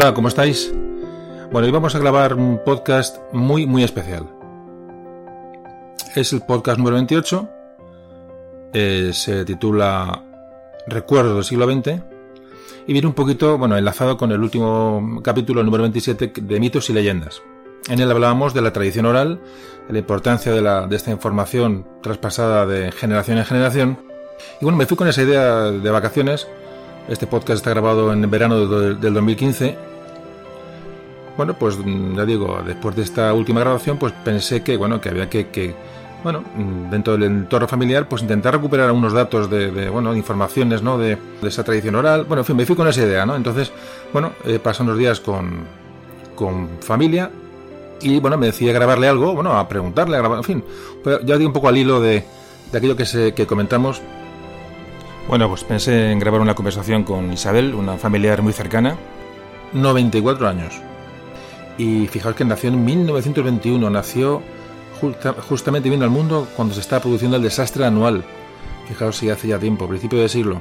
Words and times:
Hola, 0.00 0.14
¿cómo 0.14 0.28
estáis? 0.28 0.72
Bueno, 1.50 1.66
hoy 1.66 1.72
vamos 1.72 1.96
a 1.96 1.98
grabar 1.98 2.34
un 2.34 2.60
podcast 2.64 3.18
muy, 3.32 3.66
muy 3.66 3.82
especial. 3.82 4.28
Es 6.14 6.32
el 6.32 6.40
podcast 6.42 6.78
número 6.78 6.94
28. 6.94 7.48
Eh, 8.74 9.10
se 9.12 9.44
titula 9.44 10.22
Recuerdos 10.86 11.34
del 11.34 11.42
siglo 11.42 11.66
XX. 11.66 12.00
Y 12.86 12.92
viene 12.92 13.08
un 13.08 13.14
poquito, 13.14 13.58
bueno, 13.58 13.76
enlazado 13.76 14.16
con 14.16 14.30
el 14.30 14.40
último 14.40 15.20
capítulo, 15.24 15.62
el 15.62 15.66
número 15.66 15.82
27, 15.82 16.32
de 16.42 16.60
mitos 16.60 16.88
y 16.90 16.92
leyendas. 16.92 17.42
En 17.88 17.98
él 17.98 18.08
hablábamos 18.08 18.54
de 18.54 18.62
la 18.62 18.72
tradición 18.72 19.04
oral, 19.04 19.40
de 19.88 19.94
la 19.94 19.98
importancia 19.98 20.52
de, 20.52 20.62
la, 20.62 20.86
de 20.86 20.94
esta 20.94 21.10
información 21.10 21.88
traspasada 22.04 22.66
de 22.66 22.92
generación 22.92 23.38
en 23.38 23.44
generación. 23.46 23.98
Y 24.60 24.64
bueno, 24.64 24.78
me 24.78 24.86
fui 24.86 24.96
con 24.96 25.08
esa 25.08 25.24
idea 25.24 25.72
de 25.72 25.90
vacaciones. 25.90 26.46
Este 27.08 27.26
podcast 27.26 27.56
está 27.56 27.70
grabado 27.70 28.12
en 28.12 28.30
verano 28.30 28.64
del 28.94 29.12
2015. 29.12 29.87
Bueno, 31.38 31.54
pues 31.54 31.78
ya 32.16 32.24
digo, 32.26 32.60
después 32.66 32.96
de 32.96 33.02
esta 33.02 33.32
última 33.32 33.60
grabación, 33.60 33.96
pues 33.96 34.12
pensé 34.24 34.64
que, 34.64 34.76
bueno, 34.76 35.00
que 35.00 35.08
había 35.08 35.30
que, 35.30 35.46
que 35.46 35.72
bueno, 36.24 36.42
dentro 36.90 37.12
del 37.12 37.22
entorno 37.22 37.68
familiar, 37.68 38.08
pues 38.08 38.22
intentar 38.22 38.54
recuperar 38.54 38.88
algunos 38.88 39.12
datos 39.12 39.48
de, 39.48 39.70
de 39.70 39.88
bueno, 39.88 40.16
informaciones, 40.16 40.82
¿no? 40.82 40.98
De, 40.98 41.16
de, 41.40 41.48
esa 41.48 41.62
tradición 41.62 41.94
oral. 41.94 42.24
Bueno, 42.24 42.40
en 42.40 42.44
fin, 42.44 42.56
me 42.56 42.66
fui 42.66 42.74
con 42.74 42.88
esa 42.88 43.02
idea, 43.02 43.24
¿no? 43.24 43.36
Entonces, 43.36 43.70
bueno, 44.12 44.32
pasado 44.64 44.86
unos 44.86 44.98
días 44.98 45.20
con, 45.20 45.60
con 46.34 46.68
familia 46.80 47.30
y, 48.02 48.18
bueno, 48.18 48.36
me 48.36 48.46
decidí 48.46 48.70
a 48.70 48.72
grabarle 48.72 49.06
algo, 49.06 49.32
bueno, 49.32 49.56
a 49.56 49.68
preguntarle, 49.68 50.16
a 50.16 50.18
grabar, 50.18 50.38
en 50.38 50.44
fin, 50.44 50.64
pero 51.04 51.20
ya 51.20 51.38
di 51.38 51.44
un 51.44 51.52
poco 51.52 51.68
al 51.68 51.76
hilo 51.76 52.00
de, 52.00 52.24
de 52.72 52.78
aquello 52.78 52.96
que, 52.96 53.06
se, 53.06 53.32
que 53.32 53.46
comentamos. 53.46 54.02
Bueno, 55.28 55.48
pues 55.48 55.62
pensé 55.62 56.10
en 56.10 56.18
grabar 56.18 56.40
una 56.40 56.56
conversación 56.56 57.04
con 57.04 57.32
Isabel, 57.32 57.76
una 57.76 57.96
familiar 57.96 58.42
muy 58.42 58.52
cercana, 58.52 58.96
94 59.72 60.48
años. 60.48 60.82
Y 61.78 62.08
fijaos 62.08 62.34
que 62.34 62.44
nació 62.44 62.70
en 62.70 62.84
1921, 62.84 63.88
nació 63.88 64.42
justa, 65.00 65.32
justamente 65.48 65.88
vino 65.88 66.04
al 66.04 66.10
mundo 66.10 66.48
cuando 66.56 66.74
se 66.74 66.80
está 66.80 67.00
produciendo 67.00 67.36
el 67.36 67.42
desastre 67.42 67.84
anual. 67.86 68.24
Fijaos 68.88 69.16
si 69.16 69.30
hace 69.30 69.48
ya 69.48 69.58
tiempo, 69.58 69.88
principio 69.88 70.20
de 70.20 70.28
siglo. 70.28 70.60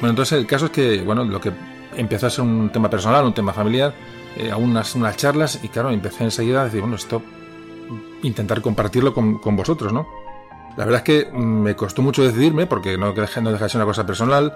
Bueno, 0.00 0.10
entonces 0.10 0.38
el 0.38 0.46
caso 0.46 0.66
es 0.66 0.72
que, 0.72 1.02
bueno, 1.02 1.24
lo 1.24 1.40
que 1.40 1.52
empezó 1.96 2.26
a 2.26 2.30
ser 2.30 2.44
un 2.44 2.70
tema 2.70 2.90
personal, 2.90 3.24
un 3.24 3.34
tema 3.34 3.52
familiar, 3.52 3.94
eh, 4.36 4.50
a 4.50 4.56
unas, 4.56 4.94
unas 4.94 5.16
charlas, 5.16 5.60
y 5.62 5.68
claro, 5.68 5.90
empecé 5.90 6.24
enseguida 6.24 6.62
a 6.62 6.64
decir, 6.64 6.80
bueno, 6.80 6.96
esto, 6.96 7.22
intentar 8.22 8.60
compartirlo 8.60 9.14
con, 9.14 9.38
con 9.38 9.56
vosotros, 9.56 9.92
¿no? 9.92 10.06
La 10.76 10.84
verdad 10.84 11.02
es 11.04 11.04
que 11.04 11.30
me 11.32 11.74
costó 11.74 12.02
mucho 12.02 12.22
decidirme, 12.22 12.66
porque 12.66 12.96
no, 12.96 13.12
no 13.12 13.12
deja 13.12 13.40
de 13.40 13.68
ser 13.68 13.76
una 13.76 13.84
cosa 13.84 14.06
personal, 14.06 14.52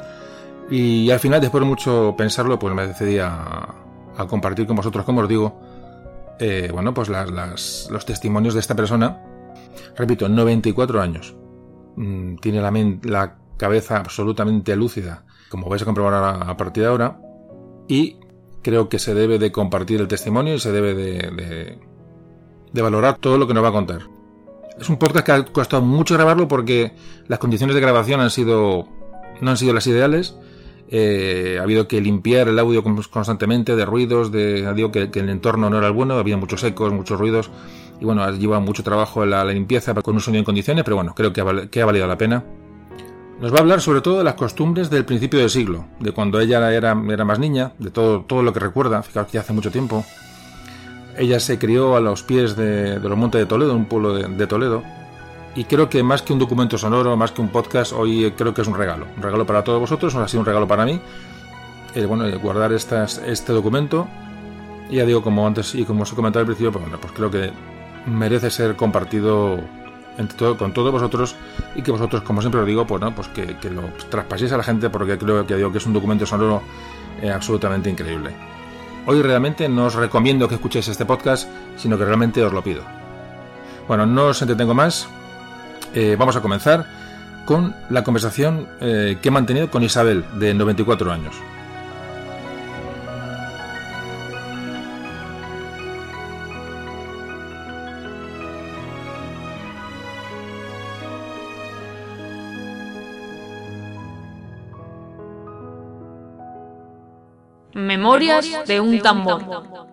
y 0.70 1.10
al 1.10 1.18
final, 1.18 1.40
después 1.40 1.60
de 1.60 1.68
mucho 1.68 2.14
pensarlo, 2.16 2.58
pues 2.58 2.74
me 2.74 2.86
decidí 2.86 3.18
a, 3.18 3.81
a 4.16 4.26
compartir 4.26 4.66
con 4.66 4.76
vosotros, 4.76 5.04
como 5.04 5.20
os 5.20 5.28
digo, 5.28 5.60
eh, 6.38 6.70
bueno, 6.72 6.92
pues 6.94 7.08
las, 7.08 7.88
los 7.90 8.06
testimonios 8.06 8.54
de 8.54 8.60
esta 8.60 8.74
persona. 8.74 9.20
Repito, 9.96 10.28
94 10.28 11.00
años. 11.00 11.34
Mm, 11.96 12.36
tiene 12.36 12.60
la, 12.60 12.70
la, 13.02 13.36
cabeza 13.56 13.98
absolutamente 13.98 14.74
lúcida, 14.74 15.24
como 15.48 15.68
vais 15.68 15.82
a 15.82 15.84
comprobar 15.84 16.14
a, 16.14 16.30
a, 16.50 16.56
partir 16.56 16.82
de 16.82 16.88
ahora. 16.88 17.20
Y 17.86 18.16
creo 18.62 18.88
que 18.88 18.98
se 18.98 19.14
debe 19.14 19.38
de 19.38 19.52
compartir 19.52 20.00
el 20.00 20.08
testimonio 20.08 20.54
y 20.54 20.58
se 20.58 20.72
debe 20.72 20.94
de, 20.94 21.30
de, 21.30 21.78
de 22.72 22.82
valorar 22.82 23.18
todo 23.18 23.38
lo 23.38 23.46
que 23.46 23.54
nos 23.54 23.62
va 23.62 23.68
a 23.68 23.72
contar. 23.72 24.08
Es 24.80 24.88
un 24.88 24.96
podcast 24.96 25.24
que 25.24 25.32
ha 25.32 25.44
costado 25.44 25.82
mucho 25.82 26.14
grabarlo 26.14 26.48
porque 26.48 26.92
las 27.28 27.38
condiciones 27.38 27.74
de 27.74 27.82
grabación 27.82 28.20
han 28.20 28.30
sido 28.30 28.88
no 29.40 29.50
han 29.50 29.56
sido 29.56 29.74
las 29.74 29.86
ideales 29.86 30.34
eh, 30.94 31.56
ha 31.58 31.62
habido 31.62 31.88
que 31.88 32.02
limpiar 32.02 32.48
el 32.48 32.58
audio 32.58 32.84
constantemente 32.84 33.76
de 33.76 33.86
ruidos, 33.86 34.30
de 34.30 34.70
digo 34.74 34.92
que, 34.92 35.08
el 35.10 35.30
entorno 35.30 35.70
no 35.70 35.78
era 35.78 35.86
el 35.86 35.94
bueno, 35.94 36.18
había 36.18 36.36
muchos 36.36 36.62
ecos, 36.64 36.92
muchos 36.92 37.18
ruidos 37.18 37.50
y 37.98 38.04
bueno, 38.04 38.30
lleva 38.32 38.60
mucho 38.60 38.82
trabajo 38.82 39.24
la, 39.24 39.42
la 39.42 39.54
limpieza 39.54 39.94
con 39.94 40.16
un 40.16 40.20
sonido 40.20 40.40
en 40.40 40.44
condiciones, 40.44 40.84
pero 40.84 40.96
bueno, 40.96 41.14
creo 41.14 41.32
que 41.32 41.40
ha, 41.40 41.84
valido 41.86 42.06
la 42.06 42.18
pena. 42.18 42.44
Nos 43.40 43.54
va 43.54 43.56
a 43.56 43.60
hablar 43.60 43.80
sobre 43.80 44.02
todo 44.02 44.18
de 44.18 44.24
las 44.24 44.34
costumbres 44.34 44.90
del 44.90 45.06
principio 45.06 45.40
del 45.40 45.48
siglo, 45.48 45.86
de 45.98 46.12
cuando 46.12 46.38
ella 46.38 46.70
era, 46.70 46.92
era 47.08 47.24
más 47.24 47.38
niña, 47.38 47.72
de 47.78 47.90
todo, 47.90 48.26
todo 48.26 48.42
lo 48.42 48.52
que 48.52 48.60
recuerda, 48.60 49.02
fijaos 49.02 49.28
que 49.28 49.38
hace 49.38 49.54
mucho 49.54 49.70
tiempo. 49.70 50.04
Ella 51.16 51.40
se 51.40 51.58
crió 51.58 51.96
a 51.96 52.00
los 52.00 52.22
pies 52.22 52.54
de, 52.54 53.00
los 53.00 53.16
Montes 53.16 53.40
de 53.40 53.46
Toledo, 53.46 53.74
un 53.74 53.86
pueblo 53.86 54.12
de 54.12 54.46
Toledo, 54.46 54.82
y 55.54 55.64
creo 55.64 55.88
que 55.88 56.02
más 56.02 56.22
que 56.22 56.32
un 56.32 56.38
documento 56.38 56.78
sonoro, 56.78 57.16
más 57.16 57.32
que 57.32 57.42
un 57.42 57.48
podcast, 57.48 57.92
hoy 57.92 58.32
creo 58.36 58.54
que 58.54 58.62
es 58.62 58.68
un 58.68 58.76
regalo. 58.76 59.06
Un 59.16 59.22
regalo 59.22 59.44
para 59.44 59.62
todos 59.62 59.80
vosotros, 59.80 60.14
ha 60.14 60.26
sido 60.26 60.40
un 60.40 60.46
regalo 60.46 60.66
para 60.66 60.84
mí. 60.84 61.00
Eh, 61.94 62.06
bueno, 62.06 62.24
guardar 62.38 62.72
estas, 62.72 63.18
este 63.18 63.52
documento. 63.52 64.08
Y 64.88 64.96
ya 64.96 65.04
digo, 65.04 65.22
como 65.22 65.46
antes 65.46 65.74
y 65.74 65.84
como 65.84 66.02
os 66.02 66.12
he 66.12 66.16
comentado 66.16 66.40
al 66.40 66.46
principio, 66.46 66.72
pues, 66.72 66.84
bueno, 66.84 66.98
pues 66.98 67.12
creo 67.12 67.30
que 67.30 67.50
merece 68.06 68.50
ser 68.50 68.76
compartido 68.76 69.58
entre 70.18 70.36
todo, 70.36 70.56
con 70.56 70.72
todos 70.72 70.90
vosotros 70.90 71.36
y 71.74 71.82
que 71.82 71.90
vosotros, 71.90 72.22
como 72.22 72.40
siempre 72.40 72.60
os 72.60 72.66
digo, 72.66 72.86
pues, 72.86 73.00
¿no? 73.00 73.14
pues 73.14 73.28
que, 73.28 73.56
que 73.56 73.70
lo 73.70 73.82
traspaséis 74.10 74.52
a 74.52 74.56
la 74.56 74.62
gente 74.62 74.90
porque 74.90 75.18
creo 75.18 75.46
que 75.46 75.56
digo 75.56 75.70
que 75.70 75.78
es 75.78 75.86
un 75.86 75.92
documento 75.92 76.26
sonoro 76.26 76.62
eh, 77.22 77.30
absolutamente 77.30 77.90
increíble. 77.90 78.30
Hoy 79.06 79.20
realmente 79.20 79.68
no 79.68 79.86
os 79.86 79.94
recomiendo 79.94 80.48
que 80.48 80.54
escuchéis 80.54 80.88
este 80.88 81.04
podcast, 81.04 81.48
sino 81.76 81.98
que 81.98 82.04
realmente 82.04 82.42
os 82.42 82.52
lo 82.52 82.62
pido. 82.62 82.82
Bueno, 83.88 84.06
no 84.06 84.26
os 84.26 84.40
entretengo 84.42 84.74
más, 84.74 85.08
eh, 85.94 86.16
vamos 86.18 86.36
a 86.36 86.40
comenzar 86.40 86.86
con 87.44 87.74
la 87.90 88.04
conversación 88.04 88.68
eh, 88.80 89.18
que 89.20 89.28
he 89.28 89.32
mantenido 89.32 89.70
con 89.70 89.82
Isabel, 89.82 90.24
de 90.38 90.54
94 90.54 91.12
años. 91.12 91.34
Memorias 107.74 108.66
de 108.66 108.80
un 108.80 109.00
tambor. 109.00 109.91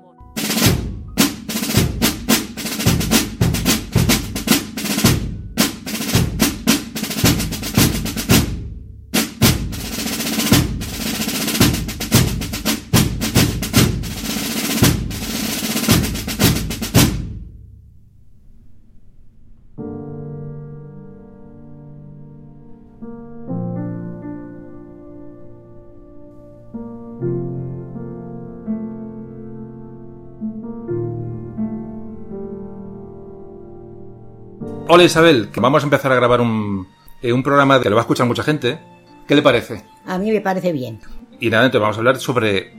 Hola 34.92 35.04
Isabel, 35.04 35.50
que 35.54 35.60
vamos 35.60 35.84
a 35.84 35.86
empezar 35.86 36.12
a 36.12 36.16
grabar 36.16 36.42
un, 36.42 36.88
eh, 37.22 37.32
un 37.32 37.44
programa 37.44 37.80
que 37.80 37.92
lo 37.92 37.96
va 37.96 38.02
a 38.02 38.06
escuchar 38.06 38.26
mucha 38.26 38.42
gente. 38.42 38.80
¿Qué 39.28 39.36
le 39.36 39.44
parece? 39.44 39.84
A 40.08 40.18
mí 40.18 40.32
me 40.32 40.42
parece 40.42 40.72
bien. 40.72 41.00
Y 41.40 41.52
nada, 41.52 41.66
entonces 41.66 41.82
vamos 41.82 41.98
a 41.98 42.00
hablar 42.00 42.18
sobre, 42.18 42.74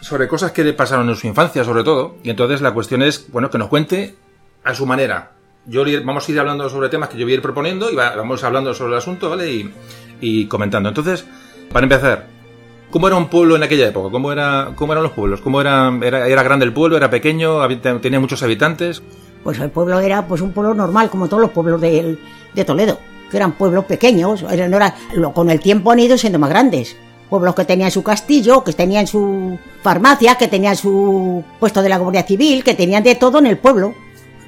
sobre 0.00 0.26
cosas 0.26 0.50
que 0.50 0.64
le 0.64 0.72
pasaron 0.72 1.08
en 1.08 1.14
su 1.14 1.28
infancia, 1.28 1.62
sobre 1.62 1.84
todo. 1.84 2.16
Y 2.24 2.30
entonces 2.30 2.62
la 2.62 2.74
cuestión 2.74 3.00
es, 3.02 3.30
bueno, 3.30 3.48
que 3.48 3.58
nos 3.58 3.68
cuente 3.68 4.16
a 4.64 4.74
su 4.74 4.86
manera. 4.86 5.34
Yo 5.64 5.84
vamos 6.04 6.28
a 6.28 6.32
ir 6.32 6.40
hablando 6.40 6.68
sobre 6.68 6.88
temas 6.88 7.10
que 7.10 7.16
yo 7.16 7.26
voy 7.26 7.34
a 7.34 7.36
ir 7.36 7.42
proponiendo 7.42 7.92
y 7.92 7.94
va, 7.94 8.16
vamos 8.16 8.42
hablando 8.42 8.74
sobre 8.74 8.94
el 8.94 8.98
asunto, 8.98 9.30
¿vale? 9.30 9.52
Y, 9.52 9.72
y, 10.20 10.46
comentando. 10.46 10.88
Entonces, 10.88 11.24
para 11.72 11.84
empezar, 11.84 12.26
¿cómo 12.90 13.06
era 13.06 13.14
un 13.14 13.28
pueblo 13.28 13.54
en 13.54 13.62
aquella 13.62 13.86
época? 13.86 14.10
¿Cómo, 14.10 14.32
era, 14.32 14.72
cómo 14.74 14.94
eran 14.94 15.04
los 15.04 15.12
pueblos? 15.12 15.40
¿Cómo 15.40 15.60
era, 15.60 15.96
era, 16.02 16.26
era 16.26 16.42
grande 16.42 16.64
el 16.64 16.72
pueblo? 16.72 16.96
¿Era 16.96 17.08
pequeño? 17.08 17.60
¿Tenía 18.00 18.18
muchos 18.18 18.42
habitantes? 18.42 19.00
Pues 19.42 19.58
el 19.58 19.70
pueblo 19.70 19.98
era 20.00 20.26
pues 20.26 20.40
un 20.40 20.52
pueblo 20.52 20.74
normal, 20.74 21.10
como 21.10 21.28
todos 21.28 21.42
los 21.42 21.50
pueblos 21.50 21.80
de, 21.80 22.18
de 22.54 22.64
Toledo, 22.64 22.98
que 23.30 23.36
eran 23.36 23.52
pueblos 23.52 23.84
pequeños, 23.86 24.42
no 24.42 24.48
era, 24.50 24.94
con 25.34 25.50
el 25.50 25.60
tiempo 25.60 25.90
han 25.90 25.98
ido 25.98 26.16
siendo 26.16 26.38
más 26.38 26.50
grandes. 26.50 26.96
Pueblos 27.28 27.54
que 27.54 27.64
tenían 27.64 27.90
su 27.90 28.02
castillo, 28.02 28.62
que 28.62 28.74
tenían 28.74 29.06
su 29.06 29.58
farmacia, 29.82 30.36
que 30.36 30.48
tenían 30.48 30.76
su 30.76 31.42
puesto 31.58 31.80
de 31.82 31.88
la 31.88 31.96
Guardia 31.96 32.24
Civil, 32.24 32.62
que 32.62 32.74
tenían 32.74 33.02
de 33.02 33.14
todo 33.14 33.38
en 33.38 33.46
el 33.46 33.58
pueblo. 33.58 33.94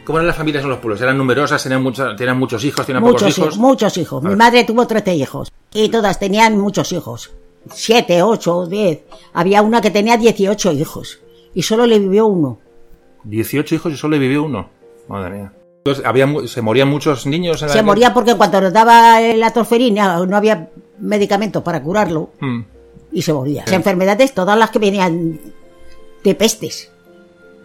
¿Cómo 0.05 0.19
eran 0.19 0.26
las 0.26 0.37
familias 0.37 0.64
en 0.64 0.70
los 0.70 0.81
pueblos? 0.81 1.00
¿Eran 1.00 1.17
numerosas? 1.17 1.62
¿Tenían, 1.62 1.82
muchos, 1.82 2.14
tenían 2.14 2.38
muchos 2.38 2.62
hijos? 2.62 2.85
¿Tenían 2.85 3.02
muchos 3.02 3.23
pocos 3.23 3.38
hijos? 3.38 3.56
Muchos 3.56 3.96
hijos. 3.96 4.23
Mi 4.23 4.37
madre 4.37 4.64
tuvo 4.64 4.87
13 4.87 5.14
hijos 5.14 5.50
y 5.73 5.88
todas 5.88 6.19
tenían 6.19 6.58
muchos 6.58 6.93
hijos. 6.93 7.32
Siete, 7.73 8.23
ocho, 8.23 8.67
diez. 8.67 9.00
Había 9.32 9.62
una 9.62 9.81
que 9.81 9.91
tenía 9.91 10.19
18 10.19 10.73
hijos 10.73 11.20
y 11.55 11.62
solo 11.62 11.87
le 11.87 11.99
vivió 11.99 12.26
uno. 12.26 12.58
18 13.25 13.76
hijos 13.76 13.94
y 13.94 13.96
solo 13.96 14.17
le 14.17 14.19
vivió 14.19 14.43
uno. 14.43 14.69
Madre 15.09 15.31
mía. 15.31 15.53
Entonces, 15.79 16.05
había, 16.06 16.27
¿se 16.47 16.62
morían 16.62 16.89
muchos 16.89 17.27
niños? 17.27 17.62
En 17.62 17.69
se 17.69 17.83
moría 17.83 18.15
porque 18.15 18.35
cuando 18.37 18.61
nos 18.61 18.73
daba 18.73 19.21
la 19.21 19.51
torferina 19.53 20.25
no 20.25 20.37
había 20.37 20.71
medicamentos 20.99 21.62
para 21.62 21.83
curarlo 21.83 22.31
Hmm. 22.41 22.62
y 23.12 23.21
se 23.23 23.33
moría. 23.33 23.62
Las 23.67 23.75
enfermedades, 23.75 24.33
todas 24.33 24.59
las 24.59 24.71
que 24.71 24.79
venían 24.79 25.41
de 26.23 26.35
pestes. 26.35 26.91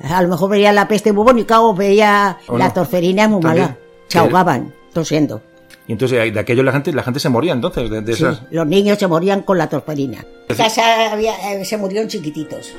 A 0.04 0.22
lo 0.22 0.28
mejor 0.30 0.50
veía 0.50 0.72
la 0.74 0.88
peste 0.88 1.12
bubónica 1.12 1.62
o 1.62 1.74
veía 1.74 2.38
¿O 2.48 2.58
la 2.58 2.68
no? 2.68 2.74
torferina 2.74 3.28
muy 3.28 3.42
También. 3.42 3.66
mala. 3.66 3.78
Se 4.08 4.20
ahogaban 4.20 4.74
tosiendo. 4.94 5.42
Y 5.88 5.94
entonces 5.94 6.34
de 6.34 6.40
aquello 6.40 6.62
la 6.64 6.72
gente, 6.72 6.92
la 6.94 7.04
gente 7.04 7.20
se 7.20 7.30
moría 7.30 7.52
entonces, 7.54 7.90
de, 7.90 8.02
de 8.02 8.14
Sí, 8.16 8.24
esas. 8.24 8.44
los 8.52 8.68
niños 8.68 8.98
se 9.00 9.08
morían 9.08 9.42
con 9.42 9.58
la 9.58 9.68
torferina. 9.68 10.24
En 10.48 10.56
casa 10.56 11.12
había- 11.12 11.54
eh, 11.54 11.66
se 11.66 11.78
murieron 11.78 12.08
chiquititos. 12.10 12.74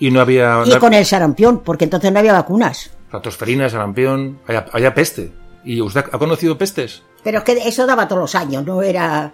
Y 0.00 0.10
no 0.10 0.20
había. 0.20 0.62
Y 0.66 0.74
con 0.78 0.94
el 0.94 1.04
sarampión, 1.06 1.60
porque 1.60 1.84
entonces 1.84 2.10
no 2.12 2.18
había 2.18 2.32
vacunas. 2.32 2.90
La 3.12 3.20
tosferina, 3.20 3.68
sarampión, 3.68 4.38
había, 4.46 4.66
había 4.72 4.94
peste. 4.94 5.32
¿Y 5.64 5.80
usted 5.80 6.04
ha 6.10 6.18
conocido 6.18 6.56
pestes? 6.58 7.02
Pero 7.22 7.38
es 7.38 7.44
que 7.44 7.52
eso 7.68 7.86
daba 7.86 8.08
todos 8.08 8.22
los 8.22 8.34
años, 8.34 8.64
no 8.64 8.80
era 8.82 9.30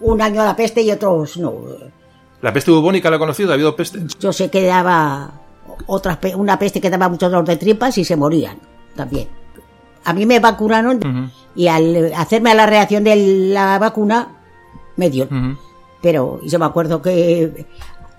un 0.00 0.20
año 0.20 0.44
la 0.44 0.54
peste 0.54 0.82
y 0.82 0.90
otros 0.92 1.36
no. 1.38 1.54
¿La 2.42 2.52
peste 2.52 2.70
bubónica 2.70 3.08
la 3.10 3.16
ha 3.16 3.18
conocido? 3.18 3.50
¿Ha 3.50 3.54
habido 3.54 3.74
peste? 3.74 4.00
Yo 4.20 4.32
sé 4.32 4.50
que 4.50 4.62
daba 4.66 5.32
otras 5.86 6.18
una 6.36 6.58
peste 6.58 6.80
que 6.80 6.90
daba 6.90 7.08
mucho 7.08 7.30
dolor 7.30 7.46
de 7.46 7.56
tripas 7.56 7.96
y 7.98 8.04
se 8.04 8.16
morían 8.16 8.58
también. 8.94 9.28
A 10.04 10.12
mí 10.12 10.26
me 10.26 10.38
vacunaron 10.40 10.96
Ujú, 10.98 11.30
y 11.54 11.68
al 11.68 12.12
hacerme 12.14 12.54
la 12.54 12.66
reacción 12.66 13.04
de 13.04 13.16
la 13.54 13.78
vacuna 13.78 14.36
me 14.96 15.08
dio. 15.08 15.24
ujú. 15.24 15.56
Pero 16.02 16.40
yo 16.44 16.58
me 16.58 16.64
acuerdo 16.66 17.00
que 17.02 17.66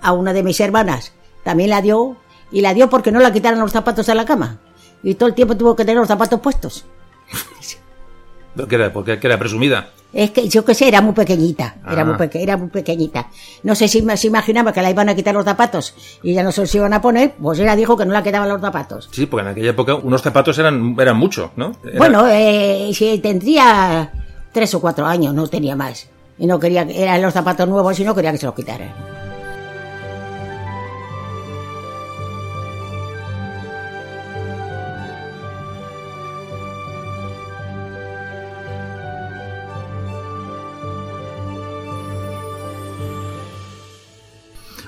a 0.01 0.13
una 0.13 0.33
de 0.33 0.44
mis 0.44 0.59
hermanas 0.59 1.13
también 1.43 1.69
la 1.69 1.81
dio 1.81 2.17
y 2.51 2.61
la 2.61 2.73
dio 2.73 2.89
porque 2.89 3.11
no 3.11 3.19
la 3.19 3.31
quitaron 3.33 3.59
los 3.59 3.71
zapatos 3.71 4.05
de 4.05 4.15
la 4.15 4.25
cama. 4.25 4.59
Y 5.03 5.15
todo 5.15 5.29
el 5.29 5.35
tiempo 5.35 5.55
tuvo 5.57 5.75
que 5.75 5.83
tener 5.85 5.97
los 5.99 6.07
zapatos 6.07 6.39
puestos. 6.39 6.85
¿Qué 8.69 8.75
era? 8.75 8.91
Porque 8.91 9.17
que 9.19 9.27
era 9.27 9.39
presumida. 9.39 9.89
Es 10.13 10.31
que 10.31 10.49
yo 10.49 10.65
qué 10.65 10.73
sé, 10.75 10.89
era 10.89 10.99
muy 10.99 11.13
pequeñita, 11.13 11.77
era 11.89 12.01
Ah. 12.01 12.05
muy 12.05 12.15
peque- 12.17 12.43
era 12.43 12.57
muy 12.57 12.67
pequeñita. 12.67 13.29
No 13.63 13.75
sé 13.75 13.88
si 13.88 14.05
se 14.17 14.27
imaginaba 14.27 14.73
que 14.73 14.81
la 14.81 14.89
iban 14.89 15.07
a 15.07 15.15
quitar 15.15 15.33
los 15.33 15.45
zapatos 15.45 15.95
y 16.21 16.33
ya 16.33 16.43
no 16.43 16.51
se 16.51 16.59
los 16.61 16.75
iban 16.75 16.91
a 16.93 17.01
poner, 17.01 17.33
pues 17.41 17.59
ella 17.59 17.77
dijo 17.77 17.95
que 17.95 18.05
no 18.05 18.11
la 18.11 18.21
quitaban 18.21 18.49
los 18.49 18.59
zapatos. 18.59 19.07
Sí, 19.13 19.25
porque 19.25 19.45
en 19.45 19.51
aquella 19.53 19.69
época 19.69 19.95
unos 19.95 20.21
zapatos 20.21 20.57
eran, 20.59 20.97
eran 20.99 21.15
mucho, 21.15 21.51
¿no? 21.55 21.71
Era- 21.85 21.97
Bueno, 21.97 22.27
eh, 22.27 22.91
si 22.94 23.19
tendría 23.19 24.11
tres 24.51 24.73
o 24.75 24.81
cuatro 24.81 25.05
años, 25.05 25.33
no 25.33 25.47
tenía 25.47 25.77
más. 25.77 26.09
Y 26.37 26.45
no 26.45 26.59
quería, 26.59 26.81
eran 26.81 27.21
los 27.21 27.33
zapatos 27.33 27.69
nuevos 27.69 27.97
y 27.97 28.03
no 28.03 28.13
quería 28.13 28.33
que 28.33 28.37
se 28.37 28.47
los 28.47 28.55
quitaran. 28.55 28.94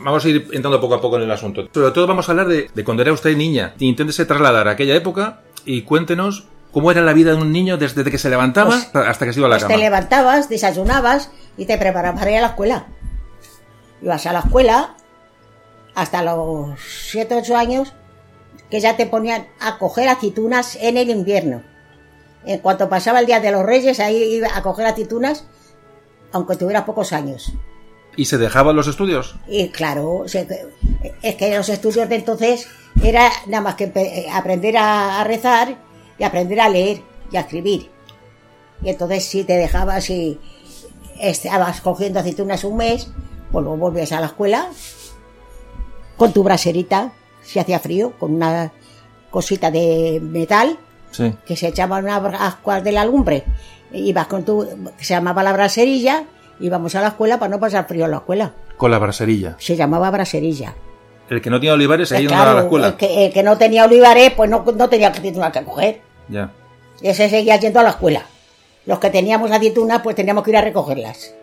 Vamos 0.03 0.25
a 0.25 0.29
ir 0.29 0.47
entrando 0.51 0.79
poco 0.81 0.95
a 0.95 1.01
poco 1.01 1.17
en 1.17 1.23
el 1.23 1.31
asunto. 1.31 1.67
Sobre 1.73 1.91
todo 1.91 2.07
vamos 2.07 2.27
a 2.27 2.31
hablar 2.33 2.47
de, 2.47 2.69
de 2.73 2.83
cuando 2.83 3.03
era 3.03 3.13
usted 3.13 3.35
niña. 3.37 3.73
Inténtese 3.79 4.25
trasladar 4.25 4.67
a 4.67 4.71
aquella 4.71 4.95
época 4.95 5.41
y 5.65 5.83
cuéntenos 5.83 6.45
cómo 6.71 6.91
era 6.91 7.01
la 7.01 7.13
vida 7.13 7.31
de 7.31 7.37
un 7.41 7.51
niño 7.51 7.77
desde 7.77 8.03
que 8.09 8.17
se 8.17 8.29
levantaba 8.29 8.71
Pues, 8.91 9.05
hasta 9.07 9.25
que 9.25 9.33
se 9.33 9.39
iba 9.39 9.47
a 9.47 9.49
la 9.49 9.55
Pues 9.55 9.63
cama. 9.63 9.75
te 9.75 9.81
levantabas, 9.81 10.49
desayunabas 10.49 11.31
y 11.57 11.65
te 11.65 11.77
preparabas 11.77 12.19
para 12.19 12.31
ir 12.31 12.37
a 12.37 12.41
la 12.41 12.47
escuela. 12.47 12.87
Ibas 14.01 14.25
a 14.25 14.33
la 14.33 14.39
escuela 14.39 14.95
hasta 15.95 16.23
los 16.23 16.79
7 17.09 17.35
o 17.35 17.37
8 17.39 17.55
años 17.55 17.93
que 18.69 18.79
ya 18.79 18.97
te 18.97 19.05
ponían 19.05 19.45
a 19.59 19.77
coger 19.77 20.09
aceitunas 20.09 20.75
en 20.81 20.97
el 20.97 21.09
invierno. 21.11 21.61
En 22.45 22.59
cuanto 22.59 22.89
pasaba 22.89 23.19
el 23.19 23.25
Día 23.27 23.39
de 23.39 23.51
los 23.51 23.63
Reyes, 23.63 23.99
ahí 23.99 24.17
iba 24.35 24.49
a 24.53 24.63
coger 24.63 24.85
aceitunas, 24.87 25.45
aunque 26.31 26.55
tuvieras 26.57 26.83
pocos 26.83 27.13
años. 27.13 27.53
¿Y 28.15 28.25
se 28.25 28.37
dejaban 28.37 28.75
los 28.75 28.87
estudios? 28.87 29.35
Y 29.47 29.69
claro, 29.69 30.25
es 30.25 31.35
que 31.35 31.55
los 31.57 31.69
estudios 31.69 32.07
de 32.09 32.15
entonces 32.15 32.67
era 33.03 33.29
nada 33.47 33.63
más 33.63 33.75
que 33.75 33.91
empe- 33.91 34.29
aprender 34.31 34.77
a, 34.77 35.19
a 35.21 35.23
rezar 35.23 35.77
y 36.19 36.23
aprender 36.23 36.59
a 36.61 36.69
leer 36.69 37.01
y 37.31 37.37
a 37.37 37.41
escribir. 37.41 37.89
Y 38.83 38.89
entonces 38.89 39.25
si 39.25 39.43
te 39.43 39.53
dejabas 39.53 40.09
y 40.09 40.39
estabas 41.19 41.81
cogiendo 41.81 42.19
aceitunas 42.19 42.63
un 42.63 42.77
mes, 42.77 43.09
pues 43.51 43.63
luego 43.63 43.77
volvías 43.77 44.11
a 44.11 44.19
la 44.19 44.27
escuela 44.27 44.67
con 46.17 46.33
tu 46.33 46.43
braserita, 46.43 47.11
si 47.41 47.59
hacía 47.59 47.79
frío, 47.79 48.13
con 48.19 48.33
una 48.35 48.71
cosita 49.31 49.71
de 49.71 50.19
metal 50.21 50.77
Sí. 51.11 51.31
que 51.45 51.55
se 51.55 51.67
echaban 51.67 52.05
unas 52.05 52.41
ascuas 52.41 52.83
de 52.83 52.91
la 52.91 53.05
lumbre. 53.05 53.43
Ibas 53.91 54.25
con 54.27 54.43
tu, 54.43 54.67
que 54.97 55.03
se 55.05 55.13
llamaba 55.13 55.43
la 55.43 55.53
braserilla, 55.53 56.23
íbamos 56.59 56.95
a 56.95 57.01
la 57.01 57.09
escuela 57.09 57.39
para 57.39 57.49
no 57.49 57.59
pasar 57.59 57.87
frío 57.87 58.05
en 58.05 58.11
la 58.11 58.17
escuela. 58.17 58.51
Con 58.77 58.91
la 58.91 58.99
braserilla. 58.99 59.55
Se 59.59 59.75
llamaba 59.75 60.09
braserilla. 60.11 60.73
El 61.29 61.41
que 61.41 61.49
no 61.49 61.59
tenía 61.59 61.73
olivares 61.73 62.11
ahí 62.11 62.25
no 62.25 62.31
andaba 62.31 62.43
a 62.43 62.45
la 62.45 62.51
claro, 62.53 62.67
escuela. 62.67 62.87
El 62.87 62.93
que, 62.95 63.25
el 63.25 63.33
que 63.33 63.43
no 63.43 63.57
tenía 63.57 63.85
olivares, 63.85 64.31
pues 64.33 64.49
no, 64.49 64.63
no 64.75 64.89
tenía 64.89 65.07
aceitunas 65.07 65.51
que 65.51 65.63
coger. 65.63 66.01
Ya. 66.27 66.51
Ese 67.01 67.29
seguía 67.29 67.55
yendo 67.57 67.79
a 67.79 67.83
la 67.83 67.89
escuela. 67.89 68.25
Los 68.85 68.99
que 68.99 69.09
teníamos 69.09 69.51
aceitunas, 69.51 70.01
pues 70.01 70.15
teníamos 70.15 70.43
que 70.43 70.51
ir 70.51 70.57
a 70.57 70.61
recogerlas. 70.61 71.33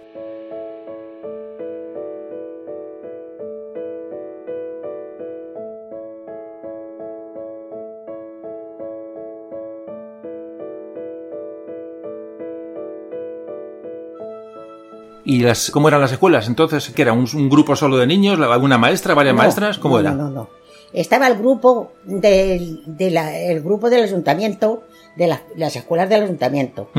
¿Y 15.25 15.41
las, 15.41 15.71
cómo 15.71 15.89
eran 15.89 16.01
las 16.01 16.13
escuelas? 16.13 16.47
Entonces, 16.49 16.91
¿qué 16.95 17.03
era? 17.03 17.13
¿Un, 17.13 17.27
un 17.35 17.49
grupo 17.51 17.77
solo 17.77 17.97
de 17.99 18.07
niños? 18.07 18.39
¿Alguna 18.41 18.79
maestra? 18.79 19.15
¿Varias 19.15 19.35
No, 19.35 19.43
maestras? 19.43 19.79
¿Cómo 19.79 19.97
no, 19.97 20.01
era? 20.01 20.11
No, 20.13 20.25
no, 20.25 20.31
no. 20.31 20.49
Estaba 20.93 21.27
el 21.29 21.37
grupo 21.37 21.93
del, 22.05 22.83
de 22.87 23.11
la- 23.11 23.37
el 23.39 23.61
grupo 23.63 23.91
del 23.91 24.03
ayuntamiento, 24.05 24.85
de 25.17 25.27
las- 25.29 25.43
las 25.57 25.77
escuelas 25.77 26.09
del 26.09 26.23
ayuntamiento. 26.25 26.91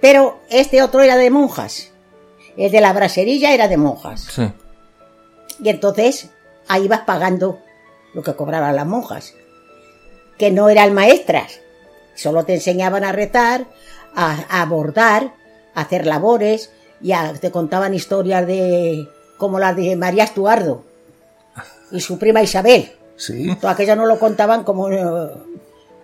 Pero 0.00 0.40
este 0.50 0.82
otro 0.82 1.00
era 1.02 1.16
de 1.16 1.30
monjas. 1.30 1.90
El 2.56 2.70
de 2.70 2.80
la 2.80 2.92
braserilla 2.92 3.52
era 3.52 3.66
de 3.66 3.76
monjas. 3.76 4.20
Sí. 4.30 4.48
Y 5.62 5.68
entonces 5.70 6.30
ahí 6.68 6.86
vas 6.86 7.00
pagando 7.00 7.58
lo 8.12 8.22
que 8.22 8.34
cobraban 8.34 8.76
las 8.76 8.86
monjas, 8.86 9.34
que 10.38 10.50
no 10.50 10.68
eran 10.68 10.92
maestras, 10.94 11.60
solo 12.14 12.44
te 12.44 12.54
enseñaban 12.54 13.02
a 13.04 13.12
rezar, 13.12 13.66
a, 14.14 14.60
a 14.60 14.64
bordar, 14.66 15.34
a 15.74 15.80
hacer 15.80 16.06
labores 16.06 16.70
y 17.04 17.12
a- 17.12 17.34
te 17.34 17.50
contaban 17.52 17.94
historias 17.94 18.44
de 18.46 19.06
como 19.38 19.58
las 19.60 19.76
de 19.76 19.94
María 19.94 20.24
Estuardo 20.24 20.82
y 21.92 22.00
su 22.00 22.18
prima 22.18 22.42
Isabel. 22.42 22.90
Sí. 23.16 23.54
Todo 23.60 23.70
aquello 23.70 23.94
no 23.94 24.06
lo 24.06 24.18
contaban 24.18 24.64
como, 24.64 24.90
eh, 24.90 25.04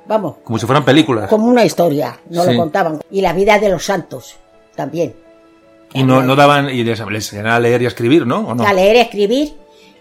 vamos, 0.06 0.36
Como 0.44 0.58
si 0.58 0.66
fueran 0.66 0.84
películas. 0.84 1.28
como 1.28 1.46
una 1.46 1.64
historia, 1.64 2.20
no 2.28 2.44
Sí. 2.44 2.52
lo 2.52 2.56
contaban. 2.58 3.00
Y 3.10 3.20
la 3.22 3.32
vida 3.32 3.58
de 3.58 3.68
los 3.70 3.84
santos 3.86 4.36
también. 4.76 5.14
Y 5.92 6.04
no, 6.04 6.22
no 6.22 6.36
daban, 6.36 6.68
y 6.70 6.84
les, 6.84 7.00
les 7.00 7.34
a 7.34 7.58
leer 7.58 7.82
y 7.82 7.86
a 7.86 7.88
escribir, 7.88 8.24
¿no? 8.26 8.46
¿O 8.46 8.54
no? 8.54 8.62
A 8.64 8.72
leer, 8.72 8.94
escribir 8.96 9.54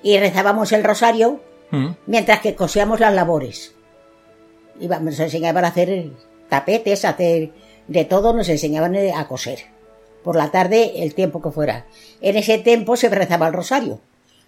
y 0.03 0.19
rezábamos 0.19 0.71
el 0.71 0.83
rosario 0.83 1.39
Ujú. 1.71 1.95
mientras 2.05 2.41
que 2.41 2.53
cosíamos 2.53 2.99
las 2.99 3.13
labores. 3.13 3.73
Íbamos, 4.79 5.05
nos 5.05 5.19
enseñaban 5.19 5.65
a 5.65 5.69
hacer 5.69 6.09
tapetes, 6.47 7.05
a 7.05 7.09
hacer 7.09 7.49
de 7.87 8.05
todo, 8.05 8.33
nos 8.33 8.49
enseñaban 8.49 8.93
eh, 8.95 9.13
a 9.15 9.27
coser. 9.27 9.59
Por 10.23 10.35
la 10.35 10.51
tarde, 10.51 11.03
el 11.03 11.13
tiempo 11.15 11.41
que 11.41 11.51
fuera. 11.51 11.85
En 12.21 12.35
ese 12.35 12.57
tiempo 12.57 12.97
se 12.97 13.09
rezaba 13.09 13.47
el 13.47 13.53
rosario. 13.53 13.99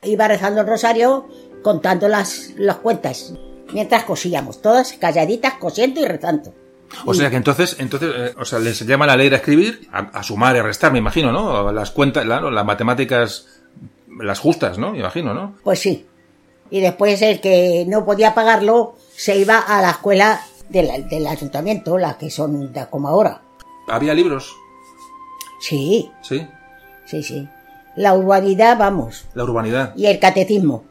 Iba 0.04 0.28
rezando 0.28 0.62
el 0.62 0.68
rosario 0.68 1.28
contando 1.64 2.08
las, 2.08 2.54
las 2.58 2.78
cuentas. 2.78 3.34
Mientras 3.74 4.04
cosíamos, 4.04 4.62
todas 4.62 4.94
calladitas, 4.94 5.54
cosiendo 5.56 6.02
y 6.02 6.06
rezando. 6.06 6.54
O 7.06 7.14
sea 7.14 7.30
que 7.30 7.38
entonces, 7.38 7.78
entonces 7.80 8.12
eh, 8.14 8.34
o 8.38 8.44
sea, 8.44 8.60
les 8.60 8.82
enseñaban 8.82 9.10
a 9.10 9.16
leer, 9.16 9.34
a 9.34 9.38
escribir, 9.38 9.88
a, 9.94 10.00
a 10.00 10.24
sumar 10.24 10.56
y 10.56 10.60
a 10.60 10.64
restar, 10.64 10.92
me 10.92 11.00
imagino, 11.00 11.32
¿no? 11.32 11.72
Las 11.72 11.92
cuentas, 11.92 12.26
claro, 12.26 12.52
las 12.52 12.66
matemáticas, 12.66 13.48
las 14.20 14.40
justas, 14.40 14.78
¿no? 14.78 14.92
Me 14.92 15.00
imagino, 15.00 15.34
¿no? 15.34 15.56
Pues 15.64 15.80
sí. 15.80 16.06
Y 16.70 16.82
después 16.82 17.22
el 17.22 17.40
que 17.40 17.86
no 17.88 18.06
podía 18.06 18.34
pagarlo 18.34 18.96
se 19.16 19.38
iba 19.38 19.60
a 19.60 19.82
la 19.82 19.92
escuela 19.92 20.42
del, 20.70 21.08
del 21.10 21.28
ayuntamiento, 21.28 21.98
las 21.98 22.16
que 22.16 22.30
son 22.30 22.74
de 22.74 22.86
como 22.88 23.08
ahora. 23.08 23.42
Había 23.88 24.14
libros, 24.14 24.56
Sí, 25.62 26.12
sí. 26.22 26.48
Sí, 27.06 27.24
sí. 27.24 27.48
La 27.96 28.14
urbanidad, 28.14 28.78
vamos. 28.78 29.26
La 29.34 29.44
urbanidad. 29.44 29.94
Y 29.96 30.06
el 30.08 30.20
catecismo. 30.20 30.84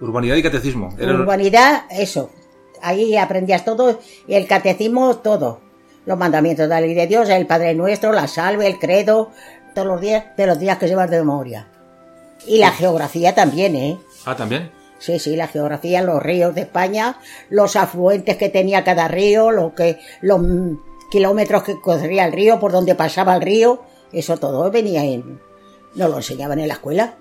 Urbanidad 0.00 0.36
y 0.36 0.42
catecismo. 0.42 0.94
Era- 0.98 1.14
Urbanidad, 1.14 1.84
eso. 1.90 2.30
Ahí 2.82 3.16
aprendías 3.16 3.64
todo. 3.64 4.00
Y 4.26 4.34
el 4.34 4.46
catecismo, 4.46 5.16
todo. 5.18 5.60
Los 6.04 6.18
mandamientos 6.18 6.64
de 6.64 6.68
la 6.68 6.80
ley 6.80 6.94
de 6.94 7.06
Dios, 7.06 7.28
el 7.28 7.46
Padre 7.46 7.74
Nuestro, 7.74 8.12
la 8.12 8.28
salve, 8.28 8.66
el 8.66 8.78
credo, 8.78 9.30
todos 9.74 9.88
los 9.88 10.00
días, 10.00 10.24
de 10.36 10.46
los 10.46 10.58
días 10.58 10.78
que 10.78 10.86
llevas 10.86 11.10
de 11.10 11.18
memoria. 11.18 11.68
Y 12.46 12.58
la 12.58 12.70
geografía 12.70 13.34
también, 13.34 13.74
¿eh? 13.74 13.98
Ah, 14.24 14.36
también. 14.36 14.70
Sí, 14.98 15.18
sí, 15.18 15.34
la 15.36 15.48
geografía, 15.48 16.00
los 16.02 16.22
ríos 16.22 16.54
de 16.54 16.62
España, 16.62 17.18
los 17.50 17.76
afluentes 17.76 18.36
que 18.36 18.48
tenía 18.48 18.84
cada 18.84 19.08
río, 19.08 19.50
lo 19.50 19.74
que, 19.74 19.98
los 20.20 20.40
kilómetros 21.16 21.62
que 21.62 21.80
corría 21.80 22.26
el 22.26 22.32
río, 22.34 22.60
por 22.60 22.72
donde 22.72 22.94
pasaba 22.94 23.34
el 23.36 23.40
río, 23.40 23.82
eso 24.12 24.36
todo 24.36 24.70
venía 24.70 25.02
en, 25.02 25.40
nos 25.94 26.10
lo 26.10 26.18
enseñaban 26.18 26.58
en 26.58 26.68
la 26.68 26.74
escuela. 26.74 27.14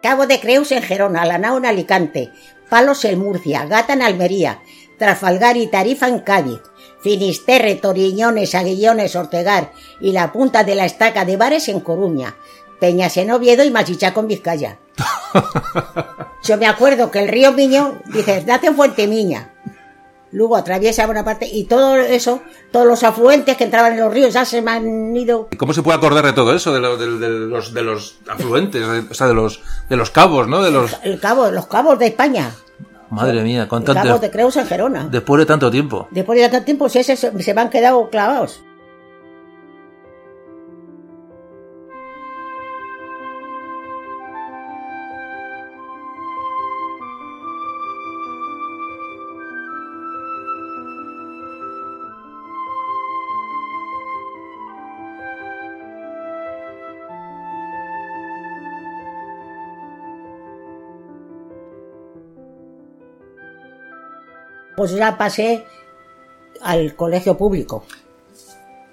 Cabo 0.00 0.28
de 0.28 0.38
Creus 0.38 0.70
en 0.70 0.80
Gerona, 0.80 1.26
Lanao 1.26 1.58
en 1.58 1.66
Alicante, 1.66 2.30
Palos 2.70 3.04
en 3.04 3.18
Murcia, 3.18 3.66
Gata 3.66 3.94
en 3.94 4.02
Almería, 4.02 4.62
Trafalgar 4.96 5.56
y 5.56 5.66
Tarifa 5.66 6.06
en 6.06 6.20
Cádiz, 6.20 6.60
Finisterre, 7.00 7.74
Toriñones, 7.74 8.54
Aguillones, 8.54 9.16
Ortegar 9.16 9.72
y 10.00 10.12
la 10.12 10.30
punta 10.30 10.62
de 10.62 10.76
la 10.76 10.86
estaca 10.86 11.24
de 11.24 11.36
Bares 11.36 11.68
en 11.68 11.80
Coruña, 11.80 12.36
Peñas 12.78 13.16
en 13.16 13.32
Oviedo 13.32 13.64
y 13.64 13.72
Machichaco 13.72 14.20
en 14.20 14.28
Vizcaya. 14.28 14.78
Yo 16.44 16.58
me 16.58 16.68
acuerdo 16.68 17.10
que 17.10 17.18
el 17.18 17.28
río 17.28 17.50
Miño, 17.50 18.00
dices, 18.06 18.46
nace 18.46 18.68
en 18.68 18.76
Fuente 18.76 19.08
Miña. 19.08 19.51
Luego 20.32 20.56
atraviesa 20.56 21.04
buena 21.06 21.24
parte 21.24 21.46
y 21.46 21.64
todo 21.64 21.96
eso, 21.96 22.40
todos 22.70 22.86
los 22.86 23.02
afluentes 23.02 23.56
que 23.56 23.64
entraban 23.64 23.92
en 23.92 24.00
los 24.00 24.12
ríos 24.12 24.32
ya 24.32 24.44
se 24.46 24.62
me 24.62 24.70
han 24.70 25.14
ido. 25.14 25.48
¿Y 25.50 25.56
cómo 25.56 25.74
se 25.74 25.82
puede 25.82 25.98
acordar 25.98 26.24
de 26.24 26.32
todo 26.32 26.54
eso? 26.54 26.72
De, 26.72 26.80
lo- 26.80 26.96
de- 26.96 27.18
de 27.18 27.28
los, 27.28 27.74
de 27.74 27.82
los 27.82 28.16
afluentes, 28.28 28.80
de- 28.86 29.10
o 29.10 29.14
sea, 29.14 29.26
de 29.26 29.34
los, 29.34 29.60
de 29.90 29.96
los 29.96 30.10
cabos, 30.10 30.48
¿no? 30.48 30.62
De 30.62 30.70
los... 30.70 30.96
El 31.02 31.20
cabo, 31.20 31.50
los 31.50 31.66
cabos 31.66 31.98
de 31.98 32.06
España. 32.06 32.50
Madre 33.10 33.42
mía, 33.42 33.60
Los 33.60 33.68
cuánto 33.68 33.92
cabos 33.92 34.22
de 34.22 34.30
Creus 34.30 34.56
en 34.56 34.66
Gerona. 34.66 35.06
después 35.10 35.38
de 35.38 35.44
tanto 35.44 35.70
tiempo. 35.70 36.08
Después 36.10 36.40
de 36.40 36.48
tanto 36.48 36.64
tiempo, 36.64 36.88
si 36.88 37.00
ese 37.00 37.14
se, 37.14 37.42
se 37.42 37.52
me 37.54 37.60
han 37.60 37.68
quedado 37.68 38.08
clavados. 38.08 38.62
Pues 64.82 64.96
ya 64.96 65.16
pasé 65.16 65.64
al 66.60 66.96
colegio 66.96 67.38
público, 67.38 67.84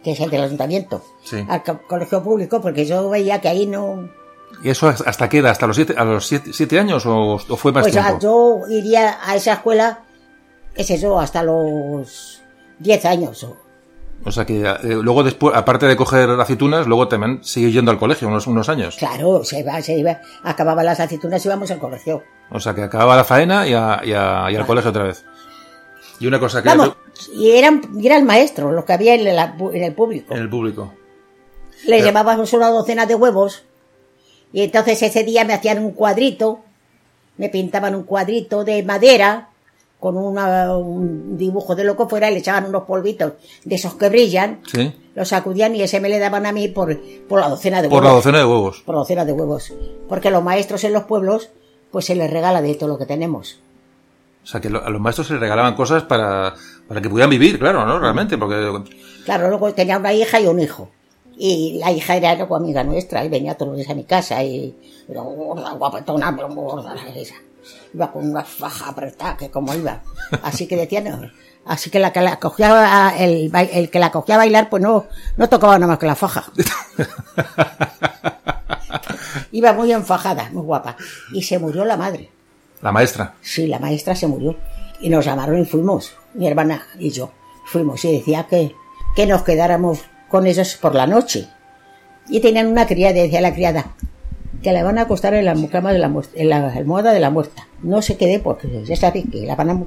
que 0.04 0.12
es 0.12 0.20
el 0.20 0.30
del 0.30 0.44
ayuntamiento. 0.44 1.02
Sí. 1.24 1.44
Al 1.50 1.64
co- 1.64 1.80
colegio 1.88 2.22
público, 2.22 2.62
porque 2.62 2.86
yo 2.86 3.10
veía 3.10 3.42
que 3.42 3.48
ahí 3.48 3.66
no. 3.66 4.08
¿Y 4.64 4.70
eso 4.70 4.88
hasta 4.88 5.28
qué 5.30 5.40
edad? 5.40 5.50
¿Hasta 5.50 5.66
los 5.66 5.76
siete, 5.76 5.96
a 5.98 6.04
los 6.06 6.28
siete, 6.28 6.54
siete 6.54 6.80
años 6.80 7.08
o, 7.08 7.16
o 7.38 7.56
fue 7.58 7.72
más 7.72 7.82
Pues 7.86 7.94
tiempo? 7.94 8.20
yo 8.22 8.60
iría 8.70 9.18
a 9.24 9.36
esa 9.36 9.54
escuela, 9.54 10.02
qué 10.76 10.84
sé 10.84 11.00
yo, 11.00 11.20
hasta 11.20 11.42
los 11.42 12.44
10 12.78 13.06
años. 13.06 13.44
o- 13.46 13.58
O 14.26 14.32
sea 14.32 14.46
que 14.46 14.62
eh, 14.62 14.78
luego 15.02 15.24
después, 15.24 15.56
aparte 15.56 15.88
de 15.88 15.96
coger 15.96 16.30
aceitunas, 16.30 16.86
luego 16.86 17.08
también 17.08 17.44
sigue 17.44 17.72
yendo 17.72 17.90
al 17.90 17.98
colegio 17.98 18.28
unos, 18.28 18.46
unos 18.46 18.70
años. 18.70 18.96
Claro, 18.98 19.44
se 19.44 19.62
iba, 19.62 19.82
se 19.82 19.98
iba, 19.98 20.20
acababan 20.44 20.86
las 20.86 21.00
aceitunas 21.00 21.44
y 21.44 21.48
íbamos 21.48 21.72
al 21.72 21.80
colegio. 21.80 22.22
O 22.52 22.60
sea 22.60 22.74
que 22.74 22.82
acababa 22.82 23.16
la 23.16 23.24
faena 23.24 23.68
y, 23.68 23.74
a- 23.74 24.02
y 24.04 24.12
a- 24.12 24.48
y 24.52 24.56
al 24.56 24.66
colegio 24.66 24.90
otra 24.90 25.04
vez. 25.04 25.24
Y 26.20 26.28
una 26.28 26.40
cosa 26.40 26.62
que 26.62 26.70
Vamos, 26.70 26.96
y 27.34 27.52
eran, 27.52 27.82
era 28.04 28.18
el 28.18 28.24
maestro, 28.26 28.72
los 28.72 28.86
que 28.86 28.94
había 28.94 29.16
en, 29.16 29.24
la- 29.36 29.56
en 29.74 29.84
el 29.84 29.94
público. 29.94 30.34
en 30.34 30.42
el 30.42 30.50
público. 30.50 30.94
Le 31.86 32.02
llevábamos 32.02 32.52
una 32.54 32.70
docena 32.70 33.06
de 33.06 33.16
huevos 33.16 33.64
y 34.52 34.62
entonces 34.64 35.02
ese 35.02 35.24
día 35.24 35.46
me 35.46 35.54
hacían 35.54 35.84
un 35.84 35.92
cuadrito, 35.92 36.60
me 37.38 37.48
pintaban 37.50 37.96
un 37.96 38.04
cuadrito 38.04 38.64
de 38.66 38.84
madera 38.84 39.50
con 40.00 40.18
una- 40.18 40.76
un 40.78 41.38
dibujo 41.38 41.76
de 41.76 41.84
lo 41.86 41.96
que 41.96 42.06
fuera 42.06 42.30
y 42.30 42.34
le 42.34 42.40
echaban 42.40 42.66
unos 42.66 42.84
polvitos 42.84 43.34
de 43.64 43.76
esos 43.76 43.94
que 43.96 44.10
brillan, 44.10 44.60
Sí. 44.70 44.94
lo 45.16 45.24
sacudían 45.26 45.76
y 45.76 45.82
ese 45.84 46.00
me 46.02 46.10
le 46.10 46.20
daban 46.20 46.46
a 46.46 46.52
mí 46.52 46.68
por, 46.68 46.98
por 47.28 47.40
la 47.40 47.48
docena 47.50 47.82
de 47.82 47.90
Por 47.90 47.98
huevos. 48.04 48.10
la 48.10 48.16
docena 48.16 48.38
de 48.40 48.46
huevos. 48.46 48.82
Por 48.86 48.96
docena 48.96 49.26
de 49.26 49.32
huevos. 49.34 49.74
Porque 50.10 50.30
los 50.32 50.44
maestros 50.44 50.84
en 50.84 50.94
los 50.94 51.04
pueblos, 51.04 51.50
pues 51.92 52.06
se 52.06 52.16
les 52.16 52.30
regala 52.30 52.62
de 52.62 52.76
todo 52.76 52.90
lo 52.90 52.98
que 52.98 53.06
tenemos. 53.06 53.60
O 54.44 54.48
sea 54.48 54.62
que 54.62 54.68
a 54.68 54.90
los 54.90 55.02
maestros 55.02 55.28
se 55.28 55.34
les 55.34 55.42
regalaban 55.42 55.76
cosas 55.76 56.04
para, 56.04 56.54
para 56.88 57.02
que 57.02 57.10
pudieran 57.10 57.30
vivir, 57.30 57.60
claro, 57.60 57.86
¿no? 57.86 58.00
Realmente, 58.00 58.38
porque 58.38 58.84
Claro, 59.26 59.50
luego 59.50 59.74
tenía 59.74 59.98
una 59.98 60.14
hija 60.14 60.40
y 60.40 60.48
un 60.48 60.60
hijo. 60.60 60.90
Y 61.38 61.78
la 61.80 61.92
hija 61.92 62.16
era 62.16 62.36
luego 62.36 62.56
amiga 62.56 62.84
nuestra, 62.84 63.24
y 63.24 63.30
venía 63.30 63.56
todos 63.56 63.70
los 63.70 63.78
días 63.78 63.90
a 63.92 63.96
mi 63.96 64.04
casa 64.04 64.44
y 64.44 64.76
era 65.08 65.22
gorda, 65.22 65.72
guapetona, 65.72 66.36
pero 66.36 66.50
muy 66.50 66.64
gorda 66.66 66.96
la 66.96 67.08
esa. 67.10 67.36
Iba 67.94 68.12
con 68.12 68.30
una 68.30 68.44
faja 68.44 68.90
apretada, 68.90 69.38
que 69.38 69.50
como 69.50 69.74
iba. 69.74 70.02
Así 70.44 70.68
que 70.68 70.76
decían, 70.76 71.06
no. 71.06 71.22
así 71.66 71.90
que 71.90 72.00
la 72.00 72.12
que 72.12 72.22
la 72.22 72.40
cogía 72.40 73.14
el, 73.18 73.52
el 73.54 73.90
que 73.90 74.00
la 74.00 74.12
cogía 74.12 74.36
a 74.36 74.40
bailar, 74.40 74.70
pues 74.70 74.82
no, 74.82 75.06
no 75.38 75.50
tocaba 75.50 75.78
nada 75.78 75.92
más 75.92 76.00
que 76.00 76.08
la 76.08 76.16
faja. 76.16 76.46
Iba 79.52 79.74
muy 79.74 79.92
enfajada, 79.92 80.50
muy 80.52 80.64
guapa. 80.64 80.96
Y 81.34 81.44
se 81.44 81.60
murió 81.60 81.86
la 81.86 81.98
madre. 81.98 82.30
La 82.82 82.92
maestra. 82.92 83.36
Sí, 83.42 83.68
la 83.68 83.80
maestra 83.80 84.16
se 84.16 84.28
murió. 84.28 84.56
Y 85.02 85.10
nos 85.10 85.26
llamaron 85.26 85.60
y 85.60 85.66
fuimos, 85.66 86.14
mi 86.34 86.48
hermana 86.48 86.84
y 86.98 87.10
yo. 87.12 87.32
Fuimos 87.66 88.04
y 88.06 88.12
decía 88.12 88.48
que, 88.50 88.76
que 89.16 89.26
nos 89.26 89.44
quedáramos 89.44 90.02
con 90.30 90.46
ellos 90.46 90.78
por 90.82 90.96
la 90.96 91.08
noche. 91.08 91.48
Y 92.28 92.42
tenían 92.42 92.68
una 92.68 92.86
criada, 92.86 93.18
y 93.18 93.22
decía 93.22 93.42
la 93.42 93.54
criada, 93.54 93.94
que 94.62 94.74
la 94.74 94.84
van 94.84 94.98
a 94.98 95.04
acostar 95.04 95.34
en 95.34 95.46
la 95.46 95.56
cama 95.70 95.94
de 95.94 96.00
la 96.00 96.10
muerta, 96.10 96.32
en 96.36 96.50
la 96.50 96.68
almohada 96.74 97.14
de 97.14 97.20
la 97.20 97.30
muerta. 97.30 97.68
No 97.82 98.02
se 98.02 98.18
quede 98.18 98.40
porque 98.40 98.84
ya 98.84 98.96
sabéis 98.96 99.26
que 99.32 99.46
la 99.46 99.56
van 99.56 99.70
a 99.70 99.80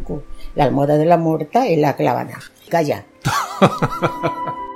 la 0.54 0.64
almohada 0.64 0.96
de 0.96 1.04
la 1.04 1.18
muerta 1.18 1.66
es 1.66 1.78
la 1.78 1.94
que 1.96 2.04
la 2.04 2.14
van 2.14 2.30
a. 2.30 2.38
Calla. 2.68 3.04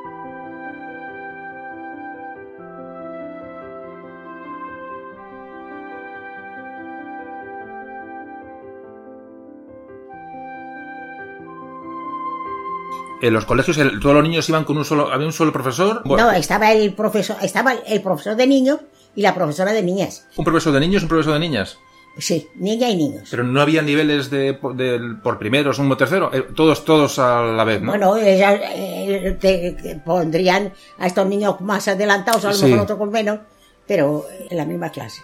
En 13.23 13.33
los 13.33 13.45
colegios 13.47 13.79
el- 13.79 13.99
todos 14.01 14.15
los 14.15 14.23
niños 14.25 14.49
iban 14.49 14.65
con 14.65 14.77
un 14.77 14.85
solo, 14.85 15.11
había 15.13 15.27
un 15.27 15.33
solo 15.33 15.53
profesor. 15.53 16.03
Bueno, 16.05 16.27
No, 16.27 16.33
estaba 16.33 16.73
el 16.73 16.93
profesor, 16.93 17.37
estaba 17.43 17.73
el 17.87 18.03
profesor 18.03 18.37
de 18.37 18.47
niños 18.47 18.81
y 19.15 19.23
la 19.23 19.35
profesora 19.35 19.73
de 19.73 19.83
niñas. 19.83 20.27
un 20.37 20.45
profesor 20.45 20.73
de 20.75 20.81
niños, 20.81 21.03
un 21.03 21.09
profesor 21.09 21.33
de 21.35 21.41
niñas. 21.41 21.79
Sí, 22.19 22.49
niña 22.57 22.89
y 22.89 22.97
niños. 22.97 23.29
Pero 23.31 23.45
no 23.45 23.61
había 23.61 23.83
niveles 23.83 24.31
de, 24.31 24.59
de- 24.75 25.17
por 25.23 25.39
primero, 25.39 25.73
segundo, 25.75 25.97
tercero. 25.99 26.31
eh, 26.33 26.47
todos, 26.55 26.83
todos 26.85 27.19
a 27.19 27.43
la 27.43 27.65
vez, 27.65 27.83
¿no? 27.83 27.91
Bueno, 27.93 28.17
ellas 28.17 28.59
eh, 28.75 29.37
te- 29.39 29.73
te 29.83 29.97
pondrían 29.97 30.73
a 30.99 31.07
estos 31.07 31.27
niños 31.27 31.61
más 31.61 31.89
adelantados, 31.89 32.45
a 32.47 32.49
lo 32.49 32.55
Sí. 32.55 32.65
mejor 32.65 32.81
otros 32.81 32.99
con 32.99 33.11
menos, 33.11 33.41
pero 33.87 34.25
en 34.51 34.57
la 34.57 34.65
misma 34.65 34.89
clase. 34.91 35.21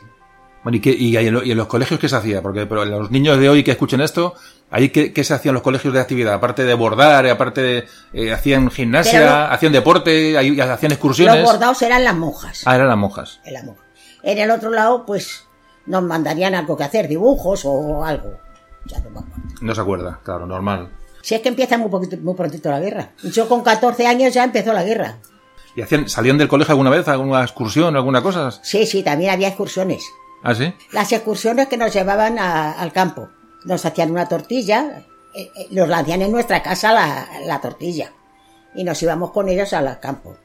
Bueno, 0.63 0.77
¿y, 0.77 0.81
qué- 0.81 0.95
y 0.97 1.17
ahí 1.17 1.27
en, 1.29 1.35
lo- 1.35 1.43
y 1.43 1.51
en 1.51 1.57
los 1.59 1.67
colegios 1.67 1.99
qué 1.99 2.09
se 2.11 2.17
hacía? 2.17 2.41
Porque 2.43 2.67
pero 2.67 2.85
los 2.85 3.11
niños 3.11 3.39
de 3.39 3.49
hoy 3.49 3.65
que 3.65 3.71
escuchen 3.73 4.01
esto, 4.03 4.35
ahí 4.73 4.89
qué, 4.89 5.13
qué 5.13 5.23
se 5.23 5.35
hacía 5.35 5.51
en 5.51 5.55
los 5.55 5.63
colegios 5.63 5.95
de 5.95 6.01
actividad? 6.01 6.35
Aparte 6.35 6.65
de 6.65 6.75
bordar, 6.75 7.27
aparte 7.29 7.61
de, 7.63 7.85
eh, 8.13 8.33
hacían 8.33 8.71
gimnasia, 8.71 9.53
hacían 9.53 9.73
deporte, 9.73 10.37
ahí 10.37 10.59
hacían 10.59 10.91
Los 10.91 10.93
excursiones. 10.93 11.45
bordados 11.45 11.81
eran 11.83 12.03
las 12.05 12.17
monjas. 12.17 12.63
Ah, 12.67 12.75
eran 12.75 12.89
las 12.89 12.97
monjas. 12.99 13.41
En, 13.45 13.55
la 13.55 13.63
monja. 13.63 13.83
en 14.25 14.39
el 14.39 14.51
otro 14.51 14.71
lado, 14.71 15.07
pues 15.07 15.47
nos 15.87 16.03
mandarían 16.03 16.55
algo 16.55 16.77
que 16.77 16.85
hacer, 16.85 17.07
dibujos 17.09 17.63
o 17.65 18.05
algo. 18.05 18.39
Ya 18.87 18.99
no 19.01 19.11
me 19.11 19.19
acuerdo. 19.21 19.43
No 19.61 19.75
se 19.75 19.81
acuerda, 19.81 20.21
claro, 20.25 20.47
normal. 20.47 20.91
Si 21.23 21.37
es 21.37 21.41
que 21.41 21.49
empieza 21.51 21.79
muy, 21.79 21.89
poquito, 21.89 22.17
muy 22.17 22.35
prontito 22.35 22.69
la 22.71 22.81
guerra. 22.81 23.11
Yo 23.23 23.49
con 23.49 23.63
14 23.63 24.07
años 24.09 24.35
ya 24.35 24.43
empezó 24.43 24.73
la 24.73 24.83
guerra. 24.83 25.19
¿Y 25.77 25.83
hacían, 25.83 26.09
salían 26.09 26.37
del 26.37 26.49
colegio 26.49 26.73
alguna 26.73 26.91
vez, 26.91 27.07
alguna 27.09 27.43
excursión, 27.43 27.95
alguna 27.97 28.23
cosa? 28.23 28.51
Sí, 28.51 28.85
sí, 28.87 29.03
también 29.03 29.31
había 29.31 29.49
excursiones. 29.49 30.03
¿Ah, 30.43 30.55
sí? 30.55 30.75
Las 30.91 31.13
excursiones 31.13 31.69
que 31.69 31.77
nos 31.77 31.93
llevaban 31.95 32.39
a- 32.39 32.73
al 32.73 32.93
campo. 32.93 33.29
Nos 33.65 33.85
hacían 33.85 34.11
una 34.11 34.29
tortilla, 34.29 35.05
eh, 35.35 35.51
eh, 35.57 35.67
nos 35.71 35.89
la 35.89 35.99
hacían 35.99 36.23
en 36.23 36.33
nuestra 36.33 36.63
casa 36.63 36.93
la, 36.93 37.29
la 37.47 37.61
tortilla. 37.61 38.13
Y 38.75 38.85
nos 38.85 39.03
íbamos 39.03 39.31
con 39.33 39.49
ellos 39.49 39.73
al 39.73 40.01
campo. 40.01 40.37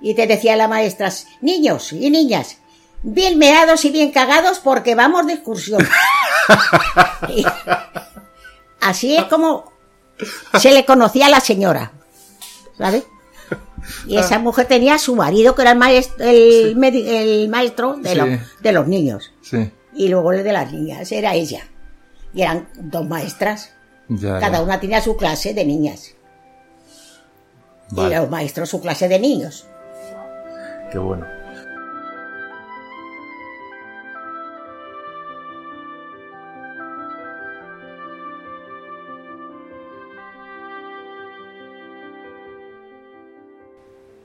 Y 0.00 0.14
te 0.14 0.26
decía 0.26 0.56
la 0.56 0.68
maestra, 0.68 1.12
niños 1.40 1.92
y 1.92 2.10
niñas, 2.10 2.58
bien 3.02 3.38
meados 3.38 3.84
y 3.84 3.90
bien 3.90 4.10
cagados 4.10 4.58
porque 4.60 4.94
vamos 4.94 5.26
de 5.26 5.34
excursión. 5.34 5.86
Y 7.28 7.44
así 8.80 9.16
es 9.16 9.24
como 9.24 9.72
se 10.60 10.72
le 10.72 10.84
conocía 10.84 11.26
a 11.26 11.30
la 11.30 11.40
señora. 11.40 11.92
¿Sabes? 12.76 13.04
Y 14.06 14.16
esa 14.18 14.38
mujer 14.38 14.66
tenía 14.66 14.94
a 14.94 14.98
su 14.98 15.14
marido, 15.14 15.54
que 15.54 15.62
era 15.62 15.72
el 15.72 15.78
maestro, 15.78 16.24
el, 16.26 16.76
el 16.84 17.48
maestro 17.48 17.94
de, 17.96 18.10
Sí. 18.10 18.14
los, 18.16 18.28
de 18.62 18.72
los 18.72 18.86
niños 18.88 19.32
Sí. 19.42 19.70
y 19.94 20.08
luego 20.08 20.32
el 20.32 20.42
de 20.44 20.52
las 20.52 20.72
niñas, 20.72 21.10
era 21.12 21.34
ella 21.34 21.66
y 22.34 22.42
eran 22.42 22.68
dos 22.74 23.06
maestras. 23.06 23.70
Cada 24.20 24.62
una 24.62 24.80
tenía 24.80 25.00
su 25.00 25.16
clase 25.16 25.54
de 25.54 25.64
niñas. 25.64 26.14
Y 27.92 28.00
los 28.00 28.28
maestros 28.28 28.68
su 28.68 28.80
clase 28.80 29.08
de 29.08 29.18
niños. 29.18 29.66
Qué 30.90 30.98
bueno. 30.98 31.26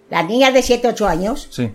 Las 0.09 0.25
niñas 0.27 0.53
de 0.53 0.63
7, 0.63 0.87
8 0.87 1.07
años 1.07 1.47
sí. 1.51 1.71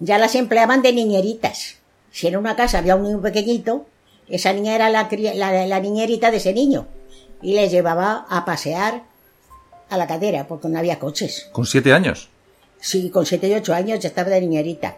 ya 0.00 0.18
las 0.18 0.34
empleaban 0.34 0.80
de 0.80 0.94
niñeritas. 0.94 1.76
Si 2.10 2.26
en 2.26 2.38
una 2.38 2.56
casa 2.56 2.78
había 2.78 2.96
un 2.96 3.02
niño 3.02 3.20
pequeñito, 3.20 3.86
esa 4.28 4.52
niña 4.52 4.74
era 4.74 4.88
la, 4.90 5.08
la, 5.34 5.66
la 5.66 5.80
niñerita 5.80 6.30
de 6.30 6.38
ese 6.38 6.52
niño. 6.52 6.86
Y 7.42 7.54
les 7.54 7.70
llevaba 7.70 8.26
a 8.28 8.44
pasear 8.44 9.02
a 9.90 9.96
la 9.96 10.06
cadera, 10.06 10.46
porque 10.46 10.68
no 10.68 10.78
había 10.78 10.98
coches. 10.98 11.48
Con 11.52 11.66
siete 11.66 11.92
años. 11.92 12.28
Sí, 12.80 13.08
con 13.10 13.24
7 13.24 13.48
y 13.48 13.54
8 13.54 13.72
años 13.74 14.00
ya 14.00 14.08
estaba 14.08 14.28
de 14.30 14.40
niñerita. 14.42 14.96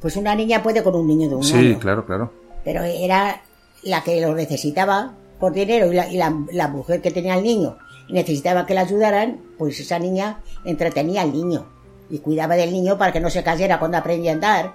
Pues 0.00 0.14
una 0.16 0.34
niña 0.36 0.62
puede 0.62 0.84
con 0.84 0.94
un 0.94 1.06
niño 1.08 1.28
de 1.28 1.34
un 1.34 1.42
Sí, 1.42 1.54
año. 1.56 1.78
claro, 1.80 2.06
claro. 2.06 2.32
Pero 2.64 2.82
era 2.84 3.42
la 3.82 4.02
que 4.04 4.20
lo 4.20 4.34
necesitaba 4.36 5.14
por 5.40 5.52
dinero 5.52 5.92
y, 5.92 5.96
la, 5.96 6.08
y 6.08 6.16
la- 6.16 6.36
la 6.52 6.68
mujer 6.68 7.00
que 7.02 7.10
tenía 7.10 7.34
al 7.34 7.42
niño 7.42 7.76
necesitaba 8.08 8.66
que 8.66 8.74
la 8.74 8.82
ayudaran, 8.82 9.40
pues 9.58 9.80
esa 9.80 9.98
niña 9.98 10.40
entretenía 10.64 11.22
al 11.22 11.32
niño 11.32 11.66
y 12.08 12.18
cuidaba 12.20 12.54
del 12.56 12.72
niño 12.72 12.96
para 12.98 13.12
que 13.12 13.20
no 13.20 13.30
se 13.30 13.42
cayera 13.42 13.78
cuando 13.80 13.98
aprendía 13.98 14.30
a 14.30 14.34
andar. 14.34 14.74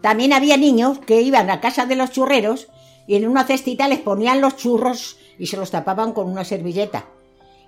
También 0.00 0.32
había 0.32 0.56
niños 0.56 0.98
que 0.98 1.20
iban 1.22 1.48
a 1.50 1.60
casa 1.60 1.86
de 1.86 1.94
los 1.96 2.10
churreros 2.10 2.68
y 3.06 3.16
en 3.16 3.28
una 3.28 3.44
cestita 3.44 3.88
les 3.88 4.00
ponían 4.00 4.40
los 4.40 4.56
churros 4.56 5.18
y 5.38 5.46
se 5.46 5.56
los 5.56 5.70
tapaban 5.70 6.12
con 6.12 6.28
una 6.28 6.44
servilleta. 6.44 7.06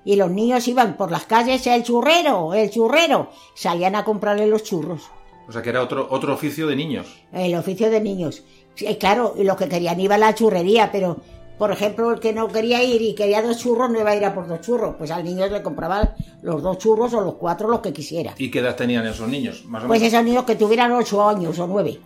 Y 0.05 0.17
los 0.17 0.31
niños 0.31 0.69
iban 0.69 0.97
por 0.97 1.11
las 1.11 1.25
calles, 1.25 1.67
el 1.67 1.83
churrero, 1.83 2.53
el 2.55 2.71
churrero, 2.71 3.31
salían 3.55 3.97
a 3.97 4.05
comprarle 4.05 4.47
los 4.47 4.63
churros. 4.63 5.03
O 5.49 5.53
sea 5.53 5.63
que 5.63 5.71
era 5.71 5.83
otro, 5.83 6.07
otro 6.11 6.35
oficio 6.35 6.67
de 6.67 6.77
niños. 6.77 7.07
El 7.33 7.55
oficio 7.55 7.91
de 7.91 8.01
niños. 8.01 8.43
Sí, 8.75 8.87
claro, 8.97 9.35
y 9.39 9.45
los 9.45 9.57
que 9.57 9.69
querían 9.69 10.01
iba 10.01 10.15
a 10.17 10.19
la 10.19 10.35
churrería, 10.35 10.91
pero, 10.93 11.19
por 11.59 11.71
ejemplo, 11.71 12.13
el 12.13 12.21
que 12.21 12.33
no 12.33 12.49
quería 12.49 12.83
ir 12.83 13.01
y 13.03 13.15
quería 13.15 13.41
dos 13.43 13.59
churros, 13.59 13.91
no 13.91 14.01
iba 14.01 14.11
a 14.11 14.17
ir 14.17 14.25
a 14.25 14.35
por 14.35 14.47
dos 14.47 14.61
churros. 14.61 14.97
Pues 14.97 15.11
al 15.11 15.25
niño 15.25 15.47
le 15.47 15.63
compraba 15.63 16.15
los 16.43 16.63
dos 16.63 16.79
churros 16.79 17.15
o 17.15 17.21
los 17.23 17.35
cuatro, 17.35 17.69
los 17.69 17.81
que 17.81 17.93
quisiera. 17.93 18.35
¿Y 18.37 18.51
qué 18.51 18.59
edad 18.59 18.75
tenían 18.77 19.07
esos 19.07 19.29
niños? 19.29 19.65
Más 19.67 19.85
o 19.85 19.87
Pues 19.87 20.01
menos. 20.01 20.13
esos 20.13 20.25
niños 20.25 20.45
que 20.45 20.57
tuvieran 20.57 20.93
ocho 20.93 21.27
años 21.27 21.59
o 21.59 21.67
nueve. 21.67 21.99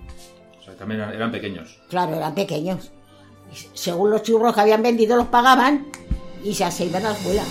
O 0.61 0.65
sea, 0.65 0.75
también 0.77 1.01
eran 1.01 1.33
pequeños. 1.33 1.79
Claro, 1.89 2.15
eran 2.17 2.35
pequeños. 2.35 2.91
Según 3.75 4.11
los 4.11 4.23
churros 4.23 4.55
que 4.55 4.61
habían 4.61 4.83
vendido, 4.83 5.17
los 5.17 5.27
pagaban 5.27 5.87
y 6.45 6.55
se 6.55 6.85
iban 6.85 7.07
a 7.07 7.11
la 7.11 7.17
escuela. 7.17 7.43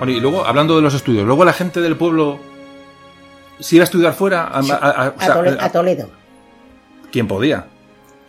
Bueno, 0.00 0.14
y 0.14 0.20
luego, 0.20 0.46
hablando 0.46 0.76
de 0.76 0.80
los 0.80 0.94
estudios, 0.94 1.26
luego 1.26 1.44
la 1.44 1.52
gente 1.52 1.82
del 1.82 1.94
pueblo 1.94 2.40
se 3.60 3.76
iba 3.76 3.82
a 3.82 3.84
estudiar 3.84 4.12
fuera. 4.14 4.44
A, 4.44 4.58
a- 4.58 4.58
a- 4.58 5.08
o 5.08 5.14
A, 5.18 5.24
sea, 5.24 5.34
Tole- 5.34 5.56
a 5.60 5.70
Toledo. 5.70 6.10
¿Quién 7.12 7.26
podía? 7.28 7.66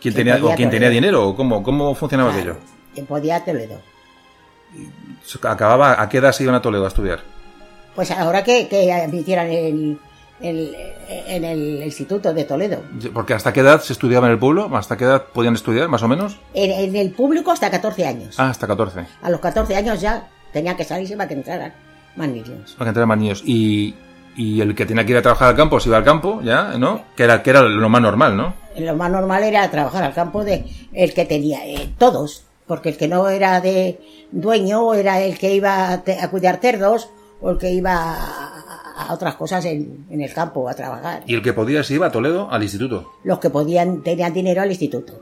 ¿Quién 0.00 0.14
tenía, 0.14 0.38
podía 0.40 0.54
o 0.54 0.56
quién 0.56 0.70
tenía 0.70 0.88
dinero? 0.88 1.28
¿O 1.28 1.36
cómo, 1.36 1.62
cómo 1.62 1.94
funcionaba 1.94 2.32
aquello? 2.32 2.56
Que 2.94 3.02
podía 3.02 3.36
a 3.36 3.44
Toledo. 3.44 3.80
Acababa, 5.42 6.00
¿A 6.00 6.08
qué 6.08 6.18
edad 6.18 6.32
se 6.32 6.42
iban 6.42 6.54
a 6.54 6.62
Toledo 6.62 6.84
a 6.84 6.88
estudiar? 6.88 7.20
Pues 7.94 8.10
ahora 8.10 8.42
que, 8.42 8.68
que 8.68 8.92
admitieran 8.92 9.50
el, 9.50 9.98
el- 10.40 10.74
en 11.08 11.44
el 11.44 11.82
instituto 11.84 12.32
de 12.32 12.44
Toledo. 12.44 12.82
Porque 13.12 13.34
¿hasta 13.34 13.52
qué 13.52 13.60
edad 13.60 13.80
se 13.82 13.92
estudiaba 13.92 14.26
en 14.26 14.32
el 14.32 14.38
pueblo? 14.38 14.68
¿Hasta 14.76 14.96
qué 14.96 15.04
edad 15.04 15.24
podían 15.32 15.54
estudiar, 15.54 15.88
más 15.88 16.02
o 16.02 16.08
menos? 16.08 16.38
En, 16.54 16.70
en 16.70 16.96
el 16.96 17.10
público 17.12 17.50
hasta 17.52 17.70
14 17.70 18.06
años. 18.06 18.34
Ah, 18.38 18.48
hasta 18.50 18.66
14. 18.66 19.04
A 19.22 19.30
los 19.30 19.40
14 19.40 19.76
años 19.76 20.00
ya 20.00 20.28
tenía 20.52 20.76
que 20.76 20.84
salirse 20.84 21.16
para 21.16 21.28
que 21.28 21.34
entraran 21.34 21.74
más 22.16 22.28
niños. 22.28 22.72
Para 22.78 22.86
que 22.86 22.88
entraran 22.88 23.08
más 23.08 23.18
niños. 23.18 23.42
Y, 23.44 23.94
y 24.36 24.60
el 24.60 24.74
que 24.74 24.86
tenía 24.86 25.04
que 25.04 25.12
ir 25.12 25.18
a 25.18 25.22
trabajar 25.22 25.48
al 25.50 25.56
campo 25.56 25.78
se 25.80 25.88
iba 25.88 25.98
al 25.98 26.04
campo, 26.04 26.40
¿ya? 26.42 26.78
¿No? 26.78 27.02
Que 27.16 27.24
era, 27.24 27.42
que 27.42 27.50
era 27.50 27.62
lo 27.62 27.88
más 27.88 28.00
normal, 28.02 28.36
¿no? 28.36 28.54
Lo 28.78 28.96
más 28.96 29.10
normal 29.10 29.42
era 29.44 29.70
trabajar 29.70 30.02
al 30.04 30.14
campo 30.14 30.44
de 30.44 30.64
el 30.92 31.12
que 31.14 31.24
tenía, 31.26 31.66
eh, 31.66 31.90
todos, 31.98 32.44
porque 32.66 32.88
el 32.90 32.96
que 32.96 33.08
no 33.08 33.28
era 33.28 33.60
de 33.60 34.00
dueño 34.30 34.94
era 34.94 35.20
el 35.20 35.38
que 35.38 35.54
iba 35.54 35.92
a, 35.92 36.02
te- 36.02 36.18
a 36.20 36.30
cuidar 36.30 36.58
cerdos 36.62 37.08
o 37.40 37.50
el 37.50 37.58
que 37.58 37.70
iba 37.72 37.92
a, 37.94 39.08
a 39.08 39.12
otras 39.12 39.34
cosas 39.34 39.64
en, 39.66 40.06
en 40.10 40.20
el 40.22 40.32
campo 40.32 40.68
a 40.68 40.74
trabajar. 40.74 41.22
Y 41.26 41.34
el 41.34 41.42
que 41.42 41.52
podía 41.52 41.82
se 41.82 41.94
iba 41.94 42.06
a 42.06 42.10
Toledo 42.12 42.48
al 42.50 42.62
instituto. 42.62 43.12
Los 43.24 43.38
que 43.38 43.50
podían 43.50 44.02
tenían 44.02 44.32
dinero 44.32 44.62
al 44.62 44.70
instituto. 44.70 45.20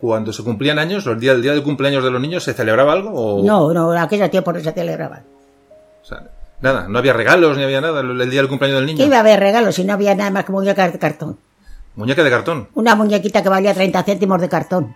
Cuando 0.00 0.32
se 0.32 0.42
cumplían 0.42 0.80
años, 0.80 1.06
el 1.06 1.20
día, 1.20 1.30
el 1.30 1.42
día 1.42 1.52
del 1.52 1.62
cumpleaños 1.62 2.02
de 2.02 2.10
los 2.10 2.20
niños, 2.20 2.42
¿se 2.42 2.54
celebraba 2.54 2.92
algo? 2.92 3.10
O, 3.12 3.44
No, 3.44 3.72
no, 3.72 3.92
en 3.94 4.00
aquellos 4.00 4.30
tiempos 4.30 4.54
no 4.54 4.60
se 4.60 4.72
celebraban. 4.72 5.22
o 6.02 6.04
sea, 6.04 6.24
nada, 6.62 6.86
no 6.88 6.98
había 6.98 7.12
regalos 7.12 7.56
ni 7.58 7.64
había 7.64 7.80
nada 7.80 8.00
el, 8.00 8.18
día 8.30 8.40
del 8.40 8.48
cumpleaños 8.48 8.80
del 8.80 8.88
¿Qué 8.88 8.94
niño. 8.94 9.06
iba 9.06 9.16
a 9.16 9.20
haber 9.20 9.40
regalos 9.40 9.74
si 9.74 9.84
no 9.84 9.92
había 9.92 10.14
nada 10.14 10.30
más 10.30 10.44
que 10.44 10.52
muñecas 10.52 10.92
de 10.92 10.98
cartón? 10.98 11.38
Muñeca 11.96 12.24
de 12.24 12.30
cartón. 12.30 12.68
Una 12.74 12.94
muñequita 12.94 13.42
que 13.42 13.48
valía 13.50 13.74
30 13.74 14.02
céntimos 14.04 14.40
de 14.40 14.48
cartón. 14.48 14.94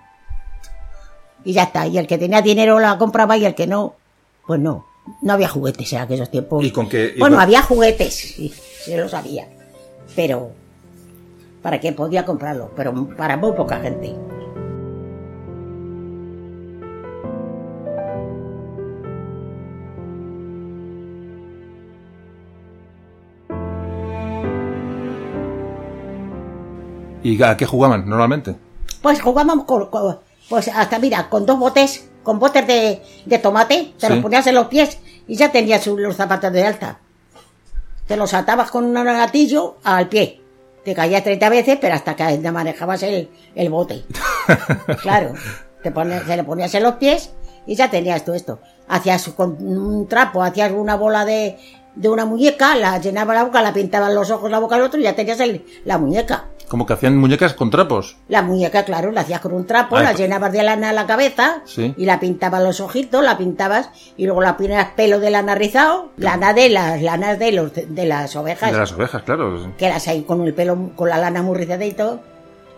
Y 1.44 1.52
ya 1.52 1.64
está. 1.64 1.86
Y 1.86 1.98
el 1.98 2.06
que 2.06 2.16
tenía 2.18 2.40
dinero 2.42 2.78
la 2.80 2.96
compraba 2.98 3.36
y 3.36 3.44
el 3.44 3.54
que 3.54 3.66
no, 3.66 3.94
pues 4.46 4.58
no. 4.60 4.86
No 5.22 5.32
había 5.34 5.48
juguetes 5.48 5.92
en 5.92 6.00
aquellos 6.00 6.30
tiempos. 6.30 6.64
¿Y 6.64 6.70
con 6.70 6.88
qué- 6.88 7.12
y 7.14 7.18
Bueno, 7.20 7.36
con- 7.36 7.42
había 7.44 7.62
juguetes, 7.62 8.14
sí, 8.14 8.52
se 8.84 8.96
los 8.96 9.12
había. 9.14 9.46
Pero 10.16 10.50
para 11.62 11.78
quien 11.78 11.94
podía 11.94 12.24
comprarlo, 12.24 12.70
pero 12.74 12.92
para 13.16 13.36
muy 13.36 13.52
poca 13.52 13.78
gente. 13.80 14.14
¿Y 27.26 27.42
a 27.42 27.56
qué 27.56 27.66
jugaban 27.66 28.08
normalmente? 28.08 28.54
Pues 29.02 29.20
jugábamos 29.20 29.64
con, 29.64 29.86
con- 29.86 30.20
pues 30.48 30.68
hasta 30.68 30.98
mira, 31.00 31.28
con 31.28 31.44
dos 31.44 31.58
botes, 31.58 32.08
con 32.22 32.38
botes 32.38 32.64
de, 32.66 33.02
de 33.24 33.38
tomate, 33.38 33.94
te 33.98 34.06
Sí. 34.06 34.12
los 34.12 34.22
ponías 34.22 34.46
en 34.46 34.54
los 34.54 34.66
pies 34.68 34.98
y 35.26 35.34
ya 35.34 35.50
tenías 35.50 35.84
los 35.88 36.14
zapatos 36.14 36.52
de 36.52 36.64
alta. 36.64 37.00
Te 38.06 38.16
los 38.16 38.32
atabas 38.32 38.70
con 38.70 38.84
un 38.84 38.94
gatillo 38.94 39.78
al 39.82 40.08
pie. 40.08 40.40
Te 40.84 40.94
caías 40.94 41.24
30 41.24 41.48
veces, 41.48 41.78
pero 41.80 41.94
hasta 41.96 42.14
que 42.14 42.38
te 42.38 42.52
manejabas 42.52 43.02
el, 43.02 43.28
el 43.56 43.68
bote. 43.70 44.04
Claro, 45.02 45.32
te, 45.82 45.90
pones, 45.90 46.24
te 46.24 46.36
le 46.36 46.44
ponías 46.44 46.72
en 46.74 46.84
los 46.84 46.94
pies 46.94 47.30
y 47.66 47.74
ya 47.74 47.90
tenías 47.90 48.24
todo 48.24 48.36
esto. 48.36 48.60
Hacías 48.86 49.28
con 49.30 49.56
un 49.60 50.06
trapo, 50.06 50.44
hacías 50.44 50.70
una 50.70 50.94
bola 50.94 51.24
de, 51.24 51.58
de 51.96 52.08
una 52.08 52.24
muñeca, 52.24 52.76
la 52.76 52.98
llenaba 53.00 53.34
la 53.34 53.42
boca, 53.42 53.60
la 53.62 53.72
pintaban 53.72 54.14
los 54.14 54.30
ojos, 54.30 54.48
la 54.48 54.60
boca 54.60 54.76
al 54.76 54.82
otro 54.82 55.00
y 55.00 55.02
ya 55.02 55.16
tenías 55.16 55.40
el- 55.40 55.64
la 55.84 55.98
muñeca. 55.98 56.44
Como 56.68 56.84
que 56.84 56.94
hacían 56.94 57.16
muñecas 57.16 57.54
con 57.54 57.70
trapos. 57.70 58.16
La 58.28 58.42
muñeca, 58.42 58.84
claro, 58.84 59.12
la 59.12 59.20
hacías 59.20 59.40
con 59.40 59.52
un 59.52 59.66
trapo, 59.66 59.96
Ay, 59.96 60.02
la 60.04 60.10
pues- 60.10 60.20
llenabas 60.20 60.52
de 60.52 60.62
lana 60.64 60.90
a 60.90 60.92
la 60.92 61.06
cabeza 61.06 61.62
Sí. 61.64 61.94
y 61.96 62.06
la 62.06 62.18
pintabas 62.18 62.62
los 62.62 62.80
ojitos, 62.80 63.22
la 63.24 63.38
pintabas 63.38 63.90
y 64.16 64.24
luego 64.26 64.40
la 64.42 64.56
ponías 64.56 64.88
pelo 64.96 65.20
de 65.20 65.30
lana 65.30 65.54
rizado, 65.54 66.10
lana 66.16 66.52
de 66.54 66.68
las 66.68 67.00
lanas 67.02 67.38
de 67.38 67.52
los 67.52 67.72
de 67.74 68.06
las 68.06 68.34
ovejas, 68.34 68.72
De 68.72 68.78
las 68.78 68.92
ovejas, 68.92 69.22
claro. 69.22 69.72
que 69.78 69.88
las 69.88 70.08
ahí 70.08 70.22
con 70.22 70.42
el 70.42 70.54
pelo, 70.54 70.90
con 70.96 71.08
la 71.08 71.18
lana 71.18 71.42
muy 71.42 71.56
rizadito 71.56 72.20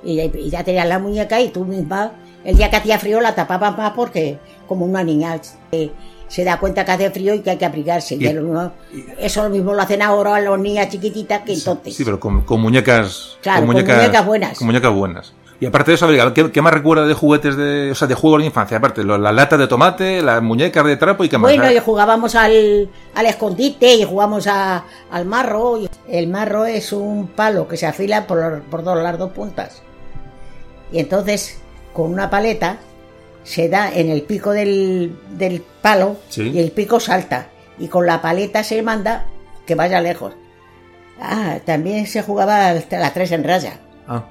y, 0.04 0.20
y 0.20 0.50
ya 0.50 0.62
tenías 0.64 0.86
la 0.86 0.98
muñeca 0.98 1.40
y 1.40 1.48
tú 1.48 1.64
misma, 1.64 2.12
el 2.44 2.56
día 2.56 2.68
que 2.70 2.76
hacía 2.76 2.98
frío 2.98 3.20
la 3.22 3.34
tapabas 3.34 3.76
más 3.76 3.92
porque 3.92 4.38
como 4.68 4.84
una 4.84 5.02
niña 5.02 5.40
eh, 5.72 5.90
se 6.28 6.44
da 6.44 6.58
cuenta 6.60 6.84
que 6.84 6.92
hace 6.92 7.10
frío 7.10 7.34
y 7.34 7.40
que 7.40 7.50
hay 7.50 7.56
que 7.56 7.64
abrigarse. 7.66 8.14
Y 8.14 8.24
Y- 8.26 9.06
eso 9.18 9.42
lo 9.42 9.50
mismo 9.50 9.74
lo 9.74 9.82
hacen 9.82 10.02
ahora 10.02 10.38
las 10.40 10.58
niñas 10.58 10.88
chiquititas 10.90 11.42
que 11.42 11.54
entonces. 11.54 11.94
Sí, 11.96 12.04
pero 12.04 12.20
con, 12.20 12.42
con 12.42 12.60
muñecas. 12.60 13.36
Claro, 13.42 13.60
con 13.66 13.74
muñecas 13.74 14.24
buenas. 14.26 14.58
Con 14.58 14.66
muñecas 14.66 14.92
buenas. 14.94 15.32
Y 15.60 15.66
aparte 15.66 15.90
de 15.90 15.94
eso, 15.96 16.06
¿qué, 16.34 16.52
qué 16.52 16.62
más 16.62 16.72
recuerda 16.72 17.04
de 17.04 17.14
juguetes 17.14 17.56
de, 17.56 17.90
o 17.90 17.94
sea, 17.96 18.06
de 18.06 18.14
juegos 18.14 18.40
de 18.42 18.46
infancia? 18.46 18.76
Aparte, 18.76 19.02
lo- 19.02 19.18
la 19.18 19.32
lata 19.32 19.56
de 19.56 19.66
tomate, 19.66 20.22
las 20.22 20.40
muñecas 20.40 20.84
de 20.84 20.96
trapo 20.96 21.24
y 21.24 21.28
qué 21.28 21.36
más. 21.36 21.50
Bueno, 21.50 21.72
y 21.72 21.78
jugábamos 21.80 22.36
al, 22.36 22.88
al 23.16 23.26
escondite 23.26 23.92
y 23.94 24.04
jugamos 24.04 24.46
a- 24.46 24.84
al 25.10 25.24
marro. 25.24 25.78
y- 25.78 25.88
El 26.08 26.28
marro 26.28 26.64
es 26.64 26.92
un 26.92 27.26
palo 27.26 27.66
que 27.66 27.76
se 27.76 27.86
afila 27.86 28.26
por, 28.28 28.62
por 28.70 28.84
dos, 28.84 29.02
las 29.02 29.18
dos 29.18 29.32
puntas. 29.32 29.82
Y 30.92 31.00
entonces, 31.00 31.58
con 31.92 32.12
una 32.12 32.30
paleta, 32.30 32.78
se 33.44 33.68
da 33.68 33.90
en 33.92 34.10
el 34.10 34.22
pico 34.22 34.50
del, 34.52 35.18
del 35.30 35.62
palo 35.82 36.16
Sí. 36.28 36.50
y 36.50 36.58
el 36.58 36.70
pico 36.72 37.00
salta. 37.00 37.48
Y 37.78 37.88
con 37.88 38.06
la 38.06 38.20
paleta 38.20 38.64
se 38.64 38.82
manda 38.82 39.26
que 39.66 39.74
vaya 39.74 40.00
lejos. 40.00 40.34
Ah, 41.20 41.58
también 41.64 42.06
se 42.06 42.22
jugaba 42.22 42.68
hasta 42.70 42.98
las 42.98 43.14
tres 43.14 43.32
en 43.32 43.44
raya. 43.44 43.80
ah, 44.06 44.24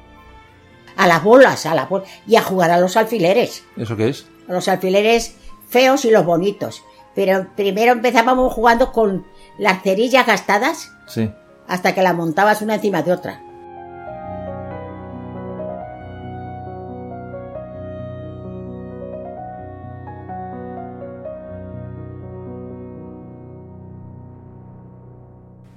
A 0.96 1.08
las 1.08 1.24
bolas, 1.24 1.66
a 1.66 1.76
las 1.76 1.90
bolas. 1.90 2.10
Y 2.28 2.36
a 2.36 2.42
jugar 2.42 2.72
a 2.72 2.80
los 2.80 2.98
alfileres. 2.98 3.64
¿eso 3.78 3.96
qué 3.98 4.10
es? 4.10 4.26
los 4.48 4.68
alfileres 4.70 5.36
feos 5.68 6.06
y 6.06 6.12
los 6.12 6.26
bonitos. 6.26 6.82
Pero 7.16 7.48
primero 7.56 7.92
empezábamos 7.92 8.54
jugando 8.54 8.92
con 8.94 9.26
las 9.58 9.82
cerillas 9.84 10.26
gastadas 10.28 10.92
Sí. 11.08 11.30
hasta 11.68 11.94
que 11.94 12.02
las 12.02 12.16
montabas 12.16 12.62
una 12.62 12.76
encima 12.76 13.02
de 13.02 13.12
otra. 13.12 13.42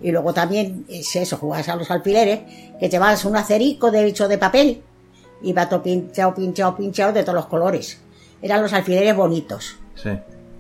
Y 0.02 0.12
luego 0.12 0.32
también 0.32 0.84
es 0.88 1.14
eso, 1.16 1.36
jugabas 1.36 1.68
a 1.68 1.76
los 1.76 1.90
alfileres, 1.90 2.40
que 2.78 2.88
llevabas 2.88 3.24
un 3.24 3.36
acerico 3.36 3.90
de 3.90 4.06
hecho 4.06 4.28
de 4.28 4.38
papel, 4.38 4.82
iba 5.42 5.68
todo 5.68 5.82
pinchado, 5.82 6.34
pinchado, 6.34 6.76
pinchado 6.76 7.12
de 7.12 7.22
todos 7.22 7.34
los 7.36 7.46
colores. 7.46 7.98
Eran 8.42 8.62
los 8.62 8.72
alfileres 8.72 9.14
bonitos, 9.14 9.76
Sí. 9.94 10.10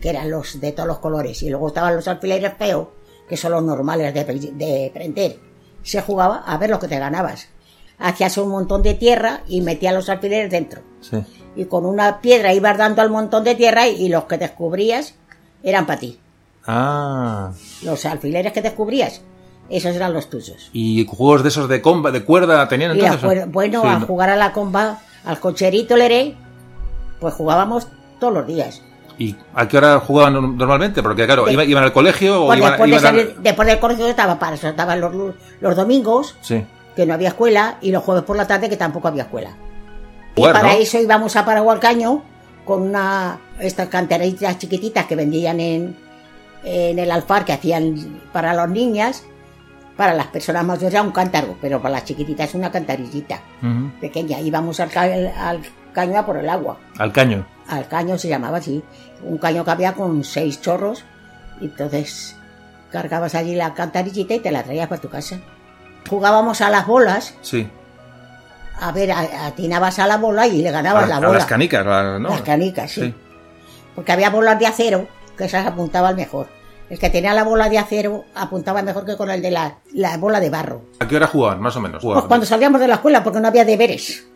que 0.00 0.10
eran 0.10 0.30
los 0.30 0.60
de 0.60 0.72
todos 0.72 0.86
los 0.86 0.98
colores. 0.98 1.42
Y 1.42 1.48
luego 1.48 1.68
estaban 1.68 1.96
los 1.96 2.06
alfileres 2.08 2.52
feos, 2.58 2.88
que 3.28 3.36
son 3.38 3.52
los 3.52 3.62
normales 3.62 4.12
de, 4.12 4.24
pre- 4.24 4.38
de 4.38 4.90
prender. 4.92 5.38
Se 5.82 6.02
jugaba 6.02 6.42
a 6.46 6.58
ver 6.58 6.68
lo 6.70 6.78
que 6.78 6.88
te 6.88 6.98
ganabas. 6.98 7.48
Hacías 7.98 8.36
un 8.38 8.48
montón 8.50 8.82
de 8.82 8.94
tierra 8.94 9.42
y 9.48 9.60
metías 9.62 9.94
los 9.94 10.08
alfileres 10.10 10.50
dentro. 10.50 10.82
Sí. 11.00 11.18
Y 11.56 11.64
con 11.64 11.86
una 11.86 12.20
piedra 12.20 12.52
ibas 12.52 12.76
dando 12.76 13.00
al 13.02 13.10
montón 13.10 13.44
de 13.44 13.54
tierra 13.54 13.88
y 13.88 14.08
los 14.08 14.24
que 14.24 14.36
descubrías 14.38 15.14
eran 15.62 15.86
para 15.86 16.00
ti. 16.00 16.18
Ah. 16.66 17.52
Los 17.82 18.04
alfileres 18.04 18.52
que 18.52 18.62
descubrías, 18.62 19.22
esos 19.70 19.94
eran 19.94 20.12
los 20.12 20.28
tuyos. 20.28 20.68
¿Y 20.72 21.06
juegos 21.06 21.42
de 21.42 21.48
esos 21.48 21.68
de 21.68 21.80
comba, 21.80 22.10
de 22.10 22.24
cuerda 22.24 22.66
tenían 22.68 22.90
entonces? 22.92 23.50
bueno, 23.52 23.80
Sí, 23.82 23.86
a 23.88 23.98
no. 24.00 24.06
jugar 24.06 24.30
a 24.30 24.36
la 24.36 24.52
comba, 24.52 24.98
al 25.24 25.38
cocherito 25.40 25.96
leré, 25.96 26.34
pues 27.20 27.34
jugábamos 27.34 27.86
todos 28.18 28.32
los 28.34 28.46
días. 28.46 28.82
¿Y 29.18 29.36
a 29.54 29.68
qué 29.68 29.76
hora 29.76 30.00
jugaban 30.00 30.34
norm- 30.34 30.56
normalmente? 30.56 31.02
Porque 31.02 31.26
claro, 31.26 31.44
De- 31.44 31.52
iban, 31.52 31.84
al 31.84 31.92
colegio 31.92 32.42
o 32.42 32.46
Pues 32.46 32.58
iban, 32.58 32.70
después, 32.72 32.90
de 32.90 32.96
iban 32.96 33.14
a- 33.36 33.40
después 33.42 33.68
del 33.68 33.78
colegio 33.78 34.06
estaba 34.06 34.38
para 34.38 34.56
eso, 34.56 34.68
estaban 34.68 35.00
los, 35.00 35.14
los 35.60 35.76
domingos, 35.76 36.36
Sí. 36.40 36.64
que 36.96 37.04
no 37.06 37.14
había 37.14 37.28
escuela, 37.28 37.76
y 37.82 37.90
los 37.92 38.02
jueves 38.02 38.24
por 38.24 38.36
la 38.36 38.46
tarde, 38.46 38.68
que 38.70 38.76
tampoco 38.78 39.08
había 39.08 39.24
escuela. 39.24 39.50
Jugar, 40.36 40.54
y 40.56 40.58
para 40.58 40.72
¿no? 40.74 40.78
eso 40.80 40.98
íbamos 40.98 41.36
a 41.36 41.44
Paragualcaño 41.44 42.22
con 42.64 42.82
una 42.82 43.38
estas 43.58 43.88
cantaritas 43.88 44.58
chiquititas 44.58 45.04
que 45.06 45.16
vendían 45.16 45.60
en, 45.60 45.96
en 46.64 46.98
el 46.98 47.10
alfar 47.10 47.44
que 47.44 47.52
hacían 47.52 48.20
para 48.32 48.54
las 48.54 48.70
niñas, 48.70 49.24
para 50.00 50.14
las 50.14 50.28
personas 50.28 50.64
mayores 50.64 50.94
era 50.94 51.02
un 51.02 51.10
cántaro, 51.12 51.58
pero 51.60 51.78
para 51.82 51.92
las 51.96 52.06
chiquititas 52.06 52.54
una 52.54 52.72
cantarillita 52.72 53.38
pequeña. 54.00 54.40
Íbamos 54.40 54.80
al, 54.80 54.88
ca- 54.88 55.02
al 55.02 55.60
caño 55.92 56.18
a 56.18 56.24
por 56.24 56.38
el 56.38 56.48
agua. 56.48 56.78
Al 56.96 57.12
caño. 57.12 57.46
Al 57.68 57.86
caño 57.86 58.16
se 58.16 58.28
llamaba 58.28 58.56
así. 58.56 58.82
Un 59.22 59.36
caño 59.36 59.62
que 59.62 59.70
había 59.72 59.92
con 59.92 60.24
seis 60.24 60.58
chorros. 60.62 61.04
Y 61.60 61.66
entonces 61.66 62.34
cargabas 62.90 63.34
allí 63.34 63.54
la 63.54 63.74
cantarillita 63.74 64.32
y 64.32 64.38
te 64.40 64.50
la 64.50 64.62
traías 64.62 64.88
para 64.88 65.02
tu 65.02 65.10
casa. 65.10 65.38
Jugábamos 66.08 66.62
a 66.62 66.70
las 66.70 66.86
bolas. 66.86 67.34
Sí. 67.42 67.68
A 68.80 68.92
ver, 68.92 69.12
a- 69.12 69.48
atinabas 69.48 69.98
a 69.98 70.06
la 70.06 70.16
bola 70.16 70.46
y 70.46 70.62
le 70.62 70.70
ganabas 70.70 71.04
a, 71.04 71.08
la 71.08 71.16
a 71.16 71.20
bola. 71.20 71.32
las 71.34 71.44
canicas, 71.46 71.84
la- 71.84 72.18
¿no? 72.18 72.30
Las 72.30 72.40
canicas, 72.40 72.90
sí. 72.90 73.02
Sí. 73.02 73.14
Porque 73.94 74.12
había 74.12 74.30
bolas 74.30 74.58
de 74.58 74.66
acero 74.66 75.06
que 75.36 75.44
esas 75.44 75.66
apuntaban 75.66 76.16
mejor. 76.16 76.48
El 76.90 76.98
que 76.98 77.08
tenía 77.08 77.32
la 77.32 77.44
bola 77.44 77.68
de 77.68 77.78
acero 77.78 78.24
apuntaba 78.34 78.82
mejor 78.82 79.06
que 79.06 79.16
con 79.16 79.30
el 79.30 79.40
de 79.40 79.50
la, 79.52 79.78
la 79.94 80.16
bola 80.18 80.40
de 80.40 80.50
barro. 80.50 80.82
¿A 80.98 81.06
qué 81.06 81.16
hora 81.16 81.28
jugaban, 81.28 81.60
más 81.60 81.76
o 81.76 81.80
menos? 81.80 82.02
Pues 82.02 82.24
cuando 82.24 82.44
salíamos 82.44 82.80
de 82.80 82.88
la 82.88 82.94
escuela, 82.96 83.22
porque 83.22 83.40
no 83.40 83.46
había 83.48 83.64
deberes. 83.64 84.26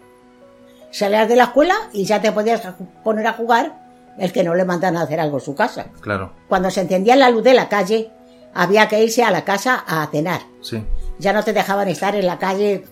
Salías 0.92 1.28
de 1.28 1.34
la 1.36 1.44
escuela 1.44 1.74
y 1.92 2.04
ya 2.04 2.22
te 2.22 2.30
podías 2.30 2.62
poner 3.02 3.26
a 3.26 3.32
jugar 3.32 3.82
el 4.18 4.32
que 4.32 4.44
no 4.44 4.54
le 4.54 4.64
mandan 4.64 4.96
a 4.96 5.02
hacer 5.02 5.18
algo 5.18 5.38
en 5.38 5.44
su 5.44 5.54
casa. 5.56 5.86
Claro, 6.00 6.30
Cuando 6.48 6.70
se 6.70 6.82
encendía 6.82 7.16
la 7.16 7.30
luz 7.30 7.42
de 7.42 7.54
la 7.54 7.68
calle, 7.68 8.10
había 8.54 8.86
que 8.88 9.02
irse 9.02 9.24
a 9.24 9.32
la 9.32 9.44
casa 9.44 9.84
a 9.86 10.06
cenar. 10.06 10.40
sí. 10.62 10.82
Ya 11.16 11.32
no 11.32 11.44
te 11.44 11.52
dejaban 11.52 11.86
estar 11.86 12.16
en 12.16 12.26
la 12.26 12.40
calle 12.40 12.84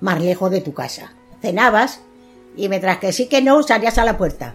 más 0.00 0.20
lejos 0.22 0.48
de 0.52 0.60
tu 0.60 0.72
casa. 0.72 1.12
Cenabas 1.42 2.00
y 2.56 2.68
mientras 2.68 2.98
que 2.98 3.12
sí 3.12 3.26
que 3.28 3.42
no, 3.42 3.62
salías 3.64 3.98
a 3.98 4.04
la 4.04 4.16
puerta. 4.16 4.54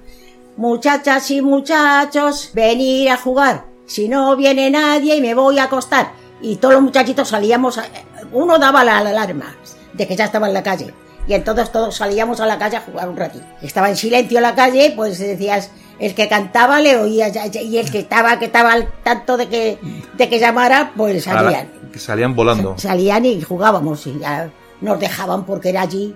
Muchachas 0.56 1.30
y 1.32 1.41
muchachos, 1.41 2.52
venir 2.54 3.10
a 3.12 3.17
jugar. 3.17 3.65
Si 3.89 4.08
no 4.08 4.36
viene 4.36 4.69
nadie 4.69 5.15
y 5.15 5.21
me 5.21 5.34
voy 5.34 5.58
a 5.58 5.63
acostar. 5.63 6.12
Y 6.41 6.58
todos 6.58 6.75
los 6.75 6.84
muchachitos 6.84 7.28
salíamos, 7.28 7.80
a- 7.80 7.86
uno 8.32 8.60
daba 8.60 8.84
la, 8.84 9.02
la 9.04 9.10
alarma 9.10 9.56
de 9.93 10.08
que 10.08 10.15
ya 10.15 10.25
estaba 10.25 10.47
en 10.47 10.54
la 10.54 10.62
calle. 10.62 10.93
Y 11.28 11.34
entonces 11.34 11.71
todos 11.71 11.95
salíamos 11.95 12.39
a 12.39 12.45
la 12.45 12.60
calle 12.60 12.78
a 12.78 12.82
jugar 12.82 13.10
un 13.10 13.17
ratito. 13.17 13.43
Estaba 13.63 13.89
en 13.89 13.95
silencio 13.97 14.39
la 14.41 14.54
calle, 14.54 14.93
pues 14.95 15.17
decías, 15.17 15.71
el 15.97 16.13
que 16.13 16.30
cantaba 16.30 16.80
le 16.80 16.97
oías, 16.97 17.34
y 17.56 17.78
el 17.80 17.89
que 17.91 17.99
estaba, 17.99 18.38
que 18.38 18.45
estaba 18.45 18.73
al 18.73 18.88
tanto 19.04 19.38
de 19.38 19.47
que, 19.49 19.80
de 20.15 20.30
que 20.30 20.39
llamara, 20.39 20.91
pues 20.95 21.25
la- 21.25 21.34
salían 21.34 21.71
que 21.91 21.97
salían 21.99 22.36
volando. 22.36 22.75
salían 22.78 23.25
y 23.25 23.41
jugábamos 23.41 24.06
y 24.06 24.19
ya 24.19 24.52
nos 24.82 24.99
dejaban 24.99 25.45
porque 25.45 25.69
era 25.69 25.82
allí. 25.82 26.15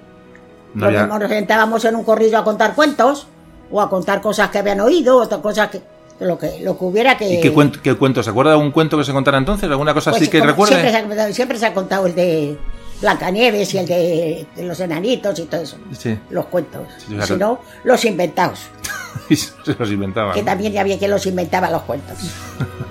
No 1.08 1.20
nos 1.20 1.30
sentábamos 1.30 1.84
en 1.86 1.96
un 1.96 2.04
corrillo 2.04 2.38
a 2.38 2.44
contar 2.44 2.76
cuentos 2.76 3.26
o 3.72 3.82
a 3.82 3.90
contar 3.90 4.22
cosas 4.22 4.50
que 4.50 4.60
habían 4.60 4.80
oído, 4.82 5.18
otras 5.18 5.42
cosas 5.42 5.70
que 5.70 5.82
lo 6.20 6.38
que 6.38 6.60
lo 6.62 6.78
que 6.78 6.86
hubiera 6.86 7.18
que 7.18 7.28
¿Y 7.34 7.42
qué, 7.42 7.52
cuento, 7.52 7.80
qué 7.82 7.96
cuento? 7.96 8.22
¿Se 8.24 8.30
acuerda 8.30 8.52
de 8.52 8.58
un 8.58 8.72
cuento 8.72 8.98
que 8.98 9.04
se 9.04 9.12
contara 9.12 9.38
entonces? 9.38 9.70
¿Alguna 9.70 9.94
cosa 9.94 10.12
Pues 10.12 10.22
así 10.24 10.32
que 10.32 10.42
recuerde? 10.42 10.74
Siempre 10.76 10.92
se, 10.92 10.98
ha, 10.98 11.04
contado- 11.08 11.34
siempre 11.34 11.58
se 11.60 11.66
ha 11.66 11.74
contado 11.74 12.06
el 12.08 12.16
de 12.16 12.58
Blancanieves 13.02 13.74
y 13.74 13.78
el 13.80 13.86
de, 13.86 14.48
de 14.56 14.64
los 14.64 14.80
enanitos 14.80 15.38
y 15.40 15.44
todo 15.44 15.62
eso. 15.62 15.78
Sí. 15.98 16.18
Los 16.30 16.46
cuentos. 16.46 16.88
Sí, 17.00 17.08
claro. 17.14 17.26
Si 17.26 17.34
no, 17.36 17.60
los 17.84 18.06
inventados. 18.06 18.60
Se 19.30 19.76
los 19.78 19.92
inventaban. 19.92 20.34
Que 20.34 20.44
también 20.44 20.72
ya 20.74 20.82
había 20.82 20.98
quien 20.98 21.12
los 21.12 21.26
inventaba 21.26 21.70
los 21.70 21.82
cuentos. 21.84 22.18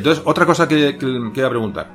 entonces, 0.00 0.22
otra 0.26 0.46
cosa 0.46 0.66
que, 0.68 0.98
que, 0.98 1.30
que 1.32 1.40
iba 1.40 1.46
a 1.46 1.50
preguntar. 1.50 1.86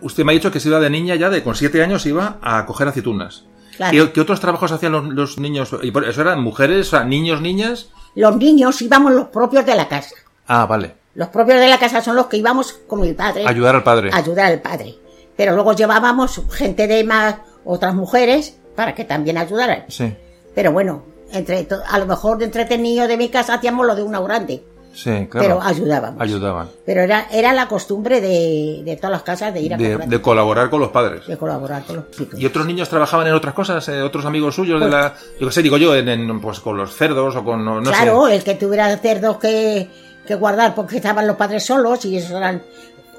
Usted 0.00 0.24
me 0.24 0.32
ha 0.32 0.34
dicho 0.34 0.50
que 0.50 0.60
se 0.60 0.68
iba 0.68 0.80
de 0.80 0.90
niña 0.90 1.14
ya, 1.14 1.30
de 1.30 1.42
con 1.42 1.54
siete 1.54 1.82
años, 1.82 2.04
iba 2.06 2.38
a 2.42 2.66
coger 2.66 2.88
aceitunas. 2.88 3.44
Claro. 3.76 3.92
¿Qué, 3.92 4.12
qué 4.12 4.20
otros 4.20 4.40
trabajos 4.40 4.72
hacían 4.72 4.92
los, 4.92 5.06
los 5.06 5.38
niños? 5.38 5.70
¿Y 5.82 5.90
por 5.90 6.04
eso 6.04 6.20
eran 6.20 6.42
mujeres, 6.42 6.88
o 6.88 6.90
sea, 6.90 7.04
niños, 7.04 7.40
niñas? 7.40 7.88
Los 8.14 8.36
niños 8.36 8.82
íbamos 8.82 9.12
los 9.12 9.28
propios 9.28 9.64
de 9.64 9.74
la 9.74 9.88
casa. 9.88 10.14
Ah, 10.46 10.66
vale. 10.66 10.94
Los 11.14 11.28
propios 11.28 11.58
de 11.60 11.68
la 11.68 11.78
casa 11.78 12.00
son 12.00 12.16
los 12.16 12.26
que 12.26 12.36
íbamos 12.36 12.72
con 12.86 13.00
mi 13.00 13.12
padre. 13.12 13.46
Ayudar 13.46 13.74
al 13.76 13.82
padre. 13.82 14.10
ayudar 14.12 14.52
al 14.52 14.60
padre. 14.60 14.96
Pero 15.36 15.54
luego 15.54 15.74
llevábamos 15.74 16.40
gente 16.50 16.86
de 16.86 17.04
más, 17.04 17.36
otras 17.64 17.94
mujeres, 17.94 18.58
para 18.76 18.94
que 18.94 19.04
también 19.04 19.38
ayudaran. 19.38 19.84
Sí, 19.88 20.14
Pero 20.54 20.72
bueno, 20.72 21.04
entre 21.32 21.66
a 21.88 21.98
lo 21.98 22.06
mejor 22.06 22.38
de 22.38 22.46
entretenido 22.46 23.06
de 23.08 23.16
mi 23.16 23.28
casa 23.28 23.54
hacíamos 23.54 23.86
lo 23.86 23.94
de 23.94 24.02
una 24.02 24.20
grande, 24.20 24.64
sí, 24.94 25.26
claro. 25.30 25.30
pero 25.58 25.62
ayudábamos. 25.62 26.20
Ayudaban. 26.20 26.68
Pero 26.86 27.00
era, 27.02 27.26
era 27.32 27.52
la 27.52 27.66
costumbre 27.68 28.20
de, 28.20 28.82
de 28.84 28.96
todas 28.96 29.10
las 29.12 29.22
casas 29.22 29.52
de 29.54 29.60
ir 29.60 29.74
a 29.74 29.76
De, 29.76 29.88
comprar, 29.90 30.08
de 30.08 30.20
colaborar 30.20 30.70
con 30.70 30.80
los 30.80 30.90
padres. 30.90 31.26
de 31.26 31.36
colaborar 31.36 31.82
con 31.84 31.96
los 31.96 32.10
chicos. 32.10 32.38
¿Y 32.38 32.46
otros 32.46 32.66
niños 32.66 32.88
trabajaban 32.88 33.26
en 33.26 33.34
otras 33.34 33.54
cosas? 33.54 33.86
eh, 33.88 34.02
¿Otros 34.02 34.24
amigos 34.24 34.54
suyos 34.54 34.80
de 34.80 34.86
Pues- 34.88 34.92
la... 35.00 35.14
Yo 35.40 35.46
qué 35.48 35.52
sé, 35.52 35.62
digo 35.62 35.76
yo, 35.76 35.94
en, 35.94 36.08
en, 36.08 36.40
pues 36.40 36.60
con 36.60 36.76
los 36.76 36.94
cerdos 36.94 37.34
o 37.36 37.44
con... 37.44 37.64
No, 37.64 37.80
no 37.80 37.90
claro, 37.90 38.26
sé. 38.26 38.36
el 38.36 38.44
que 38.44 38.54
tuviera 38.54 38.96
cerdos 38.98 39.38
que, 39.38 39.88
que 40.26 40.34
guardar 40.34 40.74
porque 40.74 40.96
estaban 40.96 41.26
los 41.26 41.36
padres 41.36 41.64
solos 41.64 42.04
y 42.04 42.16
eso 42.16 42.36
eran 42.36 42.62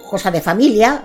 cosas 0.09 0.31
de 0.33 0.41
familia, 0.41 1.03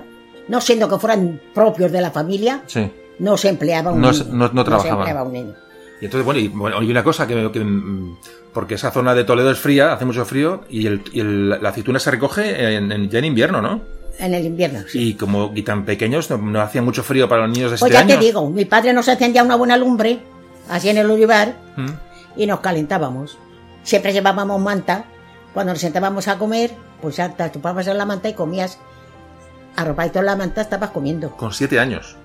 no 0.48 0.60
siendo 0.60 0.88
que 0.88 0.98
fueran 0.98 1.40
propios 1.54 1.90
de 1.92 2.00
la 2.00 2.10
familia, 2.10 2.62
Sí. 2.66 2.90
no 3.18 3.36
se 3.36 3.48
empleaba 3.48 3.90
un 3.92 4.00
No 4.00 4.12
niño. 4.12 4.24
no- 4.30 4.48
no 4.52 4.60
se 4.62 4.64
trabajaban. 4.64 4.98
empleaba 4.98 5.22
un 5.24 5.32
niño. 5.32 5.54
Y 6.00 6.04
entonces, 6.04 6.24
bueno, 6.24 6.40
y, 6.40 6.48
bueno, 6.48 6.82
y 6.82 6.90
una 6.90 7.02
cosa 7.02 7.26
que, 7.26 7.50
que, 7.52 7.60
mm, 7.60 8.16
porque 8.52 8.74
esa 8.74 8.90
zona 8.90 9.14
de 9.14 9.24
Toledo 9.24 9.50
es 9.50 9.58
fría, 9.58 9.92
hace 9.92 10.04
mucho 10.04 10.24
frío, 10.24 10.62
y, 10.68 10.86
el, 10.86 11.02
y 11.12 11.20
el- 11.20 11.48
la 11.62 11.68
aceituna 11.70 11.98
se 11.98 12.10
recoge 12.10 12.74
en, 12.76 12.92
en- 12.92 13.10
ya 13.10 13.18
en 13.18 13.24
invierno, 13.24 13.60
¿no? 13.60 13.80
En 14.18 14.34
el 14.34 14.44
invierno, 14.46 14.80
sí. 14.88 15.10
Y 15.10 15.14
como 15.14 15.52
y 15.54 15.62
tan 15.62 15.84
pequeños, 15.84 16.28
no, 16.30 16.38
no 16.38 16.60
hacía 16.60 16.82
mucho 16.82 17.02
frío 17.04 17.28
para 17.28 17.42
los 17.46 17.50
niños 17.56 17.70
de 17.72 17.78
Pues 17.78 17.90
7 17.90 17.94
ya 17.94 18.00
años. 18.00 18.18
te 18.18 18.24
digo, 18.26 18.50
mi 18.50 18.64
padre 18.64 18.92
nos 18.92 19.06
encendía 19.08 19.42
una 19.44 19.54
buena 19.56 19.76
lumbre, 19.76 20.20
así 20.68 20.88
en 20.88 20.98
el 20.98 21.10
olivar, 21.10 21.54
Mm. 21.76 21.86
y 22.36 22.46
nos 22.46 22.60
calentábamos. 22.60 23.38
Siempre 23.84 24.12
llevábamos 24.12 24.60
manta. 24.60 25.04
Cuando 25.54 25.72
nos 25.72 25.80
sentábamos 25.80 26.28
a 26.28 26.36
comer, 26.38 26.72
pues 27.00 27.16
ya 27.16 27.28
te 27.34 27.42
en 27.44 27.98
la 27.98 28.04
manta 28.06 28.28
y 28.28 28.34
comías. 28.34 28.78
Arropadito 29.76 30.18
en 30.18 30.26
la 30.26 30.36
manta 30.36 30.60
estabas 30.60 30.90
comiendo. 30.90 31.30
Con 31.30 31.52
7 31.52 31.78
años. 31.80 32.16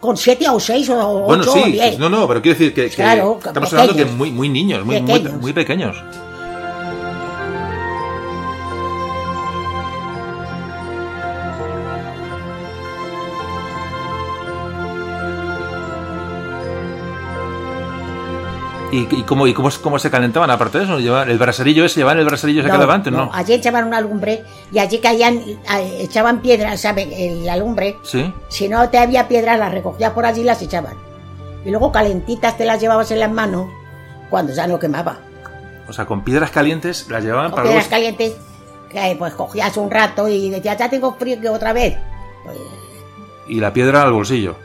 Con 0.00 0.16
siete 0.16 0.48
o 0.48 0.58
seis 0.58 0.88
o 0.88 1.20
Bueno, 1.20 1.42
ocho 1.42 1.52
sí, 1.52 1.60
o 1.62 1.66
diez. 1.66 1.86
pues 1.88 1.98
no, 1.98 2.08
no, 2.08 2.26
pero 2.26 2.40
quiero 2.40 2.58
decir 2.58 2.74
que, 2.74 2.88
que 2.88 2.96
Claro, 2.96 3.38
estamos 3.44 3.72
hablando 3.72 3.94
que 3.94 4.06
muy, 4.06 4.30
muy 4.30 4.48
niños, 4.48 4.84
muy, 4.84 5.00
muy, 5.02 5.20
muy 5.20 5.52
pequeños. 5.52 5.96
¿Y, 18.92 19.06
y 19.14 19.22
cómo, 19.22 19.46
y 19.46 19.54
cómo, 19.54 19.68
cómo 19.82 19.98
se 19.98 20.10
calentaban 20.10 20.50
aparte 20.50 20.78
de 20.78 20.84
eso? 20.84 20.98
¿Llevaban 20.98 21.30
el 21.30 21.38
braserillo 21.38 21.84
ese? 21.84 22.00
¿Llevaban 22.00 22.18
el 22.18 22.24
braserillo 22.24 22.60
ese 22.62 22.70
que 22.70 22.76
daba 22.78 22.94
antes? 22.94 23.12
No. 23.12 23.30
allí 23.32 23.52
echaban 23.52 23.84
una 23.86 24.00
lumbre 24.00 24.42
y 24.72 24.78
allí 24.80 24.98
caían, 24.98 25.40
echaban 25.98 26.40
piedras, 26.40 26.80
¿sabes? 26.80 27.08
La 27.44 27.56
lumbre. 27.56 27.96
¿Sí? 28.02 28.32
Si 28.48 28.68
no 28.68 28.88
te 28.90 28.98
había 28.98 29.28
piedras, 29.28 29.58
las 29.58 29.72
recogías 29.72 30.12
por 30.12 30.26
allí 30.26 30.40
y 30.40 30.44
las 30.44 30.60
echaban. 30.62 30.94
Y 31.64 31.70
luego 31.70 31.92
calentitas 31.92 32.56
te 32.56 32.64
las 32.64 32.80
llevabas 32.80 33.10
en 33.12 33.20
las 33.20 33.30
manos 33.30 33.68
cuando 34.28 34.52
ya 34.52 34.66
no 34.66 34.78
quemaba. 34.78 35.18
O 35.88 35.92
sea, 35.92 36.06
con 36.06 36.24
piedras 36.24 36.50
calientes 36.50 37.06
las 37.08 37.22
llevaban 37.22 37.50
Con 37.50 37.56
para 37.56 37.68
piedras 37.68 37.88
luego... 37.88 38.16
calientes, 38.16 38.36
que, 38.90 39.16
pues 39.18 39.34
cogías 39.34 39.76
un 39.76 39.90
rato 39.90 40.28
y 40.28 40.50
decías, 40.50 40.76
ya 40.76 40.90
tengo 40.90 41.14
frío 41.14 41.40
que 41.40 41.48
otra 41.48 41.72
vez. 41.72 41.96
Pues 42.44 42.56
Y 43.46 43.60
la 43.60 43.72
piedra 43.72 44.02
al 44.02 44.12
bolsillo. 44.12 44.56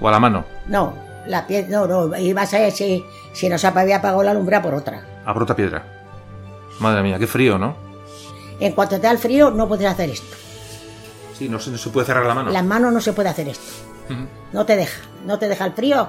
O 0.00 0.08
a 0.08 0.12
la 0.12 0.20
mano. 0.20 0.44
no, 0.66 0.94
la 1.26 1.46
piedra, 1.46 1.68
no, 1.68 1.86
no, 2.08 2.16
ibas 2.18 2.52
a 2.54 2.58
ver 2.58 2.72
si, 3.32 3.48
no 3.48 3.58
se 3.58 3.66
había 3.66 3.96
apagado 3.96 4.22
la 4.22 4.34
lumbre 4.34 4.60
por 4.60 4.74
otra. 4.74 5.02
A 5.24 5.56
piedra. 5.56 5.84
Madre 6.80 7.02
mía, 7.02 7.18
qué 7.18 7.26
frío, 7.26 7.58
¿no? 7.58 7.76
En 8.60 8.72
cuanto 8.72 8.96
te 8.96 9.02
da 9.02 9.10
el 9.12 9.18
frío, 9.18 9.50
no 9.50 9.66
puedes 9.68 9.86
hacer 9.86 10.10
esto. 10.10 10.36
Sí, 11.38 11.48
no 11.48 11.58
se, 11.58 11.70
no 11.70 11.78
se 11.78 11.90
puede 11.90 12.06
cerrar 12.06 12.26
la 12.26 12.34
mano. 12.34 12.50
Las 12.50 12.64
manos 12.64 12.92
no 12.92 13.00
se 13.00 13.12
puede 13.12 13.28
hacer 13.28 13.48
esto. 13.48 13.64
No 14.52 14.66
te 14.66 14.76
deja, 14.76 15.00
no 15.26 15.38
te 15.38 15.48
deja 15.48 15.64
el 15.64 15.72
frío 15.72 16.08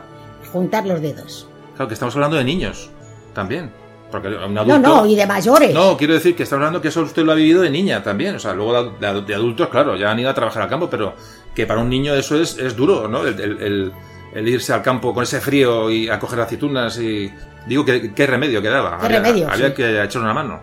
juntar 0.52 0.86
los 0.86 1.02
dedos. 1.02 1.48
Claro, 1.76 1.88
que 1.88 1.94
estamos 1.94 2.14
hablando 2.16 2.38
de 2.38 2.44
niños. 2.44 2.90
También. 3.34 3.72
Porque 4.12 4.28
un 4.28 4.54
No, 4.54 4.62
adulto... 4.62 4.78
no, 4.78 5.06
y 5.08 5.16
de 5.16 5.26
mayores. 5.26 5.74
No, 5.74 5.98
quiero 5.98 6.14
decir 6.14 6.36
que 6.36 6.44
estamos 6.44 6.62
hablando 6.62 6.82
que 6.82 6.90
eso 6.90 7.02
usted 7.02 7.24
lo 7.24 7.32
ha 7.32 7.36
vivido 7.36 7.62
de 7.62 7.70
niña 7.72 8.04
también. 8.04 8.36
O 8.36 8.40
sea, 8.40 8.54
luego 8.54 8.92
de, 9.00 9.08
de- 9.12 9.22
de 9.22 9.34
adultos, 9.36 9.70
claro, 9.70 9.96
ya 9.96 10.12
han 10.12 10.20
ido 10.20 10.30
a 10.30 10.34
trabajar 10.36 10.62
al 10.64 10.70
campo, 10.70 10.90
pero 10.90 11.14
que 11.56 11.66
para 11.66 11.80
un 11.80 11.90
niño 11.90 12.14
eso 12.14 12.40
es, 12.40 12.58
es 12.60 12.76
duro, 12.76 13.08
¿no? 13.08 13.26
El, 13.26 13.40
el- 13.40 13.62
el- 13.62 13.92
el 14.34 14.48
irse 14.48 14.74
al 14.74 14.82
campo 14.82 15.14
con 15.14 15.24
ese 15.24 15.40
frío 15.42 15.90
y 15.90 16.10
a 16.10 16.20
coger 16.20 16.40
aceitunas 16.42 16.98
y... 17.00 17.32
Digo, 17.68 17.86
que 17.86 18.14
qué 18.14 18.28
remedio 18.28 18.62
que 18.62 18.68
daba. 18.70 18.98
¿Qué 19.00 19.06
había, 19.06 19.20
remedio? 19.22 19.50
Había 19.50 19.68
Sí. 19.70 19.74
que 19.74 20.04
echar 20.04 20.22
una 20.22 20.34
mano. 20.34 20.60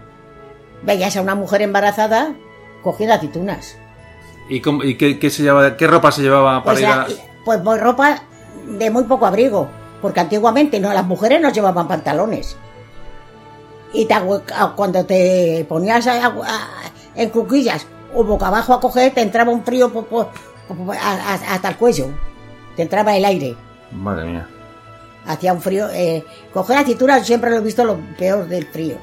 Veías 0.83 1.17
a 1.17 1.23
una 1.23 1.35
mujer 1.35 1.63
embarazada 1.63 2.35
cogiendo 2.83 3.15
aceitunas. 3.15 3.77
¿Y, 4.49 4.61
cómo- 4.61 4.85
y 4.85 4.97
qué, 4.97 5.19
qué 5.19 5.31
se 5.31 5.43
llevaba, 5.43 5.77
qué 5.77 5.87
ropa 5.87 6.11
se 6.13 6.23
llevaba 6.23 6.63
para 6.63 6.75
Pues, 6.75 6.81
ir 6.81 6.87
a...? 6.87 7.07
pues, 7.45 7.61
pues 7.65 7.81
ropa 7.81 8.23
de 8.67 8.91
muy 8.91 9.05
poco 9.05 9.25
abrigo, 9.27 9.69
porque 10.03 10.21
antiguamente 10.21 10.79
no, 10.81 10.93
las 10.93 11.05
mujeres 11.07 11.41
no 11.41 11.51
llevaban 11.51 11.89
pantalones. 11.89 12.57
Y 13.93 14.05
te 14.07 14.15
agu- 14.15 14.43
a- 14.55 14.75
cuando 14.77 15.05
te 15.07 15.65
ponías 15.69 16.07
a- 16.07 16.27
a- 16.27 16.69
en 17.15 17.31
cuquillas 17.31 17.87
o 18.15 18.25
boca 18.25 18.49
abajo 18.49 18.75
a 18.75 18.81
coger, 18.81 19.15
te 19.15 19.23
entraba 19.23 19.53
un 19.53 19.65
frío 19.65 19.91
po- 19.93 20.05
po- 20.05 20.31
hasta 20.93 21.69
el 21.69 21.77
cuello. 21.77 22.09
Te 22.77 22.83
entraba 22.83 23.17
el 23.17 23.25
aire. 23.25 23.57
Madre 23.93 24.27
mía. 24.27 24.49
Hacía 25.27 25.53
un 25.53 25.61
frío. 25.61 25.89
eh, 25.91 26.25
coger 26.53 26.79
aceitunas 26.79 27.27
siempre 27.27 27.51
lo 27.51 27.57
he 27.57 27.61
visto 27.61 27.85
lo 27.85 27.99
peor 28.19 28.47
del 28.49 28.67
frío. 28.67 28.97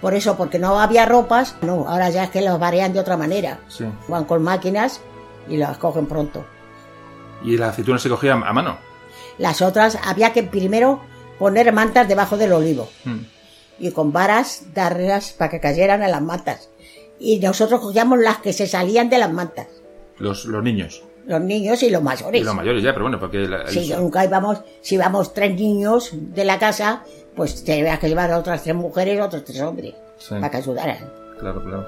Por 0.00 0.14
eso, 0.14 0.36
porque 0.36 0.58
no 0.58 0.78
había 0.78 1.06
ropas, 1.06 1.56
no, 1.62 1.88
ahora 1.88 2.10
ya 2.10 2.24
es 2.24 2.30
que 2.30 2.40
las 2.40 2.58
varían 2.58 2.92
de 2.92 3.00
otra 3.00 3.16
manera. 3.16 3.60
Sí. 3.68 3.84
Van 4.08 4.24
con 4.24 4.42
máquinas 4.42 5.00
y 5.48 5.56
las 5.56 5.78
cogen 5.78 6.06
pronto. 6.06 6.44
Y 7.42 7.56
la 7.56 7.68
aceituna 7.70 7.98
se 7.98 8.08
cogía 8.08 8.32
a 8.34 8.52
mano. 8.52 8.78
Las 9.38 9.62
otras 9.62 9.98
había 10.04 10.32
que 10.32 10.42
primero 10.42 11.00
poner 11.38 11.72
mantas 11.72 12.08
debajo 12.08 12.36
del 12.36 12.52
olivo 12.52 12.88
Mm. 13.04 13.18
y 13.78 13.90
con 13.90 14.12
varas 14.12 14.64
darlas 14.74 15.32
para 15.32 15.50
que 15.50 15.60
cayeran 15.60 16.02
en 16.02 16.10
las 16.10 16.22
mantas. 16.22 16.70
Y 17.18 17.38
nosotros 17.40 17.80
cogíamos 17.80 18.18
las 18.18 18.38
que 18.38 18.52
se 18.52 18.66
salían 18.66 19.08
de 19.10 19.18
las 19.18 19.32
mantas, 19.32 19.66
Los, 20.18 20.44
los 20.46 20.62
niños. 20.62 21.02
Los 21.26 21.40
niños 21.40 21.82
y 21.82 21.90
los 21.90 22.02
mayores. 22.02 22.40
Y 22.40 22.44
los 22.44 22.54
mayores 22.54 22.82
ya, 22.82 22.92
pero 22.92 23.04
bueno, 23.04 23.18
porque... 23.20 23.38
la- 23.48 23.66
Si 23.68 23.92
nunca 23.94 24.24
íbamos, 24.24 24.58
si 24.80 24.94
íbamos 24.94 25.34
tres 25.34 25.54
niños 25.54 26.10
de 26.12 26.44
la 26.44 26.58
casa, 26.58 27.02
pues 27.34 27.64
tenías 27.64 27.98
que 27.98 28.08
llevar 28.08 28.30
a 28.30 28.38
otras 28.38 28.62
tres 28.62 28.74
mujeres, 28.74 29.20
otros 29.20 29.44
tres 29.44 29.60
hombres, 29.60 29.94
Sí. 30.18 30.30
para 30.34 30.50
que 30.50 30.56
ayudaran. 30.58 30.98
Claro, 31.38 31.62
claro. 31.62 31.86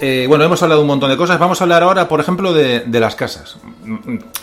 Eh, 0.00 0.26
bueno, 0.28 0.42
hemos 0.44 0.60
hablado 0.62 0.80
de 0.80 0.82
un 0.82 0.88
montón 0.88 1.10
de 1.10 1.16
cosas. 1.16 1.38
Vamos 1.38 1.60
a 1.60 1.64
hablar 1.64 1.82
ahora, 1.84 2.08
por 2.08 2.18
ejemplo, 2.20 2.52
de, 2.52 2.80
de 2.80 3.00
las 3.00 3.14
casas. 3.14 3.56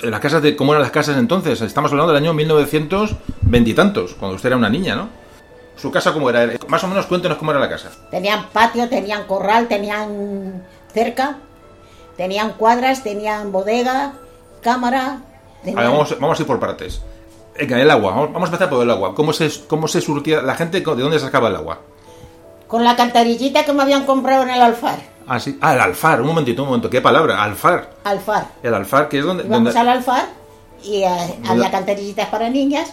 Las 0.02 0.20
casas 0.20 0.42
de 0.42 0.56
cómo 0.56 0.74
eran 0.74 0.82
las 0.84 0.92
casas 0.92 1.18
entonces. 1.18 1.62
Estamos 1.62 1.92
hablando 1.92 2.14
del 2.14 2.22
año 2.24 2.34
1920 2.34 3.70
y 3.70 3.74
tantos, 3.74 4.14
cuando 4.16 4.36
usted 4.36 4.48
era 4.50 4.58
una 4.58 4.70
niña, 4.70 4.96
¿no? 4.96 5.10
Su 5.76 5.92
casa 5.92 6.12
cómo 6.14 6.30
era. 6.30 6.52
Más 6.68 6.84
o 6.84 6.88
menos 6.88 7.06
cuéntenos 7.06 7.38
cómo 7.38 7.52
era 7.52 7.60
la 7.60 7.70
casa. 7.70 7.90
Tenían 8.12 8.48
patio, 8.52 8.90
tenían 8.90 9.26
corral, 9.28 9.68
tenían 9.70 10.64
cerca, 10.94 11.38
tenían 12.18 12.54
cuadras, 12.54 13.02
tenían 13.02 13.52
bodega, 13.52 14.14
cámara. 14.62 15.06
A 15.06 15.64
tenían- 15.64 15.78
ver, 15.84 15.90
vamos, 15.92 16.20
vamos 16.20 16.38
a 16.40 16.42
ir 16.42 16.48
por 16.48 16.60
partes. 16.60 17.02
Venga, 17.58 17.82
el 17.82 17.90
agua. 17.90 18.12
Vamos 18.12 18.34
vamos 18.34 18.50
a 18.50 18.52
empezar 18.52 18.70
por 18.70 18.84
el 18.84 18.90
agua. 18.92 19.16
¿Cómo 19.16 19.32
se, 19.32 19.50
cómo 19.68 19.88
se 19.88 20.02
surtía 20.02 20.42
la 20.42 20.56
gente? 20.56 20.80
¿De 20.82 20.84
dónde 20.86 21.20
sacaba 21.20 21.48
el 21.48 21.56
agua? 21.56 21.80
Con 22.68 22.84
la 22.84 22.96
cantarillita 22.98 23.64
que 23.64 23.74
me 23.74 23.82
habían 23.84 24.06
comprado 24.06 24.44
en 24.44 24.50
el 24.52 24.62
alfar. 24.62 25.00
Ah, 25.30 25.40
sí. 25.40 25.58
Ah, 25.62 25.76
el 25.76 25.80
alfar. 25.82 26.20
Un 26.22 26.28
momentito, 26.28 26.64
un 26.64 26.70
momento. 26.70 26.90
¿Qué 26.90 27.02
palabra? 27.02 27.44
Alfar. 27.44 27.92
Alfar. 28.04 28.48
El 28.64 28.74
alfar, 28.74 29.08
que 29.10 29.20
es 29.20 29.26
donde... 29.26 29.44
Donde- 29.44 29.78
al 29.78 29.88
alfar 29.90 30.26
y 30.84 31.04
eh, 31.04 31.40
había 31.48 31.70
cantarillitas 31.72 32.28
para 32.30 32.50
niñas, 32.50 32.92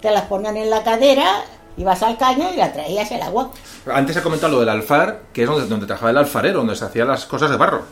te 0.00 0.10
las 0.10 0.22
ponían 0.24 0.56
en 0.56 0.70
la 0.70 0.82
cadera, 0.82 1.42
ibas 1.76 2.02
al 2.02 2.16
caño 2.18 2.50
y 2.54 2.56
la 2.56 2.72
traías 2.72 3.10
el 3.10 3.22
agua. 3.22 3.50
Antes 3.92 4.16
he 4.16 4.22
comentado 4.22 4.52
lo 4.52 4.60
del 4.60 4.68
alfar, 4.68 5.20
que 5.32 5.42
es 5.42 5.48
donde, 5.48 5.66
donde 5.66 5.86
trabajaba 5.86 6.10
el 6.10 6.18
alfarero, 6.18 6.58
donde 6.58 6.76
se 6.76 6.84
hacían 6.84 7.08
las 7.08 7.24
cosas 7.26 7.50
de 7.50 7.56
barro. 7.56 7.82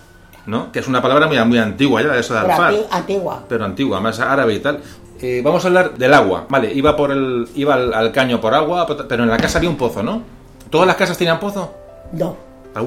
¿No? 0.46 0.72
Que 0.72 0.78
es 0.78 0.88
una 0.88 1.02
palabra 1.02 1.26
muy, 1.26 1.38
muy 1.44 1.58
antigua 1.58 2.00
ya, 2.02 2.16
eso 2.16 2.32
de 2.34 2.40
Pero 2.40 2.52
alfar. 2.52 2.68
anti- 2.74 2.86
antigua. 2.90 3.42
Pero 3.48 3.64
antigua, 3.64 4.00
más 4.00 4.18
árabe 4.20 4.54
y 4.54 4.60
tal. 4.60 4.80
Eh, 5.20 5.42
vamos 5.44 5.62
a 5.64 5.68
hablar 5.68 5.94
del 5.98 6.14
agua. 6.14 6.46
Vale, 6.48 6.72
iba 6.72 6.96
por 6.96 7.10
el 7.12 7.46
iba 7.54 7.74
al, 7.74 7.92
al 7.92 8.10
caño 8.10 8.40
por 8.40 8.54
agua, 8.54 8.86
pero 8.86 9.22
en 9.24 9.28
la 9.28 9.36
casa 9.36 9.58
había 9.58 9.68
un 9.68 9.76
pozo, 9.76 10.02
¿no? 10.02 10.22
¿Todas 10.70 10.86
las 10.86 10.96
casas 10.96 11.18
tenían 11.18 11.38
pozo? 11.38 11.74
No. 12.12 12.36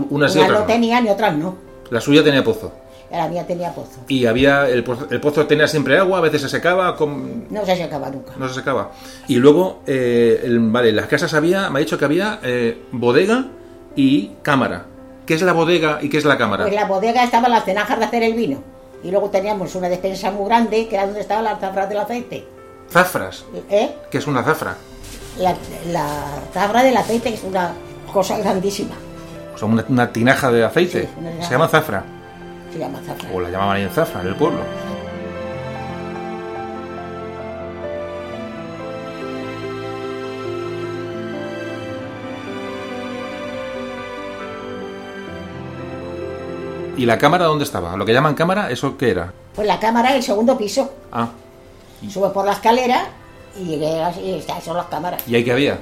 Unas 0.10 0.36
otras 0.36 0.60
no 0.62 0.66
tenían 0.66 1.06
y 1.06 1.10
otras 1.10 1.36
no. 1.36 1.56
La 1.90 2.00
suya 2.02 2.24
tenía 2.24 2.44
pozo. 2.44 2.72
La 3.12 3.28
mía 3.28 3.46
tenía 3.46 3.72
pozo. 3.76 4.00
Y 4.08 4.26
había 4.26 4.68
el 4.68 4.84
pozo, 4.84 5.06
el 5.12 5.20
pozo 5.22 5.46
tenía 5.46 5.68
siempre 5.68 6.00
agua, 6.00 6.18
a 6.18 6.22
veces 6.22 6.42
se 6.42 6.50
secaba, 6.50 6.96
con- 6.96 7.46
No 7.52 7.64
se 7.64 7.76
secaba 7.76 8.10
nunca. 8.10 8.34
no 8.38 8.48
se 8.50 8.56
secaba. 8.56 8.92
Y 9.28 9.36
luego, 9.36 9.82
eh, 9.86 10.42
el- 10.44 10.60
vale, 10.72 10.90
en 10.90 10.96
las 10.96 11.06
casas 11.06 11.32
había, 11.36 11.70
me 11.70 11.78
ha 11.78 11.82
dicho 11.82 11.98
que 12.00 12.06
había 12.06 12.40
eh, 12.42 12.82
bodega 12.92 13.46
y 13.96 14.32
cámara. 14.42 14.86
¿Qué 15.28 15.36
es 15.36 15.44
la 15.44 15.54
bodega 15.54 16.00
y 16.02 16.10
qué 16.10 16.18
es 16.18 16.26
la 16.26 16.38
cámara? 16.40 16.64
Pues 16.64 16.74
la 16.74 16.86
bodega 16.86 17.24
estaban 17.24 17.52
las 17.52 17.66
cenajas 17.66 18.00
de 18.00 18.06
hacer 18.06 18.24
el 18.24 18.34
vino. 18.34 18.64
Y 19.04 19.12
luego 19.12 19.30
teníamos 19.30 19.76
una 19.76 19.90
despensa 19.90 20.32
muy 20.32 20.46
grande, 20.48 20.88
que 20.88 20.96
era 20.96 21.06
donde 21.06 21.22
estaban 21.22 21.44
las 21.44 21.60
zafras 21.60 21.88
del 21.90 22.00
aceite. 22.00 22.48
Zafras. 22.90 23.46
¿Eh? 23.70 23.92
¿Qué 24.10 24.18
es 24.18 24.26
una 24.26 24.44
zafra? 24.44 24.76
La, 25.38 25.56
la 25.92 26.08
zafra 26.52 26.84
del 26.84 26.98
aceite 26.98 27.30
es 27.34 27.44
una 27.44 27.74
cosa 28.12 28.38
grandísima. 28.40 28.96
O 29.54 29.58
sea, 29.58 29.68
una, 29.68 29.86
una 29.88 30.12
tinaja 30.12 30.52
de 30.52 30.64
aceite. 30.64 31.04
Sí. 31.04 31.44
Se 31.46 31.52
llama 31.52 31.68
zafra. 31.68 32.04
Se 32.72 32.80
llama 32.80 33.00
zafra. 33.06 33.30
O 33.34 33.40
la 33.40 33.50
llamaban 33.50 33.78
ahí 33.78 33.84
en 33.84 33.90
zafra, 33.90 34.22
en 34.22 34.28
el 34.28 34.36
pueblo. 34.36 34.60
¿Y 46.96 47.06
la 47.06 47.18
cámara 47.18 47.46
dónde 47.46 47.64
estaba? 47.64 47.98
¿Lo 47.98 48.06
que 48.06 48.14
llaman 48.14 48.36
cámara? 48.36 48.70
¿Eso 48.70 48.98
qué 48.98 49.12
era? 49.12 49.34
Pues 49.56 49.68
la 49.68 49.80
cámara 49.80 50.16
el 50.16 50.24
segundo 50.24 50.58
piso. 50.58 50.94
Ah, 51.12 51.30
Subes 52.10 52.32
por 52.32 52.46
la 52.46 52.52
escalera 52.54 53.08
y 53.60 53.64
llegué 53.66 54.02
así, 54.04 54.20
y 54.22 54.44
son 54.62 54.78
las 54.78 54.88
cámaras. 54.88 55.22
¿y 55.28 55.36
ahí 55.36 55.44
qué 55.44 55.52
había? 55.54 55.78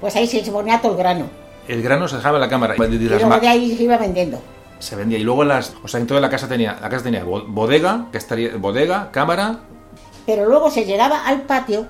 Pues 0.00 0.14
ahí 0.16 0.26
se 0.26 0.42
ponía 0.50 0.80
todo 0.80 0.92
el 0.92 0.98
grano. 0.98 1.26
El 1.68 1.82
grano 1.82 2.08
se 2.08 2.16
dejaba 2.16 2.36
en 2.38 2.42
la 2.42 2.48
cámara. 2.48 2.74
Y 2.78 2.82
Y 2.94 2.98
luego 3.08 3.40
de 3.40 3.48
ahí 3.48 3.76
se 3.76 3.82
iba 3.82 3.96
vendiendo. 3.98 4.40
se 4.78 4.96
vendía. 4.96 5.18
Y 5.18 5.22
luego 5.24 5.44
las. 5.44 5.74
O 5.82 5.88
sea, 5.88 6.00
en 6.00 6.06
toda 6.06 6.20
la 6.20 6.30
casa 6.30 6.48
tenía. 6.48 6.76
La 6.80 6.88
casa 6.88 7.04
tenía 7.04 7.24
bo- 7.24 7.44
bodega, 7.46 8.06
que 8.12 8.18
estaría. 8.18 8.56
Bodega, 8.56 9.10
cámara. 9.10 9.60
Pero 10.26 10.46
luego 10.46 10.70
se 10.70 10.84
llegaba 10.84 11.26
al 11.26 11.42
patio 11.42 11.86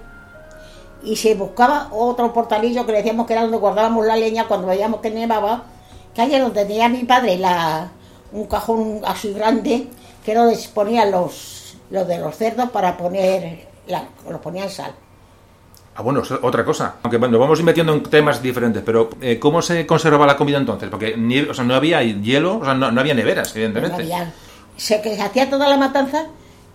y 1.03 1.17
se 1.17 1.35
buscaba 1.35 1.89
otro 1.93 2.33
portalillo 2.33 2.85
que 2.85 2.93
le 2.93 2.99
decíamos 2.99 3.27
que 3.27 3.33
era 3.35 3.43
donde 3.43 3.59
guardábamos 3.59 4.05
la 4.07 4.17
leña 4.17 4.47
cuando 4.47 4.67
veíamos 4.67 5.01
que 5.01 5.11
nevaba, 5.11 5.65
que 6.15 6.23
es 6.23 6.41
donde 6.43 6.65
tenía 6.65 6.89
mi 6.89 7.05
padre 7.05 7.39
la, 7.39 7.89
un 8.33 8.47
cajón 8.47 9.01
así 9.07 9.33
grande, 9.33 9.89
que 10.25 10.33
era 10.33 10.45
donde 10.45 10.59
ponían 10.75 11.11
los, 11.13 11.77
los 11.91 12.07
de 12.09 12.19
los 12.19 12.37
cerdos 12.37 12.71
para 12.71 12.97
poner, 12.97 13.67
la, 13.87 14.05
los 14.29 14.41
ponían 14.41 14.69
sal. 14.69 14.93
Ah, 15.97 16.03
bueno, 16.03 16.21
es 16.23 16.31
otra 16.31 16.65
cosa. 16.65 16.97
Aunque 17.03 17.17
bueno, 17.17 17.39
vamos 17.39 17.63
metiendo 17.63 17.93
en 17.95 18.03
temas 18.03 18.43
diferentes, 18.43 18.83
pero 18.85 19.09
eh, 19.21 19.39
¿cómo 19.39 19.63
se 19.63 19.87
conservaba 19.87 20.27
la 20.27 20.37
comida 20.37 20.59
entonces? 20.59 20.89
Porque 20.91 21.17
ni- 21.17 21.41
o 21.41 21.55
sea, 21.55 21.65
no 21.65 21.75
había 21.75 22.03
hielo, 22.03 22.59
o 22.59 22.65
sea, 22.65 22.75
no, 22.75 22.91
no 22.91 23.01
había 23.01 23.15
neveras, 23.15 23.49
No 23.55 23.61
evidentemente. 23.63 24.03
había- 24.03 24.35
se, 24.77 25.01
que 25.01 25.17
se 25.17 25.23
hacía 25.23 25.49
toda 25.49 25.69
la 25.69 25.79
matanza, 25.79 26.27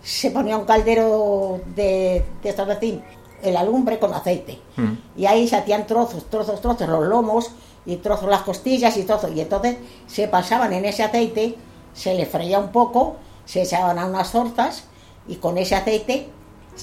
se 0.02 0.30
ponía 0.32 0.56
un 0.56 0.64
caldero 0.64 1.60
de, 1.76 2.24
de 2.42 2.76
zinc 2.80 3.02
en 3.42 3.54
la 3.54 3.62
lumbre 3.64 3.98
con 4.00 4.12
aceite. 4.12 4.58
Mm. 4.76 4.92
Y 5.16 5.26
ahí 5.26 5.46
se 5.46 5.56
hacían 5.56 5.86
trozos, 5.86 6.28
trozos, 6.28 6.60
trozos, 6.60 6.88
los 6.88 7.06
lomos, 7.06 7.52
y 7.84 7.96
trozos 7.96 8.28
las 8.28 8.42
costillas 8.42 8.96
y 8.96 9.02
todo. 9.04 9.28
Y 9.32 9.40
entonces 9.40 9.76
se 10.06 10.28
pasaban 10.28 10.72
en 10.72 10.84
ese 10.84 11.02
aceite, 11.02 11.56
se 11.92 12.14
le 12.14 12.26
freía 12.26 12.58
un 12.58 12.70
poco, 12.70 13.16
se 13.44 13.62
echaban 13.62 13.98
a 13.98 14.06
unas 14.06 14.30
zorzas 14.30 14.84
y 15.26 15.36
con 15.36 15.58
ese 15.58 15.74
aceite, 15.74 16.28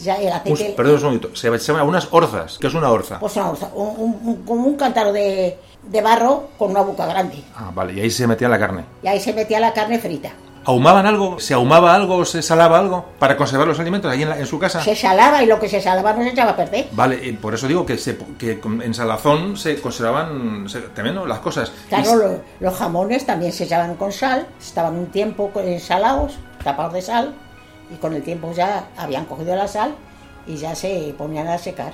ya 0.03 0.15
el 0.15 0.31
aceite... 0.31 0.73
perdón 0.75 0.93
un 0.95 0.99
segundito. 0.99 1.35
Se 1.35 1.49
llaman 1.57 1.87
unas 1.87 2.07
orzas. 2.11 2.57
¿Qué 2.59 2.67
es 2.67 2.73
una 2.73 2.89
orza? 2.91 3.19
Pues 3.19 3.35
una 3.35 3.49
orza, 3.49 3.69
un- 3.73 4.19
un- 4.23 4.43
como 4.45 4.65
un 4.65 4.75
cántaro 4.77 5.11
de, 5.13 5.57
de 5.83 6.01
barro 6.01 6.49
con 6.57 6.71
una 6.71 6.81
boca 6.81 7.05
grande. 7.05 7.43
Ah, 7.55 7.71
vale. 7.73 7.93
Y 7.93 7.99
ahí 8.01 8.11
se 8.11 8.27
metía 8.27 8.47
la 8.49 8.59
carne. 8.59 8.85
Y 9.03 9.07
ahí 9.07 9.19
se 9.19 9.33
metía 9.33 9.59
la 9.59 9.73
carne 9.73 9.99
frita. 9.99 10.31
¿Ahumaban 10.65 11.05
algo? 11.07 11.39
¿Se 11.39 11.53
ahumaba 11.53 11.95
algo 11.95 12.17
o 12.17 12.25
se 12.25 12.41
salaba 12.43 12.77
algo 12.77 13.05
para 13.17 13.37
conservar 13.37 13.65
los 13.67 13.79
alimentos 13.79 14.11
ahí 14.11 14.21
en, 14.23 14.29
la- 14.29 14.37
en 14.37 14.45
su 14.45 14.59
casa? 14.59 14.81
Se 14.83 14.93
salaba 14.95 15.41
y 15.41 15.45
lo 15.47 15.57
que 15.59 15.69
se 15.69 15.81
salaba 15.81 16.13
no 16.13 16.21
se 16.21 16.29
echaba 16.29 16.51
a 16.51 16.55
perder. 16.55 16.87
Vale, 16.91 17.25
y 17.25 17.31
por 17.31 17.53
eso 17.55 17.65
digo 17.67 17.85
que, 17.85 17.97
se, 17.97 18.17
que 18.37 18.59
en 18.61 18.93
salazón 18.93 19.57
se 19.57 19.79
conservaban 19.81 20.67
se- 20.69 20.81
también 20.81 21.15
¿no? 21.15 21.25
las 21.25 21.39
cosas. 21.39 21.71
Claro, 21.87 22.11
Y- 22.11 22.15
lo- 22.15 22.41
los 22.59 22.75
jamones 22.77 23.25
también 23.25 23.51
se 23.53 23.63
echaban 23.63 23.95
con 23.95 24.11
sal, 24.11 24.45
estaban 24.59 24.95
un 24.95 25.07
tiempo 25.07 25.49
ensalados, 25.55 26.33
tapados 26.63 26.93
de 26.93 27.01
sal, 27.01 27.33
y 27.91 27.95
con 27.97 28.13
el 28.13 28.23
tiempo 28.23 28.51
ya 28.53 28.87
habían 28.97 29.25
cogido 29.25 29.55
la 29.55 29.67
sal 29.67 29.95
y 30.47 30.55
ya 30.57 30.75
se 30.75 31.13
ponían 31.17 31.47
a 31.47 31.57
secar. 31.57 31.93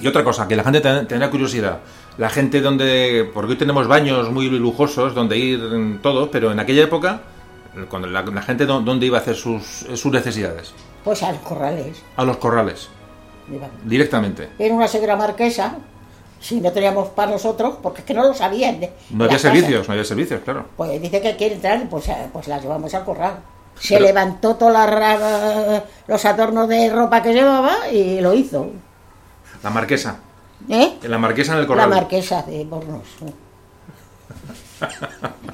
Y 0.00 0.06
otra 0.06 0.22
cosa, 0.22 0.46
que 0.46 0.54
la 0.54 0.62
gente 0.62 0.80
ten- 0.80 1.06
tendrá 1.08 1.28
curiosidad. 1.28 1.78
La 2.18 2.30
gente 2.30 2.60
donde, 2.60 3.28
porque 3.34 3.52
hoy 3.52 3.58
tenemos 3.58 3.88
baños 3.88 4.30
muy 4.30 4.48
lujosos 4.48 5.14
donde 5.14 5.36
ir 5.38 5.98
todos, 6.02 6.28
pero 6.30 6.52
en 6.52 6.60
aquella 6.60 6.84
época, 6.84 7.20
cuando 7.88 8.06
la, 8.08 8.22
gente 8.42 8.64
do- 8.64 8.80
dónde 8.80 9.06
iba 9.06 9.18
a 9.18 9.20
hacer 9.20 9.34
sus 9.34 10.06
necesidades, 10.06 10.72
Pues 11.04 11.22
a 11.22 11.32
los 11.32 11.40
corrales. 11.42 12.02
a 12.16 12.24
los 12.24 12.36
corrales, 12.38 12.88
directamente. 13.84 14.50
Era 14.58 14.74
una 14.74 14.88
señora 14.88 15.16
marquesa, 15.16 15.76
si 16.40 16.60
no 16.60 16.70
teníamos 16.72 17.08
para 17.10 17.30
nosotros, 17.32 17.76
porque 17.82 18.00
es 18.00 18.06
que 18.06 18.14
no 18.14 18.22
lo 18.22 18.34
sabían. 18.34 18.78
de- 18.80 18.92
No 19.10 19.24
había 19.24 19.38
servicios, 19.38 19.88
no 19.88 19.92
había 19.92 20.04
servicios, 20.04 20.40
claro. 20.44 20.66
Pues 20.76 21.00
dice 21.00 21.20
que 21.20 21.36
quiere 21.36 21.54
entrar, 21.56 21.88
pues, 21.88 22.08
eh, 22.08 22.28
pues 22.32 22.46
la 22.48 22.58
llevamos 22.60 22.92
al 22.94 23.04
corral. 23.04 23.38
Se 23.78 23.94
Pero- 23.94 24.06
levantó 24.06 24.56
todos 24.56 24.72
los 26.08 26.24
adornos 26.24 26.68
de 26.68 26.90
ropa 26.92 27.22
que 27.22 27.32
llevaba 27.32 27.88
y 27.90 28.20
lo 28.20 28.34
hizo. 28.34 28.70
La 29.62 29.70
marquesa, 29.70 30.18
¿Eh? 30.68 30.98
la 31.02 31.18
marquesa 31.18 31.52
en 31.52 31.58
el 31.58 31.62
La 31.64 31.68
corral. 31.68 31.90
marquesa 31.90 32.42
de 32.42 32.64
Bornos. 32.64 33.02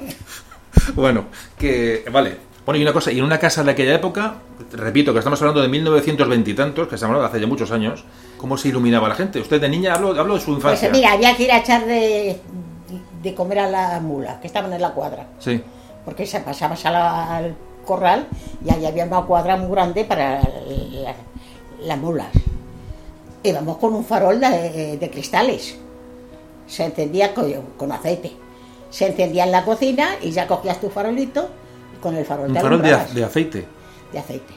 Bueno, 0.93 1.25
que 1.57 2.05
vale. 2.11 2.37
Bueno, 2.65 2.79
y 2.79 2.81
una 2.81 2.93
cosa, 2.93 3.11
y 3.11 3.19
en 3.19 3.25
una 3.25 3.37
casa 3.39 3.63
de 3.63 3.71
aquella 3.71 3.93
época, 3.93 4.35
repito 4.71 5.13
que 5.13 5.19
estamos 5.19 5.39
hablando 5.41 5.61
de 5.61 5.67
1920 5.67 6.49
y 6.49 6.53
tantos, 6.55 6.87
que 6.87 6.95
estamos 6.95 7.11
hablando 7.15 7.29
de 7.31 7.37
hace 7.37 7.41
ya 7.41 7.47
muchos 7.47 7.69
años, 7.71 8.03
¿cómo 8.37 8.57
se 8.57 8.69
iluminaba 8.69 9.07
la 9.07 9.13
gente? 9.15 9.39
Usted 9.39 9.61
de 9.61 9.69
niña 9.69 9.93
hablo 9.93 10.13
de 10.13 10.39
su 10.39 10.45
Pues 10.47 10.47
infancia. 10.57 10.89
mira, 10.89 11.11
había 11.13 11.35
que 11.37 11.43
ir 11.43 11.51
a 11.51 11.59
echar 11.59 11.85
de, 11.85 12.39
de 13.21 13.35
comer 13.35 13.59
a 13.59 13.69
la 13.69 13.99
mula, 13.99 14.39
que 14.41 14.47
estaban 14.47 14.73
en 14.73 14.81
la 14.81 14.91
cuadra. 14.93 15.27
Sí. 15.37 15.61
Porque 16.03 16.25
se 16.25 16.39
pasabas 16.39 16.83
la- 16.85 17.37
al 17.37 17.55
corral 17.85 18.27
y 18.65 18.71
ahí 18.73 18.83
había 18.87 19.05
una 19.05 19.21
cuadra 19.21 19.57
muy 19.57 19.69
grande 19.69 20.03
para 20.03 20.39
la- 20.41 21.15
las 21.81 21.97
mulas. 21.99 22.27
Íbamos 23.43 23.77
con 23.77 23.93
un 23.93 24.03
farol 24.03 24.39
de, 24.39 24.97
de 24.97 25.09
cristales. 25.11 25.77
Se 26.65 26.83
encendía 26.83 27.31
con, 27.35 27.51
con 27.77 27.91
aceite. 27.91 28.31
Se 28.89 29.05
encendía 29.05 29.43
en 29.43 29.51
la 29.51 29.63
cocina 29.63 30.15
y 30.19 30.31
ya 30.31 30.47
cogías 30.47 30.81
tu 30.81 30.89
farolito 30.89 31.49
con 32.05 32.15
el 32.15 32.23
farol 32.23 32.49
Un 32.51 32.55
farol 32.55 32.81
de, 32.83 32.89
de 33.13 33.23
aceite. 33.23 33.65
de 34.13 34.19
aceite. 34.19 34.53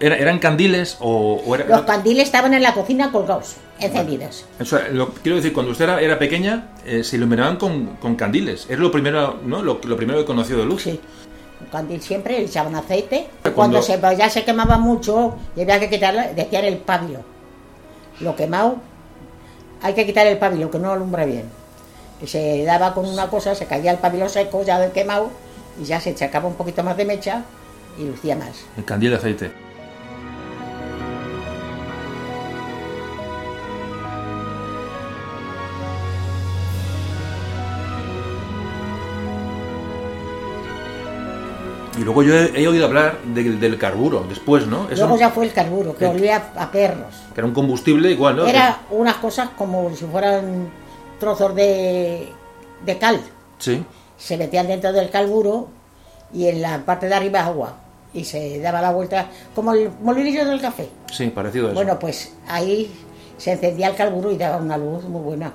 Era- 0.00 0.16
¿Eran 0.16 0.38
candiles 0.38 0.96
o, 1.00 1.34
o 1.46 1.54
era- 1.54 1.66
Los 1.66 1.82
candiles 1.82 2.24
estaban 2.24 2.54
en 2.54 2.62
la 2.62 2.72
cocina 2.72 3.12
colgados, 3.12 3.56
encendidos. 3.78 4.46
Eso, 4.58 4.78
lo, 4.92 5.10
quiero 5.10 5.36
decir, 5.36 5.52
cuando 5.52 5.72
usted 5.72 5.84
era, 5.84 6.00
era 6.00 6.18
pequeña, 6.18 6.70
eh, 6.86 7.04
se 7.04 7.16
iluminaban 7.16 7.56
con, 7.58 7.96
con 7.96 8.16
candiles. 8.16 8.66
Es 8.70 8.78
lo 8.78 8.90
primero, 8.90 9.36
¿no? 9.44 9.62
Lo, 9.62 9.78
lo 9.84 9.96
primero 9.96 10.18
que 10.20 10.24
conoció 10.24 10.56
de 10.56 10.64
luz. 10.64 10.82
Sí. 10.82 10.98
Un 11.60 11.66
candil 11.66 12.00
siempre, 12.00 12.38
le 12.38 12.46
echaban 12.46 12.74
aceite. 12.74 13.28
Cuando- 13.42 13.80
Cuando 13.80 13.82
se, 13.82 14.00
ya 14.16 14.30
se 14.30 14.44
quemaba 14.44 14.78
mucho 14.78 15.36
y 15.54 15.60
había 15.60 15.78
que 15.78 15.90
quitarle, 15.90 16.32
decían 16.34 16.64
el 16.64 16.78
pabilo. 16.78 17.20
Lo 18.20 18.34
quemado, 18.34 18.76
hay 19.82 19.92
que 19.94 20.06
quitar 20.06 20.26
el 20.26 20.38
pabilo, 20.38 20.70
que 20.70 20.78
no 20.78 20.90
alumbra 20.90 21.24
bien. 21.24 21.44
Y 22.20 22.26
se 22.26 22.64
daba 22.64 22.94
con 22.94 23.06
una 23.06 23.28
cosa, 23.28 23.54
se 23.54 23.66
caía 23.66 23.92
el 23.92 23.98
pabilo 23.98 24.28
seco 24.28 24.64
ya 24.64 24.80
del 24.80 24.90
quemado 24.92 25.30
y 25.80 25.84
ya 25.84 26.00
se 26.00 26.16
sacaba 26.16 26.48
un 26.48 26.54
poquito 26.54 26.82
más 26.82 26.96
de 26.96 27.04
mecha 27.04 27.44
y 27.98 28.04
lucía 28.04 28.36
más. 28.36 28.64
El 28.76 28.84
candil 28.84 29.10
de 29.10 29.16
aceite. 29.16 29.52
Y 41.98 42.02
luego 42.02 42.22
yo 42.22 42.32
he, 42.34 42.62
he 42.62 42.68
oído 42.68 42.86
hablar 42.86 43.18
del- 43.24 43.58
del 43.58 43.76
carburo, 43.76 44.24
después, 44.28 44.66
¿no? 44.68 44.88
Eso, 44.88 45.02
Luego 45.02 45.18
ya 45.18 45.30
fue 45.30 45.46
el 45.46 45.52
carburo, 45.52 45.96
que 45.96 46.04
Sí. 46.04 46.10
olía 46.10 46.50
a 46.56 46.70
perros. 46.70 47.12
Que 47.34 47.40
era 47.40 47.46
un 47.48 47.54
combustible 47.54 48.12
igual, 48.12 48.36
¿no? 48.36 48.46
Era 48.46 48.82
unas 48.90 49.16
cosas 49.16 49.48
como 49.58 49.90
si 49.96 50.04
fueran 50.04 50.68
trozos 51.18 51.54
de, 51.56 52.28
de 52.84 52.98
cal. 52.98 53.20
Sí. 53.58 53.84
Se 54.18 54.36
metían 54.36 54.66
dentro 54.66 54.92
del 54.92 55.08
carburo 55.10 55.68
y 56.34 56.48
en 56.48 56.60
la 56.60 56.84
parte 56.84 57.06
de 57.08 57.14
arriba 57.14 57.46
agua 57.46 57.76
y 58.12 58.24
se 58.24 58.58
daba 58.60 58.82
la 58.82 58.90
vuelta 58.92 59.26
como 59.54 59.72
el 59.72 59.90
molinillo 60.02 60.44
del 60.44 60.60
café. 60.60 60.88
Sí, 61.12 61.28
parecido 61.28 61.66
a 61.66 61.70
eso. 61.70 61.74
Bueno, 61.74 61.98
pues 61.98 62.34
ahí 62.48 62.90
se 63.38 63.52
encendía 63.52 63.88
el 63.88 63.94
carburo 63.94 64.30
y 64.30 64.36
daba 64.36 64.56
una 64.58 64.76
luz 64.76 65.04
muy 65.04 65.22
buena. 65.22 65.52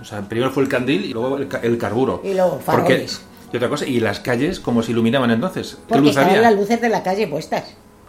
O 0.00 0.04
sea, 0.04 0.20
primero 0.22 0.50
fue 0.52 0.62
el 0.62 0.68
candil 0.68 1.04
y 1.04 1.12
luego 1.12 1.36
el, 1.38 1.48
ca- 1.48 1.60
el 1.62 1.76
carburo. 1.78 2.20
Y 2.24 2.34
luego 2.34 2.60
Porque- 2.64 2.82
faroles. 2.82 3.20
y 3.52 3.56
otra 3.56 3.68
cosa, 3.68 3.86
¿y 3.86 3.98
las 4.00 4.20
calles 4.20 4.60
cómo 4.60 4.82
se 4.82 4.92
iluminaban 4.92 5.30
entonces? 5.30 5.74
¿Qué 5.76 5.82
Porque 5.88 6.00
luz 6.02 6.10
estaban 6.10 6.30
había? 6.30 6.42
las 6.42 6.54
luces 6.54 6.80
de 6.80 6.88
la 6.88 7.02
calle 7.02 7.26
puestas. 7.26 7.64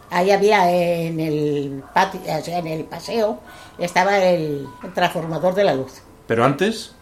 Ahí 0.10 0.32
había 0.32 0.72
en 0.72 1.20
el 1.20 1.84
patio, 1.94 2.20
o 2.22 2.42
sea, 2.44 2.60
en 2.60 2.68
el 2.68 2.84
paseo, 2.86 3.40
estaba 3.78 4.18
el 4.20 4.66
transformador 4.94 5.54
de 5.56 5.64
la 5.66 5.74
luz. 5.74 6.02
Pero 6.28 6.46
antes, 6.46 6.94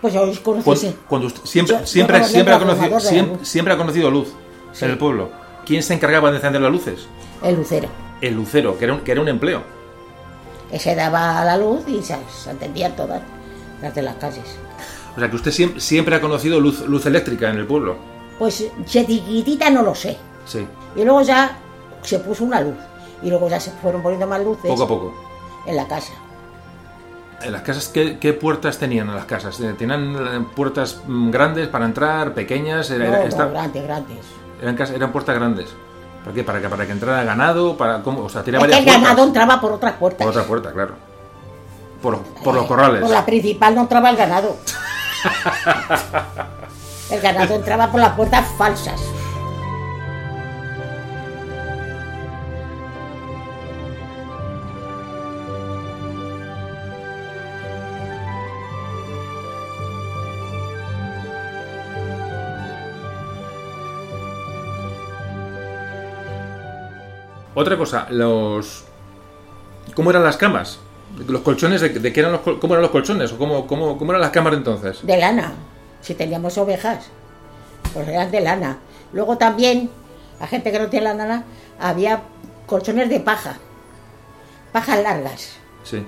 Pues 0.00 0.12
yo 0.14 0.22
os 0.22 0.38
conocí, 0.40 0.64
cuando, 0.64 0.80
sí. 0.80 0.96
cuando 1.08 1.26
usted- 1.28 1.44
siempre, 1.44 1.78
Yo- 1.80 1.86
siempre, 1.86 2.24
siempre, 2.24 2.54
ha 2.54 2.58
conocido, 2.58 3.00
siempre, 3.42 3.74
ha 3.74 3.76
conocido 3.76 4.10
luz 4.10 4.28
Sí. 4.72 4.84
en 4.84 4.90
el 4.92 4.98
pueblo. 4.98 5.30
¿Quién 5.64 5.82
se 5.82 5.94
encargaba 5.94 6.30
de 6.30 6.36
encender 6.36 6.60
las 6.62 6.70
luces? 6.70 7.06
el 7.42 7.54
lucero. 7.56 7.88
El 8.20 8.34
lucero, 8.34 8.78
que 8.78 8.84
era 8.84 8.94
un, 8.94 9.00
que 9.00 9.12
era 9.12 9.20
un 9.20 9.28
empleo. 9.28 9.62
Que 10.70 10.78
se 10.78 10.94
daba 10.94 11.44
la 11.44 11.56
luz 11.56 11.82
y 11.86 12.02
se, 12.02 12.16
se 12.42 12.50
encendían 12.50 12.96
todas 12.96 13.20
las 13.82 13.94
de 13.94 14.02
las 14.02 14.16
calles. 14.16 14.44
O 15.16 15.20
sea, 15.20 15.30
que 15.30 15.36
usted 15.36 15.50
siempre, 15.50 15.80
siempre 15.80 16.16
ha 16.16 16.20
conocido 16.20 16.58
luz, 16.60 16.80
luz 16.86 17.04
eléctrica 17.06 17.50
en 17.50 17.56
el 17.58 17.66
pueblo. 17.66 17.96
Pues 18.38 18.64
chiquitita 18.84 19.70
no 19.70 19.82
lo 19.82 19.94
sé. 19.94 20.16
Sí, 20.44 20.66
Y 20.94 21.04
luego 21.04 21.22
ya 21.22 21.58
se 22.02 22.18
puso 22.20 22.44
una 22.44 22.60
luz. 22.60 22.74
Y 23.22 23.30
luego 23.30 23.48
ya 23.48 23.58
se 23.60 23.70
fueron 23.72 24.02
poniendo 24.02 24.26
más 24.26 24.42
luces 24.44 24.66
poco 24.70 24.82
a 24.84 24.88
poco. 24.88 25.14
en 25.66 25.76
la 25.76 25.86
casa. 25.88 26.12
¿En 27.42 27.52
las 27.52 27.62
casas 27.62 27.88
qué, 27.88 28.18
qué 28.18 28.32
puertas 28.32 28.78
tenían 28.78 29.14
las 29.14 29.26
casas? 29.26 29.60
Eh, 29.60 29.74
¿Tenían 29.78 30.16
eh, 30.16 30.44
puertas 30.56 31.00
mm, 31.06 31.30
grandes 31.30 31.68
para 31.68 31.84
entrar, 31.84 32.32
pequeñas? 32.32 32.90
Era- 32.90 33.24
No, 33.28 33.50
grandes, 33.50 33.82
grandes. 33.84 34.18
eran, 34.60 34.74
cas- 34.74 34.90
eran 34.90 35.12
puertas 35.12 35.34
grandes. 35.36 35.68
¿Para 36.24 36.34
qué? 36.34 36.42
¿Para 36.44 36.60
que, 36.60 36.68
para 36.68 36.86
que 36.86 36.92
entrara 36.92 37.22
ganado? 37.24 37.76
Para, 37.76 38.02
¿cómo? 38.02 38.22
O 38.24 38.28
sea, 38.28 38.42
tenía 38.42 38.58
varias 38.58 38.78
el 38.78 38.84
puertas. 38.84 39.02
ganado 39.02 39.24
entraba 39.24 39.60
por 39.60 39.72
otras 39.72 39.92
puertas. 39.94 40.26
Por 40.26 40.30
otra 40.36 40.44
puerta, 40.48 40.72
claro. 40.72 40.94
Por, 42.02 42.18
por 42.22 42.54
los 42.54 42.64
Eh, 42.64 42.68
corrales. 42.68 43.00
Por 43.02 43.10
la 43.10 43.24
principal 43.24 43.74
no 43.74 43.82
entraba 43.82 44.10
el 44.10 44.16
ganado. 44.16 44.56
el 47.10 47.20
ganado 47.20 47.54
entraba 47.54 47.90
por 47.92 48.00
las 48.00 48.12
puertas 48.14 48.46
falsas. 48.58 49.00
Otra 67.56 67.76
cosa, 67.78 68.06
los... 68.10 68.84
¿Cómo 69.94 70.10
eran 70.10 70.22
las 70.22 70.36
camas? 70.36 70.78
¿Los 71.26 71.40
colchones? 71.40 71.80
¿De, 71.80 71.88
de 71.88 72.12
qué 72.12 72.20
eran 72.20 72.32
los, 72.32 72.40
¿Cómo 72.42 72.74
eran 72.74 72.82
los 72.82 72.90
colchones? 72.90 73.32
¿O 73.32 73.38
cómo, 73.38 73.66
cómo, 73.66 73.96
cómo 73.96 74.12
eran 74.12 74.20
las 74.20 74.30
camas 74.30 74.52
de 74.52 74.58
entonces? 74.58 74.98
De 75.02 75.16
lana. 75.16 75.54
Si 76.02 76.14
teníamos 76.14 76.58
ovejas, 76.58 77.06
pues 77.94 78.06
eran 78.08 78.30
de 78.30 78.40
lana. 78.42 78.78
Luego 79.12 79.38
también, 79.38 79.90
a 80.38 80.46
gente 80.46 80.70
que 80.70 80.78
no 80.78 80.88
tiene 80.88 81.04
la 81.04 81.14
lana, 81.14 81.44
había 81.80 82.22
colchones 82.66 83.08
de 83.08 83.20
paja. 83.20 83.58
Pajas 84.72 85.02
largas. 85.02 85.56
Sí. 85.82 86.06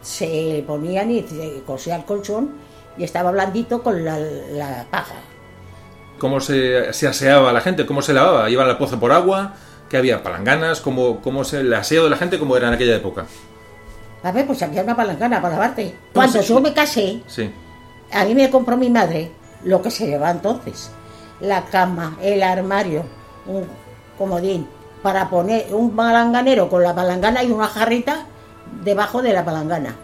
se 0.00 0.64
ponían 0.66 1.10
y 1.10 1.22
se 1.22 1.62
cosía 1.66 1.96
el 1.96 2.04
colchón 2.04 2.52
y 2.96 3.04
estaba 3.04 3.30
blandito 3.32 3.82
con 3.82 4.04
la, 4.04 4.18
la 4.18 4.86
paja. 4.90 5.16
cómo 6.18 6.40
se, 6.40 6.92
se 6.92 7.06
aseaba 7.08 7.52
la 7.52 7.60
gente? 7.60 7.84
¿Cómo 7.86 8.00
se 8.02 8.12
lavaba? 8.14 8.48
¿Iban 8.50 8.68
al 8.68 8.78
pozo 8.78 8.98
por 9.00 9.12
agua? 9.12 9.54
¿Qué 9.92 9.98
había? 9.98 10.22
¿Palanganas? 10.22 10.80
¿Cómo, 10.80 11.20
cómo 11.20 11.44
se 11.44 11.60
el 11.60 11.74
aseo 11.74 12.04
de 12.04 12.08
la 12.10 12.16
gente? 12.16 12.38
¿Cómo 12.38 12.56
era 12.56 12.68
en 12.68 12.72
aquella 12.72 12.96
época? 12.96 13.26
A 14.22 14.32
ver, 14.32 14.46
pues 14.46 14.62
había 14.62 14.82
una 14.82 14.96
palangana 14.96 15.42
para 15.42 15.52
lavarte. 15.56 15.94
Cuando 16.14 16.40
yo 16.40 16.62
me 16.62 16.72
casé, 16.72 17.20
Sí. 17.26 17.52
a 18.10 18.24
mí 18.24 18.34
me 18.34 18.48
compró 18.48 18.78
mi 18.78 18.88
madre 18.88 19.30
lo 19.64 19.82
que 19.82 19.90
se 19.90 20.06
llevaba 20.06 20.30
entonces. 20.30 20.90
La 21.40 21.66
cama, 21.66 22.16
el 22.22 22.42
armario, 22.42 23.04
un 23.44 23.66
comodín, 24.16 24.66
para 25.02 25.28
poner 25.28 25.66
un 25.74 25.94
palanganero 25.94 26.70
con 26.70 26.82
la 26.82 26.94
palangana 26.94 27.42
y 27.44 27.50
una 27.50 27.66
jarrita 27.66 28.24
debajo 28.82 29.20
de 29.20 29.34
la 29.34 29.44
palangana. 29.44 29.94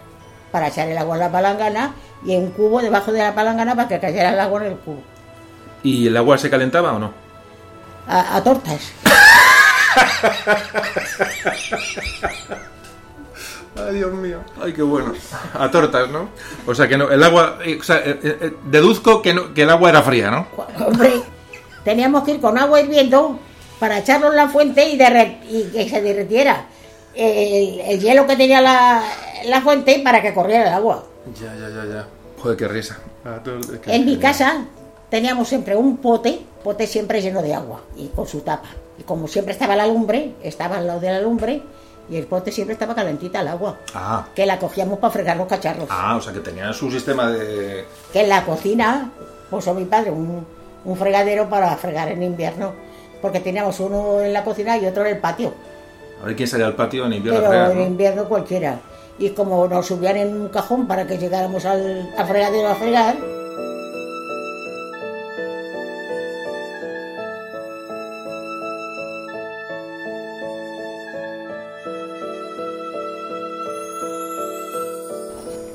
Para 0.51 0.67
echar 0.67 0.87
el 0.87 0.99
agua 0.99 1.15
en 1.15 1.21
la 1.21 1.31
palangana 1.31 1.95
y 2.23 2.35
un 2.35 2.51
cubo 2.51 2.79
debajo 2.83 3.11
de 3.11 3.23
la 3.23 3.33
palangana 3.33 3.75
para 3.75 3.87
que 3.87 3.99
cayera 3.99 4.33
el 4.33 4.39
agua 4.39 4.61
en 4.67 4.71
el 4.73 4.77
cubo. 4.77 5.01
¿Y 5.81 6.05
el 6.05 6.15
agua 6.15 6.37
se 6.37 6.51
calentaba 6.51 6.93
o 6.93 6.99
no? 6.99 7.11
A, 8.07 8.35
a 8.35 8.43
tortas. 8.43 8.91
Ay, 13.77 13.95
Dios 13.95 14.11
mío. 14.13 14.39
Ay, 14.61 14.73
qué 14.73 14.81
bueno. 14.81 15.13
A 15.53 15.69
tortas, 15.71 16.09
¿no? 16.09 16.29
O 16.65 16.75
sea, 16.75 16.87
que 16.87 16.97
no, 16.97 17.09
el 17.09 17.23
agua... 17.23 17.59
eh, 17.63 17.77
o 17.79 17.83
sea, 17.83 17.97
eh, 17.99 18.19
eh, 18.23 18.53
deduzco 18.65 19.21
que, 19.21 19.33
no- 19.33 19.53
que 19.53 19.63
el 19.63 19.69
agua 19.69 19.89
era 19.89 20.01
fría, 20.01 20.29
¿no? 20.31 20.47
Hombre, 20.85 21.21
teníamos 21.83 22.23
que 22.23 22.31
ir 22.31 22.41
con 22.41 22.57
agua 22.57 22.81
hirviendo 22.81 23.39
para 23.79 23.99
echarlo 23.99 24.29
en 24.29 24.35
la 24.35 24.49
fuente 24.49 24.89
y, 24.89 24.97
que 24.97 25.87
se 25.89 26.01
derritiera 26.01 26.65
el, 27.15 27.79
el 27.79 27.99
hielo 28.01 28.27
que 28.27 28.35
tenía 28.35 28.59
la, 28.59 29.03
la 29.45 29.61
fuente 29.61 30.01
para 30.03 30.21
que 30.21 30.33
corriera 30.33 30.67
el 30.67 30.73
agua. 30.73 31.05
Ya, 31.39 31.53
ya, 31.55 31.69
ya, 31.69 31.85
ya. 31.85 32.07
Joder, 32.41 32.57
qué 32.57 32.67
risa. 32.67 32.97
En 33.85 34.05
mi 34.05 34.17
casa 34.17 34.65
teníamos 35.09 35.47
siempre 35.47 35.75
un 35.77 35.97
pote, 35.97 36.41
pote 36.63 36.87
siempre 36.87 37.21
lleno 37.21 37.41
de 37.41 37.53
agua 37.53 37.81
y 37.95 38.07
con 38.07 38.27
su 38.27 38.41
tapa. 38.41 38.67
Y 38.99 39.03
como 39.03 39.27
siempre 39.27 39.53
estaba 39.53 39.75
la 39.75 39.87
lumbre, 39.87 40.33
estaba 40.43 40.77
al 40.77 40.87
lado 40.87 40.99
de 40.99 41.09
la 41.11 41.19
lumbre 41.21 41.61
y 42.09 42.17
el 42.17 42.25
pote 42.25 42.51
siempre 42.51 42.73
estaba 42.73 42.93
calentita 42.95 43.41
el 43.41 43.47
agua, 43.47 43.77
Ah, 43.93 44.27
que 44.35 44.45
la 44.45 44.59
cogíamos 44.59 44.99
para 44.99 45.11
fregar 45.13 45.37
los 45.37 45.47
cacharros. 45.47 45.87
ah, 45.89 46.15
o 46.17 46.21
sea, 46.21 46.33
que 46.33 46.39
tenían 46.39 46.73
su 46.73 46.91
sistema 46.91 47.29
de... 47.31 47.85
Que 48.11 48.21
en 48.21 48.29
la 48.29 48.43
cocina 48.45 49.11
puso 49.49 49.73
mi 49.73 49.85
padre 49.85 50.11
un, 50.11 50.45
un 50.85 50.97
fregadero 50.97 51.47
para 51.49 51.75
fregar 51.77 52.09
en 52.09 52.23
invierno, 52.23 52.73
porque 53.21 53.39
teníamos 53.39 53.79
uno 53.79 54.21
en 54.21 54.33
la 54.33 54.43
cocina 54.43 54.77
y 54.77 54.85
otro 54.85 55.05
en 55.05 55.15
el 55.15 55.21
patio. 55.21 55.53
A 56.21 56.25
ver 56.25 56.35
quién 56.35 56.49
salía 56.49 56.65
al 56.65 56.75
patio 56.75 57.05
en 57.05 57.13
invierno 57.13 57.39
a 57.39 57.43
pero 57.43 57.51
fregar, 57.51 57.71
en 57.71 57.77
¿no? 57.77 57.85
invierno 57.85 58.23
cualquiera. 58.27 58.79
Y 59.19 59.29
como 59.29 59.67
nos 59.67 59.85
subían 59.85 60.17
en 60.17 60.41
un 60.41 60.49
cajón 60.49 60.87
para 60.87 61.05
que 61.05 61.17
llegáramos 61.17 61.63
al, 61.65 62.11
al 62.17 62.27
fregadero 62.27 62.67
a 62.69 62.75
fregar, 62.75 63.17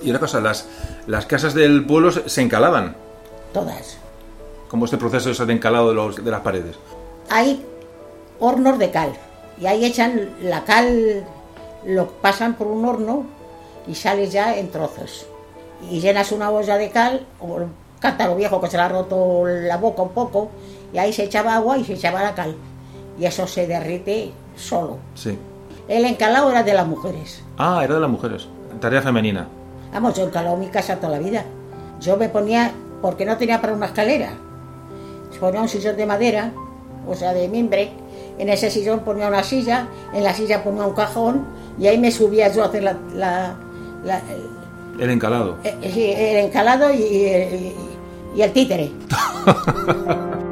Y 0.04 0.10
una 0.10 0.18
cosa, 0.20 0.40
las, 0.40 0.66
las 1.06 1.26
casas 1.26 1.54
del 1.54 1.84
pueblo 1.86 2.12
se, 2.12 2.28
se 2.28 2.42
encalaban. 2.42 2.94
todas. 3.52 3.98
Como 4.68 4.84
este 4.86 4.96
proceso 4.98 5.46
de 5.46 5.52
encalado 5.52 5.88
de, 5.90 5.94
los- 5.94 6.24
de 6.24 6.30
las 6.30 6.40
paredes. 6.40 6.76
Hay 7.30 7.64
hornos 8.40 8.78
de 8.78 8.90
cal 8.90 9.12
y 9.60 9.66
ahí 9.66 9.84
echan 9.84 10.30
la 10.42 10.64
cal, 10.64 11.24
lo 11.86 12.08
pasan 12.08 12.54
por 12.54 12.66
un 12.66 12.84
horno 12.84 13.24
y 13.86 13.94
sale 13.94 14.28
ya 14.28 14.56
en 14.56 14.70
trozos. 14.70 15.26
Y 15.90 16.00
llenas 16.00 16.32
una 16.32 16.50
olla 16.50 16.76
de 16.76 16.90
cal, 16.90 17.24
o 17.40 17.58
el 17.58 17.66
cántaro 18.00 18.34
viejo 18.34 18.60
que 18.60 18.68
se 18.68 18.76
le 18.76 18.82
ha 18.82 18.88
roto 18.88 19.44
la 19.46 19.76
boca 19.76 20.02
un 20.02 20.10
poco, 20.12 20.50
y 20.92 20.98
ahí 20.98 21.12
se 21.12 21.24
echaba 21.24 21.54
agua 21.54 21.76
y 21.78 21.84
se 21.84 21.92
echaba 21.94 22.22
la 22.22 22.34
cal. 22.34 22.54
Y 23.18 23.26
eso 23.26 23.46
se 23.46 23.66
derrite 23.66 24.32
solo. 24.56 24.96
Sí. 25.14 25.38
El 25.86 26.04
encalado 26.06 26.50
era 26.50 26.62
de 26.62 26.72
las 26.74 26.86
mujeres. 26.86 27.42
Ah, 27.58 27.82
era 27.84 27.94
de 27.94 28.00
las 28.00 28.10
mujeres. 28.10 28.48
Tarea 28.80 29.02
femenina. 29.02 29.46
Vamos, 29.94 30.14
yo 30.14 30.24
he 30.24 30.26
encalado 30.26 30.56
mi 30.58 30.66
casa 30.66 30.96
toda 30.96 31.12
la 31.14 31.18
vida. 31.18 31.44
Yo 32.00 32.16
me 32.18 32.28
ponía, 32.28 32.72
porque 33.00 33.24
no 33.24 33.36
tenía 33.38 33.60
para 33.62 33.72
una 33.72 33.86
escalera, 33.86 34.30
se 35.30 35.38
ponía 35.38 35.62
un 35.62 35.68
sillón 35.68 35.96
de 35.96 36.04
madera, 36.04 36.52
o 37.08 37.14
sea, 37.14 37.32
de 37.32 37.48
mimbre. 37.48 37.90
En 38.36 38.48
ese 38.48 38.68
sillón 38.70 39.00
ponía 39.00 39.28
una 39.28 39.42
silla, 39.44 39.86
en 40.12 40.24
la 40.24 40.34
silla 40.34 40.62
ponía 40.64 40.84
un 40.84 40.94
cajón 40.94 41.46
y 41.78 41.86
ahí 41.86 41.96
me 41.98 42.10
subía 42.10 42.52
yo 42.52 42.62
a 42.64 42.66
hacer 42.66 42.82
la, 42.82 42.96
la- 43.14 43.54
la- 44.04 44.20
el, 44.98 45.10
encalado. 45.10 45.56
eh, 45.64 45.76
el 46.40 46.46
encalado 46.46 46.92
y, 46.92 46.96
y- 46.98 47.74
y 48.36 48.42
el 48.42 48.52
títere. 48.52 48.90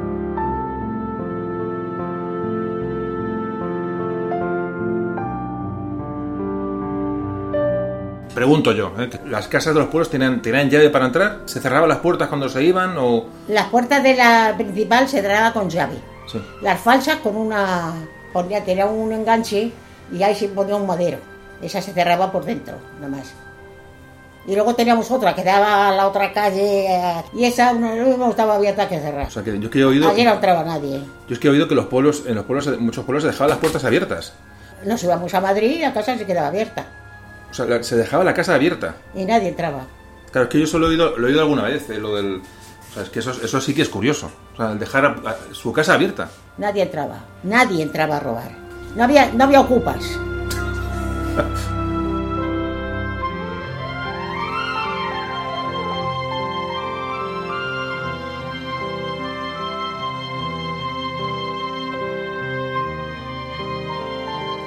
Pregunto 8.33 8.71
yo, 8.71 8.91
¿eh? 8.97 9.09
¿las 9.27 9.47
casas 9.47 9.73
de 9.73 9.79
los 9.79 9.89
pueblos 9.89 10.09
tenían, 10.09 10.41
tenían 10.41 10.69
llave 10.69 10.89
para 10.89 11.05
entrar? 11.05 11.41
¿Se 11.45 11.59
cerraban 11.59 11.87
las 11.87 11.99
puertas 11.99 12.27
cuando 12.29 12.49
se 12.49 12.63
iban 12.63 12.95
o...? 12.97 13.25
Las 13.47 13.67
puertas 13.67 14.01
de 14.01 14.15
la 14.15 14.53
principal 14.57 15.07
se 15.07 15.21
cerraba 15.21 15.53
con 15.53 15.69
llave. 15.69 15.97
Sí. 16.31 16.41
Las 16.61 16.79
falsas 16.79 17.17
con 17.17 17.35
una. 17.35 17.93
Ponía, 18.31 18.63
tenía 18.63 18.87
un 18.87 19.11
enganche 19.11 19.71
y 20.11 20.23
ahí 20.23 20.33
se 20.33 20.47
ponía 20.47 20.75
un 20.75 20.87
madero. 20.87 21.19
Esa 21.61 21.81
se 21.81 21.93
cerraba 21.93 22.31
por 22.31 22.43
dentro, 22.43 22.77
nada 22.99 23.09
más. 23.17 23.33
Y 24.47 24.55
luego 24.55 24.73
teníamos 24.73 25.09
otra 25.11 25.35
que 25.35 25.43
daba 25.43 25.89
a 25.89 25.91
la 25.95 26.07
otra 26.07 26.33
calle 26.33 26.87
eh, 26.87 27.23
y 27.33 27.45
esa 27.45 27.71
no, 27.71 27.95
no 28.17 28.29
estaba 28.31 28.55
abierta 28.55 28.89
que 28.89 28.99
cerrar. 28.99 29.27
O 29.27 29.31
sea, 29.31 29.43
que 29.43 29.57
yo 29.57 29.65
es 29.65 29.69
que 29.69 29.79
he 29.79 29.85
oído... 29.85 30.09
Allí 30.09 30.23
no 30.23 30.33
entraba 30.33 30.63
nadie. 30.63 31.01
Yo 31.27 31.33
es 31.33 31.39
que 31.39 31.47
he 31.47 31.51
oído 31.51 31.67
que 31.67 31.75
los 31.75 31.85
pueblos, 31.85 32.23
en 32.25 32.35
los 32.35 32.45
pueblos, 32.45 32.79
muchos 32.79 33.05
pueblos 33.05 33.23
se 33.23 33.29
dejaban 33.29 33.51
las 33.51 33.59
puertas 33.59 33.85
abiertas. 33.85 34.33
Nos 34.85 35.01
íbamos 35.03 35.33
a 35.33 35.39
Madrid 35.39 35.77
y 35.77 35.81
la 35.81 35.93
casa 35.93 36.17
se 36.17 36.25
quedaba 36.25 36.47
abierta. 36.47 36.85
O 37.53 37.55
sea, 37.55 37.65
la- 37.65 37.83
se 37.83 37.95
dejaba 37.95 38.23
la 38.23 38.33
casa 38.33 38.55
abierta. 38.55 38.95
Y 39.13 39.25
nadie 39.25 39.49
entraba. 39.49 39.85
Claro, 40.31 40.45
es 40.47 40.51
que 40.51 40.59
yo 40.59 40.65
solo 40.65 40.87
he 40.87 40.89
oído, 40.89 41.15
lo 41.15 41.27
he 41.27 41.29
oído 41.29 41.41
alguna 41.41 41.65
vez, 41.65 41.87
eh, 41.91 41.99
lo 41.99 42.15
del... 42.15 42.41
O 42.89 42.93
sea, 42.95 43.03
es 43.03 43.09
que 43.09 43.19
eso, 43.19 43.29
eso 43.31 43.61
sí 43.61 43.75
que 43.75 43.83
es 43.83 43.89
curioso. 43.89 44.31
O 44.53 44.57
sea, 44.57 44.71
el 44.71 44.79
dejar 44.79 45.05
a- 45.05 45.09
a- 45.29 45.53
su 45.53 45.71
casa 45.71 45.93
abierta. 45.93 46.29
Nadie 46.57 46.81
entraba. 46.81 47.19
Nadie 47.43 47.83
entraba 47.83 48.17
a 48.17 48.19
robar. 48.19 48.51
No 48.95 49.03
había, 49.03 49.31
no 49.31 49.43
había 49.43 49.61
ocupas. 49.61 50.03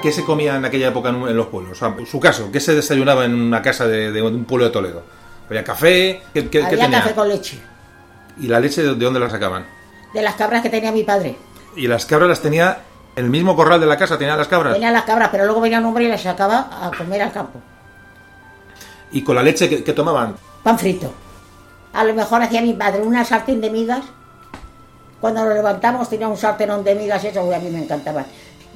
¿Qué 0.06 0.12
se 0.12 0.24
comía 0.24 0.54
en 0.56 0.64
aquella 0.64 0.88
época 0.88 1.08
en, 1.08 1.16
en 1.16 1.36
los 1.36 1.46
pueblos? 1.48 1.72
O 1.72 1.74
sea, 1.74 2.06
su 2.06 2.20
caso, 2.20 2.48
¿qué 2.52 2.60
se 2.60 2.74
desayunaba 2.74 3.24
en 3.24 3.34
una 3.34 3.60
casa 3.60 3.86
de, 3.88 4.12
de 4.12 4.22
un 4.22 4.44
pueblo 4.44 4.66
de 4.66 4.70
Toledo? 4.70 5.02
¿Había 5.48 5.64
café? 5.64 6.22
¿Qué, 6.32 6.44
qué- 6.44 6.50
qué 6.50 6.64
había 6.64 6.78
tenía? 6.78 7.00
café 7.02 7.14
con 7.14 7.28
leche. 7.28 7.58
¿Y 8.40 8.46
la 8.46 8.60
leche 8.60 8.82
de, 8.82 8.94
de 8.94 9.04
dónde 9.04 9.18
la 9.18 9.28
sacaban? 9.30 9.66
De 10.14 10.22
las 10.22 10.34
cabras 10.36 10.62
que 10.62 10.70
tenía 10.70 10.92
mi 10.92 11.02
padre. 11.02 11.36
¿Y 11.74 11.88
las 11.88 12.06
cabras 12.06 12.28
las 12.28 12.40
tenía 12.40 12.78
en 13.16 13.24
el 13.24 13.30
mismo 13.30 13.56
corral 13.56 13.80
de 13.80 13.86
la 13.86 13.96
casa? 13.96 14.16
¿Tenía 14.16 14.36
las 14.36 14.46
cabras? 14.48 14.74
Tenía 14.74 14.90
las 14.92 15.02
cabras, 15.02 15.28
pero 15.32 15.44
luego 15.44 15.60
venía 15.60 15.78
un 15.80 15.86
hombre 15.86 16.04
y 16.04 16.08
las 16.08 16.22
sacaba 16.22 16.68
a 16.82 16.90
comer 16.96 17.22
al 17.22 17.32
campo. 17.32 17.60
¿Y 19.12 19.22
con 19.22 19.34
la 19.36 19.42
leche 19.42 19.82
que, 19.82 19.92
tomaban? 19.92 20.36
Pan 20.62 20.78
frito. 20.78 21.12
A 21.92 22.04
lo 22.04 22.14
mejor 22.14 22.42
hacía 22.42 22.60
mi 22.62 22.74
padre 22.74 23.02
una 23.02 23.24
sartén 23.24 23.60
de 23.60 23.70
migas. 23.70 24.04
Cuando 25.20 25.44
lo 25.44 25.54
levantamos 25.54 26.08
tenía 26.10 26.28
un 26.28 26.36
sartenón 26.36 26.84
de 26.84 26.94
migas, 26.94 27.24
eso 27.24 27.52
a 27.52 27.58
mí 27.58 27.70
me 27.70 27.82
encantaba. 27.82 28.24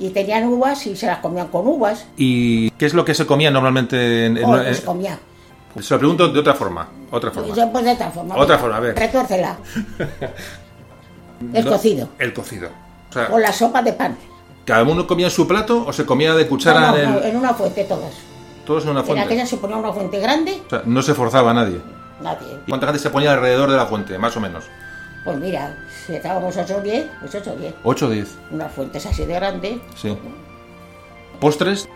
Y 0.01 0.09
tenían 0.11 0.45
uvas 0.47 0.85
y 0.87 0.97
se 0.97 1.07
las 1.07 1.19
comían 1.19 1.49
con 1.49 1.67
uvas. 1.69 2.07
¿Y 2.17 2.71
qué 2.73 2.87
es 2.87 2.95
lo 2.95 3.05
que 3.05 3.15
se 3.15 3.27
comía 3.27 3.51
normalmente 3.51 4.27
en, 4.27 4.39
en- 4.39 4.45
O 4.45 4.57
en- 4.57 4.65
les 4.65 4.81
comía. 4.81 5.19
Se 5.81 5.95
lo 5.95 5.99
pregunto 6.01 6.27
de 6.29 6.41
otra 6.41 6.55
forma. 6.55 6.89
Otra 7.13 7.31
forma. 7.31 7.55
Yo, 7.55 7.71
pues 7.71 7.85
de 7.85 7.93
otra 7.93 8.11
forma. 8.11 8.35
Otra 8.37 8.59
forma, 8.59 8.77
a 8.79 8.81
ver. 8.81 8.97
Retuércela. 8.99 9.57
El 11.55 11.65
No, 11.65 11.71
cocido. 11.71 12.09
El 12.19 12.33
cocido. 12.35 12.69
O 13.09 13.13
sea, 13.13 13.29
O 13.33 13.39
la 13.39 13.53
sopa 13.53 13.83
de 13.83 13.93
pan. 13.93 14.17
¿cada 14.65 14.83
uno 14.85 15.07
comía 15.07 15.27
en 15.27 15.33
su 15.33 15.49
plato 15.49 15.85
o 15.87 15.93
se 15.93 16.05
comía 16.05 16.35
de 16.35 16.47
cuchara 16.47 16.81
No, 16.81 16.87
no, 16.93 16.97
en 16.99 17.13
el- 17.15 17.25
en 17.25 17.37
una 17.37 17.55
fuente 17.55 17.85
todos. 17.85 18.13
todos 18.67 18.85
en 18.85 18.91
una 18.91 19.01
En 19.01 19.07
fuente? 19.07 19.25
aquella 19.25 19.47
se 19.47 19.57
ponía 19.57 19.77
una 19.77 19.93
fuente 19.93 20.19
grande, 20.21 20.61
O 20.67 20.71
sea, 20.71 20.83
no 20.85 21.03
se 21.03 21.15
forzaba 21.15 21.51
a 21.51 21.55
nadie. 21.55 21.81
nadie. 22.23 22.59
¿Cuánta 22.69 22.87
gente 22.87 23.03
se 23.03 23.11
ponía 23.11 23.33
alrededor 23.33 23.71
de 23.71 23.77
la 23.77 23.87
fuente, 23.87 24.17
más 24.19 24.37
o 24.37 24.41
menos? 24.41 24.65
Pues 25.25 25.39
mira, 25.39 25.77
estábamos 26.17 26.57
8 26.57 26.77
o 26.77 26.81
10, 26.81 27.07
pues 27.21 27.35
8 27.35 27.53
o 27.53 27.57
10. 27.57 27.75
8 27.85 28.07
o 28.07 28.11
10, 28.11 28.29
Unas 28.51 28.73
fuentes 28.73 29.07
así 29.07 29.25
de 29.25 29.35
grandes. 29.35 29.79
sí. 29.97 30.17
¿Postres? 31.41 31.89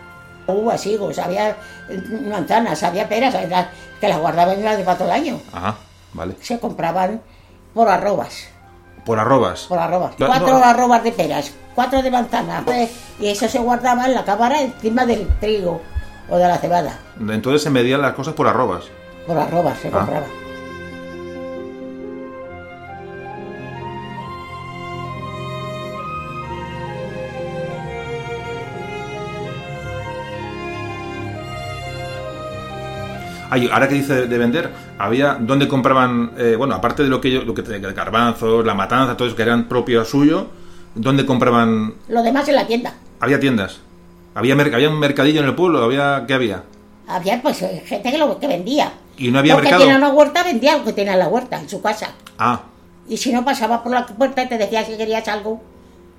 Uvas, 0.47 0.85
higos, 0.85 1.17
había 1.19 1.51
eh, 1.89 2.01
manzanas, 2.29 2.81
había 2.83 3.07
peras, 3.09 3.33
había- 3.35 3.69
que 3.99 4.07
las 4.07 4.19
guardaban 4.19 4.59
y 4.59 4.63
las 4.63 4.77
de 4.77 5.03
el 5.05 5.11
año. 5.11 5.39
Ajá, 5.53 5.75
vale. 6.13 6.35
Se 6.41 6.59
compraban 6.59 7.21
por 7.73 7.89
arrobas, 7.89 8.47
Por 9.05 9.19
arrobas. 9.19 9.61
por 9.63 9.79
arrobas. 9.79 10.13
Cuatro 10.17 10.47
no. 10.59 10.63
arrobas 10.63 11.03
de 11.03 11.11
peras, 11.11 11.51
cuatro 11.73 12.01
de 12.01 12.11
manzanas, 12.11 12.63
pues, 12.63 12.91
y 13.19 13.27
eso 13.27 13.47
se 13.47 13.59
guardaba 13.59 14.05
en 14.05 14.13
la 14.13 14.23
cámara 14.25 14.61
encima 14.61 15.05
del 15.05 15.27
trigo 15.39 15.81
o 16.29 16.37
de 16.37 16.47
la 16.47 16.57
cebada. 16.57 16.99
Entonces 17.19 17.63
se 17.63 17.69
medían 17.69 18.01
las 18.01 18.13
cosas 18.13 18.33
por 18.35 18.47
arrobas. 18.47 18.85
Por 19.25 19.37
arrobas 19.37 19.79
se 19.79 19.87
Ah. 19.87 19.91
compraba. 19.91 20.25
Ay, 33.55 33.69
ahora 33.71 33.87
que 33.87 33.95
dice 33.95 34.27
de 34.27 34.37
vender, 34.37 34.69
había 34.99 35.37
dónde 35.39 35.69
compraban, 35.69 36.31
eh, 36.37 36.55
bueno, 36.57 36.75
aparte 36.75 37.03
de 37.03 37.09
lo 37.09 37.21
que 37.21 37.31
yo, 37.31 37.43
lo 37.45 37.53
que 37.53 37.61
garbanzos, 37.79 38.65
la 38.65 38.73
matanza, 38.73 39.15
todo 39.15 39.29
eso 39.29 39.37
que 39.37 39.43
eran 39.43 39.69
propio 39.69 40.03
suyo, 40.03 40.47
¿dónde 40.93 41.25
compraban? 41.25 41.93
Lo 42.09 42.21
demás 42.21 42.49
en 42.49 42.55
la 42.55 42.67
tienda. 42.67 42.93
Había 43.21 43.39
tiendas. 43.39 43.79
Había, 44.33 44.55
mer- 44.55 44.75
había 44.75 44.89
un 44.89 44.99
mercadillo 44.99 45.39
en 45.39 45.47
el 45.47 45.55
pueblo, 45.55 45.81
había 45.81 46.25
¿qué 46.27 46.33
había? 46.33 46.63
Había 47.07 47.41
pues 47.41 47.61
eh, 47.61 47.81
gente 47.85 48.11
que 48.11 48.17
lo 48.17 48.37
que 48.37 48.47
vendía. 48.47 48.91
Y 49.17 49.31
no 49.31 49.39
había 49.39 49.55
que 49.55 49.61
mercado. 49.61 49.83
tenía 49.83 49.95
una 49.97 50.09
huerta 50.09 50.43
vendía 50.43 50.77
lo 50.77 50.83
que 50.83 50.91
tenía 50.91 51.13
en 51.13 51.19
la 51.19 51.29
huerta, 51.29 51.57
en 51.57 51.69
su 51.69 51.81
casa. 51.81 52.09
Ah, 52.37 52.59
Y 53.07 53.15
si 53.15 53.31
no 53.31 53.45
pasaba 53.45 53.81
por 53.83 53.93
la 53.93 54.05
puerta 54.05 54.43
y 54.43 54.49
te 54.49 54.57
decía 54.57 54.83
si 54.83 54.97
querías 54.97 55.25
algo, 55.29 55.61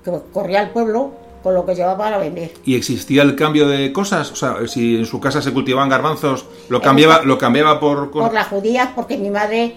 que 0.03 0.11
corría 0.33 0.61
al 0.61 0.71
pueblo 0.71 1.11
con 1.47 1.55
lo 1.55 1.65
que 1.65 1.75
llevaba 1.75 1.97
para 1.97 2.17
vender. 2.17 2.51
¿y 2.65 2.75
existía 2.75 3.21
el 3.21 3.33
cambio 3.37 3.69
de 3.69 3.93
cosas? 3.93 4.29
O 4.33 4.35
sea, 4.35 4.67
si 4.67 4.97
en 4.97 5.05
su 5.05 5.21
casa 5.21 5.41
se 5.41 5.53
cultivaban 5.53 5.87
garbanzos, 5.87 6.43
lo 6.67 6.81
cambiaba, 6.81 7.21
lo 7.23 7.37
cambiaba 7.37 7.79
por, 7.79 8.11
Por 8.11 8.33
las 8.33 8.47
judías, 8.47 8.89
porque 8.93 9.17
mi 9.17 9.29
madre 9.29 9.75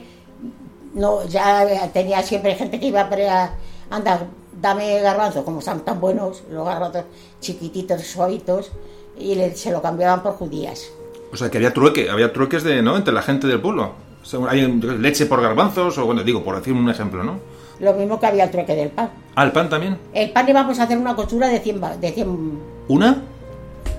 no 0.95 1.25
ya 1.29 1.89
tenía 1.93 2.25
siempre 2.25 2.57
gente 2.57 2.81
que 2.81 2.87
iba 2.87 3.03
a 3.03 3.51
anda, 3.89 4.27
dame 4.61 5.01
garbanzos, 5.01 5.45
como 5.45 5.61
están 5.61 5.85
tan 5.85 6.01
buenos, 6.01 6.43
los 6.51 6.67
garbanzos 6.67 7.05
chiquititos, 7.41 8.03
suavitos, 8.03 8.73
y 9.17 9.37
le- 9.37 9.55
se 9.55 9.71
lo 9.71 9.81
cambiaban 9.81 10.25
por 10.25 10.33
judías. 10.33 10.91
O 11.33 11.37
sea, 11.37 11.51
que 11.53 11.59
había 11.59 11.73
trueque, 11.73 12.11
había 12.11 12.33
trueques 12.33 12.65
de, 12.65 12.83
¿no? 12.83 12.97
Entre 12.97 13.15
la 13.15 13.23
gente 13.23 13.47
del 13.47 13.61
pueblo. 13.61 13.93
O 14.23 14.25
sea, 14.25 14.41
hay 14.49 14.67
leche 14.99 15.27
por 15.27 15.41
garbanzos, 15.41 15.97
o 15.99 16.05
bueno, 16.05 16.25
digo, 16.25 16.43
por 16.43 16.57
decir 16.57 16.73
un 16.73 16.91
ejemplo, 16.91 17.23
¿no? 17.23 17.39
Lo 17.81 17.95
mismo 17.95 18.21
que 18.21 18.27
había 18.27 18.45
el 18.45 18.51
trueque 18.51 18.75
del 18.75 18.91
pan. 18.91 19.11
Ah, 19.35 19.45
el 19.45 19.53
pan 19.53 19.69
también. 19.69 19.99
El 20.13 20.31
pan 20.31 20.49
íbamos 20.49 20.79
a 20.79 20.83
hacer 20.85 20.99
una 20.99 21.17
cochura 21.17 21.49
de 21.49 21.61
100, 21.61 21.81
ba- 21.81 21.97
de 21.97 22.13
100 22.13 22.61
¿Una? 22.89 23.23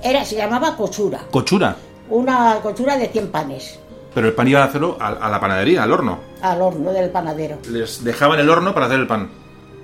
era, 0.03 0.23
se 0.25 0.35
llamaba 0.35 0.75
cochura, 0.75 1.21
Cochura. 1.31 1.75
una 2.09 2.59
cochura 2.61 2.97
de 2.97 3.07
100 3.07 3.31
panes 3.31 3.79
Pero 4.13 4.27
el 4.27 4.33
pan 4.33 4.47
iban 4.47 4.63
a 4.63 4.65
hacerlo 4.65 4.97
a, 4.99 5.07
a 5.09 5.29
la 5.29 5.39
panadería, 5.39 5.83
al 5.83 5.91
horno. 5.91 6.19
al 6.41 6.61
horno 6.61 6.91
del 6.91 7.09
panadero. 7.09 7.57
Les 7.69 8.03
dejaban 8.03 8.39
el 8.39 8.49
horno 8.49 8.73
para 8.73 8.85
hacer 8.87 8.99
el 8.99 9.07
pan, 9.07 9.29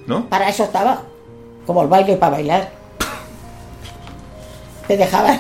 ¿no? 0.07 0.27
Para 0.29 0.49
eso 0.49 0.63
estaba, 0.63 1.01
como 1.65 1.81
el 1.83 1.87
baile 1.87 2.15
para 2.17 2.33
bailar. 2.33 2.69
Te 4.87 4.97
dejaban. 4.97 5.39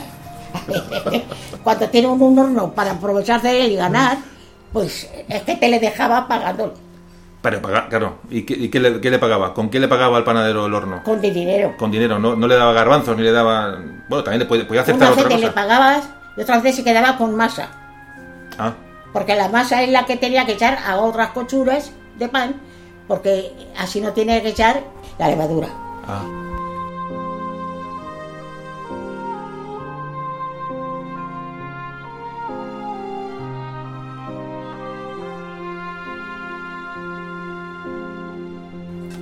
Cuando 1.63 1.89
tiene 1.89 2.07
un 2.07 2.39
horno 2.39 2.71
para 2.71 2.91
aprovecharse 2.91 3.47
de 3.49 3.65
él 3.65 3.71
y 3.73 3.75
ganar, 3.75 4.17
pues 4.73 5.09
es 5.27 5.41
que 5.43 5.55
te 5.55 5.67
le 5.69 5.79
dejaba 5.79 6.27
pagando 6.27 6.73
Paga- 7.61 7.87
claro. 7.89 8.17
¿Y, 8.29 8.43
qué, 8.43 8.53
y 8.53 8.69
qué 8.69 8.79
le, 8.79 8.99
qué 9.01 9.09
le 9.09 9.19
pagaba? 9.19 9.53
¿Con 9.53 9.69
qué 9.69 9.79
le 9.79 9.87
pagaba 9.87 10.17
al 10.17 10.23
panadero 10.23 10.65
el 10.65 10.73
horno? 10.73 11.01
con 11.03 11.21
dinero. 11.21 11.73
Con 11.77 11.89
dinero, 11.91 12.19
no, 12.19 12.35
no 12.35 12.47
le 12.47 12.55
daba 12.55 12.73
garbanzos 12.73 13.15
ni 13.17 13.23
le 13.23 13.31
daba. 13.31 13.77
Bueno, 14.09 14.23
también 14.23 14.39
le 14.39 14.45
podía, 14.45 14.67
podía 14.67 14.81
aceptar 14.81 15.07
Una 15.07 15.11
otra 15.13 15.23
veces 15.29 15.41
le 15.41 15.47
cosa. 15.47 15.55
pagabas 15.55 16.09
y 16.35 16.41
otras 16.41 16.61
veces 16.63 16.75
se 16.77 16.83
quedaba 16.83 17.17
con 17.17 17.35
masa. 17.35 17.69
Ah, 18.59 18.73
Porque 19.13 19.35
la 19.35 19.49
masa 19.49 19.81
es 19.83 19.89
la 19.89 20.05
que 20.05 20.17
tenía 20.17 20.45
que 20.45 20.53
echar 20.53 20.77
a 20.85 20.97
otras 20.97 21.29
cochuras 21.29 21.91
de 22.19 22.27
pan, 22.29 22.55
porque 23.07 23.51
así 23.77 24.01
no 24.01 24.11
tiene 24.13 24.41
que 24.41 24.49
echar 24.49 24.81
la 25.17 25.29
levadura. 25.29 25.69
ah. 26.07 26.23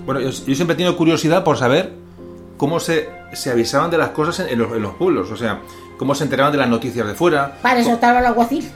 Bueno, 0.06 0.22
yo, 0.22 0.30
yo 0.30 0.56
siempre 0.56 0.74
he 0.74 0.78
tenido 0.78 0.96
curiosidad 0.98 1.44
por 1.44 1.58
saber 1.58 1.92
cómo 2.58 2.80
se, 2.80 3.10
se 3.34 3.52
avisaban 3.52 3.90
de 3.92 3.98
las 3.98 4.10
cosas 4.10 4.40
en, 4.40 4.50
en 4.54 4.60
los, 4.60 4.72
en 4.74 4.82
los 4.82 4.94
pueblos, 4.96 5.32
o 5.32 5.36
sea, 5.38 5.60
cómo 5.98 6.14
se 6.16 6.24
enteraban 6.26 6.52
de 6.52 6.58
las 6.60 6.70
noticias 6.70 7.06
de 7.08 7.14
fuera, 7.16 7.58
Para 7.62 7.80
eso 7.80 7.94
estaba 7.94 8.20
el 8.20 8.26
alguacil. 8.26 8.70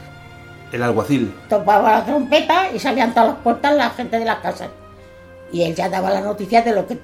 el 0.72 0.84
alguacil. 0.84 1.34
Topaba 1.50 1.92
la 2.00 2.06
trompeta 2.06 2.72
y 2.74 2.80
salían 2.80 3.14
todas 3.14 3.30
las 3.30 3.38
puertas 3.40 3.76
la 3.76 3.90
gente 3.92 4.18
de 4.20 4.26
las 4.26 4.40
casas. 4.40 4.70
Y 5.52 5.64
él 5.64 5.76
ya 5.76 5.90
daba 5.90 6.10
la 6.10 6.22
noticia 6.22 6.62
de 6.62 6.74
lo 6.74 6.86
que, 6.88 7.00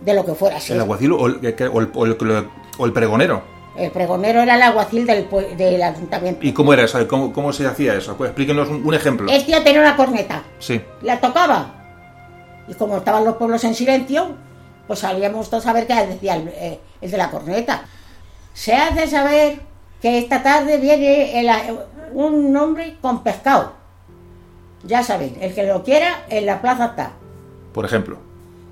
de 0.00 0.14
lo 0.14 0.24
que 0.24 0.34
fuera 0.34 0.56
a 0.56 0.60
ser. 0.60 0.76
El 0.76 0.82
alguacil 0.82 1.12
o 1.12 1.26
el, 1.26 1.34
o 1.72 1.80
el- 1.80 1.90
o 1.94 2.04
el- 2.04 2.46
o 2.78 2.86
el 2.86 2.92
pregonero. 2.92 3.42
El 3.76 3.90
pregonero 3.90 4.40
era 4.40 4.56
el 4.56 4.62
alguacil 4.62 5.06
del, 5.06 5.26
del 5.56 5.82
ayuntamiento. 5.82 6.44
¿Y 6.46 6.52
cómo 6.52 6.72
era 6.72 6.84
eso? 6.84 7.06
¿Cómo, 7.06 7.32
cómo 7.32 7.52
se 7.52 7.66
hacía 7.66 7.94
eso? 7.94 8.16
Pues 8.16 8.30
explíquenos 8.30 8.68
un, 8.68 8.84
un 8.86 8.94
ejemplo. 8.94 9.30
El 9.30 9.44
tío 9.44 9.62
tenía 9.62 9.80
una 9.80 9.96
corneta, 9.96 10.42
Sí. 10.58 10.80
la 11.02 11.20
tocaba. 11.20 11.79
Y 12.70 12.74
como 12.74 12.96
estaban 12.98 13.24
los 13.24 13.36
pueblos 13.36 13.64
en 13.64 13.74
silencio, 13.74 14.28
pues 14.86 15.00
salíamos 15.00 15.50
todos 15.50 15.66
a 15.66 15.72
ver 15.72 15.86
qué 15.88 15.94
decía 16.06 16.36
el, 16.36 16.48
eh, 16.48 16.80
el 17.00 17.10
de 17.10 17.16
la 17.18 17.30
corneta. 17.30 17.82
Se 18.54 18.74
hace 18.74 19.06
saber 19.08 19.60
que 20.00 20.18
esta 20.18 20.42
tarde 20.42 20.78
viene 20.78 21.40
el- 21.40 21.78
un 22.14 22.56
hombre 22.56 22.96
con 23.02 23.22
pescado. 23.22 23.72
Ya 24.84 25.02
saben, 25.02 25.36
el 25.40 25.54
que 25.54 25.64
lo 25.66 25.82
quiera, 25.82 26.24
en 26.30 26.46
la 26.46 26.60
plaza 26.62 26.86
está, 26.86 27.10
Por 27.74 27.84
ejemplo. 27.84 28.16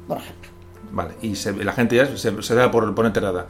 por 0.06 0.18
ejemplo. 0.18 0.48
Vale. 0.90 1.14
Y 1.20 1.34
se- 1.36 1.52
la 1.52 1.72
gente 1.72 1.96
ya 1.96 2.06
se, 2.16 2.42
se 2.42 2.54
da 2.54 2.70
por, 2.70 2.94
por 2.94 3.04
enterada. 3.04 3.46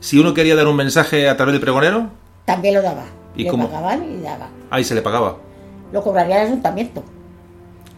Si 0.00 0.18
uno 0.18 0.32
quería 0.32 0.54
dar 0.56 0.66
un 0.68 0.76
mensaje 0.76 1.28
a 1.28 1.36
través 1.36 1.52
del 1.52 1.60
pregonero, 1.60 2.08
También 2.46 2.74
lo 2.74 2.80
daba. 2.82 3.04
¿Y 3.36 3.44
Le 3.44 3.50
cómo? 3.50 3.68
pagaban 3.68 4.04
y 4.18 4.22
daba. 4.22 4.48
ahí 4.70 4.82
se 4.84 4.94
le 4.94 5.02
pagaba. 5.02 5.36
Lo 5.92 6.02
cobraría 6.02 6.40
el 6.42 6.46
ayuntamiento. 6.48 7.02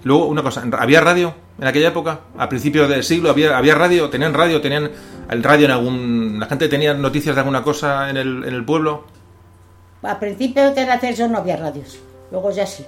Luego, 0.03 0.27
una 0.27 0.43
cosa, 0.43 0.63
¿había 0.79 1.01
radio 1.01 1.35
en 1.61 1.67
aquella 1.67 1.89
época? 1.89 2.21
A 2.39 2.49
principios 2.49 2.89
del 2.89 3.05
siglo, 3.05 3.29
¿había, 3.31 3.57
había 3.59 3.75
radio? 3.75 4.09
¿Tenían 4.09 4.33
radio? 4.33 4.61
¿Tenían 4.61 4.91
el 5.29 5.43
radio 5.43 5.67
en 5.67 5.71
algún... 5.73 6.37
¿La 6.41 6.47
gente 6.47 6.69
tenía 6.69 6.95
noticias 6.95 7.35
de 7.35 7.41
alguna 7.41 7.63
cosa 7.63 8.09
en 8.09 8.17
el, 8.17 8.45
en 8.45 8.55
el 8.55 8.65
pueblo? 8.65 9.05
Al 10.03 10.19
principio 10.19 10.73
del 10.73 10.91
ascenso 10.91 11.29
no 11.29 11.39
había 11.39 11.57
radios. 11.57 11.99
Luego 12.31 12.51
ya 12.51 12.67
sí. 12.67 12.85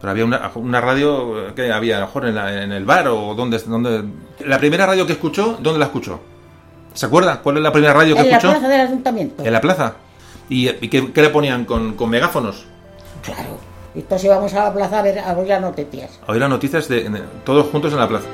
Pero 0.00 0.10
había 0.10 0.24
una, 0.24 0.50
una 0.56 0.80
radio 0.80 1.54
que 1.54 1.72
había 1.72 1.98
a 1.98 2.00
lo 2.00 2.06
mejor 2.06 2.26
en, 2.26 2.34
la- 2.34 2.62
en 2.64 2.72
el 2.72 2.84
bar 2.84 3.06
o 3.08 3.34
donde, 3.34 3.58
donde... 3.60 4.04
La 4.44 4.58
primera 4.58 4.84
radio 4.86 5.06
que 5.06 5.12
escuchó, 5.12 5.58
¿dónde 5.60 5.78
la 5.78 5.86
escuchó? 5.86 6.20
¿Se 6.94 7.06
acuerda? 7.06 7.40
¿Cuál 7.40 7.58
es 7.58 7.62
la 7.62 7.70
primera 7.72 7.92
radio 7.94 8.16
que 8.16 8.22
En 8.22 8.30
la 8.30 8.36
escuchó? 8.38 8.52
plaza 8.54 8.68
del 8.68 8.80
ayuntamiento. 8.80 9.44
En 9.44 9.52
la 9.52 9.60
plaza. 9.60 9.94
¿Y, 10.48 10.68
y 10.68 10.88
qué, 10.88 11.12
qué 11.12 11.22
le 11.22 11.28
ponían? 11.30 11.64
¿Con, 11.64 11.94
con 11.94 12.10
megáfonos? 12.10 12.64
Claro. 13.22 13.58
Y 13.94 14.02
todos 14.02 14.22
íbamos 14.24 14.52
a 14.54 14.64
la 14.64 14.72
plaza 14.74 14.98
a 14.98 15.02
ver 15.02 15.18
a 15.18 15.32
oír 15.36 15.48
las 15.48 15.60
noticias. 15.60 16.20
Oír 16.26 16.40
las 16.40 16.50
noticias 16.50 16.88
de, 16.88 17.08
de- 17.08 17.22
todos 17.44 17.66
juntos 17.68 17.92
en 17.92 17.98
la 17.98 18.08
plaza. 18.08 18.28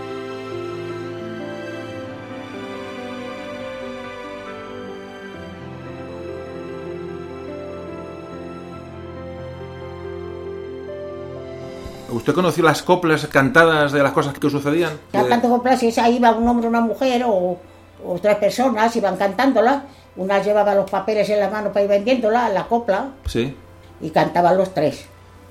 ¿Usted 12.10 12.34
conoció 12.34 12.62
las 12.62 12.82
coplas 12.82 13.26
cantadas 13.26 13.90
de 13.92 14.02
las 14.02 14.12
cosas 14.12 14.34
que 14.34 14.48
sucedían? 14.50 14.92
De- 15.12 15.26
canto 15.26 15.48
coplas 15.48 15.82
y 15.82 15.98
ahí 16.00 16.16
iba 16.16 16.30
un 16.32 16.46
hombre, 16.46 16.68
una 16.68 16.80
mujer 16.80 17.24
o, 17.26 17.58
o 18.06 18.18
tres 18.20 18.36
personas, 18.36 18.94
iban 18.96 19.16
cantándolas. 19.16 19.82
Una 20.16 20.40
llevaba 20.40 20.74
los 20.76 20.88
papeles 20.88 21.28
en 21.30 21.40
la 21.40 21.50
mano 21.50 21.72
para 21.72 21.82
ir 21.84 21.88
vendiéndola, 21.90 22.48
la 22.50 22.64
copla, 22.66 23.08
Sí. 23.26 23.56
y 24.00 24.10
cantaban 24.10 24.56
los 24.56 24.72
tres. 24.72 25.06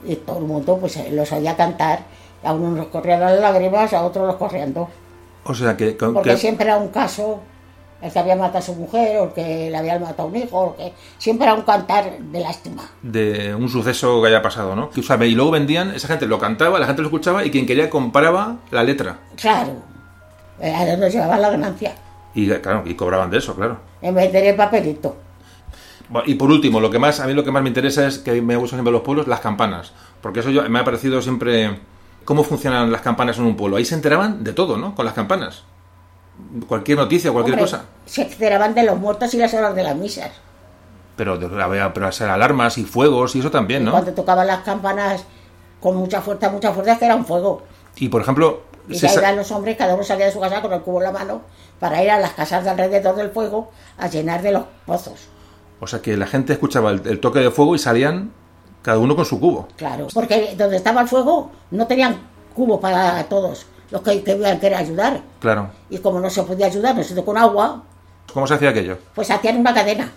Y 0.05 0.15
todo 0.17 0.39
el 0.39 0.45
mundo 0.45 0.77
pues 0.79 0.99
los 1.11 1.31
oía 1.31 1.55
cantar. 1.55 1.99
A 2.43 2.53
unos 2.53 2.77
los 2.77 2.87
corrían 2.87 3.21
las 3.21 3.39
lágrimas, 3.39 3.93
a 3.93 4.03
otros 4.03 4.27
los 4.27 4.35
corrían 4.35 4.73
dos. 4.73 4.89
O 5.45 5.53
sea 5.53 5.77
que... 5.77 5.95
con- 5.97 6.13
Porque 6.13 6.31
que- 6.31 6.37
siempre 6.37 6.65
era 6.65 6.77
un 6.77 6.89
caso, 6.89 7.39
el 8.01 8.11
que 8.11 8.19
había 8.19 8.35
matado 8.35 8.57
a 8.59 8.61
su 8.61 8.73
mujer, 8.75 9.17
o 9.19 9.23
el 9.25 9.29
que 9.31 9.69
le 9.71 9.77
había 9.77 9.97
matado 9.97 10.23
a 10.23 10.25
un 10.25 10.35
hijo, 10.35 10.59
o 10.59 10.75
que 10.75 10.91
siempre 11.17 11.45
era 11.47 11.53
un 11.55 11.61
cantar 11.61 12.17
de 12.19 12.39
lástima. 12.41 12.83
de 13.01 13.55
un 13.55 13.69
suceso 13.69 14.21
que 14.21 14.27
haya 14.27 14.41
pasado, 14.41 14.75
¿no? 14.75 14.89
O 14.97 15.01
sea, 15.01 15.23
y 15.25 15.35
luego 15.35 15.51
vendían, 15.51 15.91
esa 15.91 16.09
gente 16.09 16.25
lo 16.27 16.37
cantaba, 16.37 16.79
la 16.79 16.85
gente 16.85 17.01
lo 17.01 17.07
escuchaba 17.07 17.45
y 17.45 17.51
quien 17.51 17.65
quería 17.65 17.89
compraba 17.89 18.57
la 18.71 18.83
letra. 18.83 19.19
Claro, 19.37 19.71
eh, 20.59 20.73
a 20.75 20.85
donde 20.85 21.09
llevaban 21.09 21.41
la 21.41 21.49
ganancia, 21.49 21.95
Y 22.35 22.49
claro, 22.49 22.83
y 22.85 22.93
cobraban 22.95 23.29
de 23.31 23.37
eso, 23.37 23.55
claro. 23.55 23.77
en 24.01 24.15
vez 24.15 24.33
de 24.33 24.49
el 24.49 24.55
papelito. 24.57 25.15
Bueno, 26.09 26.27
Y 26.29 26.35
por 26.35 26.51
último, 26.51 26.79
lo 26.79 26.89
que 26.91 26.99
más 26.99 27.19
a 27.19 27.27
mí 27.27 27.33
lo 27.33 27.43
que 27.43 27.51
más 27.51 27.63
me 27.63 27.69
interesa 27.69 28.05
es 28.07 28.19
que 28.19 28.41
me 28.41 28.55
gustan 28.55 28.77
siempre 28.77 28.91
los 28.91 29.01
pueblos, 29.01 29.27
las 29.27 29.39
campanas, 29.39 29.93
porque 30.21 30.41
eso 30.41 30.49
yo, 30.49 30.67
me 30.69 30.79
ha 30.79 30.83
parecido 30.83 31.21
siempre 31.21 31.79
cómo 32.25 32.43
funcionan 32.43 32.91
las 32.91 33.01
campanas 33.01 33.37
en 33.37 33.45
un 33.45 33.55
pueblo. 33.55 33.77
Ahí 33.77 33.85
se 33.85 33.95
enteraban 33.95 34.43
de 34.43 34.53
todo, 34.53 34.77
¿no? 34.77 34.95
Con 34.95 35.05
las 35.05 35.13
campanas. 35.13 35.63
Cualquier 36.67 36.97
noticia, 36.97 37.31
cualquier 37.31 37.55
Hombre, 37.55 37.71
cosa. 37.71 37.85
Se 38.05 38.23
enteraban 38.23 38.73
de 38.73 38.83
los 38.83 38.97
muertos 38.99 39.33
y 39.33 39.37
las 39.37 39.53
horas 39.53 39.75
de 39.75 39.83
las 39.83 39.95
misas. 39.95 40.31
Pero 41.15 41.37
de- 41.37 41.61
había 41.61 41.93
pero 41.93 42.07
hacer 42.07 42.27
alarmas 42.29 42.77
y 42.77 42.85
fuegos 42.85 43.35
y 43.35 43.39
eso 43.39 43.51
también, 43.51 43.85
¿no? 43.85 43.91
Cuando 43.91 44.13
tocaban 44.13 44.47
las 44.47 44.61
campanas 44.63 45.23
con 45.79 45.95
mucha 45.95 46.21
fuerza, 46.21 46.49
mucha 46.49 46.71
fuerza, 46.73 46.97
que 46.97 47.05
era 47.05 47.15
un 47.15 47.25
fuego. 47.25 47.63
Y 47.97 48.09
por 48.09 48.21
ejemplo, 48.21 48.63
Y 48.89 48.95
se 48.95 49.13
iban 49.13 49.35
los 49.35 49.51
hombres, 49.51 49.77
cada 49.77 49.93
uno 49.93 50.03
salía 50.03 50.25
de 50.25 50.31
su 50.31 50.39
casa 50.39 50.61
con 50.61 50.73
el 50.73 50.81
cubo 50.81 50.97
en 50.99 51.03
la 51.03 51.11
mano, 51.11 51.41
para 51.79 52.03
ir 52.03 52.09
a 52.09 52.19
las 52.19 52.33
casas 52.33 52.63
de 52.63 52.69
alrededor 52.71 53.15
del 53.15 53.29
fuego 53.29 53.71
a 53.97 54.07
llenar 54.07 54.41
de 54.41 54.53
los 54.53 54.63
pozos. 54.85 55.27
O 55.83 55.87
sea 55.87 56.01
que 56.01 56.17
la 56.17 56.25
gente 56.27 56.53
escuchaba 56.53 56.91
el, 56.91 57.05
el 57.05 57.19
toque 57.19 57.39
de 57.39 57.51
fuego 57.51 57.75
y 57.75 57.79
salían 57.79 58.31
cada 58.81 58.97
uno 58.99 59.15
con 59.15 59.25
su 59.25 59.39
cubo. 59.39 59.67
Claro, 59.77 60.07
porque 60.13 60.55
donde 60.57 60.77
estaba 60.77 61.01
el 61.01 61.07
fuego 61.07 61.51
no 61.71 61.85
tenían 61.87 62.17
cubo 62.53 62.79
para 62.79 63.23
todos 63.25 63.65
los 63.91 64.01
que 64.01 64.23
querían 64.23 64.59
querer 64.59 64.77
ayudar. 64.77 65.21
Claro. 65.39 65.69
Y 65.89 65.99
como 65.99 66.19
no 66.19 66.29
se 66.29 66.43
podía 66.43 66.65
ayudar, 66.67 66.95
no 66.95 67.03
se 67.03 67.23
con 67.23 67.37
agua, 67.37 67.83
¿Cómo 68.33 68.47
se 68.47 68.55
hacía 68.55 68.69
aquello? 68.69 68.97
pues 69.13 69.29
hacían 69.29 69.57
una 69.57 69.73
cadena. 69.73 70.09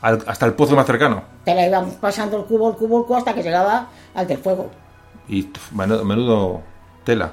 Al- 0.00 0.22
hasta 0.26 0.46
el 0.46 0.54
pozo 0.54 0.76
más 0.76 0.86
cercano. 0.86 1.22
Te 1.44 1.54
la 1.54 1.66
iban 1.66 1.90
pasando 2.00 2.36
el 2.38 2.44
cubo, 2.44 2.70
el 2.70 2.76
cubo, 2.76 3.00
el 3.00 3.04
cubo, 3.04 3.16
hasta 3.16 3.34
que 3.34 3.42
llegaba 3.42 3.88
al 4.14 4.26
del 4.26 4.38
fuego. 4.38 4.70
Y 5.28 5.48
menudo, 5.72 6.04
menudo 6.04 6.60
tela. 7.04 7.32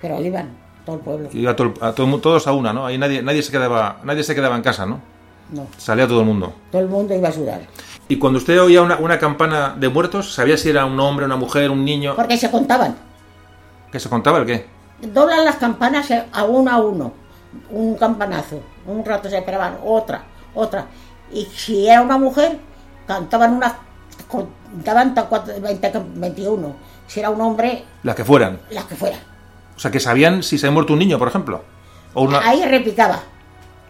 Pero 0.00 0.16
ahí 0.16 0.26
iban, 0.26 0.50
todo 0.84 0.96
el 0.96 1.02
pueblo. 1.02 1.28
Iba 1.32 1.54
todo, 1.56 1.72
a 1.80 1.92
todo 1.92 2.18
todos 2.18 2.46
a 2.46 2.52
una, 2.52 2.72
¿no? 2.72 2.84
Ahí 2.86 2.98
nadie, 2.98 3.22
nadie, 3.22 3.42
se 3.42 3.52
quedaba, 3.52 4.00
nadie 4.04 4.24
se 4.24 4.34
quedaba 4.34 4.56
en 4.56 4.62
casa, 4.62 4.84
¿no? 4.84 5.00
No, 5.52 5.66
Salía 5.76 6.06
todo 6.08 6.20
el 6.20 6.26
mundo. 6.26 6.52
todo 6.70 6.82
el 6.82 6.88
mundo 6.88 7.14
iba 7.14 7.28
a 7.28 7.32
sudar. 7.32 7.60
Y 8.08 8.16
cuando 8.18 8.38
usted 8.38 8.60
oía 8.60 8.82
una, 8.82 8.96
una 8.96 9.18
campana 9.18 9.74
de 9.78 9.88
muertos, 9.88 10.34
¿sabía 10.34 10.56
si 10.56 10.70
era 10.70 10.84
un 10.84 10.98
hombre, 10.98 11.24
una 11.26 11.36
mujer, 11.36 11.70
un 11.70 11.84
niño? 11.84 12.14
Porque 12.16 12.36
se 12.36 12.50
contaban. 12.50 12.96
¿Qué 13.90 14.00
se 14.00 14.08
contaba 14.08 14.38
el 14.38 14.46
qué? 14.46 14.66
Doblan 15.02 15.44
las 15.44 15.56
campanas 15.56 16.08
a 16.32 16.44
uno 16.44 16.70
a 16.70 16.78
uno. 16.78 17.12
Un 17.70 17.96
campanazo. 17.96 18.60
Un 18.86 19.04
rato 19.04 19.28
se 19.28 19.38
esperaban 19.38 19.76
otra, 19.84 20.24
otra. 20.54 20.86
Y 21.32 21.44
si 21.46 21.86
era 21.88 22.00
una 22.02 22.16
mujer, 22.18 22.58
cantaban 23.06 23.54
unas. 23.54 23.74
Cuatro- 24.28 25.60
20, 25.60 25.92
21. 26.14 26.74
Si 27.06 27.20
era 27.20 27.28
un 27.30 27.40
hombre, 27.42 27.84
Las 28.02 28.14
que 28.16 28.24
fueran. 28.24 28.60
las 28.70 28.84
que 28.84 28.94
fuera. 28.94 29.16
O 29.76 29.78
sea, 29.78 29.90
que 29.90 30.00
sabían 30.00 30.42
si 30.42 30.56
se 30.56 30.66
ha 30.66 30.70
muerto 30.70 30.94
un 30.94 30.98
niño, 30.98 31.18
por 31.18 31.28
ejemplo. 31.28 31.62
O 32.14 32.22
una... 32.22 32.38
Ahí 32.40 32.64
repicaba. 32.64 33.20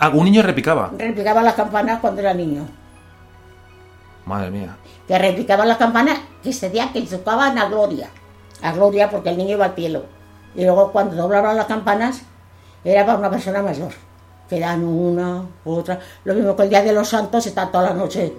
Ah, 0.05 0.09
un 0.09 0.25
niño 0.25 0.43
repicaba. 0.43 0.91
Repicaba 0.99 1.45
las 1.45 1.55
campanas 1.55 2.01
cuando 2.01 2.21
era 2.21 2.35
niño. 2.35 2.67
Madre 4.27 4.51
mía. 4.51 4.77
Que 5.07 5.17
repicaban 5.17 5.69
las 5.69 5.77
campanas 5.77 6.19
que 6.43 6.51
ese 6.51 6.71
día 6.71 6.91
que 6.93 7.03
tocaban 7.03 7.57
a 7.57 7.69
Gloria. 7.69 8.09
A 8.63 8.73
Gloria 8.73 9.09
porque 9.09 9.31
el 9.31 9.39
niño 9.39 9.53
iba 9.53 9.67
al 9.67 9.77
cielo. 9.77 10.03
Y 10.57 10.65
luego 10.65 10.91
cuando 10.91 11.15
doblaban 11.15 11.57
las 11.57 11.67
campanas 11.67 12.23
era 12.83 13.07
para 13.07 13.17
una 13.17 13.31
persona 13.31 13.63
mayor. 13.63 13.93
Que 14.49 14.59
dan 14.59 14.83
una, 14.83 15.45
otra. 15.65 16.01
Lo 16.25 16.35
mismo 16.35 16.57
que 16.57 16.65
el 16.65 16.71
día 16.71 16.83
de 16.83 16.93
los 16.93 17.09
santos 17.09 17.47
está 17.47 17.71
toda 17.71 17.91
la 17.91 17.95
noche 17.95 18.33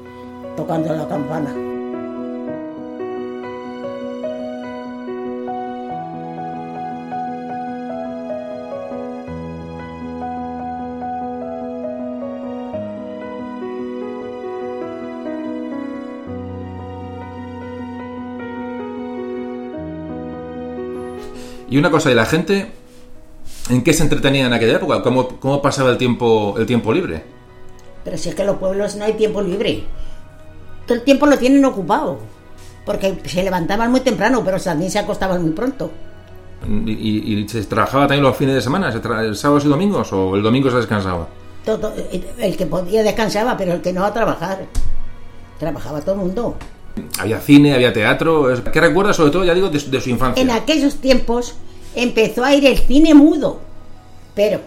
tocando 0.58 0.94
la 0.94 1.08
campana. 1.08 1.73
Y 21.74 21.78
una 21.80 21.90
cosa, 21.90 22.12
¿y 22.12 22.14
la 22.14 22.28
gente 22.28 22.72
en 23.72 23.84
qué 23.84 23.94
se 23.94 24.04
entretenía 24.04 24.46
en 24.46 24.54
aquella 24.54 24.76
época? 24.76 25.02
¿Cómo, 25.02 25.28
cómo 25.40 25.60
pasaba 25.60 25.90
el 25.90 25.98
tiempo, 25.98 26.54
el 26.60 26.68
tiempo 26.68 26.94
libre? 26.94 27.24
Pero 28.04 28.16
si 28.16 28.30
es 28.30 28.36
que 28.36 28.42
en 28.42 28.48
los 28.50 28.58
pueblos 28.58 28.96
no 28.96 29.06
hay 29.06 29.14
tiempo 29.14 29.42
libre. 29.42 29.84
Todo 30.86 31.00
el 31.00 31.04
tiempo 31.04 31.26
lo 31.26 31.36
tienen 31.36 31.66
ocupado. 31.66 32.20
Porque 32.86 33.18
se 33.26 33.42
levantaban 33.42 33.90
muy 33.90 34.02
temprano, 34.02 34.44
pero 34.46 34.60
también 34.60 34.92
se 34.92 35.00
acostaban 35.00 35.42
muy 35.42 35.50
pronto. 35.54 35.90
¿Y, 36.86 36.92
y- 36.92 37.40
y 37.44 37.50
se 37.50 37.64
trabajaba 37.64 38.04
también 38.06 38.22
los 38.24 38.38
fines 38.38 38.54
de 38.54 38.62
semana? 38.62 38.92
¿Se 38.92 39.02
tra- 39.02 39.24
¿El 39.26 39.36
sábados 39.36 39.66
y 39.66 39.68
domingos? 39.70 40.14
¿O 40.14 40.36
el 40.36 40.44
domingo 40.44 40.70
se 40.70 40.78
descansaba? 40.78 41.28
Todo, 41.66 41.92
el 42.38 42.56
que 42.56 42.66
podía 42.68 43.02
descansaba, 43.02 43.58
pero 43.58 43.74
el 43.74 43.82
que 43.82 43.94
no 43.94 44.06
a 44.06 44.14
trabajar. 44.14 44.60
Trabajaba 45.58 46.02
todo 46.02 46.14
el 46.14 46.22
mundo. 46.22 46.56
Había 47.20 47.40
cine, 47.40 47.74
había 47.74 47.92
teatro. 47.94 48.50
¿Qué 48.72 48.80
recuerda 48.82 49.14
sobre 49.14 49.32
todo, 49.32 49.44
ya 49.44 49.54
digo, 49.54 49.70
de, 49.70 49.80
su- 49.80 49.90
de 49.90 50.00
su 50.02 50.10
infancia? 50.10 50.42
En 50.42 50.52
aquellos 50.52 50.96
tiempos 50.98 51.56
empezó 51.96 52.44
a 52.44 52.54
ir 52.54 52.66
el 52.66 52.78
cine 52.78 53.14
mudo, 53.14 53.60
pero, 54.36 54.60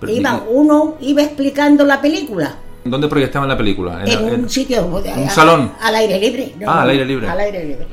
Pero 0.00 0.12
iba 0.12 0.32
ni- 0.32 0.40
uno 0.50 0.96
iba 1.00 1.22
explicando 1.22 1.84
la 1.84 2.00
película 2.00 2.56
¿Dónde 2.84 3.06
proyectaban 3.08 3.48
la 3.48 3.56
película? 3.56 4.02
en, 4.04 4.10
en- 4.28 4.40
un 4.44 4.50
sitio 4.50 4.84
un 4.86 5.30
salón? 5.30 5.72
al 5.80 5.94
aire 5.94 6.18
libre. 6.18 6.52
no, 6.58 6.68
Ah, 6.70 6.82
al 6.82 6.90
aire 6.90 7.04
libre. 7.04 7.28
Al 7.28 7.38
aire 7.40 7.64
libre. 7.64 7.86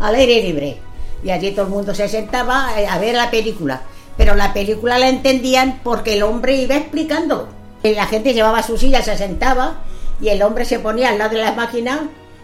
Al 0.00 0.14
aire 0.14 0.42
libre. 0.42 0.76
Y 1.24 1.30
allí 1.30 1.50
todo 1.52 1.66
el 1.66 1.70
mundo 1.72 1.94
se 1.94 2.08
sentaba 2.08 2.80
eh, 2.80 2.86
a 2.86 2.98
ver 2.98 3.14
la 3.16 3.30
película. 3.30 3.82
Pero 4.16 4.34
la 4.34 4.52
película 4.52 4.98
la 4.98 5.08
entendían 5.08 5.80
porque 5.84 6.14
el 6.14 6.22
hombre 6.24 6.56
iba 6.56 6.76
explicando. 6.76 7.48
Y 7.84 7.94
la 7.94 8.06
gente 8.06 8.34
llevaba 8.34 8.62
su 8.64 8.76
silla, 8.76 9.02
se 9.02 9.16
sentaba 9.16 9.82
y 10.20 10.28
el 10.30 10.42
hombre 10.42 10.64
se 10.64 10.80
ponía 10.80 11.10
al 11.10 11.18
lado 11.18 11.30
de 11.36 11.42
la 11.44 11.52
máquina. 11.52 12.00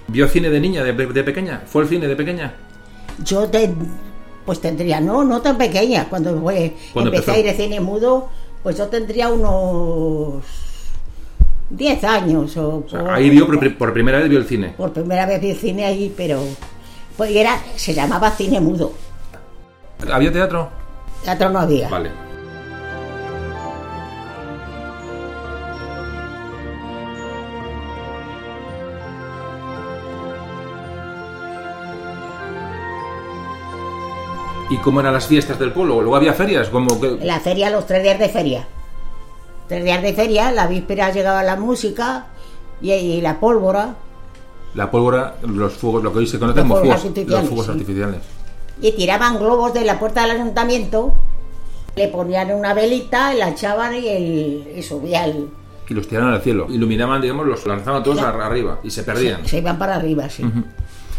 ¿Vio 0.08 0.28
cine 0.28 0.50
de 0.50 0.60
niña, 0.60 0.82
de, 0.84 0.92
de 0.92 1.24
pequeña? 1.24 1.62
¿Fue 1.66 1.82
el 1.82 1.88
cine 1.88 2.06
de 2.06 2.16
pequeña? 2.16 2.54
Yo 3.24 3.48
te- 3.48 3.72
pues 4.44 4.60
tendría, 4.60 5.00
no, 5.00 5.24
no 5.24 5.40
tan 5.40 5.56
pequeña. 5.56 6.06
Cuando, 6.10 6.38
fue- 6.40 6.74
¿Cuándo 6.92 7.10
empecé 7.10 7.30
a 7.32 7.38
ir 7.38 7.46
de 7.46 7.54
cine 7.54 7.80
mudo, 7.80 8.28
pues 8.62 8.76
yo 8.76 8.88
tendría 8.88 9.28
unos 9.30 10.42
10 11.70 12.04
años. 12.04 12.56
O, 12.56 12.84
O 12.84 12.88
sea, 12.88 13.00
por- 13.00 13.10
ahí 13.10 13.30
vio 13.30 13.46
por 13.78 13.92
primera 13.92 14.18
vez 14.18 14.28
vio 14.28 14.38
el 14.38 14.46
cine. 14.46 14.74
por 14.76 14.92
primera 14.92 15.24
vez 15.26 15.40
vi 15.40 15.50
el 15.50 15.56
cine 15.58 15.84
ahí, 15.86 16.12
pero 16.14 16.42
pues 17.16 17.30
era, 17.34 17.58
se 17.76 17.94
llamaba 17.94 18.30
cine 18.32 18.60
mudo. 18.60 18.92
¿Había 20.12 20.30
teatro? 20.32 20.68
Teatro 21.24 21.48
no 21.48 21.60
había. 21.60 21.88
Vale. 21.88 22.10
¿Y 34.74 34.78
cómo 34.78 34.98
eran 34.98 35.12
las 35.14 35.28
fiestas 35.28 35.56
del 35.60 35.70
pueblo? 35.70 36.00
¿Luego 36.00 36.16
había 36.16 36.32
ferias? 36.32 36.68
como 36.68 37.00
que... 37.00 37.06
En 37.06 37.26
la 37.28 37.38
feria, 37.38 37.70
los 37.70 37.86
tres 37.86 38.02
días 38.02 38.18
de 38.18 38.28
feria. 38.28 38.66
Tres 39.68 39.84
días 39.84 40.02
de 40.02 40.12
feria, 40.12 40.50
la 40.50 40.66
víspera 40.66 41.12
llegaba 41.12 41.44
la 41.44 41.54
música 41.54 42.26
y, 42.82 42.90
y 42.92 43.20
la 43.20 43.38
pólvora. 43.38 43.94
La 44.74 44.90
pólvora, 44.90 45.36
los 45.42 45.74
fuegos, 45.74 46.02
lo 46.02 46.12
que 46.12 46.18
hoy 46.18 46.26
se 46.26 46.40
conoce 46.40 46.60
como 46.60 46.78
fuegos 46.78 47.04
artificiales, 47.04 47.40
los 47.40 47.48
fuegos 47.48 47.66
sí. 47.66 47.72
artificiales. 47.72 48.20
Y 48.80 48.92
tiraban 48.92 49.38
globos 49.38 49.72
de 49.74 49.84
la 49.84 50.00
puerta 50.00 50.22
del 50.22 50.32
ayuntamiento, 50.32 51.14
le 51.94 52.08
ponían 52.08 52.52
una 52.52 52.74
velita, 52.74 53.32
la 53.32 53.50
echaban 53.50 53.94
y, 53.94 54.08
el, 54.08 54.72
y 54.76 54.82
subía 54.82 55.24
el... 55.26 55.50
Y 55.88 55.94
los 55.94 56.08
tiraron 56.08 56.32
al 56.32 56.42
cielo. 56.42 56.66
Iluminaban, 56.68 57.22
digamos, 57.22 57.46
los 57.46 57.64
lanzaban 57.64 58.02
todos 58.02 58.18
arriba 58.18 58.80
y 58.82 58.90
se 58.90 59.04
perdían. 59.04 59.46
Se 59.46 59.58
iban 59.58 59.78
para 59.78 59.94
arriba, 59.94 60.28
sí. 60.28 60.42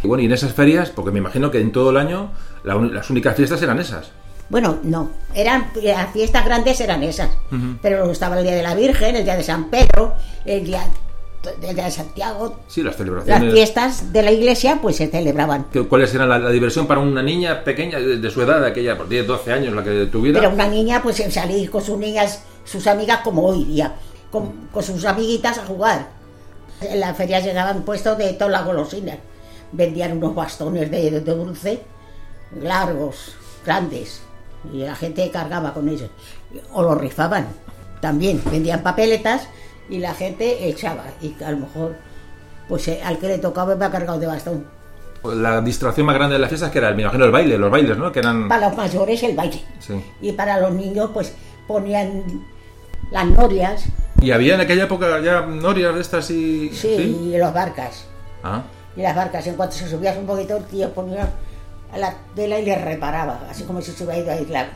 Y 0.04 0.08
bueno, 0.08 0.24
y 0.24 0.26
en 0.26 0.34
esas 0.34 0.54
ferias, 0.54 0.90
porque 0.90 1.12
me 1.12 1.20
imagino 1.20 1.50
que 1.52 1.62
en 1.62 1.72
todo 1.72 1.92
el 1.92 1.98
año 1.98 2.32
la 2.66 2.76
las 2.76 3.10
únicas 3.10 3.36
fiestas 3.36 3.62
eran 3.62 3.80
esas. 3.80 4.12
Bueno, 4.50 4.78
no, 4.84 5.10
eran 5.34 5.72
las 5.82 6.12
fiestas 6.14 6.46
grandes 6.46 6.80
eran 6.80 7.02
esas, 7.04 7.30
pero 7.82 7.98
luego 7.98 8.12
estaba 8.12 8.38
el 8.38 8.44
día 8.44 8.56
de 8.56 8.62
la 8.64 8.76
Virgen, 8.76 9.16
el 9.16 9.24
día 9.24 9.36
de 9.36 9.42
San 9.44 9.72
Pedro, 9.72 10.14
el 10.46 10.64
día, 10.64 10.88
el 11.68 11.76
día 11.76 11.86
de 11.86 11.92
Santiago, 11.92 12.60
Sí, 12.68 12.82
las 12.84 12.92
las 12.92 12.98
celebraciones. 12.98 13.54
fiestas 13.54 14.14
de 14.14 14.22
la 14.22 14.32
iglesia 14.32 14.78
pues 14.82 14.98
se 14.98 15.08
celebraban. 15.08 15.66
¿Qué- 15.72 15.88
¿Cuáles 15.88 16.14
eran 16.14 16.30
la, 16.30 16.38
la 16.38 16.52
diversión 16.52 16.86
para 16.86 17.00
una 17.02 17.24
niña 17.24 17.64
pequeña 17.64 17.98
de, 18.00 18.18
de 18.18 18.30
su 18.30 18.40
edad, 18.44 18.62
de 18.62 18.68
aquella, 18.68 18.96
por 18.96 19.10
10, 19.10 19.26
12 19.26 19.52
años, 19.52 19.74
la 19.74 19.84
que 19.84 20.06
tuviera? 20.12 20.40
Pero 20.40 20.54
una 20.54 20.68
niña 20.68 21.02
pues 21.02 21.20
en 21.22 21.32
salir 21.32 21.72
con 21.72 21.82
sus 21.84 21.98
niñas, 21.98 22.44
sus 22.66 22.86
amigas 22.86 23.22
como 23.24 23.44
hoy 23.48 23.64
día, 23.64 23.96
con, 24.32 24.68
con 24.72 24.84
sus 24.84 25.04
amiguitas 25.06 25.58
a 25.58 25.66
jugar. 25.66 26.08
En 26.82 27.00
la 27.00 27.16
feria 27.16 27.40
llegaban 27.40 27.82
puestos 27.82 28.16
de 28.20 28.34
todas 28.34 28.52
las 28.52 28.64
golosinas, 28.66 29.18
vendían 29.72 30.18
unos 30.18 30.36
bastones 30.36 30.92
de, 30.92 31.10
de 31.10 31.22
dulce 31.22 31.82
largos, 32.62 33.36
grandes, 33.66 34.22
y 34.72 34.80
la 34.80 34.96
gente 34.96 35.30
cargaba 35.32 35.74
con 35.74 35.88
ellos. 35.90 36.10
O 36.74 36.82
los 36.84 36.98
rifaban 37.00 37.48
también, 38.02 38.42
vendían 38.50 38.82
papeletas 38.84 39.48
y 39.90 40.00
la 40.00 40.14
gente 40.14 40.68
echaba. 40.68 41.04
Y 41.22 41.36
a 41.44 41.52
lo 41.52 41.58
mejor, 41.58 41.96
pues 42.68 42.88
eh, 42.88 43.02
al 43.04 43.18
que 43.18 43.28
le 43.28 43.38
tocaba 43.40 43.76
iba 43.76 43.92
cargado 43.92 44.20
de 44.20 44.28
bastón. 44.28 44.66
La 45.24 45.60
distracción 45.62 46.06
más 46.06 46.16
grande 46.16 46.34
de 46.36 46.40
las 46.40 46.50
fiestas 46.50 46.70
que 46.72 46.78
era, 46.78 46.92
me 46.94 47.02
imagino, 47.02 47.26
el 47.26 47.32
baile, 47.32 47.58
los 47.58 47.72
bailes, 47.72 47.98
¿no? 47.98 48.12
Que 48.12 48.20
eran... 48.20 48.48
Para 48.48 48.70
los 48.70 48.78
mayores 48.78 49.24
el 49.24 49.36
baile. 49.36 49.60
Sí. 49.80 49.94
Y 50.22 50.32
para 50.34 50.60
los 50.60 50.72
niños, 50.72 51.10
pues 51.14 51.34
ponían 51.68 52.46
las 53.12 53.26
norias, 53.26 53.86
¿Y 54.22 54.32
había 54.32 54.56
en 54.56 54.62
aquella 54.62 54.86
época 54.86 55.20
ya 55.20 55.42
norias 55.42 55.94
de 55.94 56.02
estas 56.02 56.32
y...? 56.32 56.70
sí, 56.74 57.32
y 57.34 57.38
las 57.38 57.54
barcas. 57.54 58.06
Ah, 58.44 58.64
Y 58.96 59.02
las 59.02 59.16
barcas, 59.16 59.46
en 59.48 59.56
cuanto 59.56 59.76
se 59.76 59.90
subías 59.90 60.18
un 60.18 60.26
poquito, 60.26 60.58
el 60.58 60.64
tío 60.66 60.90
ponía 60.94 61.30
a 61.92 61.98
la 61.98 62.14
tela 62.36 62.60
y 62.60 62.66
le 62.66 62.76
reparaba, 62.76 63.42
así 63.50 63.64
como 63.64 63.82
si 63.82 63.92
se 63.92 64.04
hubiera 64.04 64.22
ido 64.22 64.32
a 64.32 64.36
ir 64.36 64.50
la, 64.50 64.68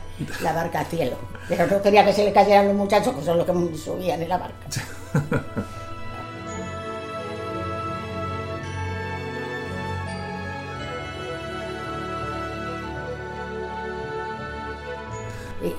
la 0.42 0.52
barca 0.52 0.80
al 0.80 0.86
cielo. 0.86 1.16
Pero 1.48 1.66
no 1.66 1.82
quería 1.82 2.04
que 2.04 2.12
se 2.12 2.24
le 2.24 2.32
cayeran 2.32 2.68
los 2.68 2.76
muchachos, 2.76 3.14
que 3.14 3.24
son 3.24 3.38
los 3.38 3.46
que 3.46 3.76
subían 3.76 4.22
en 4.22 4.28
la 4.28 4.38
barca. 4.38 4.66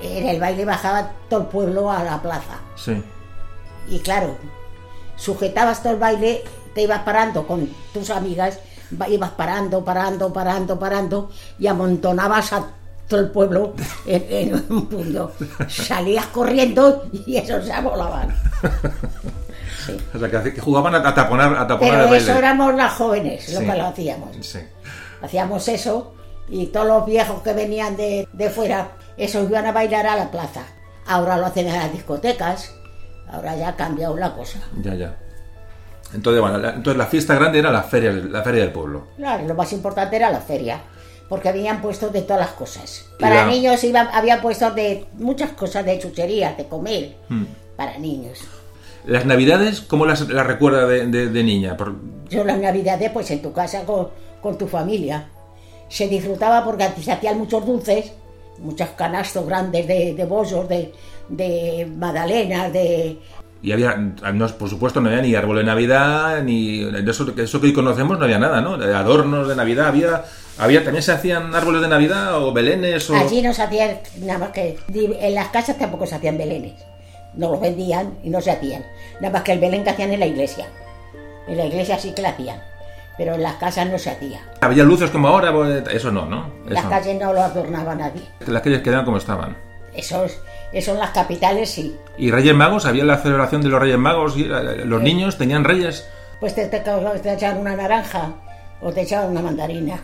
En 0.02 0.28
el 0.28 0.40
baile 0.40 0.64
bajaba 0.64 1.10
todo 1.28 1.40
el 1.40 1.46
pueblo 1.46 1.90
a 1.90 2.04
la 2.04 2.22
plaza. 2.22 2.60
sí. 2.76 3.02
Y 3.88 3.98
claro, 3.98 4.36
sujetabas 5.16 5.82
todo 5.82 5.94
el 5.94 5.98
baile, 5.98 6.44
te 6.72 6.82
ibas 6.82 7.00
parando 7.00 7.48
con 7.48 7.68
tus 7.92 8.10
amigas, 8.10 8.60
ibas 9.08 9.30
parando, 9.30 9.84
parando, 9.84 10.32
parando, 10.32 10.78
parando, 10.78 11.30
y 11.58 11.66
amontonabas 11.66 12.52
a 12.52 12.64
todo 13.08 13.20
el 13.20 13.30
pueblo 13.30 13.74
en, 14.06 14.24
en 14.30 14.54
un 14.70 14.86
punto. 14.86 15.32
Salías 15.68 16.26
corriendo 16.26 17.06
y 17.26 17.36
esos 17.36 17.64
se 17.66 17.80
volaban. 17.80 18.34
Sí. 19.86 19.96
O 20.14 20.18
sea, 20.18 20.30
que, 20.30 20.60
jugaban 20.60 20.94
a, 20.94 21.14
taponar, 21.14 21.54
a 21.56 21.66
taponar 21.66 21.78
Pero 21.94 22.04
el 22.04 22.10
baile. 22.10 22.16
eso 22.18 22.38
éramos 22.38 22.74
las 22.74 22.92
jóvenes 22.92 23.44
Sí. 23.44 23.58
que 23.58 23.76
lo 23.76 23.86
hacíamos. 23.86 24.36
Sí. 24.40 24.60
Hacíamos 25.20 25.66
eso 25.68 26.14
y 26.48 26.66
todos 26.66 26.86
los 26.86 27.06
viejos 27.06 27.42
que 27.42 27.52
venían 27.52 27.96
de, 27.96 28.28
de 28.32 28.50
fuera, 28.50 28.92
esos 29.16 29.48
iban 29.48 29.66
a 29.66 29.72
bailar 29.72 30.06
a 30.06 30.16
la 30.16 30.30
plaza. 30.30 30.62
Ahora 31.06 31.36
lo 31.36 31.46
hacen 31.46 31.66
en 31.66 31.74
las 31.74 31.92
discotecas, 31.92 32.72
ahora 33.30 33.56
ya 33.56 33.68
ha 33.70 33.76
cambiado 33.76 34.16
la 34.16 34.32
cosa. 34.34 34.60
Ya, 34.80 34.94
ya. 34.94 35.16
Entonces, 36.14 36.40
bueno, 36.40 36.58
la, 36.58 36.70
entonces 36.70 36.96
la 36.98 37.06
fiesta 37.06 37.34
grande 37.34 37.58
era 37.58 37.70
la 37.70 37.82
feria, 37.82 38.12
la 38.12 38.42
feria 38.42 38.62
del 38.62 38.72
pueblo. 38.72 39.06
Claro, 39.16 39.46
lo 39.46 39.54
más 39.54 39.72
importante 39.72 40.16
era 40.16 40.30
la 40.30 40.40
feria, 40.40 40.80
porque 41.28 41.48
habían 41.48 41.80
puestos 41.80 42.12
de 42.12 42.22
todas 42.22 42.40
las 42.40 42.50
cosas. 42.52 43.06
Para 43.18 43.46
la- 43.46 43.46
niños 43.46 43.82
iba, 43.84 44.00
había 44.12 44.40
puestos 44.42 44.74
de 44.74 45.06
muchas 45.14 45.50
cosas, 45.52 45.84
de 45.84 45.98
chucherías, 45.98 46.56
de 46.56 46.66
comer, 46.66 47.16
Hmm. 47.28 47.44
para 47.76 47.96
niños. 47.98 48.40
Las 49.06 49.24
navidades, 49.26 49.80
¿cómo 49.80 50.06
las, 50.06 50.28
las 50.28 50.46
recuerda 50.46 50.86
de, 50.86 51.06
de- 51.06 51.28
de 51.28 51.42
niña? 51.42 51.76
Por- 51.76 51.96
Yo 52.28 52.44
las 52.44 52.58
navidades, 52.58 53.10
pues 53.10 53.30
en 53.30 53.42
tu 53.42 53.52
casa 53.52 53.84
con, 53.84 54.08
con 54.40 54.56
tu 54.58 54.68
familia. 54.68 55.28
Se 55.88 56.08
disfrutaba 56.08 56.64
porque 56.64 56.84
antes 56.84 57.04
se 57.04 57.12
hacían 57.12 57.38
muchos 57.38 57.66
dulces, 57.66 58.12
muchos 58.58 58.88
canastos 58.90 59.44
grandes 59.46 59.86
de, 59.88 60.14
de 60.14 60.24
bollos, 60.24 60.68
de, 60.68 60.92
de 61.28 61.86
magdalenas, 61.96 62.72
de... 62.72 63.18
y 63.62 63.70
había, 63.70 63.94
no, 63.94 64.48
por 64.48 64.68
supuesto, 64.68 65.00
no 65.00 65.08
había 65.08 65.22
ni 65.22 65.34
árbol 65.36 65.58
de 65.58 65.64
Navidad, 65.64 66.42
ni 66.42 66.78
de 66.84 67.08
eso, 67.08 67.32
eso 67.36 67.60
que 67.60 67.68
hoy 67.68 67.72
conocemos, 67.72 68.18
no 68.18 68.24
había 68.24 68.40
nada, 68.40 68.60
¿no? 68.60 68.74
Adornos 68.74 69.46
de 69.46 69.54
Navidad, 69.54 69.86
había, 69.86 70.24
había 70.58 70.82
también 70.82 71.02
se 71.02 71.12
hacían 71.12 71.54
árboles 71.54 71.80
de 71.80 71.88
Navidad 71.88 72.42
o 72.42 72.52
belenes 72.52 73.08
o... 73.08 73.14
Allí 73.14 73.40
no 73.40 73.54
se 73.54 73.62
hacían 73.62 73.98
nada 74.20 74.40
más 74.40 74.48
que... 74.50 74.78
En 74.92 75.34
las 75.34 75.48
casas 75.48 75.78
tampoco 75.78 76.06
se 76.06 76.16
hacían 76.16 76.36
belenes. 76.38 76.74
No 77.34 77.52
los 77.52 77.60
vendían 77.60 78.18
y 78.24 78.30
no 78.30 78.40
se 78.40 78.50
hacían. 78.50 78.84
Nada 79.20 79.32
más 79.34 79.42
que 79.42 79.52
el 79.52 79.60
belén 79.60 79.84
que 79.84 79.90
hacían 79.90 80.12
en 80.12 80.20
la 80.20 80.26
iglesia. 80.26 80.66
En 81.46 81.56
la 81.56 81.64
iglesia 81.64 81.98
sí 81.98 82.12
que 82.14 82.22
lo 82.22 82.28
hacían. 82.28 82.60
Pero 83.16 83.34
en 83.34 83.42
las 83.42 83.54
casas 83.54 83.88
no 83.88 83.98
se 83.98 84.10
hacía. 84.10 84.40
Había 84.60 84.82
luces 84.84 85.10
como 85.10 85.28
ahora, 85.28 85.52
pues, 85.52 85.84
eso 85.92 86.10
no, 86.10 86.26
¿no? 86.26 86.50
En 86.66 86.74
las 86.74 86.82
Eso. 86.84 86.90
calles 86.90 87.20
no 87.20 87.32
lo 87.32 87.42
adornaba 87.42 87.94
nadie. 87.94 88.22
Las 88.46 88.62
calles 88.62 88.82
quedaban 88.82 89.04
como 89.04 89.18
estaban. 89.18 89.56
Eso, 89.94 90.24
es- 90.24 90.40
eso 90.72 90.92
en 90.92 90.98
las 90.98 91.10
capitales 91.10 91.70
sí. 91.70 91.96
¿Y 92.16 92.30
Reyes 92.30 92.54
Magos? 92.54 92.86
¿Había 92.86 93.04
la 93.04 93.18
celebración 93.18 93.62
de 93.62 93.68
los 93.68 93.80
Reyes 93.80 93.98
Magos? 93.98 94.36
y, 94.36 94.44
eh, 94.44 94.84
¿Los 94.84 95.02
niños 95.02 95.36
tenían 95.38 95.64
reyes? 95.64 96.06
Pues 96.40 96.54
te, 96.54 96.66
te, 96.66 96.80
te 96.80 97.32
echaban 97.34 97.58
una 97.58 97.76
naranja 97.76 98.32
o 98.80 98.92
te 98.92 99.02
echaban 99.02 99.30
una 99.30 99.42
mandarina. 99.42 100.00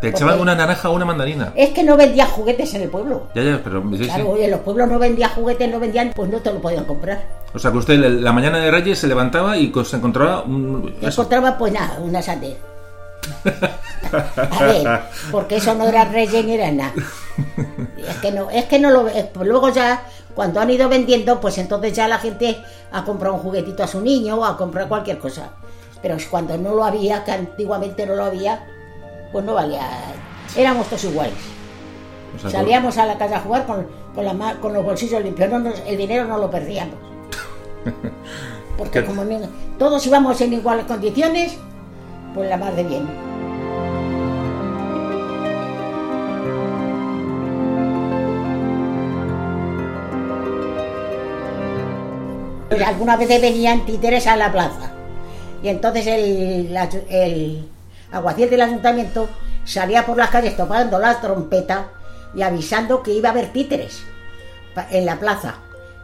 ¿Te 0.00 0.10
echaban 0.10 0.28
Porque- 0.34 0.42
una 0.42 0.54
naranja 0.54 0.90
o 0.90 0.92
una 0.94 1.04
mandarina? 1.04 1.52
Es 1.56 1.70
que 1.70 1.82
no 1.82 1.96
vendían 1.96 2.28
juguetes 2.28 2.72
en 2.74 2.82
el 2.82 2.88
pueblo. 2.88 3.26
Ya, 3.34 3.42
ya, 3.42 3.60
pero 3.64 3.82
sí, 3.90 3.98
sí. 3.98 4.04
Claro, 4.04 4.36
en 4.36 4.50
los 4.52 4.60
pueblos 4.60 4.88
no 4.88 4.98
vendían 4.98 5.30
juguetes, 5.30 5.68
no 5.68 5.80
vendían, 5.80 6.12
pues 6.14 6.30
no 6.30 6.38
te 6.38 6.52
lo 6.52 6.60
podían 6.60 6.84
comprar. 6.84 7.20
O 7.52 7.58
sea, 7.58 7.72
que 7.72 7.78
usted 7.78 7.98
la- 7.98 8.32
mañana 8.32 8.58
de 8.58 8.70
Reyes 8.70 8.98
se 8.98 9.08
levantaba 9.08 9.56
y 9.56 9.72
se 9.84 9.96
encontraba 9.96 10.42
un... 10.42 10.94
Encontraba 11.02 11.58
pues 11.58 11.72
nada, 11.72 11.98
una 12.00 12.22
sandez. 12.22 12.56
A 14.52 14.64
ver, 14.64 15.00
porque 15.30 15.56
eso 15.56 15.74
no 15.74 15.86
era 15.86 16.04
ni 16.06 16.54
era 16.54 16.70
nada. 16.70 16.92
Es 17.96 18.16
que 18.16 18.32
no, 18.32 18.50
es 18.50 18.64
que 18.66 18.78
no 18.78 18.90
lo 18.90 19.08
es- 19.08 19.26
pues 19.26 19.46
luego 19.48 19.68
ya, 19.70 20.02
cuando 20.34 20.60
han 20.60 20.70
ido 20.70 20.88
vendiendo, 20.88 21.40
pues 21.40 21.58
entonces 21.58 21.92
ya 21.92 22.08
la 22.08 22.18
gente 22.18 22.58
ha 22.90 23.04
comprado 23.04 23.34
un 23.34 23.40
juguetito 23.40 23.82
a 23.82 23.86
su 23.86 24.00
niño 24.00 24.36
o 24.36 24.44
ha 24.44 24.56
comprado 24.56 24.88
cualquier 24.88 25.18
cosa. 25.18 25.50
Pero 26.00 26.14
es 26.14 26.26
cuando 26.26 26.56
no 26.56 26.74
lo 26.74 26.84
había, 26.84 27.24
que 27.24 27.32
antiguamente 27.32 28.06
no 28.06 28.14
lo 28.14 28.24
había, 28.24 28.66
pues 29.32 29.44
no 29.44 29.54
valía. 29.54 29.82
Éramos 30.56 30.86
todos 30.86 31.04
iguales. 31.04 31.34
O 32.36 32.38
sea, 32.38 32.50
Salíamos 32.50 32.96
a 32.98 33.06
la 33.06 33.18
calle 33.18 33.34
a 33.34 33.40
jugar 33.40 33.66
con, 33.66 33.86
con, 34.14 34.24
la 34.24 34.32
ma- 34.32 34.60
con 34.60 34.72
los 34.72 34.84
bolsillos 34.84 35.22
limpios, 35.22 35.50
no 35.50 35.58
nos- 35.58 35.82
el 35.86 35.96
dinero 35.96 36.24
no 36.24 36.38
lo 36.38 36.50
perdíamos. 36.50 36.94
Porque 38.78 39.00
¿Qué? 39.00 39.06
como 39.06 39.24
todos 39.78 40.06
íbamos 40.06 40.40
en 40.40 40.52
iguales 40.52 40.86
condiciones, 40.86 41.56
pues 42.38 42.50
la 42.50 42.56
más 42.56 42.76
de 42.76 42.84
bien. 42.84 43.08
Algunas 52.86 53.18
veces 53.18 53.42
venían 53.42 53.84
títeres 53.84 54.26
a 54.28 54.36
la 54.36 54.52
plaza. 54.52 54.92
Y 55.62 55.68
entonces 55.68 56.06
el, 56.06 56.74
el 57.10 57.68
del 58.50 58.60
ayuntamiento 58.60 59.28
salía 59.64 60.06
por 60.06 60.16
las 60.16 60.30
calles 60.30 60.56
tocando 60.56 60.98
la 61.00 61.20
trompeta 61.20 61.88
y 62.34 62.42
avisando 62.42 63.02
que 63.02 63.12
iba 63.12 63.30
a 63.30 63.32
haber 63.32 63.52
títeres 63.52 64.04
en 64.90 65.04
la 65.04 65.18
plaza 65.18 65.56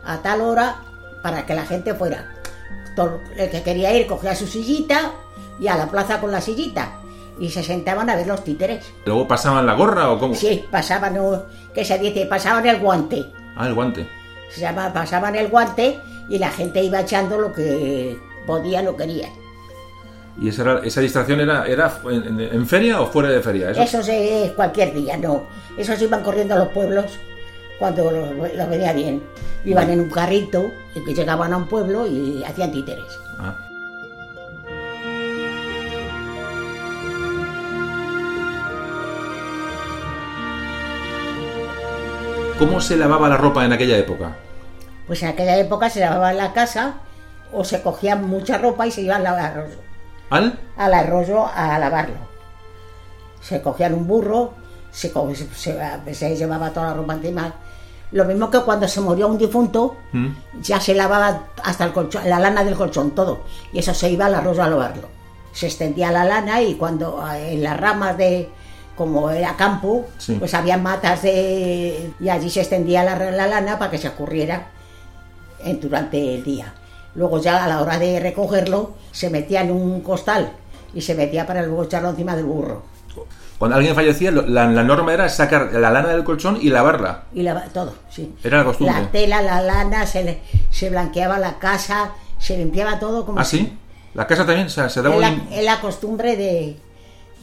a 0.04 0.18
tal 0.18 0.40
hora 0.40 0.82
para 1.22 1.46
que 1.46 1.54
la 1.54 1.64
gente 1.64 1.94
fuera. 1.94 2.34
El 3.36 3.50
que 3.50 3.62
quería 3.62 3.94
ir 3.94 4.08
cogía 4.08 4.34
su 4.34 4.48
sillita 4.48 5.12
y 5.60 5.68
a 5.68 5.76
la 5.76 5.86
plaza 5.90 6.20
con 6.20 6.30
la 6.32 6.40
sillita 6.40 6.92
y 7.38 7.48
se 7.50 7.62
sentaban 7.62 8.08
a 8.10 8.16
ver 8.16 8.26
los 8.26 8.44
títeres. 8.44 8.84
¿Luego 9.06 9.26
pasaban 9.26 9.66
la 9.66 9.74
gorra 9.74 10.10
o 10.10 10.18
cómo? 10.18 10.34
Sí, 10.34 10.64
pasaban, 10.70 11.16
que 11.74 11.84
se 11.84 11.98
dice, 11.98 12.26
pasaban 12.26 12.66
el 12.66 12.78
guante. 12.80 13.24
Ah, 13.56 13.66
el 13.66 13.74
guante. 13.74 14.08
Se 14.50 14.60
llama, 14.60 14.92
pasaban 14.92 15.34
el 15.34 15.48
guante 15.48 15.98
y 16.28 16.38
la 16.38 16.50
gente 16.50 16.82
iba 16.82 17.00
echando 17.00 17.38
lo 17.38 17.52
que 17.52 18.16
podía 18.46 18.88
o 18.88 18.96
quería. 18.96 19.28
¿Y 20.40 20.48
esa, 20.48 20.62
era- 20.62 20.80
esa 20.84 21.00
distracción 21.00 21.40
era, 21.40 21.66
era 21.66 21.92
en, 22.10 22.66
feria 22.66 23.00
o 23.00 23.06
fuera 23.06 23.28
de 23.30 23.40
feria? 23.40 23.70
Eso- 23.70 23.82
Eso 24.00 24.12
es 24.12 24.50
cualquier 24.52 24.92
día, 24.94 25.16
no. 25.16 25.44
Esos 25.76 26.00
iban 26.02 26.22
corriendo 26.22 26.54
a 26.54 26.58
los 26.58 26.68
pueblos 26.68 27.06
cuando 27.78 28.10
los 28.10 28.30
los 28.54 28.68
venía 28.68 28.92
bien. 28.92 29.22
Iban 29.64 29.90
en 29.90 30.00
un 30.00 30.10
carrito 30.10 30.70
y 30.94 31.04
que 31.04 31.14
llegaban 31.14 31.52
a 31.52 31.56
un 31.56 31.66
pueblo 31.68 32.06
y 32.06 32.42
hacían 32.44 32.70
títeres. 32.72 33.04
Ah. 33.38 33.56
¿Cómo 42.58 42.80
se 42.80 42.96
lavaba 42.96 43.28
la 43.28 43.36
ropa 43.36 43.64
en 43.64 43.72
aquella 43.72 43.96
época? 43.98 44.36
Pues 45.06 45.22
en 45.22 45.28
aquella 45.30 45.56
época 45.58 45.90
se 45.90 46.00
lavaba 46.00 46.30
en 46.30 46.38
la 46.38 46.52
casa 46.52 46.94
o 47.52 47.64
se 47.64 47.82
cogían 47.82 48.26
mucha 48.28 48.58
ropa 48.58 48.86
y 48.86 48.90
se 48.90 49.02
iban 49.02 49.26
al 49.26 49.38
arroyo, 49.38 49.76
¿Al? 50.30 50.58
al 50.76 50.94
arroyo 50.94 51.46
a 51.46 51.78
lavarlo. 51.78 52.16
Se 53.40 53.60
cogían 53.60 53.94
un 53.94 54.06
burro, 54.06 54.54
se, 54.90 55.12
co- 55.12 55.32
se, 55.34 55.46
se- 55.54 56.14
se 56.14 56.36
llevaba 56.36 56.70
toda 56.70 56.88
la 56.88 56.94
ropa 56.94 57.14
encima. 57.14 57.54
Lo 58.12 58.24
mismo 58.24 58.48
que 58.50 58.60
cuando 58.60 58.86
se 58.86 59.00
murió 59.00 59.26
un 59.28 59.38
difunto, 59.38 59.96
¿Mm? 60.12 60.28
ya 60.60 60.80
se 60.80 60.94
lavaba 60.94 61.48
hasta 61.64 61.84
el 61.84 61.92
colchón, 61.92 62.28
la 62.28 62.38
lana 62.38 62.62
del 62.64 62.76
colchón, 62.76 63.10
todo. 63.10 63.40
Y 63.72 63.80
eso 63.80 63.92
se 63.92 64.08
iba 64.10 64.26
al 64.26 64.34
arroyo 64.36 64.62
a 64.62 64.68
lavarlo. 64.68 65.08
Se 65.52 65.66
extendía 65.66 66.10
la 66.12 66.24
lana 66.24 66.62
y 66.62 66.74
cuando 66.76 67.24
eh, 67.32 67.52
en 67.54 67.62
las 67.62 67.78
ramas 67.78 68.16
de, 68.16 68.50
como 68.96 69.30
era 69.30 69.56
campo, 69.56 70.06
Sí. 70.18 70.34
pues 70.38 70.54
había 70.54 70.76
matas 70.78 71.22
de... 71.22 72.10
y 72.20 72.28
allí 72.28 72.48
se 72.50 72.60
extendía 72.60 73.02
la, 73.04 73.16
la 73.30 73.46
lana 73.46 73.78
para 73.78 73.90
que 73.90 73.98
se 73.98 74.06
escurriera 74.08 74.68
en- 75.64 75.80
durante 75.80 76.34
el 76.36 76.44
día. 76.44 76.72
Luego 77.14 77.40
ya 77.40 77.64
a 77.64 77.68
la 77.68 77.80
hora 77.80 77.98
de 77.98 78.18
recogerlo 78.20 78.94
se 79.12 79.30
metía 79.30 79.62
en 79.62 79.70
un 79.70 80.00
costal 80.00 80.52
y 80.94 81.00
se 81.00 81.14
metía 81.14 81.46
para 81.46 81.62
luego 81.62 81.84
echarlo 81.84 82.10
encima 82.10 82.34
del 82.36 82.44
burro. 82.44 82.82
Cuando 83.58 83.76
alguien 83.76 83.94
fallecía, 83.94 84.30
la, 84.32 84.66
la 84.66 84.82
norma 84.82 85.14
era 85.14 85.28
sacar 85.28 85.72
la 85.72 85.90
lana 85.90 86.08
del 86.08 86.24
colchón 86.24 86.58
y 86.60 86.70
lavarla. 86.70 87.22
Y 87.32 87.42
lava- 87.42 87.66
todo, 87.72 87.94
sí. 88.10 88.34
Era 88.42 88.58
la 88.58 88.64
costumbre. 88.64 89.00
La 89.00 89.10
tela, 89.10 89.42
la 89.42 89.60
lana, 89.62 90.06
se, 90.06 90.24
le- 90.24 90.40
se 90.70 90.90
blanqueaba 90.90 91.38
la 91.38 91.58
casa, 91.58 92.10
se 92.38 92.58
limpiaba 92.58 92.98
todo 92.98 93.24
como 93.24 93.38
¿Ah, 93.38 93.44
si-? 93.44 93.78
La 94.14 94.26
casa 94.26 94.44
también 94.44 94.68
se, 94.70 94.88
se 94.90 95.02
daba 95.02 95.16
la, 95.16 95.28
un- 95.30 95.48
es 95.52 95.64
la 95.64 95.80
costumbre 95.80 96.36
de, 96.36 96.76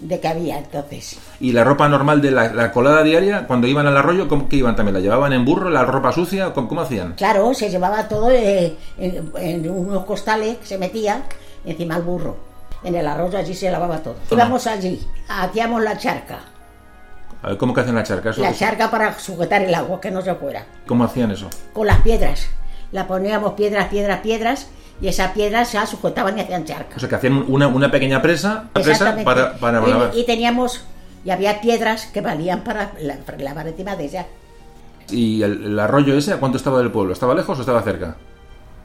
de 0.02 0.20
que 0.20 0.28
había 0.28 0.58
entonces. 0.58 1.18
Y 1.39 1.52
la 1.54 1.64
ropa 1.64 1.88
normal 1.88 2.22
de 2.22 2.32
la, 2.32 2.52
la 2.54 2.72
colada 2.72 3.04
diaria, 3.04 3.47
cuando 3.47 3.68
iban 3.68 3.88
al 3.88 3.95
arroyo, 3.97 4.28
¿cómo 4.28 4.49
que 4.49 4.58
iban 4.58 4.76
también? 4.76 4.95
¿La 4.95 4.99
llevaban 4.99 5.32
en 5.34 5.45
burro, 5.45 5.70
la 5.70 5.86
ropa 5.86 6.12
sucia? 6.12 6.54
¿Cómo, 6.54 6.68
cómo 6.68 6.82
hacían? 6.82 7.14
Claro, 7.14 7.54
se 7.54 7.70
llevaba 7.70 8.08
todo 8.08 8.30
eh, 8.32 8.76
en, 8.97 9.32
en 9.38 9.70
unos 9.70 10.06
costales 10.06 10.58
que 10.58 10.66
se 10.66 10.78
metía 10.78 11.24
encima 11.66 11.95
al 11.95 12.02
burro. 12.02 12.36
En 12.84 12.95
el 12.95 13.06
arroyo 13.08 13.38
allí 13.38 13.54
se 13.54 13.70
lavaba 13.72 13.99
todo. 13.99 14.16
Íbamos 14.32 14.66
allí, 14.68 15.06
hacíamos 15.30 15.84
la 15.84 15.97
charca. 15.97 16.39
A 17.43 17.49
ver, 17.49 17.58
¿cómo 17.58 17.74
que 17.74 17.82
hacen 17.82 17.95
la 17.95 18.04
charca? 18.04 18.32
Eso- 18.32 18.41
La 18.41 18.54
charca 18.54 18.89
para 18.91 19.18
sujetar 19.20 19.62
el 19.62 19.74
agua, 19.74 19.99
que 20.02 20.12
no 20.12 20.22
se 20.22 20.34
fuera. 20.36 20.66
¿Cómo 20.88 21.04
hacían 21.04 21.32
eso? 21.32 21.47
Con 21.74 21.88
las 21.88 22.02
piedras. 22.02 22.47
La 22.91 23.08
poníamos 23.08 23.54
piedras, 23.54 23.88
piedras, 23.88 24.20
piedras, 24.22 24.68
y 25.02 25.08
esas 25.08 25.32
piedras 25.32 25.68
se 25.70 25.86
sujetaban 25.88 26.38
y 26.38 26.41
hacían 26.41 26.64
charca. 26.66 26.95
O 26.95 26.99
sea, 26.99 27.10
que 27.10 27.16
hacían 27.16 27.43
una, 27.47 27.68
una 27.68 27.89
pequeña 27.91 28.22
presa, 28.22 28.70
una 28.76 28.84
presa 28.84 29.16
para, 29.24 29.54
para 29.58 29.82
Y- 29.86 29.89
lavar. 29.89 30.12
y, 30.14 30.26
teníamos, 30.26 30.84
y 31.26 31.32
había 31.32 31.60
piedras 31.60 32.06
que 32.08 32.22
valían 32.22 32.64
para, 32.64 32.91
la- 33.02 33.18
para 33.18 33.38
lavar 33.39 33.68
encima 33.68 33.95
de 33.95 34.06
ella. 34.06 34.26
¿Y 35.10 35.41
el, 35.43 35.64
el 35.66 35.80
arroyo 35.80 36.16
ese 36.16 36.34
a 36.34 36.38
cuánto 36.39 36.58
estaba 36.58 36.78
del 36.80 36.91
pueblo? 36.91 37.14
¿Estaba 37.14 37.34
lejos 37.34 37.58
o 37.58 37.62
estaba 37.62 37.82
cerca? 37.82 38.16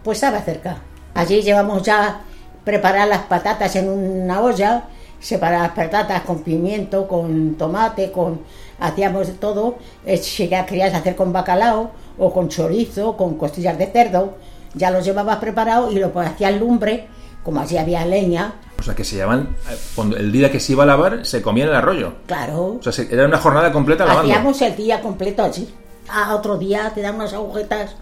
Pues 0.02 0.16
estaba 0.18 0.40
cerca. 0.40 0.78
Allí 1.14 1.42
llevamos 1.42 1.82
ya 1.82 2.20
preparar 2.64 3.06
las 3.08 3.22
patatas 3.22 3.76
en 3.76 3.88
una 3.88 4.40
olla, 4.40 4.84
separar 5.20 5.60
las 5.62 5.70
patatas 5.72 6.22
con 6.22 6.42
pimiento, 6.42 7.06
con 7.06 7.54
tomate, 7.56 8.10
con 8.10 8.40
hacíamos 8.80 9.38
todo. 9.38 9.76
Eh, 10.04 10.16
Si 10.16 10.48
ya 10.48 10.66
querías 10.66 10.94
hacer 10.94 11.14
con 11.14 11.32
bacalao 11.32 11.90
o 12.18 12.32
con 12.32 12.48
chorizo, 12.48 13.16
con 13.16 13.36
costillas 13.36 13.78
de 13.78 13.86
cerdo, 13.86 14.36
ya 14.76 14.90
los 14.92 15.04
llevabas 15.04 15.38
preparados 15.38 15.92
y 15.92 15.98
lo 15.98 16.12
pues, 16.12 16.28
hacían 16.28 16.58
lumbre, 16.60 17.08
como 17.42 17.60
así 17.60 17.76
había 17.78 18.04
leña, 18.06 18.54
O 18.78 18.82
sea, 18.82 18.94
que 18.94 19.04
se 19.04 19.16
llaman. 19.16 19.56
eh, 19.70 19.76
Cuando 19.94 20.16
el 20.16 20.30
día 20.30 20.50
que 20.52 20.60
se 20.60 20.72
iba 20.72 20.82
a 20.84 20.86
lavar, 20.86 21.24
se 21.26 21.40
comía 21.42 21.64
en 21.64 21.70
el 21.70 21.76
arroyo. 21.76 22.12
claro. 22.26 22.76
O 22.78 22.82
sea, 22.82 22.92
se- 22.92 23.12
era 23.12 23.24
una 23.24 23.38
jornada 23.38 23.72
completa 23.72 24.04
lavando. 24.04 24.30
Hacíamos 24.32 24.60
el 24.62 24.76
día 24.76 25.00
completo 25.00 25.42
así. 25.42 25.72
A 26.08 26.34
otro 26.34 26.56
día 26.58 26.92
te 26.94 27.00
dan 27.02 27.14
unas 27.16 27.32
agujetas. 27.32 27.96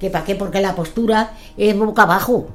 ¿Que 0.00 0.10
para 0.10 0.24
qué? 0.24 0.34
Porque 0.34 0.60
la 0.60 0.74
postura 0.74 1.32
es 1.56 1.76
boca 1.78 2.02
abajo. 2.02 2.48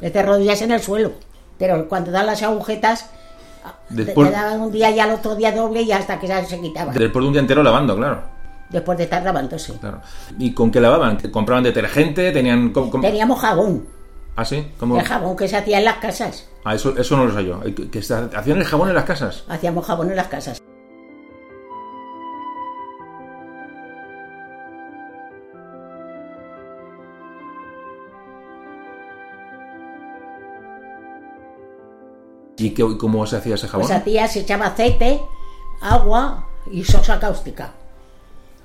Te 0.00 0.22
rodillas 0.22 0.62
en 0.62 0.70
el 0.72 0.80
suelo. 0.80 1.12
Pero 1.58 1.88
cuando 1.88 2.10
dan 2.10 2.26
las 2.26 2.42
agujetas, 2.42 3.10
te- 3.88 4.04
Después- 4.04 4.28
te 4.30 4.34
daban 4.36 4.60
un 4.60 4.72
día 4.72 4.90
y 4.90 5.00
al 5.00 5.10
otro 5.12 5.34
día 5.36 5.52
doble 5.52 5.82
y 5.82 5.90
hasta 5.92 6.18
que 6.20 6.26
ya 6.26 6.44
se 6.44 6.60
quitaban. 6.60 6.94
Después 6.94 7.22
de 7.22 7.26
un 7.26 7.32
día 7.32 7.40
entero 7.40 7.62
lavando, 7.62 7.96
claro. 7.96 8.22
Después 8.70 8.98
de 8.98 9.04
estar 9.04 9.22
lavándose. 9.22 9.74
claro. 9.78 10.00
¿Y 10.38 10.52
con 10.52 10.70
qué 10.70 10.80
lavaban? 10.80 11.16
¿Que 11.18 11.30
¿Compraban 11.30 11.62
detergente? 11.64 12.32
¿Tenían.? 12.32 12.70
com- 12.72 12.90
com- 12.90 13.00
Teníamos 13.00 13.38
jabón. 13.40 13.86
¿Ah, 14.34 14.44
sí? 14.44 14.72
¿Cómo? 14.78 14.98
El 14.98 15.04
jabón 15.04 15.36
que 15.36 15.48
se 15.48 15.56
hacía 15.56 15.78
en 15.78 15.84
las 15.84 15.96
casas. 15.98 16.48
Ah, 16.64 16.74
eso, 16.74 16.96
eso 16.98 17.16
no 17.16 17.24
lo 17.26 17.34
sé 17.34 17.44
yo. 17.46 17.60
¿Que, 17.60 17.88
que 17.90 18.02
se- 18.02 18.14
hacían 18.14 18.58
el 18.58 18.64
jabón 18.64 18.88
en 18.88 18.94
las 18.96 19.04
casas? 19.04 19.44
Hacíamos 19.48 19.86
jabón 19.86 20.10
en 20.10 20.16
las 20.16 20.26
casas. 20.26 20.60
¿Y 32.58 32.70
qué- 32.70 32.96
cómo 32.98 33.26
se 33.26 33.36
hacía 33.36 33.54
ese 33.54 33.68
jabón? 33.68 33.86
Pues 33.86 33.98
hacía, 33.98 34.26
se 34.28 34.40
echaba 34.40 34.66
aceite, 34.66 35.20
agua 35.80 36.46
y 36.70 36.84
sosa 36.84 37.20
cáustica. 37.20 37.72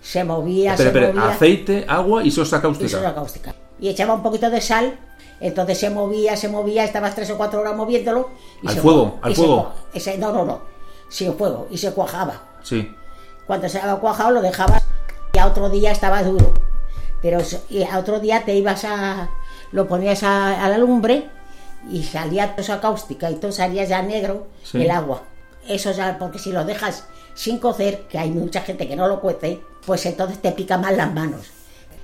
Se 0.02 0.24
movía, 0.24 0.72
Espera, 0.74 0.92
se 0.92 0.98
espera, 1.00 1.14
movía. 1.22 1.36
aceite, 1.36 1.86
agua 1.88 2.24
y 2.24 2.32
sosa 2.32 2.58
y 2.58 2.62
cáustica. 2.62 2.90
sosa 2.90 3.14
cáustica. 3.16 3.56
Y 3.80 3.90
echaba 3.90 4.14
un 4.16 4.24
poquito 4.24 4.50
de 4.50 4.60
sal, 4.62 4.98
entonces 5.40 5.78
se 5.80 5.90
movía, 5.90 6.36
se 6.36 6.50
movía, 6.50 6.84
estabas 6.84 7.16
tres 7.16 7.30
o 7.32 7.38
cuatro 7.38 7.62
horas 7.62 7.76
moviéndolo. 7.76 8.30
Y 8.64 8.68
¿Al 8.68 8.74
se 8.76 8.82
fuego? 8.82 9.20
¿Al 9.22 9.32
y 9.32 9.36
fuego? 9.36 9.72
ese- 9.94 10.18
no, 10.18 10.32
no, 10.32 10.46
no. 10.46 10.62
Sin 11.10 11.34
fuego. 11.36 11.68
Y 11.70 11.78
se 11.78 11.92
cuajaba. 11.94 12.42
Sí. 12.64 12.92
Cuando 13.46 13.68
se 13.70 13.80
había 13.80 13.96
cuajado 13.96 14.32
lo 14.32 14.42
dejabas 14.42 14.84
y 15.34 15.38
a 15.38 15.48
otro 15.48 15.70
día 15.70 15.92
estaba 15.92 16.24
duro. 16.24 16.54
Pero 17.22 17.40
y 17.70 17.84
a 17.84 18.00
otro 18.00 18.20
día 18.20 18.44
te 18.46 18.56
ibas 18.56 18.84
a. 18.86 19.30
lo 19.72 19.88
ponías 19.88 20.24
a, 20.24 20.64
a 20.66 20.70
la 20.70 20.78
lumbre 20.78 21.30
y 21.90 22.04
salía 22.04 22.56
toda 22.56 22.80
cáustica 22.82 23.30
y 23.30 23.36
todo 23.36 23.52
salía 23.52 23.84
ya 23.86 24.02
negro 24.02 24.48
Sí. 24.64 24.82
el 24.82 24.90
agua. 24.92 25.24
Eso 25.68 25.92
ya, 25.92 26.18
porque 26.18 26.40
si 26.40 26.52
lo 26.52 26.66
dejas 26.66 27.06
sin 27.36 27.60
cocer, 27.60 28.08
que 28.10 28.18
hay 28.18 28.32
mucha 28.32 28.62
gente 28.62 28.88
que 28.88 28.96
no 28.96 29.08
lo 29.08 29.20
cuece, 29.22 29.62
pues 29.86 30.06
entonces 30.06 30.42
te 30.42 30.52
pica 30.52 30.78
más 30.78 30.96
las 30.96 31.14
manos. 31.14 31.42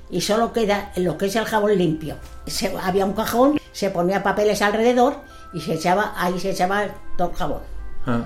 Y 0.10 0.22
solo 0.22 0.54
queda 0.54 0.92
lo 0.96 1.18
que 1.18 1.26
es 1.26 1.36
el 1.36 1.46
jabón 1.46 1.78
limpio. 1.78 2.16
Se- 2.46 2.74
había 2.82 3.06
un 3.06 3.14
cajón, 3.14 3.60
se 3.74 3.90
ponía 3.90 4.24
papeles 4.24 4.62
alrededor 4.62 5.16
y 5.54 5.60
se 5.62 5.74
echaba, 5.74 6.14
ahí 6.18 6.40
se 6.40 6.52
echaba 6.52 6.86
todo 7.18 7.30
el 7.32 7.36
jabón. 7.36 7.60
Ah. 8.06 8.22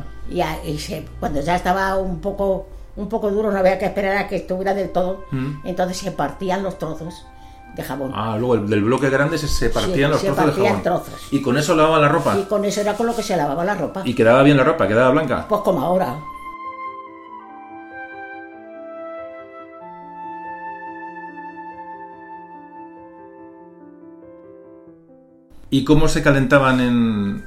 Y, 0.63 0.77
se- 0.77 1.05
cuando 1.19 1.41
ya 1.41 1.55
estaba 1.55 1.95
un 1.97 2.19
poco 2.21 2.67
un 2.95 3.07
poco 3.07 3.31
duro 3.31 3.49
no 3.51 3.57
había 3.57 3.79
que 3.79 3.85
esperar 3.85 4.17
a 4.17 4.27
que 4.27 4.35
estuviera 4.35 4.73
del 4.73 4.91
todo 4.91 5.23
Mm. 5.31 5.61
entonces 5.65 5.97
se 5.97 6.11
partían 6.11 6.61
los 6.61 6.77
trozos 6.77 7.25
de 7.73 7.83
jabón 7.83 8.11
Ah, 8.13 8.35
luego 8.37 8.55
el- 8.55 8.69
del 8.69 8.83
bloque 8.83 9.09
grande 9.09 9.37
se, 9.37 9.47
se 9.47 9.69
partían 9.69 10.11
los 10.11 10.19
se 10.19 10.27
trozos 10.27 10.45
de 10.45 10.51
partían 10.51 10.83
jabón. 10.83 11.03
trozos. 11.03 11.13
Y 11.31 11.41
con 11.41 11.57
eso 11.57 11.73
lavaban 11.73 12.01
la 12.01 12.09
ropa. 12.09 12.37
y 12.37 12.43
con 12.43 12.65
eso 12.65 12.81
era 12.81 12.93
con 12.95 13.07
lo 13.07 13.15
que 13.15 13.23
se 13.23 13.35
lavaba 13.37 13.63
la 13.63 13.75
ropa 13.75 14.01
Y 14.03 14.13
quedaba 14.13 14.43
bien 14.43 14.57
la 14.57 14.65
ropa, 14.65 14.87
quedaba 14.89 15.09
blanca. 15.11 15.45
pues 15.47 15.61
como 15.61 15.81
ahora 15.81 16.17
¿Y 25.72 25.84
cómo 25.84 26.07
se 26.07 26.22
calentaban 26.22 26.80
en... 26.80 27.45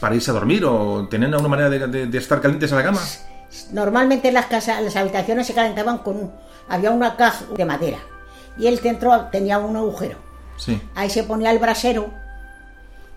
para 0.00 0.16
irse 0.16 0.30
a 0.32 0.34
dormir? 0.34 0.64
¿O 0.64 1.06
tenían 1.08 1.32
alguna 1.34 1.48
manera 1.50 1.70
de, 1.70 1.86
de- 1.86 2.06
de 2.06 2.18
estar 2.18 2.40
calientes 2.40 2.70
en 2.72 2.78
la 2.78 2.84
cama? 2.84 3.00
normalmente 3.72 4.28
en 4.28 4.34
las 4.34 4.46
casas 4.46 4.80
las 4.80 4.94
habitaciones 4.94 5.44
se 5.44 5.54
calentaban 5.54 5.98
con 5.98 6.30
había 6.68 6.92
una 6.92 7.16
caja 7.16 7.44
de 7.56 7.64
madera 7.64 7.98
y 8.56 8.68
el 8.68 8.78
centro 8.78 9.26
tenía 9.32 9.58
un 9.58 9.76
agujero 9.76 10.18
Sí. 10.56 10.80
ahí 10.94 11.10
se 11.10 11.24
ponía 11.24 11.50
el 11.50 11.58
brasero 11.58 12.10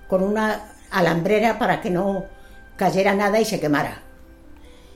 con 0.08 0.24
una 0.24 0.62
alambrera 0.90 1.60
para 1.60 1.82
que 1.82 1.92
no 1.92 2.26
cayera 2.78 3.14
nada 3.14 3.40
y 3.40 3.46
se 3.46 3.60
quemara. 3.60 4.00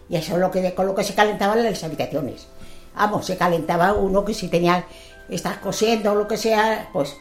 Y 0.10 0.16
eso 0.16 0.34
es 0.34 0.39
lo 0.39 0.50
que, 0.50 0.74
con 0.74 0.88
lo 0.88 0.95
que 0.95 1.04
se 1.04 1.14
calentaban 1.14 1.62
las 1.64 1.84
habitaciones. 1.84 2.48
Vamos, 2.95 3.26
se 3.28 3.38
calentaba 3.38 3.93
uno 3.93 4.26
que 4.26 4.34
si 4.34 4.48
tenía, 4.48 4.86
estás 5.30 5.58
cosiendo 5.58 6.14
o 6.14 6.16
lo 6.16 6.28
que 6.28 6.38
sea, 6.38 6.89
pues 6.93 7.16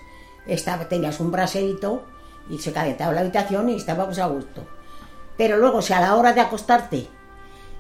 estaba, 0.47 0.89
tenías 0.89 1.21
un 1.21 1.31
braserito 1.33 2.07
y 2.51 2.59
se 2.59 2.73
calentaba 2.73 3.13
la 3.13 3.21
habitación 3.21 3.69
y 3.71 3.77
estábamos 3.77 4.19
a 4.19 4.27
gusto. 4.27 4.65
Pero 5.37 5.57
luego, 5.59 5.83
si 5.83 5.93
a 5.93 6.01
la 6.01 6.15
hora 6.15 6.33
de 6.33 6.41
acostarte 6.41 7.09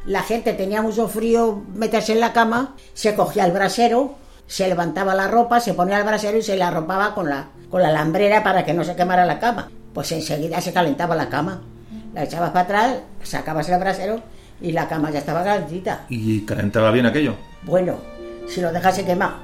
la 0.07 0.23
gente 0.23 0.53
tenía 0.53 0.83
mucho 0.83 1.09
frío 1.09 1.63
meterse 1.75 2.13
en 2.13 2.21
la 2.21 2.33
cama, 2.33 2.75
se 2.95 3.15
cogía 3.15 3.45
el 3.45 3.53
brasero, 3.53 4.15
se 4.47 4.69
levantaba 4.69 5.15
la 5.15 5.27
ropa, 5.27 5.59
se 5.59 5.75
ponía 5.75 5.99
el 5.99 6.05
brasero 6.05 6.39
y 6.39 6.43
se 6.43 6.57
la 6.57 6.69
arropaba 6.69 7.15
con 7.15 7.29
la, 7.29 7.49
con 7.71 7.83
la 7.83 7.91
lambrera 7.91 8.45
para 8.45 8.65
que 8.65 8.73
no 8.73 8.85
se 8.85 8.95
quemara 8.95 9.27
la 9.27 9.41
cama. 9.41 9.69
Pues 9.93 10.13
enseguida 10.13 10.61
se 10.61 10.73
calentaba 10.73 11.17
la 11.17 11.29
cama. 11.29 11.63
La 12.15 12.23
echabas 12.23 12.51
para 12.51 12.61
atrás, 12.61 12.97
sacabas 13.25 13.69
el 13.69 13.81
brasero 13.81 14.23
y 14.61 14.73
la 14.73 14.89
cama 14.89 15.11
ya 15.11 15.19
estaba 15.19 15.43
calentita. 15.43 16.07
Y 16.09 16.43
calentaba 16.43 16.93
bien 16.93 17.07
aquello. 17.07 17.35
Bueno, 17.65 17.97
si 18.49 18.61
lo 18.61 18.73
dejas 18.73 18.95
se 18.95 19.05
quema. 19.05 19.41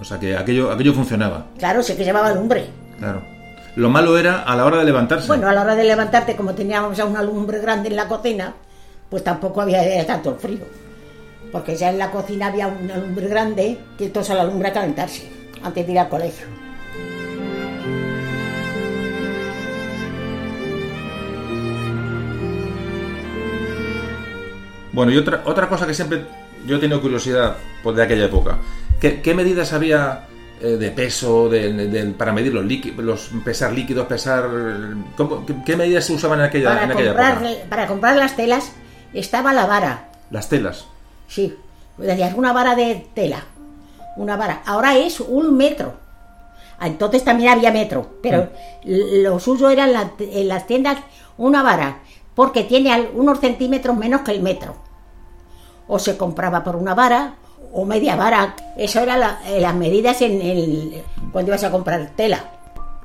O 0.00 0.04
sea 0.04 0.20
que 0.20 0.36
aquello, 0.36 0.70
aquello 0.70 0.94
funcionaba. 0.94 1.46
Claro, 1.58 1.82
sé 1.82 1.96
que 1.96 2.04
llevaba 2.04 2.32
lumbre. 2.32 2.68
Claro. 2.98 3.37
Lo 3.78 3.88
malo 3.90 4.18
era 4.18 4.42
a 4.42 4.56
la 4.56 4.64
hora 4.64 4.78
de 4.78 4.84
levantarse. 4.86 5.28
Bueno, 5.28 5.48
a 5.48 5.52
la 5.52 5.60
hora 5.62 5.76
de 5.76 5.84
levantarte, 5.84 6.34
como 6.34 6.52
teníamos 6.52 6.96
ya 6.96 7.04
una 7.04 7.22
lumbre 7.22 7.60
grande 7.60 7.88
en 7.88 7.94
la 7.94 8.08
cocina, 8.08 8.52
pues 9.08 9.22
tampoco 9.22 9.60
había 9.60 10.04
tanto 10.04 10.34
frío. 10.34 10.64
Porque 11.52 11.76
ya 11.76 11.90
en 11.90 11.98
la 11.98 12.10
cocina 12.10 12.48
había 12.48 12.66
una 12.66 12.96
lumbre 12.96 13.28
grande 13.28 13.78
que 13.96 14.08
toda 14.08 14.34
la 14.34 14.42
lumbre 14.42 14.70
a 14.70 14.72
calentarse 14.72 15.30
antes 15.62 15.86
de 15.86 15.92
ir 15.92 15.98
al 16.00 16.08
colegio. 16.08 16.48
Bueno, 24.90 25.12
y 25.12 25.18
otra, 25.18 25.42
otra 25.44 25.68
cosa 25.68 25.86
que 25.86 25.94
siempre 25.94 26.24
yo 26.66 26.78
he 26.78 26.80
tenido 26.80 27.00
curiosidad 27.00 27.54
pues, 27.84 27.94
de 27.94 28.02
aquella 28.02 28.24
época. 28.24 28.58
¿Qué, 29.00 29.22
qué 29.22 29.34
medidas 29.34 29.72
había 29.72 30.26
eh, 30.60 30.66
de 30.76 30.90
peso 30.90 31.48
de, 31.48 31.72
de- 31.72 32.04
para 32.12 32.32
medir 32.32 32.52
los 32.54 32.64
líquidos, 32.64 33.04
los, 33.04 33.30
pesar 33.44 33.72
líquidos, 33.72 34.06
pesar... 34.06 34.48
¿cómo- 35.16 35.44
qué, 35.46 35.54
qué 35.64 35.76
medidas 35.76 36.04
se 36.04 36.12
usaban 36.12 36.40
en 36.40 36.46
aquella, 36.46 36.68
Para 36.70 36.84
en 36.84 36.92
aquella 36.92 37.08
comprar, 37.14 37.44
época? 37.44 37.68
para 37.70 37.86
comprar 37.86 38.16
las 38.16 38.36
telas 38.36 38.72
estaba 39.14 39.52
la 39.52 39.66
vara, 39.66 40.08
Las 40.30 40.48
telas. 40.48 40.86
sí. 41.26 41.54
Decías 41.96 42.34
una 42.36 42.52
vara 42.52 42.76
de 42.76 43.08
tela, 43.12 43.42
una 44.16 44.36
vara. 44.36 44.62
Ahora 44.66 44.96
es 44.96 45.18
un 45.18 45.56
metro. 45.56 45.94
Ah, 46.78 46.86
Entonces 46.86 47.24
también 47.24 47.50
había 47.50 47.72
metro, 47.72 48.18
pero 48.22 48.50
l- 48.84 49.22
lo 49.24 49.40
suyo 49.40 49.68
era 49.68 49.84
en, 49.84 49.92
la- 49.94 50.12
en 50.20 50.46
las 50.46 50.64
tiendas 50.68 50.98
una 51.36 51.64
vara, 51.64 51.98
porque 52.36 52.62
tiene 52.62 53.08
unos 53.14 53.40
centímetros 53.40 53.96
menos 53.96 54.20
que 54.20 54.30
el 54.30 54.42
metro. 54.42 54.76
O 55.88 55.98
se 55.98 56.16
compraba 56.16 56.62
por 56.62 56.76
una 56.76 56.94
vara 56.94 57.34
o 57.72 57.84
media 57.84 58.16
vara. 58.16 58.54
Eso 58.76 59.00
eran 59.00 59.20
las 59.20 59.74
medidas 59.74 60.20
en 60.22 60.40
el, 60.42 61.02
cuando 61.32 61.50
ibas 61.50 61.64
a 61.64 61.70
comprar 61.70 62.10
tela. 62.16 62.44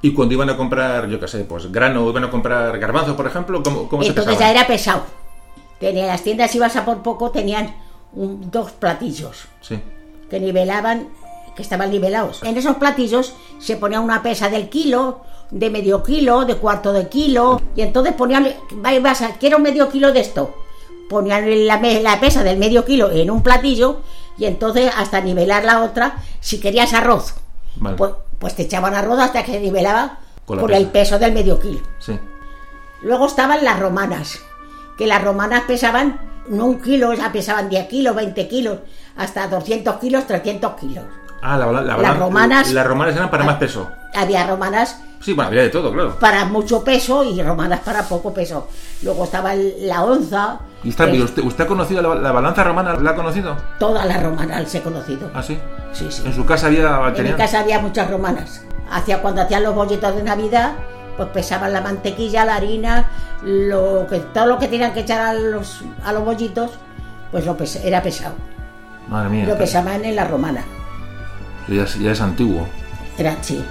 Y 0.02 0.14
cuando 0.14 0.34
iban 0.34 0.50
a 0.50 0.58
comprar, 0.58 1.08
yo 1.08 1.20
qué 1.20 1.28
sé, 1.28 1.40
pues 1.46 1.72
grano, 1.72 2.10
iban 2.10 2.26
a 2.26 2.30
comprar 2.32 2.78
garbanzos, 2.78 3.16
por 3.16 3.26
ejemplo, 3.28 3.64
¿cómo, 3.64 3.88
cómo 3.88 4.04
se 4.04 4.10
Entonces 4.10 4.34
pesaban? 4.36 4.54
ya 4.56 4.60
era 4.60 4.68
pesado. 4.68 5.04
Tenía, 5.80 6.06
las 6.08 6.22
tiendas 6.24 6.54
ibas 6.56 6.76
a 6.76 6.84
por 6.86 7.02
poco, 7.02 7.32
tenían 7.32 7.74
un- 8.14 8.50
dos 8.52 8.72
platillos 8.72 9.46
Sí. 9.62 9.80
que 10.30 10.40
nivelaban, 10.40 11.08
que 11.56 11.62
estaban 11.62 11.90
nivelados. 11.92 12.42
En 12.44 12.58
esos 12.58 12.76
platillos 12.78 13.34
se 13.60 13.78
ponía 13.78 14.00
una 14.02 14.22
pesa 14.24 14.50
del 14.50 14.70
kilo, 14.70 15.22
de 15.52 15.70
medio 15.70 16.04
kilo, 16.04 16.46
de 16.46 16.56
cuarto 16.56 16.92
de 16.94 17.08
kilo, 17.08 17.62
y 17.76 17.82
entonces 17.82 18.14
ponían, 18.14 18.48
"Va, 18.86 18.98
vas 19.00 19.22
a, 19.22 19.34
quiero 19.36 19.60
medio 19.60 19.88
kilo 19.90 20.12
de 20.12 20.20
esto. 20.22 20.54
Ponían 21.10 21.68
la, 21.68 21.80
la 21.80 22.20
pesa 22.20 22.44
del 22.44 22.58
medio 22.58 22.84
kilo 22.86 23.12
en 23.12 23.30
un 23.30 23.44
platillo, 23.44 24.02
y 24.38 24.46
entonces 24.46 24.92
hasta 24.96 25.22
nivelar 25.22 25.64
la 25.64 25.84
otra, 25.84 26.18
si 26.40 26.60
querías 26.60 26.94
arroz, 26.94 27.36
Vale. 27.76 27.98
pues, 27.98 28.12
pues 28.40 28.56
te 28.56 28.64
echaban 28.64 28.94
arroz 28.96 29.20
hasta 29.20 29.44
que 29.44 29.60
nivelaba 29.60 30.20
Con 30.46 30.60
por, 30.60 30.72
el 30.72 30.88
peso 30.88 31.20
del 31.20 31.34
medio 31.34 31.60
kilo. 31.60 31.82
Sí. 32.00 32.20
Luego 33.02 33.28
estaban 33.28 33.64
las 33.64 33.80
romanas, 33.80 34.40
que 34.98 35.08
las 35.08 35.24
romanas 35.24 35.64
pesaban 35.68 36.20
no 36.48 36.66
un 36.66 36.82
kilo, 36.82 37.14
ya 37.14 37.32
pesaban 37.32 37.70
10 37.70 37.88
kilos, 37.88 38.16
20 38.16 38.48
kilos, 38.48 38.80
hasta 39.16 39.48
200 39.48 39.96
kilos, 39.98 40.28
300 40.28 40.74
kilos. 40.76 41.06
Ah, 41.46 41.58
la, 41.58 41.66
la, 41.72 41.82
la- 41.82 41.98
Las 41.98 42.18
romanas- 42.18 42.72
Las 42.72 42.88
romanas 42.88 43.16
eran 43.16 43.30
para 43.30 43.44
más 43.44 43.58
peso. 43.58 43.92
Había 44.16 44.48
romanas 44.48 45.00
Sí, 45.20 45.32
bueno, 45.34 45.48
había 45.50 45.62
de 45.64 45.70
todo, 45.70 45.92
claro. 45.94 46.20
para 46.20 46.44
mucho 46.46 46.84
peso 46.84 47.24
y 47.24 47.42
romanas 47.42 47.80
para 47.80 48.04
poco 48.04 48.34
peso. 48.34 48.68
Luego 49.04 49.24
estaba 49.24 49.54
el- 49.54 49.88
la 49.88 50.04
onza, 50.04 50.60
Y 50.84 50.90
está, 50.90 51.06
el- 51.06 51.22
usted, 51.24 51.42
¿Usted 51.44 51.64
ha 51.64 51.68
conocido 51.68 52.02
la, 52.02 52.16
la 52.16 52.32
balanza 52.34 52.64
romana? 52.64 52.96
¿La 52.96 53.12
ha 53.12 53.16
conocido? 53.16 53.56
todas 53.80 54.06
las 54.06 54.22
romanas 54.22 54.62
las 54.64 54.76
he 54.76 54.82
conocido. 54.82 55.30
Ah, 55.34 55.42
sí. 55.44 55.58
Sí, 55.94 56.08
sí. 56.10 56.24
En 56.26 56.34
su 56.34 56.46
casa 56.46 56.68
había... 56.68 57.02
En 57.16 57.24
mi 57.24 57.32
casa 57.34 57.60
había 57.62 57.80
muchas 57.80 58.10
romanas. 58.12 58.64
Hacia 58.92 59.22
cuando 59.22 59.42
hacían 59.44 59.64
los 59.64 59.74
bollitos 59.76 60.14
de 60.16 60.24
Navidad, 60.24 60.74
pues 61.16 61.30
pesaban 61.30 61.72
la 61.72 61.80
mantequilla, 61.82 62.44
la 62.46 62.56
harina, 62.56 63.06
lo 63.44 64.06
que, 64.10 64.20
todo 64.20 64.46
lo 64.46 64.60
que 64.60 64.68
tenían 64.68 64.94
que 64.94 65.02
echar 65.02 65.22
a 65.22 65.34
los, 65.34 65.82
a 66.04 66.12
los 66.12 66.26
bollitos, 66.26 66.72
pues 67.32 67.46
lo 67.46 67.56
pes- 67.56 67.78
era 67.84 68.02
pesado. 68.04 68.36
Madre 69.08 69.30
mía. 69.30 69.46
Lo 69.46 69.58
pesaban 69.58 70.04
en 70.04 70.16
la 70.18 70.26
romana. 70.26 70.64
Ya, 71.68 71.84
es- 71.84 72.00
ya 72.00 72.12
es 72.12 72.22
antiguo. 72.22 72.68
Era 73.18 73.34
así. 73.34 73.64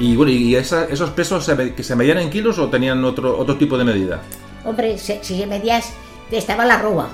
Y 0.00 0.16
bueno, 0.16 0.32
¿y 0.32 0.56
esa- 0.56 0.84
esos 0.84 1.10
pesos 1.10 1.44
se, 1.44 1.74
que 1.74 1.82
se 1.82 1.96
medían 1.96 2.18
en 2.18 2.28
kilos 2.30 2.58
o 2.58 2.68
tenían 2.68 3.04
otro, 3.04 3.38
otro 3.38 3.56
tipo 3.56 3.78
de 3.78 3.84
medida? 3.84 4.20
Hombre, 4.64 4.98
si 4.98 5.18
se 5.22 5.46
medías, 5.46 5.92
estaba 6.30 6.64
la 6.64 6.78
roba. 6.78 7.08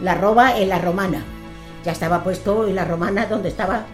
La 0.00 0.14
roba 0.14 0.56
en 0.58 0.68
la 0.68 0.78
romana. 0.78 1.22
Ya 1.84 1.92
estaba 1.92 2.24
puesto 2.24 2.66
en 2.66 2.74
la 2.74 2.84
romana 2.84 3.26
donde 3.26 3.48
estaba 3.50 3.84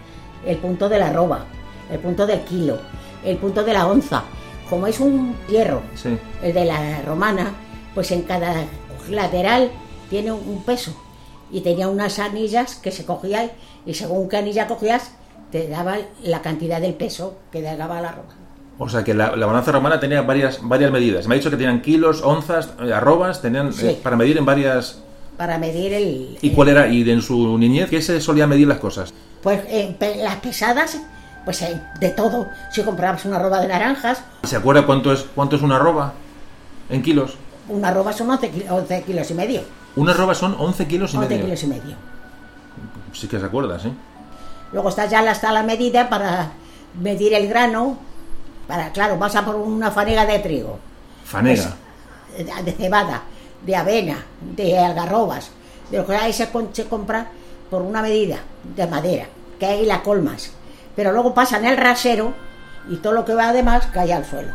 el 0.47 0.57
punto 0.59 0.89
de 0.89 0.99
la 0.99 1.13
roba, 1.13 1.45
el 1.91 1.99
punto 1.99 2.27
del 2.27 2.41
kilo, 2.43 2.79
el 3.25 3.37
punto 3.37 3.65
de 3.65 3.73
la 3.73 3.87
onza. 3.87 4.23
Como 4.71 4.87
es 4.87 5.01
un 5.01 5.35
hierro, 5.49 5.81
Sí. 5.95 6.17
el 6.43 6.53
de 6.53 6.65
la 6.67 7.01
romana, 7.03 7.53
pues 7.95 8.11
en 8.13 8.23
cada 8.23 8.55
lateral 9.11 9.71
tiene 10.11 10.33
un 10.33 10.63
peso. 10.65 10.95
Y 11.51 11.63
tenía 11.63 11.89
unas 11.89 12.19
anillas 12.19 12.75
que 12.77 12.91
se 12.91 13.07
cogían 13.07 13.51
y 13.87 13.95
según 13.95 14.29
qué 14.29 14.37
anilla 14.37 14.67
cogías, 14.67 15.13
te 15.51 15.67
daba 15.69 15.97
la 16.23 16.43
cantidad 16.43 16.81
del 16.81 16.93
peso 16.95 17.39
que 17.51 17.63
daba 17.63 18.01
la 18.03 18.13
roba. 18.13 18.35
O 18.81 18.89
sea 18.89 19.03
que 19.03 19.15
la, 19.15 19.35
la 19.35 19.47
balanza 19.47 19.73
romana 19.73 19.99
tenía 19.99 20.21
varias, 20.23 20.61
varias 20.63 20.93
medidas. 20.93 21.27
Me 21.27 21.35
ha 21.35 21.39
dicho 21.39 21.51
que 21.51 21.57
tenían 21.57 21.81
kilos, 21.81 22.23
onzas, 22.23 22.69
eh, 22.85 22.93
arrobas, 22.93 23.41
tenían 23.41 23.73
Sí. 23.73 23.87
eh, 23.89 23.99
para 24.03 24.17
medir 24.17 24.37
en 24.37 24.45
varias... 24.45 25.01
Para 25.39 25.57
medir 25.59 25.95
el... 25.95 26.37
¿Y 26.43 26.49
el- 26.51 26.55
cuál 26.55 26.69
era? 26.69 26.87
¿Y 26.89 27.09
en 27.11 27.23
su 27.23 27.57
niñez 27.59 27.89
qué 27.89 28.03
se 28.03 28.21
solía 28.21 28.47
medir 28.47 28.69
las 28.69 28.79
cosas? 28.79 29.13
Pues 29.43 29.61
eh, 29.69 29.97
las 30.23 30.37
pesadas, 30.37 31.01
pues 31.49 31.63
eh, 31.63 31.81
de 31.99 32.11
todo. 32.11 32.47
Si 32.71 32.83
comprabas 32.83 33.25
una 33.25 33.39
roba 33.39 33.59
de 33.63 33.69
naranjas, 33.69 34.21
¿Se 34.45 34.55
acuerda 34.55 34.85
cuánto 34.85 35.11
es, 35.15 35.25
cuánto 35.35 35.57
es 35.57 35.63
una 35.63 35.77
arroba 35.77 36.13
en 36.91 37.01
kilos? 37.03 37.39
una 37.71 37.91
roba 37.91 38.13
son 38.13 38.29
11, 38.29 38.51
ki- 38.51 38.65
11 38.69 39.03
kilos 39.05 39.31
y 39.31 39.35
medio. 39.35 39.63
Una 39.97 40.13
arroba 40.13 40.35
son 40.35 40.55
11 40.59 40.87
kilos 40.87 41.15
y 41.15 41.17
11 41.17 41.29
medio. 41.31 41.45
kilos 41.47 41.63
y 41.63 41.67
medio. 41.69 41.97
Sí 43.15 43.29
que 43.29 43.41
se 43.41 43.47
acuerda, 43.47 43.79
sí. 43.79 43.91
Luego 44.75 44.91
está 44.91 45.07
ya 45.07 45.23
la, 45.23 45.33
está 45.33 45.51
la 45.53 45.63
medida 45.63 46.11
para 46.11 46.51
medir 47.01 47.33
el 47.33 47.49
grano. 47.49 47.97
Para, 48.67 48.93
claro, 48.93 49.17
vas 49.17 49.35
a 49.35 49.43
por 49.47 49.55
una 49.57 49.91
fanega 49.91 50.27
de 50.27 50.39
trigo, 50.41 50.79
Fanega. 51.25 51.75
eh, 52.37 52.45
de 52.63 52.73
cebada, 52.73 53.23
de 53.65 53.75
avena, 53.75 54.19
de 54.55 54.79
algarrobas. 54.79 55.51
De 55.91 55.97
lo 55.97 56.05
que 56.07 56.15
ahí 56.15 56.31
se 56.35 56.51
compra 56.51 57.27
por 57.71 57.81
una 57.81 58.03
medida 58.03 58.37
de 58.77 58.87
madera, 58.87 59.25
que 59.59 59.65
ahí 59.65 59.87
la 59.87 60.03
colmas. 60.03 60.53
Pero 60.99 61.13
luego 61.13 61.33
pasan 61.33 61.65
el 61.65 61.77
rasero 61.77 62.35
y 62.91 62.97
todo 62.97 63.13
lo 63.13 63.25
que 63.25 63.33
va 63.33 63.51
además 63.51 63.87
cae 63.93 64.13
al 64.13 64.25
suelo. 64.25 64.49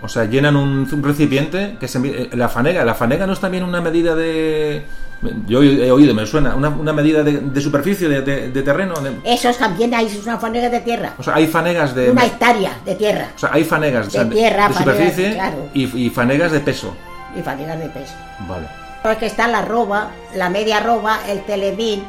O 0.00 0.08
sea, 0.08 0.24
llenan 0.24 0.56
un, 0.56 0.88
un 0.90 1.02
recipiente 1.04 1.76
que 1.78 1.86
se 1.86 1.98
eh, 1.98 2.30
la 2.32 2.48
fanega. 2.48 2.82
La 2.86 2.94
fanega 2.94 3.26
no 3.26 3.34
es 3.34 3.40
también 3.40 3.64
una 3.64 3.82
medida 3.82 4.14
de. 4.14 4.82
Yo 5.46 5.62
he 5.62 5.90
oído, 5.90 6.14
me 6.14 6.26
suena, 6.26 6.54
una, 6.54 6.70
una 6.70 6.94
medida 6.94 7.22
de, 7.22 7.32
de 7.40 7.60
superficie, 7.60 8.08
de, 8.08 8.22
de- 8.22 8.48
de 8.50 8.62
terreno. 8.62 8.94
Esos 9.24 9.58
también 9.58 9.92
hay 9.94 10.06
es 10.06 10.24
una 10.24 10.38
fanega 10.38 10.70
de 10.70 10.80
tierra. 10.80 11.12
o 11.18 11.22
sea, 11.22 11.34
hay 11.34 11.46
fanegas 11.46 11.94
de. 11.94 12.10
Una 12.12 12.24
hectárea 12.24 12.72
de 12.86 12.94
tierra 12.94 13.28
O 13.36 13.38
sea, 13.38 13.50
hay 13.52 13.64
fanegas 13.64 14.06
o 14.06 14.10
sea, 14.10 14.24
De 14.24 14.34
tierra, 14.34 14.68
de 14.68 14.72
fanegas, 14.74 14.96
superficie 14.96 15.34
claro. 15.34 15.68
y, 15.74 16.06
y 16.06 16.08
fanegas 16.08 16.52
de 16.52 16.60
peso. 16.60 16.96
y 17.38 17.42
fanegas 17.42 17.78
de 17.78 17.88
peso. 17.90 18.14
Vale. 18.48 18.66
Porque 19.02 19.26
está 19.26 19.46
la 19.48 19.60
roba, 19.62 20.12
la 20.34 20.48
media 20.48 20.80
roba, 20.80 21.18
el 21.28 21.42
telemín, 21.44 22.02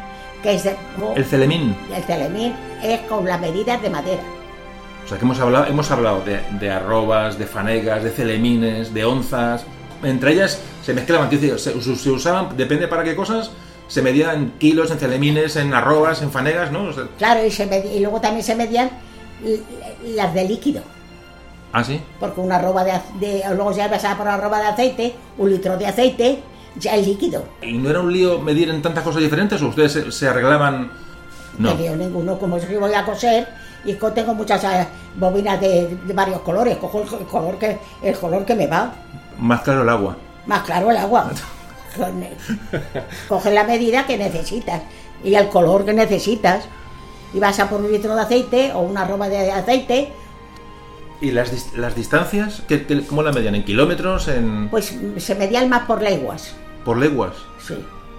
que 0.43 0.55
es 0.55 0.63
de, 0.63 0.75
El 1.15 1.25
celemín. 1.25 1.75
el 1.95 2.03
telemín 2.03 2.53
es 2.83 2.99
con 3.01 3.25
las 3.25 3.39
medidas 3.39 3.81
de 3.81 3.89
madera. 3.89 4.21
O 5.05 5.07
sea, 5.07 5.17
que 5.17 5.25
hemos 5.25 5.39
hablado, 5.39 5.65
hemos 5.65 5.89
hablado 5.91 6.21
de, 6.21 6.39
de 6.59 6.71
arrobas, 6.71 7.37
de 7.37 7.45
fanegas, 7.47 8.03
de 8.03 8.11
celemines, 8.11 8.93
de 8.93 9.05
onzas. 9.05 9.65
Entre 10.03 10.33
ellas 10.33 10.59
se 10.83 10.93
mezclaban, 10.93 11.29
se, 11.29 11.57
se- 11.59 11.95
se 11.95 12.09
usaban, 12.11 12.55
depende 12.57 12.87
para 12.87 13.03
qué 13.03 13.15
cosas, 13.15 13.51
se 13.87 14.01
medían 14.01 14.53
kilos, 14.57 14.89
en 14.91 14.97
celemines, 14.99 15.55
en 15.57 15.73
arrobas, 15.73 16.21
en 16.21 16.31
fanegas, 16.31 16.71
¿no? 16.71 16.85
O 16.85 16.93
sea, 16.93 17.03
Claro, 17.17 17.45
y, 17.45 17.51
se 17.51 17.69
medi- 17.69 17.95
y 17.95 17.99
luego 17.99 18.19
también 18.21 18.43
se 18.43 18.55
medían 18.55 18.89
las 20.15 20.33
de 20.33 20.43
líquido. 20.45 20.81
ah, 21.73 21.83
sí. 21.83 21.99
Porque 22.19 22.39
una 22.41 22.59
roba 22.59 22.83
de, 22.83 22.93
de 23.19 23.43
luego 23.55 23.71
ya 23.73 23.89
pasaba 23.89 24.17
por 24.17 24.27
una 24.27 24.37
roba 24.37 24.59
de 24.59 24.67
aceite, 24.67 25.15
un 25.37 25.49
litro 25.49 25.77
de 25.77 25.87
aceite, 25.87 26.39
ya 26.76 26.95
es 26.95 27.05
líquido. 27.07 27.43
¿Y 27.61 27.74
no 27.74 27.89
era 27.89 27.99
un 27.99 28.11
lío 28.11 28.39
medir 28.39 28.69
en 28.69 28.82
tantas 28.82 29.03
cosas 29.03 29.22
diferentes 29.22 29.61
o 29.61 29.67
ustedes 29.67 29.91
se, 29.91 30.11
se 30.11 30.28
arreglaban? 30.28 30.91
No. 31.57 31.74
No 31.76 31.95
ninguno, 31.95 32.38
como 32.39 32.57
yo 32.57 32.80
voy 32.80 32.93
a 32.93 33.03
coser 33.05 33.47
y 33.84 33.93
tengo 33.93 34.34
muchas 34.34 34.63
eh, 34.63 34.88
bobinas 35.17 35.59
de, 35.59 35.97
de 36.05 36.13
varios 36.13 36.39
colores, 36.41 36.78
cojo 36.78 37.01
el, 37.01 37.07
co- 37.09 37.17
el 37.19 37.26
color 37.26 37.57
que 37.57 37.78
el 38.01 38.15
color 38.17 38.45
que 38.45 38.55
me 38.55 38.67
va, 38.67 38.93
Más 39.39 39.61
claro 39.61 39.82
el 39.84 39.89
agua. 39.89 40.15
más 40.45 40.63
claro 40.63 40.91
el 40.91 40.97
agua. 40.97 41.30
Con- 41.97 42.24
Coges 43.28 43.53
la 43.53 43.65
medida 43.65 44.05
que 44.05 44.17
necesitas 44.17 44.82
y 45.24 45.36
el 45.36 45.49
color 45.49 45.84
que 45.86 45.93
necesitas. 45.93 46.63
Y 47.34 47.39
vas 47.39 47.59
a 47.59 47.69
por 47.69 47.80
un 47.82 47.91
litro 47.91 48.13
de 48.15 48.22
aceite 48.22 48.72
o 48.74 48.80
una 48.82 49.05
roba 49.05 49.28
de 49.30 49.51
aceite, 49.51 50.11
¿Y 51.22 51.32
las, 51.32 51.74
las 51.78 51.95
distancias? 51.95 52.63
¿Qué, 52.67 52.86
qué- 52.88 53.05
cómo 53.05 53.22
las 53.24 53.36
medían? 53.36 53.53
¿En 53.55 53.63
kilómetros? 53.63 54.28
¿En, 54.28 54.69
pues 54.69 54.93
se 55.17 55.36
medían 55.36 55.69
más 55.69 55.86
por 55.86 56.01
leguas, 56.01 56.55
¿Por 56.86 56.97
leguas? 56.97 57.34
sí, 57.59 57.75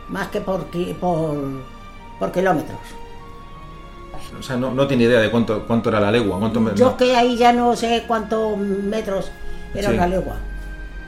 más 0.09 0.29
que 0.29 0.41
por, 0.41 0.67
por, 1.01 1.37
por 2.19 2.33
kilómetros. 2.33 2.79
O 4.39 4.43
sea, 4.43 4.57
no, 4.57 4.71
no 4.73 4.87
tiene 4.87 5.05
idea 5.05 5.21
de 5.21 5.31
cuánto, 5.31 5.65
cuánto 5.67 5.89
era 5.91 6.01
la 6.01 6.11
legua. 6.11 6.39
Cuánto 6.39 6.75
Yo 6.75 6.91
no. 6.91 6.97
que 6.97 7.17
ahí 7.17 7.37
ya 7.37 7.53
no 7.53 7.75
sé 7.77 8.05
cuántos 8.07 8.57
metros 8.57 9.31
era 9.75 9.89
Sí. 9.91 9.95
una 9.95 10.07
legua. 10.07 10.35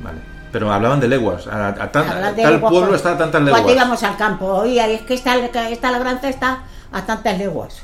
Vale. 0.02 0.18
Pero 0.52 0.72
hablaban 0.72 1.00
de 1.00 1.08
leguas. 1.08 1.46
A, 1.46 1.68
a 1.68 1.90
tan- 1.92 2.08
Hablan 2.08 2.36
de 2.36 2.42
tal 2.42 2.52
leguas 2.54 2.70
pueblo 2.70 2.88
por- 2.88 2.96
está 2.96 3.12
a 3.12 3.18
tantas 3.18 3.42
leguas. 3.42 3.60
Cuando 3.62 3.80
íbamos 3.80 4.02
al 4.02 4.16
campo, 4.16 4.46
oye, 4.46 4.94
es 4.94 5.02
que 5.02 5.14
esta, 5.14 5.36
esta 5.68 5.90
labranza 5.90 6.28
está 6.28 6.64
a 6.92 7.06
tantas 7.06 7.38
leguas. 7.38 7.82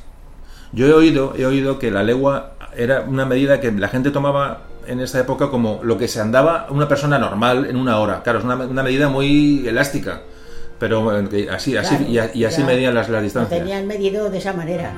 Yo 0.72 0.86
he 0.86 0.92
oído, 0.92 1.34
he 1.36 1.46
oído 1.46 1.78
que 1.78 1.90
la 1.90 2.02
legua 2.02 2.52
era 2.76 3.00
una 3.00 3.24
medida 3.24 3.60
que 3.60 3.72
la 3.72 3.88
gente 3.88 4.10
tomaba 4.10 4.62
en 4.86 5.00
esa 5.00 5.20
época 5.20 5.50
como 5.50 5.80
lo 5.82 5.98
que 5.98 6.08
se 6.08 6.20
andaba 6.20 6.66
una 6.70 6.88
persona 6.88 7.18
normal 7.18 7.66
en 7.66 7.76
una 7.76 7.98
hora. 7.98 8.22
Claro, 8.22 8.38
es 8.40 8.44
una, 8.44 8.56
una 8.56 8.82
medida 8.82 9.08
muy 9.08 9.66
elástica. 9.66 10.22
Pero 10.78 11.18
eh, 11.18 11.48
así, 11.50 11.76
así, 11.76 11.96
Claro, 11.96 12.30
y, 12.34 12.44
así 12.44 12.64
medían 12.64 12.94
las, 12.94 13.08
las 13.10 13.18
Lo 13.18 13.24
distancias. 13.24 13.60
tenían 13.60 13.86
medido 13.86 14.30
de 14.30 14.38
esa 14.38 14.54
manera. 14.54 14.92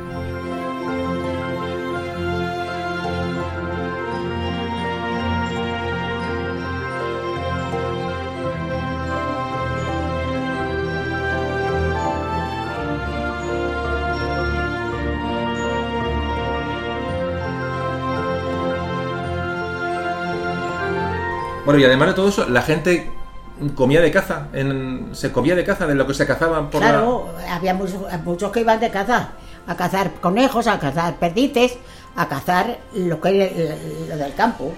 Bueno, 21.73 21.83
y 21.83 21.87
además 21.87 22.09
de 22.09 22.15
todo 22.15 22.29
eso, 22.29 22.49
la 22.49 22.63
gente 22.63 23.11
comía 23.75 24.01
de 24.01 24.11
caza. 24.11 24.49
En, 24.53 25.11
se 25.13 25.33
comía 25.33 25.55
de 25.55 25.65
caza 25.65 25.87
de 25.87 25.95
lo 25.95 26.07
que 26.07 26.15
se 26.15 26.27
cazaban 26.27 26.71
por 26.71 26.81
la... 26.81 26.91
Claro, 26.91 27.29
había 27.51 27.75
muchos, 27.75 28.01
muchos 28.25 28.51
que 28.53 28.61
iban 28.61 28.81
de 28.81 28.91
caza, 28.91 29.31
a 29.67 29.77
cazar 29.77 30.13
conejos, 30.21 30.67
a 30.67 30.79
cazar 30.79 31.17
perdices, 31.17 31.77
a 32.17 32.29
cazar 32.29 32.79
lo 32.95 33.21
que 33.21 33.29
era 34.09 34.17
lo 34.17 34.23
del 34.23 34.35
campo. 34.35 34.73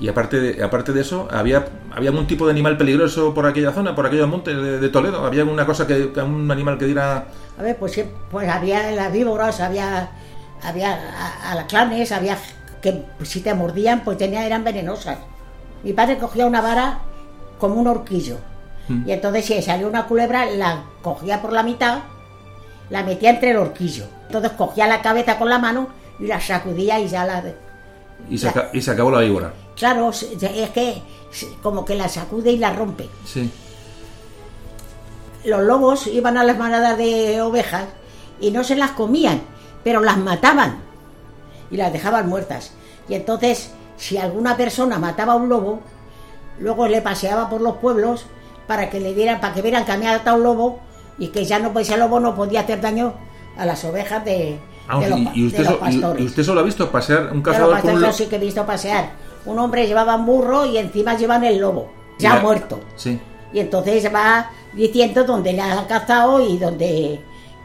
Y 0.00 0.06
aparte 0.08 0.38
de, 0.38 0.62
aparte 0.62 0.92
de 0.92 1.00
eso, 1.00 1.26
¿había, 1.30 1.66
¿había 1.90 2.10
algún 2.10 2.28
tipo 2.28 2.46
de 2.46 2.52
animal 2.52 2.76
peligroso 2.76 3.34
por 3.34 3.46
aquella 3.46 3.72
zona, 3.72 3.96
por 3.96 4.06
aquellos 4.06 4.28
montes 4.28 4.54
de, 4.56 4.78
de 4.78 4.88
Toledo? 4.90 5.26
¿Había 5.26 5.42
alguna 5.42 5.66
cosa 5.66 5.88
que, 5.88 6.12
que 6.12 6.20
un 6.20 6.48
animal 6.50 6.78
que 6.78 6.84
diera... 6.84 7.26
A 7.58 7.62
ver, 7.62 7.76
pues, 7.76 8.00
pues 8.30 8.48
había 8.48 8.92
las 8.92 9.12
víboras, 9.12 9.58
había, 9.58 10.10
había 10.62 10.92
a- 10.94 11.50
alacranes, 11.50 12.12
había 12.12 12.38
que 12.80 13.02
si 13.24 13.40
te 13.40 13.52
mordían, 13.54 14.04
pues 14.04 14.18
tenían, 14.18 14.44
eran 14.44 14.62
venenosas. 14.62 15.18
Mi 15.82 15.92
padre 15.92 16.18
cogía 16.18 16.46
una 16.46 16.60
vara 16.60 17.00
como 17.58 17.74
un 17.80 17.86
horquillo. 17.86 18.36
Mm. 18.88 19.08
Y 19.08 19.12
entonces 19.12 19.44
si 19.46 19.62
salió 19.62 19.88
una 19.88 20.06
culebra, 20.06 20.46
la 20.46 20.84
cogía 21.02 21.40
por 21.42 21.52
la 21.52 21.62
mitad, 21.62 22.00
la 22.90 23.02
metía 23.02 23.30
entre 23.30 23.50
el 23.50 23.56
horquillo. 23.58 24.06
Entonces 24.26 24.52
cogía 24.52 24.86
la 24.86 25.02
cabeza 25.02 25.38
con 25.38 25.48
la 25.48 25.58
mano 25.58 25.88
y 26.18 26.26
la 26.26 26.40
sacudía 26.40 26.98
y 27.00 27.08
ya 27.08 27.24
la... 27.24 27.42
Y 28.28 28.36
se, 28.38 28.48
aca- 28.48 28.70
y 28.72 28.80
se 28.82 28.90
acabó 28.90 29.10
la 29.10 29.20
víbora. 29.20 29.52
Claro, 29.76 30.10
es 30.10 30.70
que 30.70 31.02
como 31.62 31.84
que 31.84 31.94
la 31.94 32.08
sacude 32.08 32.50
y 32.50 32.58
la 32.58 32.72
rompe. 32.72 33.08
Sí. 33.24 33.48
Los 35.44 35.62
lobos 35.62 36.06
iban 36.08 36.36
a 36.36 36.44
las 36.44 36.58
manadas 36.58 36.98
de 36.98 37.40
ovejas 37.42 37.84
y 38.40 38.50
no 38.50 38.64
se 38.64 38.74
las 38.74 38.90
comían, 38.92 39.40
pero 39.84 40.00
las 40.02 40.18
mataban 40.18 40.80
y 41.70 41.76
las 41.76 41.92
dejaban 41.92 42.28
muertas. 42.28 42.72
Y 43.08 43.14
entonces, 43.14 43.70
si 43.98 44.16
alguna 44.16 44.56
persona 44.56 44.98
mataba 44.98 45.34
a 45.34 45.36
un 45.36 45.48
lobo, 45.50 45.80
luego 46.58 46.88
le 46.88 47.02
paseaba 47.02 47.50
por 47.50 47.60
los 47.60 47.76
pueblos 47.76 48.24
para 48.66 48.88
que 48.90 49.00
le 49.00 49.12
dieran, 49.14 49.40
para 49.40 49.52
que 49.54 49.60
vieran 49.62 49.84
que 49.84 49.92
había 49.92 50.14
atado 50.14 50.36
un 50.38 50.42
lobo 50.44 50.80
y 51.18 51.28
que 51.28 51.44
ya 51.44 51.58
no 51.58 51.72
pues 51.72 51.88
ese 51.88 51.98
lobo 51.98 52.20
no 52.20 52.34
podía 52.34 52.60
hacer 52.60 52.80
daño 52.80 53.12
a 53.58 53.66
las 53.66 53.84
ovejas 53.84 54.24
de, 54.24 54.58
Ah, 54.90 54.98
de 55.00 55.10
los, 55.10 55.20
y, 55.34 55.46
usted 55.46 55.58
de 55.58 55.64
los 55.64 55.74
pastores. 55.74 56.22
y 56.22 56.26
usted 56.26 56.42
solo 56.44 56.60
ha 56.60 56.62
visto 56.62 56.90
pasear 56.90 57.30
un 57.32 57.42
cazador 57.42 57.66
por 57.68 57.74
un 57.76 57.82
pastores 57.82 58.00
lo- 58.00 58.06
yo 58.06 58.12
sí 58.12 58.26
que 58.26 58.36
he 58.36 58.38
visto 58.38 58.64
pasear. 58.64 59.10
Un 59.44 59.58
hombre 59.58 59.86
llevaba 59.86 60.14
un 60.16 60.24
burro 60.26 60.64
y 60.64 60.78
encima 60.78 61.14
llevan 61.16 61.44
el 61.44 61.58
lobo, 61.58 61.90
ya 62.18 62.34
Ya. 62.36 62.40
muerto. 62.40 62.80
Sí. 62.96 63.20
Y 63.52 63.60
entonces 63.60 64.12
va 64.14 64.50
diciendo 64.72 65.24
dónde 65.24 65.52
le 65.52 65.60
han 65.62 65.84
cazado 65.86 66.40
y 66.46 66.56
dónde 66.58 67.20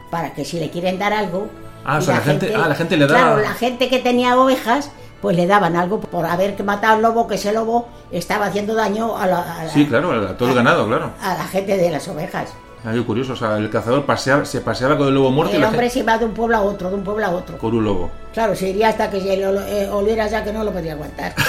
para 0.10 0.34
que 0.34 0.44
si 0.46 0.60
le 0.60 0.70
quieren 0.70 0.98
dar 1.00 1.14
algo. 1.14 1.48
Ah, 1.86 1.98
o 1.98 2.02
sea, 2.02 2.16
la 2.16 2.22
gente- 2.22 2.54
ah, 2.56 2.68
la 2.68 2.76
gente 2.76 2.96
le 2.98 3.08
da- 3.08 3.14
Claro, 3.14 3.42
la 3.42 3.54
gente 3.54 3.90
que 3.90 4.00
tenía 4.00 4.38
ovejas, 4.40 4.92
pues 5.24 5.38
le 5.38 5.48
daban 5.48 5.78
algo 5.78 6.02
por 6.02 6.26
haber 6.26 6.62
matado 6.66 6.96
al 6.96 7.02
lobo, 7.02 7.28
que 7.30 7.36
ese 7.36 7.54
lobo 7.54 7.88
estaba 8.12 8.48
haciendo 8.48 8.76
daño 8.76 9.16
a 9.18 9.26
la, 9.26 9.40
a 9.62 9.64
la- 9.64 9.70
Sí, 9.72 9.86
claro, 9.88 10.12
a 10.12 10.36
todo 10.38 10.50
el 10.50 10.56
ganado, 10.56 10.86
claro. 10.86 11.12
a 11.22 11.36
la 11.36 11.46
gente 11.46 11.78
de 11.78 11.90
las 11.90 12.06
ovejas. 12.10 12.54
Ah, 12.84 12.92
qué 12.94 13.02
curioso, 13.06 13.32
o 13.32 13.36
sea, 13.38 13.56
el 13.58 13.70
cazador 13.70 14.06
paseaba, 14.06 14.44
se 14.44 14.60
paseaba 14.60 14.98
con 14.98 15.08
el 15.08 15.14
lobo 15.14 15.32
muerto 15.32 15.54
y 15.54 15.56
El 15.56 15.62
la 15.62 15.68
hombre 15.70 15.84
gente 15.84 15.94
se 15.94 16.00
iba 16.02 16.18
de 16.18 16.26
un 16.26 16.34
pueblo 16.34 16.58
a 16.58 16.62
otro, 16.62 16.90
de 16.90 16.96
un 16.96 17.04
pueblo 17.06 17.26
a 17.26 17.30
otro. 17.30 17.58
con 17.58 17.74
un 17.74 17.86
lobo. 17.86 18.12
Claro, 18.34 18.54
se 18.54 18.68
iría 18.72 18.90
hasta 18.90 19.10
que 19.10 19.22
se 19.22 19.38
lo, 19.38 19.62
eh, 19.62 19.90
oliera 19.90 20.28
ya 20.28 20.44
que 20.44 20.52
no 20.52 20.62
lo 20.66 20.74
podía 20.74 20.92
aguantar. 20.92 21.34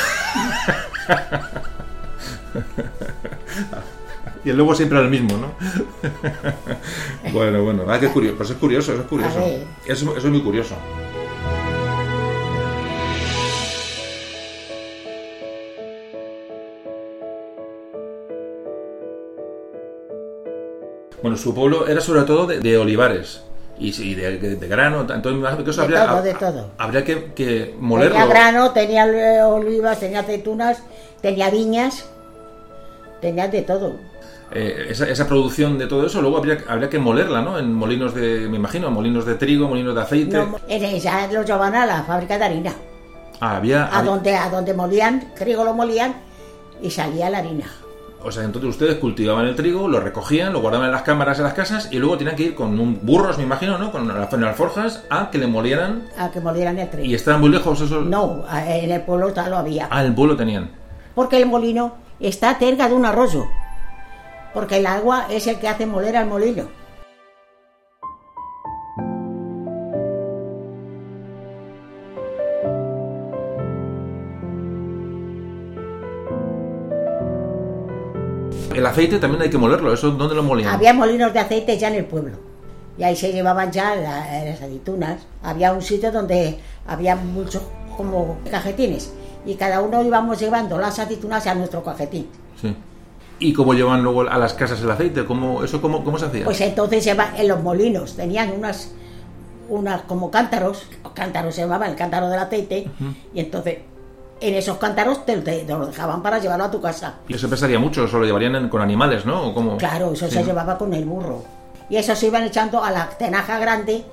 Y 4.45 4.51
el 4.51 4.59
lobo 4.59 4.75
siempre 4.75 4.99
era 4.99 5.07
el 5.07 5.11
mismo, 5.11 5.39
¿no? 5.39 5.55
bueno, 7.33 7.64
bueno, 7.64 7.85
ah, 7.89 7.99
qué 7.99 8.09
curioso, 8.09 8.37
pues 8.37 8.51
es 8.51 8.57
curioso, 8.57 8.93
eso 8.93 9.01
es 9.01 9.07
curioso. 9.09 9.39
Eso 9.87 10.16
es 10.18 10.25
muy 10.27 10.43
curioso. 10.43 10.75
Bueno, 21.25 21.39
su 21.39 21.55
pueblo 21.55 21.87
era 21.89 22.03
sobre 22.03 22.20
todo 22.25 22.47
de, 22.47 22.61
de 22.61 22.77
olivares 22.77 23.43
y, 23.79 24.14
de, 24.14 24.37
de- 24.39 24.57
de 24.57 24.68
grano, 24.68 25.07
entonces 25.11 25.64
que 25.64 25.70
eso 25.70 25.81
De 25.81 25.85
habría, 25.87 26.07
todo, 26.07 26.22
de 26.22 26.35
todo. 26.35 26.70
habría 26.77 27.03
que, 27.03 27.33
que 27.33 27.75
molerlo. 27.81 28.12
Tenía 28.12 28.27
grano, 28.27 28.70
tenía 28.72 29.07
eh, 29.07 29.43
olivas, 29.43 30.01
tenía 30.01 30.20
aceitunas, 30.20 30.83
tenía 31.22 31.49
viñas, 31.49 32.05
tenía 33.22 33.49
de 33.49 33.62
todo. 33.62 33.95
Eh, 34.53 34.89
esa, 34.91 35.09
esa 35.09 35.27
producción 35.27 35.79
de 35.79 35.87
todo 35.87 36.07
eso, 36.07 36.20
luego 36.20 36.37
habría, 36.37 36.59
habría 36.68 36.91
que 36.91 36.99
molerla, 36.99 37.41
¿no? 37.41 37.59
En 37.59 37.72
molinos 37.72 38.14
de, 38.14 38.47
me 38.47 38.59
imagino, 38.59 38.91
molinos 38.91 39.25
de 39.25 39.37
trigo, 39.37 39.66
molinos 39.66 39.95
de 39.95 40.03
aceite. 40.03 40.37
No, 40.37 40.59
en 40.68 40.85
esa 40.85 41.27
lo 41.33 41.43
llevaban 41.43 41.75
a 41.75 41.87
la 41.87 42.03
fábrica 42.03 42.37
de 42.37 42.45
harina, 42.45 42.75
Ah, 43.41 43.57
había, 43.57 43.85
a 43.87 44.01
había- 44.01 44.11
donde, 44.11 44.37
a 44.37 44.51
donde 44.51 44.75
molían, 44.75 45.33
trigo 45.35 45.64
lo 45.64 45.72
molían 45.72 46.16
y 46.83 46.91
salía 46.91 47.31
la 47.31 47.39
harina. 47.39 47.64
O 48.25 48.33
sea, 48.33 48.43
entonces 48.45 48.70
ustedes 48.70 48.97
cultivaban 48.97 49.47
el 49.47 49.55
trigo, 49.55 49.87
lo 49.87 50.01
recogían, 50.01 50.53
lo 50.55 50.61
guardaban 50.62 50.87
en 50.87 50.93
las 50.93 51.03
cámaras 51.03 51.37
de 51.37 51.45
las 51.45 51.53
casas 51.53 51.89
y 51.93 51.99
luego 51.99 52.16
tenían 52.16 52.37
que 52.37 52.45
ir 52.45 52.55
con 52.55 52.81
un 52.81 52.99
burros, 53.03 53.37
me 53.37 53.45
imagino, 53.45 53.77
¿no? 53.77 53.93
Con 53.93 54.11
alforjas 54.45 55.05
a 55.11 55.31
que 55.31 55.37
le 55.39 55.47
molieran 55.47 56.05
A 56.18 56.31
que 56.31 56.41
molieran 56.41 56.79
el 56.79 56.89
trigo. 56.89 57.05
y 57.07 57.14
estaban 57.14 57.41
muy 57.43 57.51
lejos 57.51 57.81
esos. 57.81 58.07
No, 58.07 58.45
en 58.66 58.91
el 58.91 59.03
pueblo 59.03 59.35
ya 59.35 59.49
lo 59.49 59.59
había. 59.59 59.89
Ah, 59.91 60.03
el 60.03 60.14
pueblo 60.14 60.37
tenían. 60.37 60.70
Porque 61.14 61.37
el 61.37 61.47
molino 61.47 61.95
está 62.18 62.55
cerca 62.55 62.89
de 62.89 62.95
un 62.95 63.05
arroyo. 63.05 63.45
Porque 64.55 64.79
el 64.79 64.87
agua 64.87 65.27
es 65.29 65.47
el 65.47 65.59
que 65.59 65.68
hace 65.68 65.85
moler 65.85 66.16
al 66.16 66.27
molino. 66.27 66.64
El 78.75 78.87
aceite 78.87 79.19
también 79.19 79.43
hay 79.43 79.51
que 79.51 79.59
molerlo, 79.59 79.93
¿eso 79.93 80.11
dónde 80.11 80.35
lo 80.35 80.43
molían? 80.43 80.73
Había 80.75 80.93
molinos 80.93 81.33
de 81.33 81.41
aceite 81.41 81.79
ya 81.79 81.89
en 81.89 81.95
el 81.95 82.05
pueblo. 82.05 82.37
Y 82.99 83.03
ahí 83.03 83.17
se 83.17 83.33
llevaban 83.33 83.73
ya 83.73 83.95
la- 83.97 84.45
las 84.45 84.63
aceitunas. 84.63 85.23
Había 85.43 85.73
un 85.73 85.83
sitio 85.83 86.13
donde 86.13 86.59
había 86.87 87.17
muchos 87.17 87.63
como 87.97 88.39
cajetines. 88.51 89.13
Y 89.47 89.55
cada 89.57 89.81
uno 89.81 90.03
íbamos 90.03 90.39
llevando 90.41 90.79
las 90.79 90.99
aceitunas 90.99 91.47
a 91.47 91.55
nuestro 91.55 91.83
cajetín. 91.83 92.29
Sí. 92.61 92.75
¿Y 93.41 93.53
cómo 93.53 93.75
llevan 93.75 94.03
luego 94.03 94.23
a 94.23 94.39
las 94.39 94.55
casas 94.55 94.81
el 94.81 94.91
aceite? 94.91 95.25
¿Cómo, 95.25 95.65
¿Eso 95.65 95.83
cómo, 95.83 96.05
cómo 96.05 96.19
se 96.19 96.27
hacía? 96.27 96.45
Pues 96.45 96.61
entonces 96.61 97.05
lleva- 97.05 97.33
en 97.37 97.49
los 97.49 97.63
molinos 97.63 98.15
tenían 98.17 98.53
unas, 98.53 98.93
unas 99.69 100.03
como 100.03 100.31
cántaros. 100.31 100.87
Los 101.03 101.13
cántaros 101.13 101.55
se 101.55 101.63
llamaban 101.63 101.91
el 101.91 101.97
cántaro 101.97 102.29
del 102.29 102.39
aceite. 102.39 102.89
Y 103.35 103.41
entonces 103.41 103.79
en 104.49 104.55
esos 104.55 104.77
cántaros 104.79 105.25
te, 105.27 105.37
te- 105.39 105.65
te 105.65 105.73
lo 105.73 105.87
dejaban 105.87 106.23
para 106.23 106.39
llevarlo 106.39 106.65
a 106.65 106.71
tu 106.71 106.81
casa. 106.81 107.15
Y 107.29 107.35
eso 107.35 107.49
pesaría 107.49 107.79
mucho, 107.79 108.05
eso 108.05 108.19
lo 108.19 108.25
llevarían 108.27 108.55
en- 108.57 108.69
con 108.69 108.81
animales, 108.83 109.25
¿no? 109.27 109.49
¿O 109.49 109.55
cómo? 109.55 109.77
Claro, 109.77 110.12
eso 110.12 110.27
Sí, 110.29 110.35
se 110.35 110.45
llevaba 110.45 110.77
con 110.79 110.93
el 110.95 111.05
burro. 111.05 111.43
Y 111.89 111.97
eso 111.97 112.15
se 112.16 112.27
iban 112.27 112.43
echando 112.45 112.83
a 112.83 112.91
la 112.91 113.09
tenaja 113.11 113.59
grande 113.59 114.05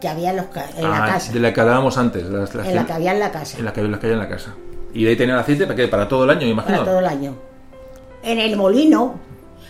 que 0.00 0.08
había 0.08 0.30
en, 0.30 0.36
los 0.36 0.46
en 0.76 0.90
la 0.90 1.04
Ah, 1.04 1.08
casa. 1.08 1.32
De 1.32 1.40
la 1.40 1.52
que 1.52 1.60
hablábamos 1.60 1.98
antes. 1.98 2.24
las- 2.24 2.54
las- 2.54 2.66
En 2.68 2.74
la 2.76 2.86
que 2.86 2.92
había 2.92 3.12
en 3.12 3.20
la 3.20 3.30
casa. 3.32 3.58
en 3.58 3.64
la 3.64 3.72
que, 3.72 3.80
había 3.80 4.12
en 4.12 4.18
la 4.18 4.28
casa. 4.28 4.54
Y 4.94 5.04
de 5.04 5.10
ahí 5.10 5.16
tenían 5.16 5.38
aceite 5.38 5.66
para, 5.66 5.90
para 5.90 6.08
todo 6.08 6.24
el 6.24 6.30
año, 6.30 6.46
imagino. 6.46 6.78
para 6.78 6.90
todo 6.90 6.98
el 7.00 7.06
año. 7.06 7.34
En 8.22 8.38
el 8.38 8.56
molino 8.56 9.14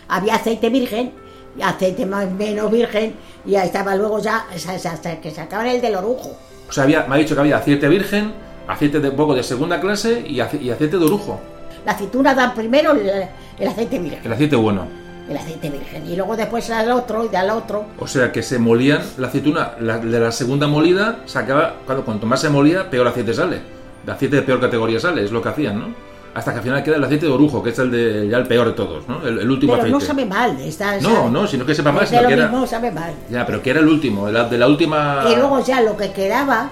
había 0.08 0.36
aceite 0.36 0.68
virgen, 0.70 1.12
y 1.56 1.62
aceite 1.62 2.06
más 2.06 2.30
menos 2.30 2.70
virgen, 2.70 3.14
y 3.44 3.56
ahí 3.56 3.66
estaba 3.66 3.94
luego 3.96 4.18
ya 4.20 4.44
hasta 4.54 5.20
que 5.20 5.30
sacaban 5.30 5.66
el 5.66 5.80
del 5.80 5.96
orujo. 5.96 6.36
O 6.68 6.72
sea, 6.72 6.84
había, 6.84 7.04
me 7.06 7.14
ha 7.16 7.18
dicho 7.18 7.34
que 7.34 7.40
había 7.40 7.56
aceite 7.56 7.88
virgen, 7.88 8.32
aceite 8.68 9.00
de 9.00 9.10
poco 9.10 9.34
de 9.34 9.42
segunda 9.42 9.80
clase 9.80 10.24
y, 10.26 10.40
ace- 10.40 10.60
y 10.62 10.70
aceite 10.70 10.98
de 10.98 11.04
orujo. 11.04 11.40
La 11.84 11.92
aceituna 11.92 12.34
dan 12.34 12.54
primero 12.54 12.92
el, 12.92 13.10
el 13.58 13.68
aceite 13.68 13.98
virgen, 13.98 14.20
El 14.24 14.32
aceite 14.32 14.56
bueno. 14.56 14.86
el 15.28 15.36
aceite 15.36 15.70
virgen, 15.70 16.06
y 16.06 16.16
luego 16.16 16.36
después 16.36 16.68
al 16.70 16.90
otro 16.92 17.28
y 17.32 17.34
al 17.36 17.50
otro. 17.50 17.84
O 17.98 18.06
sea, 18.06 18.30
que 18.32 18.42
se 18.42 18.58
molían 18.58 19.02
la 19.18 19.28
aceituna 19.28 19.72
la- 19.80 19.98
de 19.98 20.20
la 20.20 20.32
segunda 20.32 20.66
molida, 20.66 21.20
sacaba, 21.26 21.74
cuando 21.86 22.04
cuanto 22.04 22.26
más 22.26 22.40
se 22.40 22.48
molía, 22.50 22.88
peor 22.90 23.06
aceite 23.08 23.32
sale. 23.34 23.60
De 24.04 24.12
aceite 24.12 24.36
de 24.36 24.42
peor 24.42 24.60
categoría 24.60 25.00
sale, 25.00 25.24
es 25.24 25.30
lo 25.32 25.42
que 25.42 25.48
hacían, 25.48 25.78
¿no? 25.78 26.08
Hasta 26.34 26.52
que 26.52 26.58
al 26.58 26.62
final 26.62 26.82
queda 26.84 26.96
el 26.96 27.04
aceite 27.04 27.26
de 27.26 27.32
orujo, 27.32 27.62
que 27.62 27.70
es 27.70 27.78
el 27.78 27.90
de 27.90 28.28
ya 28.28 28.36
el 28.36 28.46
peor 28.46 28.66
de 28.68 28.72
todos, 28.74 29.08
¿no? 29.08 29.26
El, 29.26 29.38
el 29.40 29.50
último 29.50 29.72
Pero 29.72 29.82
aceite. 29.84 29.98
no 29.98 30.00
sabe 30.00 30.24
mal. 30.26 30.60
Está, 30.60 30.96
No, 31.00 31.10
sabe- 31.14 31.30
no, 31.30 31.46
sino 31.46 31.66
que 31.66 31.74
sepa 31.74 32.06
sino 32.06 32.22
lo 32.22 32.28
que 32.28 32.34
era- 32.34 32.48
mismo, 32.48 32.66
sabe 32.66 32.90
mal. 32.92 33.12
Ya, 33.30 33.44
pero 33.46 33.60
que 33.62 33.70
era 33.70 33.80
el 33.80 33.88
último, 33.88 34.26
de 34.26 34.32
la, 34.32 34.44
de 34.44 34.56
la 34.58 34.68
última... 34.68 35.24
Y 35.30 35.36
luego 35.36 35.64
ya 35.64 35.80
lo 35.80 35.96
que 35.96 36.12
quedaba, 36.12 36.68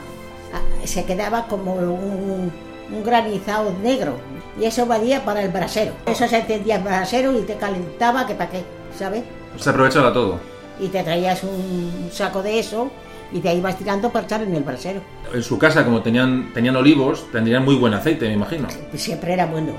se 0.84 1.04
quedaba 1.04 1.46
como 1.46 1.74
un, 1.74 2.52
un 2.90 3.04
granizado 3.04 3.72
negro. 3.82 4.14
Y 4.60 4.64
eso 4.64 4.86
valía 4.86 5.24
para 5.24 5.42
el 5.42 5.50
brasero. 5.50 5.92
Eso 6.06 6.26
se 6.26 6.38
encendía 6.38 6.76
el 6.76 6.82
brasero 6.82 7.38
y 7.38 7.42
te 7.42 7.56
calentaba, 7.56 8.26
que 8.26 8.34
para 8.34 8.50
qué, 8.50 8.62
¿sabes? 8.96 9.22
Se 9.58 9.70
aprovechaba 9.70 10.12
todo. 10.12 10.38
Y 10.80 10.88
te 10.88 11.02
traías 11.02 11.42
un 11.42 12.10
saco 12.12 12.42
de 12.42 12.58
eso 12.58 12.90
y 13.32 13.46
ahí 13.46 13.60
vas 13.60 13.76
tirando 13.76 14.10
para 14.10 14.24
echar 14.26 14.42
en 14.42 14.54
el 14.54 14.62
brasero. 14.62 15.00
En 15.32 15.42
su 15.42 15.58
casa, 15.58 15.84
como 15.84 16.02
tenían, 16.02 16.52
tenían 16.54 16.76
olivos, 16.76 17.26
tendrían 17.32 17.64
muy 17.64 17.74
buen 17.74 17.94
aceite, 17.94 18.28
me 18.28 18.34
imagino. 18.34 18.68
Siempre 18.94 19.32
era 19.32 19.46
bueno. 19.46 19.72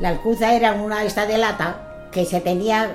La 0.00 0.08
alcuza 0.10 0.54
era 0.54 0.72
una 0.72 1.04
esta 1.04 1.26
de 1.26 1.38
lata 1.38 2.08
que 2.10 2.24
se 2.24 2.40
tenía 2.40 2.90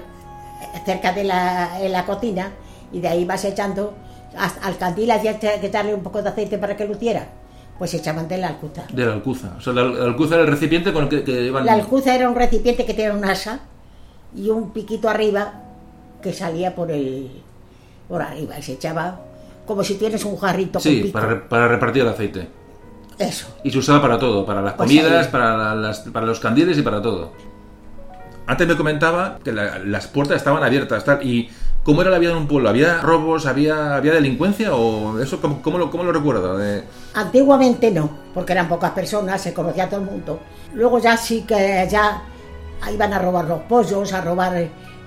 cerca 0.86 1.14
de 1.14 1.23
la, 1.23 1.80
en 1.82 1.91
la 1.91 2.06
cocina 2.06 2.52
y 2.91 2.99
de 2.99 3.07
ahí 3.07 3.26
vas 3.26 3.45
echando 3.45 3.94
al 4.38 4.77
candil 4.77 5.11
había 5.11 5.40
que 5.40 5.65
echarle 5.65 5.94
un 5.94 6.03
poco 6.03 6.22
de 6.22 6.30
aceite 6.30 6.57
para 6.57 6.76
que 6.76 6.86
luciera 6.86 7.27
pues 7.77 7.94
echaban 7.94 8.27
de 8.27 8.38
la 8.38 8.48
alcuza 8.49 8.86
De 8.91 9.06
la 9.06 9.14
alcuza. 9.14 9.53
O 9.57 9.61
sea, 9.61 9.73
la, 9.73 9.82
alcuza 9.82 10.36
era 10.36 10.44
el 10.45 10.49
recipiente 10.49 10.94
con 10.94 11.03
el 11.03 11.10
que, 11.10 11.23
que 11.23 11.41
iban... 11.44 11.65
la 11.65 11.73
alcuza 11.73 12.15
era 12.15 12.30
un 12.30 12.36
recipiente 12.36 12.86
que 12.86 12.94
tenía 12.94 13.14
un 13.14 13.23
asa 13.26 13.60
y 14.36 14.49
un 14.49 14.72
piquito 14.72 15.10
arriba 15.10 15.61
que 16.22 16.34
salía 16.34 16.73
por 16.76 16.91
el 16.91 17.30
por 18.07 18.22
arriba 18.22 18.57
y 18.57 18.61
se 18.61 18.73
echaba 18.73 19.19
como 19.65 19.84
si 19.84 19.95
tienes 19.95 20.23
un 20.26 20.38
jarrito 20.38 20.73
con 20.73 20.82
Sí, 20.82 21.02
pico. 21.03 21.14
para, 21.19 21.48
para 21.48 21.68
repartir 21.68 22.03
el 22.03 22.10
aceite. 22.10 22.48
Eso 23.20 23.48
Y 23.64 23.72
se 23.72 23.78
usaba 23.78 24.02
para 24.02 24.20
todo, 24.20 24.46
para 24.46 24.62
las 24.62 24.74
Pues 24.74 24.90
comidas, 24.90 25.28
para, 25.28 25.56
la- 25.58 25.76
las, 25.76 26.00
para 26.00 26.26
los 26.26 26.40
candiles 26.40 26.78
y 26.78 26.82
para 26.82 27.02
todo. 27.02 27.32
Antes 28.48 28.68
me 28.68 28.76
comentaba 28.78 29.40
que 29.44 29.52
la- 29.52 29.80
las 29.80 30.08
puertas 30.08 30.38
estaban 30.38 30.64
abiertas. 30.64 31.04
tal, 31.04 31.26
¿Y 31.26 31.50
cómo 31.84 32.02
era 32.02 32.12
la 32.12 32.20
vida 32.20 32.32
en 32.32 32.38
un 32.38 32.48
pueblo? 32.48 32.70
¿Había 32.70 33.02
robos? 33.02 33.46
¿Había, 33.48 33.96
había 33.96 34.14
delincuencia? 34.14 34.76
¿O 34.76 35.20
eso 35.20 35.42
cómo, 35.42 35.62
cómo 35.62 35.78
lo, 35.78 35.90
cómo 35.90 36.04
lo 36.04 36.12
recuerda? 36.12 36.56
De- 36.56 36.84
Antiguamente 37.16 37.90
no, 37.92 38.10
porque 38.34 38.54
eran 38.54 38.68
pocas 38.68 38.92
personas, 38.92 39.42
se 39.42 39.54
conocía 39.54 39.90
todo 39.90 40.02
el 40.02 40.06
mundo. 40.06 40.40
Luego 40.74 41.00
ya 41.00 41.18
sí 41.18 41.44
que 41.48 41.88
ya 41.90 42.22
iban 42.92 43.14
a 43.14 43.20
robar 43.20 43.46
los 43.46 43.62
pollos, 43.62 44.14
a 44.14 44.22
robar 44.22 44.56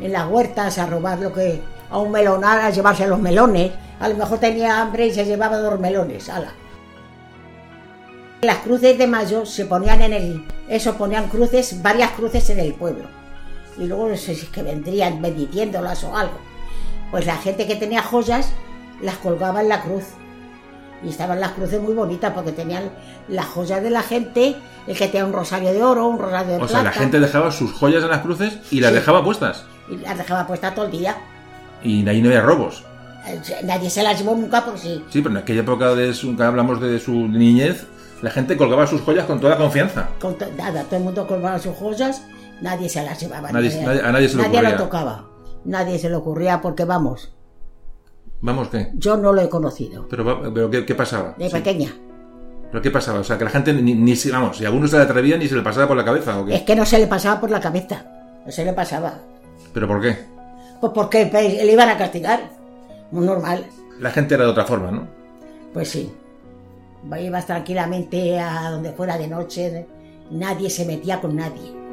en 0.01 0.13
las 0.13 0.27
huertas, 0.29 0.79
a 0.79 0.87
robar 0.87 1.19
lo 1.21 1.33
que 1.33 1.63
a 1.91 1.99
un 1.99 2.11
melonar, 2.11 2.61
a 2.61 2.71
llevarse 2.71 3.07
los 3.07 3.21
melones. 3.21 3.71
A 4.01 4.09
lo 4.09 4.17
mejor 4.17 4.39
tenía 4.39 4.81
hambre 4.81 5.07
y 5.07 5.13
se 5.15 5.25
llevaba 5.25 5.59
dos 5.59 5.79
melones, 5.79 6.29
ala. 6.29 6.53
Las 8.43 8.59
cruces 8.59 8.97
de 8.97 9.07
mayo 9.09 9.45
se 9.47 9.65
ponían 9.65 10.01
en 10.03 10.13
el, 10.13 10.45
eso 10.69 10.97
ponían 10.97 11.29
cruces, 11.29 11.83
varias 11.83 12.13
cruces 12.13 12.49
en 12.51 12.61
el 12.61 12.73
pueblo. 12.75 13.05
Y 13.79 13.87
luego 13.87 14.09
no 14.09 14.17
sé 14.17 14.35
si 14.35 14.43
es 14.47 14.49
que 14.51 14.63
vendrían 14.63 15.21
bendiciéndolas 15.21 16.05
o 16.05 16.17
algo. 16.17 16.39
Pues 17.11 17.27
la 17.27 17.37
gente 17.37 17.67
que 17.67 17.75
tenía 17.77 18.03
joyas 18.03 18.53
las 19.03 19.17
colgaba 19.17 19.61
en 19.61 19.69
la 19.69 19.83
cruz. 19.83 20.05
Y 21.03 21.09
estaban 21.11 21.41
las 21.41 21.53
cruces 21.53 21.81
muy 21.81 21.95
bonitas 21.95 22.33
porque 22.33 22.53
tenían 22.53 22.91
las 23.29 23.47
joyas 23.47 23.83
de 23.83 23.91
la 23.91 24.03
gente, 24.03 24.57
el 24.87 24.97
que 24.97 25.07
tenía 25.07 25.25
un 25.27 25.33
rosario 25.33 25.73
de 25.73 25.83
oro, 25.83 26.07
un 26.07 26.19
rosario 26.19 26.51
de 26.53 26.57
O 26.57 26.59
plata. 26.61 26.73
sea, 26.75 26.83
la 26.83 26.93
gente 26.93 27.21
dejaba 27.21 27.51
sus 27.53 27.73
joyas 27.73 28.03
en 28.03 28.11
las 28.11 28.21
cruces 28.21 28.59
y 28.71 28.81
las 28.81 28.91
Sí. 28.91 28.97
dejaba 28.97 29.23
puestas. 29.25 29.65
Y 29.91 29.97
las 29.97 30.17
dejaba 30.19 30.47
puestas 30.47 30.75
todo 30.75 30.85
el 30.87 30.91
día. 30.93 31.17
Y 31.83 32.07
ahí 32.09 32.21
no 32.21 32.29
había 32.29 32.41
robos. 32.43 32.85
Eh, 33.27 33.41
Nadie 33.65 33.91
se 33.91 34.03
las 34.03 34.19
llevó 34.19 34.35
nunca 34.35 34.65
por 34.65 34.79
si. 34.79 35.05
Sí, 35.11 35.23
pero 35.23 35.31
en 35.31 35.37
aquella 35.39 35.61
época 35.61 35.95
de 35.95 36.13
su, 36.15 36.37
que 36.37 36.43
hablamos 36.43 36.81
de 36.81 36.99
su 36.99 37.13
niñez, 37.13 37.87
la 38.23 38.31
gente 38.31 38.57
colgaba 38.57 38.87
sus 38.87 39.01
joyas 39.03 39.27
con 39.27 39.41
toda 39.41 39.57
confianza. 39.57 40.09
Con 40.21 40.37
to- 40.37 40.47
nada, 40.57 40.85
todo 40.85 40.97
el 40.97 41.05
mundo 41.05 41.27
colgaba 41.27 41.59
sus 41.59 41.75
joyas, 41.77 42.23
nadie 42.61 42.89
se 42.89 43.03
las 43.05 43.21
llevaba. 43.21 43.51
Nadie- 43.53 43.83
nadie- 43.85 44.03
a 44.03 44.13
nadie 44.13 44.29
se 44.29 44.37
Nadie 44.37 44.49
ocurría. 44.59 44.71
lo 44.71 44.77
tocaba. 44.85 45.25
Nadie 45.65 45.99
se 45.99 46.09
le 46.09 46.17
ocurría 46.17 46.61
porque, 46.61 46.85
vamos, 46.85 47.35
Vamos, 48.41 48.69
¿qué? 48.69 48.91
yo 48.95 49.17
no 49.17 49.33
lo 49.33 49.41
he 49.43 49.49
conocido. 49.49 50.07
Pero, 50.09 50.53
pero 50.55 50.71
¿qué, 50.71 50.87
qué 50.87 50.95
pasaba? 50.95 51.35
De 51.39 51.47
Sí. 51.49 51.53
pequeña. 51.57 51.93
¿Pero 52.71 52.83
qué 52.83 52.91
pasaba? 52.91 53.21
O 53.21 53.25
sea, 53.25 53.39
que 53.39 53.45
la 53.45 53.51
gente 53.51 53.73
ni, 53.73 53.95
ni 53.95 54.15
vamos, 54.31 54.59
si 54.59 54.65
alguno 54.65 54.87
se 54.87 54.97
le 54.97 55.03
atrevía 55.03 55.37
ni 55.39 55.49
se 55.49 55.57
le 55.57 55.63
pasaba 55.63 55.89
por 55.89 55.97
la 55.97 56.05
cabeza, 56.05 56.39
¿o 56.39 56.45
qué? 56.45 56.55
Es 56.57 56.63
que 56.63 56.77
no 56.77 56.85
se 56.85 56.99
le 56.99 57.07
pasaba 57.07 57.41
por 57.41 57.51
la 57.51 57.61
cabeza. 57.61 58.05
No 58.45 58.53
se 58.53 58.65
le 58.65 58.73
pasaba. 58.73 59.15
¿Pero 59.73 59.89
por 59.89 60.01
qué? 60.01 60.17
Pues 60.81 60.93
porque 60.95 61.27
pe- 61.27 61.65
le 61.65 61.73
iban 61.73 61.89
a 61.89 61.97
castigar. 61.99 62.51
Muy 63.11 63.25
normal. 63.27 63.65
La 63.99 64.11
gente 64.11 64.35
era 64.35 64.45
de 64.45 64.51
otra 64.51 64.65
forma, 64.65 64.91
¿no? 64.91 65.09
Pues 65.73 65.89
sí. 65.91 66.13
Ibas 67.21 67.47
tranquilamente 67.47 68.39
a 68.39 68.71
donde 68.71 68.93
fuera 68.93 69.17
de 69.17 69.29
noche. 69.29 69.87
Nadie 70.31 70.69
se 70.71 70.85
metía 70.85 71.21
con 71.21 71.37
nadie. 71.37 71.88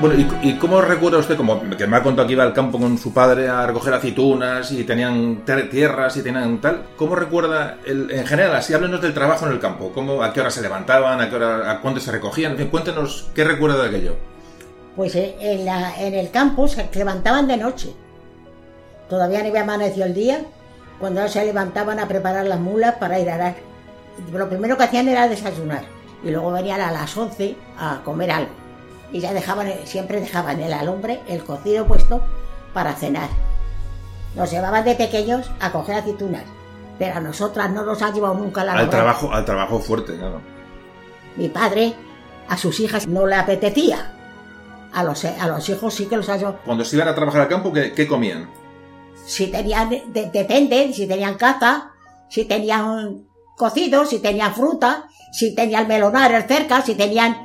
Bueno, 0.00 0.14
¿y, 0.16 0.48
y 0.50 0.58
cómo 0.58 0.80
recuerda 0.80 1.18
usted, 1.18 1.36
como 1.36 1.60
que 1.76 1.86
me 1.88 1.96
ha 1.96 2.02
contado 2.04 2.28
que 2.28 2.34
iba 2.34 2.44
al 2.44 2.52
campo 2.52 2.78
con 2.78 2.96
su 2.98 3.12
padre 3.12 3.48
a 3.48 3.66
recoger 3.66 3.94
aceitunas 3.94 4.70
y 4.70 4.84
tenían 4.84 5.42
tierras 5.70 6.16
y 6.16 6.22
tenían 6.22 6.60
tal? 6.60 6.84
¿Cómo 6.96 7.16
recuerda, 7.16 7.78
el- 7.84 8.08
en 8.12 8.24
general, 8.24 8.54
así 8.54 8.72
háblenos 8.74 9.00
del 9.02 9.12
trabajo 9.12 9.46
en 9.46 9.52
el 9.52 9.58
campo? 9.58 9.90
¿Cómo, 9.92 10.22
¿A 10.22 10.32
qué 10.32 10.40
hora 10.40 10.50
se 10.50 10.62
levantaban? 10.62 11.20
¿A 11.20 11.28
qué 11.28 11.34
hora, 11.34 11.68
a 11.72 11.80
cuándo 11.80 11.98
se 12.00 12.12
recogían? 12.12 12.52
En 12.52 12.58
fin, 12.58 12.68
cuéntenos 12.68 13.28
qué 13.34 13.42
recuerda 13.42 13.82
de 13.82 13.88
aquello. 13.88 14.14
Pues 14.94 15.16
eh, 15.16 15.34
en, 15.40 15.64
la- 15.64 16.00
en 16.00 16.14
el 16.14 16.30
campo 16.30 16.68
se 16.68 16.88
levantaban 16.94 17.48
de 17.48 17.56
noche. 17.56 17.92
Todavía 19.08 19.42
no 19.42 19.48
había 19.48 19.62
amanecido 19.62 20.06
el 20.06 20.14
día. 20.14 20.42
Cuando 21.00 21.26
se 21.26 21.44
levantaban 21.44 21.98
a 21.98 22.06
preparar 22.06 22.46
las 22.46 22.60
mulas 22.60 22.94
para 23.00 23.18
ir 23.18 23.30
a 23.30 23.34
arar. 23.34 23.54
Lo 24.32 24.48
primero 24.48 24.76
que 24.76 24.84
hacían 24.84 25.08
era 25.08 25.26
desayunar. 25.28 25.82
Y 26.22 26.30
luego 26.30 26.52
venían 26.52 26.80
a 26.80 26.92
las 26.92 27.16
11 27.16 27.56
a 27.78 28.00
comer 28.04 28.30
algo. 28.30 28.50
Y 29.12 29.20
ya 29.20 29.32
dejaban, 29.32 29.70
siempre 29.84 30.20
dejaban 30.20 30.60
el 30.60 30.72
alumbre, 30.72 31.20
el 31.28 31.42
cocido 31.44 31.86
puesto 31.86 32.22
para 32.74 32.92
cenar. 32.94 33.28
Nos 34.34 34.50
llevaban 34.50 34.84
de 34.84 34.94
pequeños 34.94 35.50
a 35.60 35.72
coger 35.72 35.96
aceitunas. 35.96 36.42
Pero 36.98 37.16
a 37.16 37.20
nosotras 37.20 37.70
no 37.70 37.84
nos 37.84 38.02
ha 38.02 38.12
llevado 38.12 38.34
nunca 38.34 38.64
la 38.64 38.72
Al 38.72 38.90
trabajo, 38.90 39.32
al 39.32 39.44
trabajo 39.44 39.78
fuerte, 39.78 40.16
claro. 40.16 40.40
Mi 41.36 41.48
padre 41.48 41.94
a 42.48 42.56
sus 42.56 42.80
hijas 42.80 43.06
no 43.06 43.26
le 43.26 43.36
apetecía. 43.36 44.14
A 44.92 45.04
los, 45.04 45.24
a 45.24 45.46
los 45.46 45.68
hijos 45.68 45.94
sí 45.94 46.06
que 46.06 46.16
los 46.16 46.28
ha 46.28 46.36
llevado. 46.36 46.58
Cuando 46.64 46.84
se 46.84 46.96
iban 46.96 47.08
a 47.08 47.14
trabajar 47.14 47.42
al 47.42 47.48
campo, 47.48 47.72
¿qué, 47.72 47.92
qué 47.92 48.06
comían? 48.08 48.48
Si 49.24 49.46
tenían, 49.48 49.90
de- 49.90 50.30
depende, 50.32 50.92
si 50.92 51.06
tenían 51.06 51.34
caza, 51.34 51.90
si 52.28 52.44
tenían 52.46 53.24
cocido, 53.56 54.04
si 54.06 54.18
tenían 54.20 54.54
fruta, 54.54 55.04
si 55.32 55.54
tenían 55.54 55.86
melonares 55.88 56.46
cerca, 56.46 56.82
si 56.82 56.94
tenían 56.94 57.36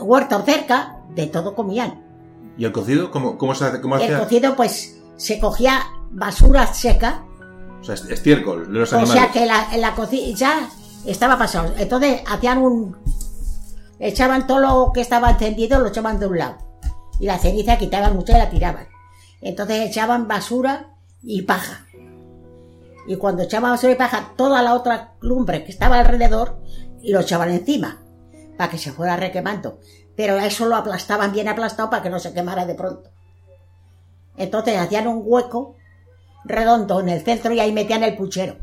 huertos 0.00 0.44
cerca, 0.44 0.96
de 1.14 1.26
todo 1.26 1.54
comían. 1.54 2.04
¿Y 2.56 2.64
el 2.64 2.72
cocido? 2.72 3.10
¿Cómo, 3.10 3.38
cómo 3.38 3.54
se 3.54 3.64
hace? 3.66 3.80
¿Cómo 3.80 3.96
El 3.96 4.18
cocido, 4.18 4.56
pues, 4.56 5.00
se 5.16 5.38
cogía 5.38 5.80
basura 6.10 6.66
seca, 6.72 7.24
O 7.80 7.84
sea, 7.84 7.94
est- 7.94 8.10
estiércol 8.10 8.72
de 8.72 8.78
los 8.80 8.92
o 8.92 8.96
animales. 8.98 9.22
sea 9.22 9.32
que 9.32 9.46
la, 9.46 9.68
en 9.74 9.80
la 9.80 9.94
cocina 9.94 10.36
ya 10.36 10.68
estaba 11.06 11.38
pasado. 11.38 11.72
Entonces 11.76 12.22
hacían 12.26 12.58
un. 12.58 12.96
Echaban 14.00 14.46
todo 14.46 14.60
lo 14.60 14.92
que 14.92 15.00
estaba 15.00 15.30
encendido, 15.30 15.80
lo 15.80 15.88
echaban 15.88 16.18
de 16.20 16.26
un 16.26 16.38
lado. 16.38 16.58
Y 17.20 17.26
la 17.26 17.38
ceniza 17.38 17.78
quitaban 17.78 18.14
mucho 18.14 18.32
y 18.32 18.36
la 18.36 18.48
tiraban. 18.50 18.86
Entonces 19.40 19.88
echaban 19.88 20.28
basura 20.28 20.94
y 21.22 21.42
paja. 21.42 21.84
Y 23.08 23.16
cuando 23.16 23.42
echaban 23.42 23.70
basura 23.72 23.92
y 23.92 23.96
paja, 23.96 24.32
toda 24.36 24.62
la 24.62 24.74
otra 24.74 25.14
lumbre 25.20 25.64
que 25.64 25.72
estaba 25.72 25.98
alrededor, 25.98 26.60
lo 27.02 27.20
echaban 27.20 27.50
encima. 27.50 28.02
Para 28.56 28.70
que 28.70 28.78
se 28.78 28.92
fuera 28.92 29.16
requemando. 29.16 29.80
Pero 30.18 30.34
a 30.34 30.44
eso 30.46 30.66
lo 30.66 30.74
aplastaban 30.74 31.30
bien 31.30 31.46
aplastado 31.48 31.88
para 31.90 32.02
que 32.02 32.10
no 32.10 32.18
se 32.18 32.34
quemara 32.34 32.66
de 32.66 32.74
pronto. 32.74 33.08
Entonces 34.36 34.76
hacían 34.76 35.06
un 35.06 35.22
hueco 35.24 35.76
redondo 36.44 36.98
en 36.98 37.08
el 37.08 37.22
centro 37.22 37.52
y 37.52 37.60
ahí 37.60 37.72
metían 37.72 38.02
el 38.02 38.16
puchero, 38.16 38.56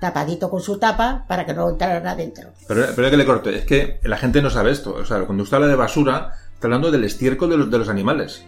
tapadito 0.00 0.50
con 0.50 0.60
su 0.60 0.78
tapa 0.78 1.24
para 1.28 1.46
que 1.46 1.54
no 1.54 1.70
entrara 1.70 2.10
adentro. 2.10 2.50
Pero, 2.66 2.86
pero 2.96 3.10
que 3.10 3.16
le 3.16 3.24
corte, 3.24 3.56
es 3.58 3.64
que 3.64 4.00
la 4.02 4.16
gente 4.16 4.42
no 4.42 4.50
sabe 4.50 4.72
esto. 4.72 4.94
O 4.94 5.04
sea, 5.04 5.24
cuando 5.24 5.44
usted 5.44 5.54
habla 5.56 5.68
de 5.68 5.76
basura, 5.76 6.32
está 6.52 6.66
hablando 6.66 6.90
del 6.90 7.04
estiércol 7.04 7.50
de 7.50 7.58
los, 7.58 7.70
de 7.70 7.78
los 7.78 7.88
animales. 7.88 8.44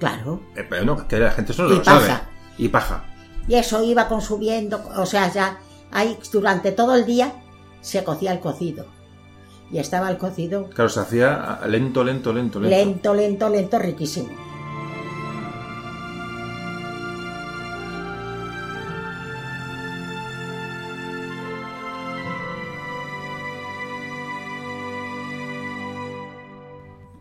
Claro. 0.00 0.40
Eh, 0.56 0.66
pero 0.68 0.84
no, 0.84 1.06
que 1.06 1.20
la 1.20 1.30
gente 1.30 1.52
eso 1.52 1.62
no 1.62 1.70
Y 1.72 1.76
lo 1.76 1.82
paja. 1.84 2.00
sabe. 2.00 2.20
Y 2.58 2.68
paja. 2.68 3.04
Y 3.46 3.54
eso 3.54 3.80
iba 3.84 4.08
consumiendo, 4.08 4.82
o 4.96 5.06
sea, 5.06 5.32
ya 5.32 5.58
ahí 5.92 6.18
durante 6.32 6.72
todo 6.72 6.96
el 6.96 7.06
día 7.06 7.32
se 7.80 8.02
cocía 8.02 8.32
el 8.32 8.40
cocido. 8.40 8.86
Y 9.70 9.78
estaba 9.78 10.08
el 10.10 10.16
cocido 10.16 10.70
Claro, 10.70 10.88
se 10.88 11.00
hacía 11.00 11.60
lento, 11.66 12.04
lento, 12.04 12.32
lento, 12.32 12.60
lento. 12.60 12.76
lento, 12.76 13.14
lento, 13.14 13.48
lento, 13.48 13.78
riquísimo. 13.78 14.28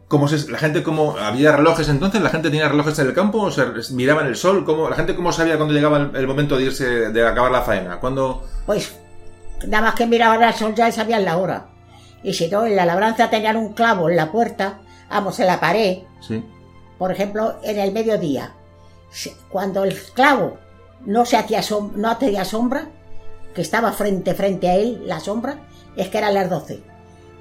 ¿Cómo 0.07 0.27
se, 0.27 0.49
la 0.51 0.59
gente 0.59 0.83
cómo 0.83 1.17
había 1.17 1.51
relojes 1.51 1.89
entonces? 1.89 2.21
¿La 2.21 2.29
gente 2.29 2.49
tenía 2.49 2.69
relojes 2.69 2.97
en 2.99 3.07
el 3.07 3.13
campo? 3.13 3.41
¿O 3.41 3.51
se 3.51 3.65
miraban 3.93 4.27
el 4.27 4.35
sol? 4.35 4.63
¿Cómo, 4.63 4.87
¿La 4.87 4.95
gente 4.95 5.15
cómo 5.15 5.31
sabía 5.31 5.57
cuando 5.57 5.73
llegaba 5.73 5.97
el, 5.97 6.15
el 6.15 6.27
momento 6.27 6.57
de 6.57 6.65
irse, 6.65 6.85
de 7.11 7.27
acabar 7.27 7.51
la 7.51 7.63
faena? 7.63 7.99
¿Cuándo...? 7.99 8.43
Pues 8.67 8.95
nada 9.67 9.87
más 9.87 9.95
que 9.95 10.05
miraban 10.05 10.43
al 10.43 10.53
sol 10.53 10.75
ya 10.75 10.91
sabían 10.91 11.25
la 11.25 11.37
hora. 11.37 11.74
Y 12.25 12.33
si 12.33 12.47
no, 12.49 12.65
en 12.65 12.75
la 12.75 12.85
labranza 12.85 13.29
tenían 13.29 13.55
un 13.55 13.73
clavo 13.73 14.09
en 14.09 14.15
la 14.15 14.31
puerta, 14.31 14.79
vamos, 15.09 15.39
en 15.39 15.47
la 15.47 15.59
pared, 15.59 15.99
Sí. 16.21 16.43
por 16.97 17.11
ejemplo, 17.11 17.57
en 17.63 17.77
el 17.79 17.91
mediodía, 17.93 18.53
cuando 19.49 19.83
el 19.83 19.95
clavo 20.13 20.57
no 21.05 21.25
se 21.25 21.37
hacía 21.37 21.61
som- 21.61 21.91
no 21.93 22.09
hacía 22.09 22.43
sombra, 22.43 22.87
que 23.53 23.61
estaba 23.61 23.91
frente 23.91 24.33
frente 24.33 24.67
a 24.69 24.75
él 24.75 25.03
la 25.05 25.19
sombra, 25.19 25.59
es 25.95 26.09
que 26.09 26.17
eran 26.17 26.33
las 26.33 26.49
12. 26.49 26.81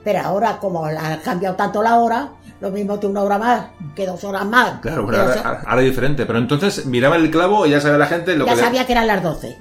Pero 0.05 0.21
ahora, 0.21 0.59
como 0.59 0.85
ha 0.85 1.17
cambiado 1.25 1.57
tanto 1.57 1.83
la 1.83 1.99
hora, 1.99 2.33
lo 2.61 2.71
mismo 2.71 3.01
que 3.01 3.07
una 3.07 3.23
hora 3.23 3.39
más, 3.39 3.67
que 3.97 4.07
dos 4.07 4.23
horas 4.23 4.45
más. 4.45 4.81
Claro, 4.81 5.07
dos- 5.11 5.37
ahora, 5.45 5.81
es 5.83 5.85
diferente. 5.87 6.27
Pero 6.27 6.39
entonces 6.39 6.85
miraba 6.87 7.17
el 7.17 7.31
clavo 7.31 7.65
y 7.67 7.71
ya 7.71 7.81
sabía 7.81 7.97
la 7.99 8.07
gente 8.07 8.37
lo 8.37 8.45
ya 8.45 8.53
que... 8.53 8.57
le- 8.59 8.63
sabía 8.63 8.87
que 8.87 8.93
eran 8.93 9.07
las 9.07 9.23
12. 9.23 9.59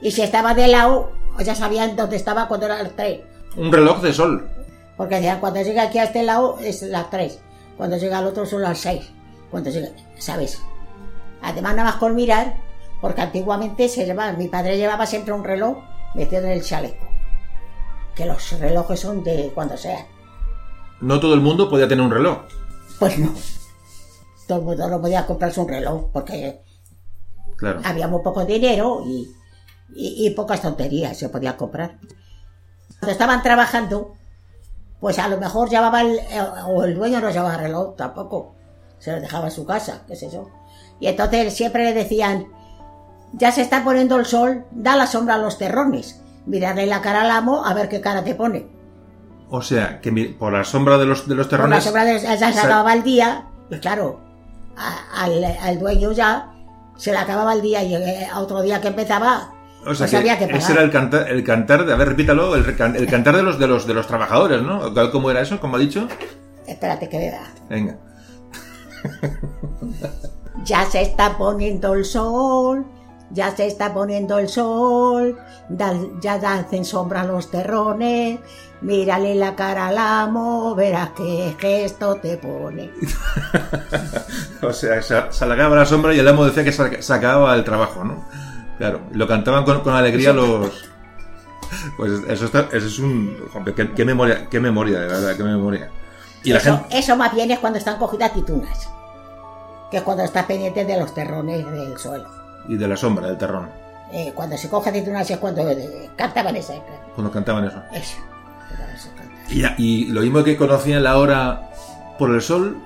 Y 0.00 0.10
si 0.12 0.22
estaba 0.22 0.54
de 0.54 0.66
lado, 0.68 1.12
ya 1.44 1.54
sabían 1.54 1.94
dónde 1.94 2.16
estaba 2.16 2.48
cuando 2.48 2.66
eran 2.66 2.82
las 2.84 2.96
3. 2.96 3.20
Un 3.56 3.72
reloj 3.72 4.00
de 4.02 4.12
sol. 4.12 4.48
Porque 4.96 5.16
decían, 5.16 5.40
cuando 5.40 5.60
llega 5.62 5.82
aquí 5.84 5.98
a 5.98 6.04
este 6.04 6.22
lado 6.22 6.58
es 6.60 6.82
las 6.82 7.10
3. 7.10 7.40
Cuando 7.76 7.96
llega 7.96 8.18
al 8.18 8.26
otro 8.26 8.46
son 8.46 8.62
las 8.62 8.78
6. 8.78 9.02
Cuando 9.50 9.70
llega, 9.70 9.88
¿sabes? 10.18 10.60
Además, 11.42 11.74
nada 11.76 11.90
más 11.90 11.96
con 12.00 12.14
mirar, 12.14 12.56
porque 13.00 13.20
antiguamente 13.22 13.88
se 13.88 14.06
llevaba, 14.06 14.32
mi 14.32 14.48
padre 14.48 14.76
llevaba 14.76 15.06
siempre 15.06 15.34
un 15.34 15.44
reloj 15.44 15.78
metido 16.14 16.42
en 16.42 16.50
el 16.52 16.62
chaleco. 16.64 17.04
Que 18.14 18.26
los 18.26 18.58
relojes 18.58 19.00
son 19.00 19.24
de 19.24 19.50
cuando 19.54 19.76
sea. 19.76 20.06
No 21.00 21.18
todo 21.20 21.34
el 21.34 21.40
mundo 21.40 21.68
podía 21.68 21.88
tener 21.88 22.04
un 22.04 22.10
reloj. 22.12 22.38
Pues 22.98 23.18
no. 23.18 23.34
Todo 24.46 24.58
el 24.58 24.64
mundo 24.64 24.88
no 24.88 25.00
podía 25.00 25.26
comprarse 25.26 25.60
un 25.60 25.68
reloj 25.68 26.10
porque 26.12 26.60
Claro. 27.56 27.80
había 27.84 28.06
muy 28.08 28.22
poco 28.22 28.44
dinero 28.44 29.02
y, 29.06 29.28
y- 29.94 30.26
y 30.26 30.30
pocas 30.30 30.62
tonterías 30.62 31.16
se 31.18 31.28
podía 31.28 31.56
comprar. 31.56 31.98
Cuando 33.04 33.12
estaban 33.12 33.42
trabajando, 33.42 34.14
pues 34.98 35.18
a 35.18 35.28
lo 35.28 35.36
mejor 35.36 35.68
llevaba 35.68 36.00
el, 36.00 36.16
eh, 36.20 36.40
o 36.66 36.84
el 36.84 36.94
dueño 36.94 37.20
no 37.20 37.28
llevaba 37.28 37.58
reloj 37.58 37.96
tampoco, 37.96 38.54
se 38.98 39.12
lo 39.12 39.20
dejaba 39.20 39.44
en 39.48 39.50
su 39.50 39.66
casa, 39.66 40.00
qué 40.08 40.16
sé 40.16 40.30
yo. 40.30 40.48
Y 41.00 41.06
entonces 41.08 41.52
siempre 41.54 41.84
le 41.84 41.92
decían, 41.92 42.46
ya 43.34 43.52
se 43.52 43.60
está 43.60 43.84
poniendo 43.84 44.16
el 44.16 44.24
sol, 44.24 44.64
da 44.70 44.96
la 44.96 45.06
sombra 45.06 45.34
a 45.34 45.38
los 45.38 45.58
terrones, 45.58 46.22
mirarle 46.46 46.86
la 46.86 47.02
cara 47.02 47.20
al 47.24 47.30
amo 47.30 47.62
a 47.66 47.74
ver 47.74 47.90
qué 47.90 48.00
cara 48.00 48.24
te 48.24 48.34
pone. 48.34 48.68
O 49.50 49.60
sea, 49.60 50.00
que 50.00 50.10
por 50.38 50.54
la 50.54 50.64
sombra 50.64 50.96
de 50.96 51.04
los, 51.04 51.28
de 51.28 51.34
los 51.34 51.46
Por 51.48 51.58
la 51.58 51.64
terrones... 51.66 51.84
sombra 51.84 52.04
de, 52.06 52.20
ya 52.20 52.38
se 52.54 52.58
acababa 52.58 52.94
el 52.94 53.02
día, 53.02 53.48
y 53.68 53.78
claro, 53.80 54.20
a- 54.78 55.24
al, 55.24 55.44
al 55.44 55.78
dueño 55.78 56.12
ya 56.12 56.54
se 56.96 57.12
le 57.12 57.18
acababa 57.18 57.52
el 57.52 57.60
día 57.60 57.82
y 57.82 57.94
eh, 57.96 58.26
a 58.32 58.40
otro 58.40 58.62
día 58.62 58.80
que 58.80 58.88
empezaba 58.88 59.52
O 59.86 59.94
sea, 59.94 60.06
Pues 60.06 60.10
que 60.10 60.16
había 60.16 60.38
que 60.38 60.44
ese 60.44 60.72
era 60.72 60.82
el 60.82 60.90
cantar, 60.90 61.28
el 61.28 61.44
cantar 61.44 61.84
de, 61.84 61.92
a 61.92 61.96
ver, 61.96 62.08
repítalo, 62.08 62.54
el, 62.54 62.64
el 62.96 63.06
cantar 63.06 63.36
de 63.36 63.42
los, 63.42 63.58
de 63.58 63.66
los, 63.66 63.86
de 63.86 63.94
los 63.94 64.06
trabajadores, 64.06 64.62
¿no? 64.62 64.92
¿Cómo 65.12 65.30
era 65.30 65.40
eso? 65.42 65.60
¿Cómo 65.60 65.76
ha 65.76 65.78
dicho? 65.78 66.08
Espérate 66.66 67.08
que 67.08 67.18
vea. 67.18 67.52
Venga. 67.68 67.96
Ya 70.64 70.84
se 70.86 71.02
está 71.02 71.36
poniendo 71.36 71.94
el 71.94 72.04
sol, 72.04 72.86
ya 73.30 73.54
se 73.54 73.66
está 73.66 73.92
poniendo 73.92 74.38
el 74.38 74.48
sol, 74.48 75.36
ya 76.22 76.34
hacen 76.34 76.84
sombra 76.84 77.24
los 77.24 77.50
terrones, 77.50 78.38
mírale 78.80 79.34
la 79.34 79.56
cara 79.56 79.88
al 79.88 79.98
amo, 79.98 80.74
verás 80.74 81.10
qué 81.16 81.54
gesto 81.58 82.16
te 82.16 82.36
pone. 82.36 82.90
O 84.62 84.72
sea, 84.72 85.02
se, 85.02 85.14
se 85.30 85.46
la 85.46 85.84
sombra 85.84 86.14
y 86.14 86.18
el 86.18 86.28
amo 86.28 86.46
decía 86.46 86.64
que 86.64 86.72
se, 86.72 87.02
se 87.02 87.12
acababa 87.12 87.54
el 87.54 87.64
trabajo, 87.64 88.02
¿no? 88.02 88.24
Claro, 88.78 89.00
lo 89.12 89.26
cantaban 89.28 89.64
con, 89.64 89.80
con 89.80 89.94
alegría 89.94 90.32
los... 90.32 90.90
Pues 91.96 92.12
eso, 92.28 92.44
está, 92.46 92.68
eso 92.72 92.86
es 92.86 92.98
un... 92.98 93.36
qué, 93.76 93.92
qué 93.92 94.04
memoria, 94.04 94.48
qué 94.48 94.60
memoria, 94.60 95.00
de 95.00 95.06
verdad, 95.06 95.36
qué 95.36 95.42
memoria. 95.44 95.90
Y 96.42 96.50
la 96.52 96.58
eso, 96.58 96.78
gente... 96.78 96.98
eso 96.98 97.16
más 97.16 97.34
bien 97.34 97.50
es 97.50 97.58
cuando 97.58 97.78
están 97.78 97.98
cogidas 97.98 98.32
titunas, 98.32 98.88
que 99.90 99.98
es 99.98 100.02
cuando 100.02 100.24
estás 100.24 100.44
pendiente 100.46 100.84
de 100.84 100.98
los 100.98 101.14
terrones 101.14 101.64
del 101.64 101.96
suelo. 101.98 102.28
Y 102.68 102.76
de 102.76 102.88
la 102.88 102.96
sombra, 102.96 103.26
del 103.28 103.38
terrón, 103.38 103.68
Eh, 104.12 104.32
cuando 104.34 104.56
se 104.56 104.68
coge 104.68 104.92
titunas 104.92 105.28
es 105.30 105.38
cuando 105.38 105.68
eh, 105.70 106.10
cantaban 106.16 106.54
esa. 106.56 106.74
cuando 107.14 107.32
cantaban 107.32 107.64
eso. 107.64 107.82
Eso. 107.92 108.16
Y, 109.50 109.64
y 109.78 110.04
lo 110.06 110.20
mismo 110.22 110.44
que 110.44 110.56
conocían 110.56 111.02
la 111.02 111.18
hora 111.18 111.70
por 112.18 112.30
el 112.30 112.40
sol 112.40 112.76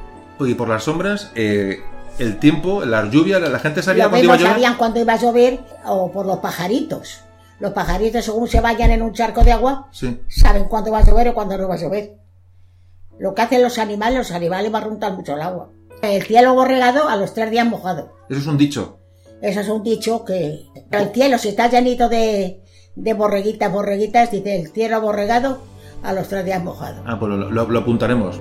y 0.40 0.55
por 0.55 0.69
las 0.69 0.85
sombras, 0.85 1.31
eh, 1.35 1.82
el 2.19 2.39
tiempo, 2.39 2.85
la 2.85 3.09
lluvia, 3.09 3.39
la, 3.39 3.49
la 3.49 3.59
gente 3.59 3.82
sabía 3.82 4.05
Los 4.05 4.11
cuándo 4.11 4.24
iba 4.24 4.35
a 4.35 4.36
llover. 4.39 4.53
sabían 4.53 4.77
cuándo 4.77 5.01
iba 5.01 5.12
a 5.12 5.16
llover 5.16 5.61
o 5.86 6.11
por 6.12 6.27
los 6.27 6.39
pajaritos. 6.39 7.20
Los 7.61 7.73
pajaritos, 7.73 8.24
según 8.24 8.47
se 8.49 8.61
vayan 8.61 8.90
en 8.93 9.03
un 9.03 9.12
charco 9.12 9.43
de 9.45 9.53
agua, 9.53 9.89
Sí. 9.90 10.20
saben 10.28 10.65
cuándo 10.65 10.90
va 10.93 10.99
a 10.99 11.05
llover 11.05 11.28
o 11.28 11.35
cuándo 11.35 11.57
no 11.59 11.69
va 11.69 11.74
a 11.74 11.78
llover. 11.78 12.15
Lo 13.19 13.35
que 13.35 13.43
hacen 13.43 13.62
los 13.62 13.78
animales, 13.78 14.19
los 14.19 14.31
animales 14.32 14.70
barruntan 14.70 15.16
mucho 15.16 15.35
el 15.35 15.43
agua. 15.43 15.70
El 16.03 16.23
cielo 16.23 16.55
borregado 16.55 17.09
a 17.09 17.16
los 17.16 17.35
tres 17.35 17.51
días 17.51 17.66
mojado. 17.66 18.12
Eso 18.28 18.39
es 18.40 18.47
un 18.47 18.57
dicho. 18.59 18.99
Eso 19.43 19.61
es 19.61 19.69
un 19.69 19.82
dicho 19.82 20.24
que 20.24 20.66
el 20.93 21.09
cielo, 21.12 21.39
si 21.39 21.49
está 21.49 21.69
llenito 21.69 22.09
de, 22.09 22.62
de 22.95 23.15
borreguitas, 23.15 23.73
borreguitas, 23.73 24.31
dice 24.31 24.57
el 24.61 24.69
cielo 24.73 25.01
borregado 25.01 25.61
a 26.05 26.12
los 26.12 26.28
tres 26.28 26.45
días 26.45 26.62
mojado. 26.62 27.03
Ah, 27.07 27.19
pues 27.19 27.31
lo, 27.31 27.51
lo- 27.51 27.69
lo 27.69 27.78
apuntaremos. 27.81 28.40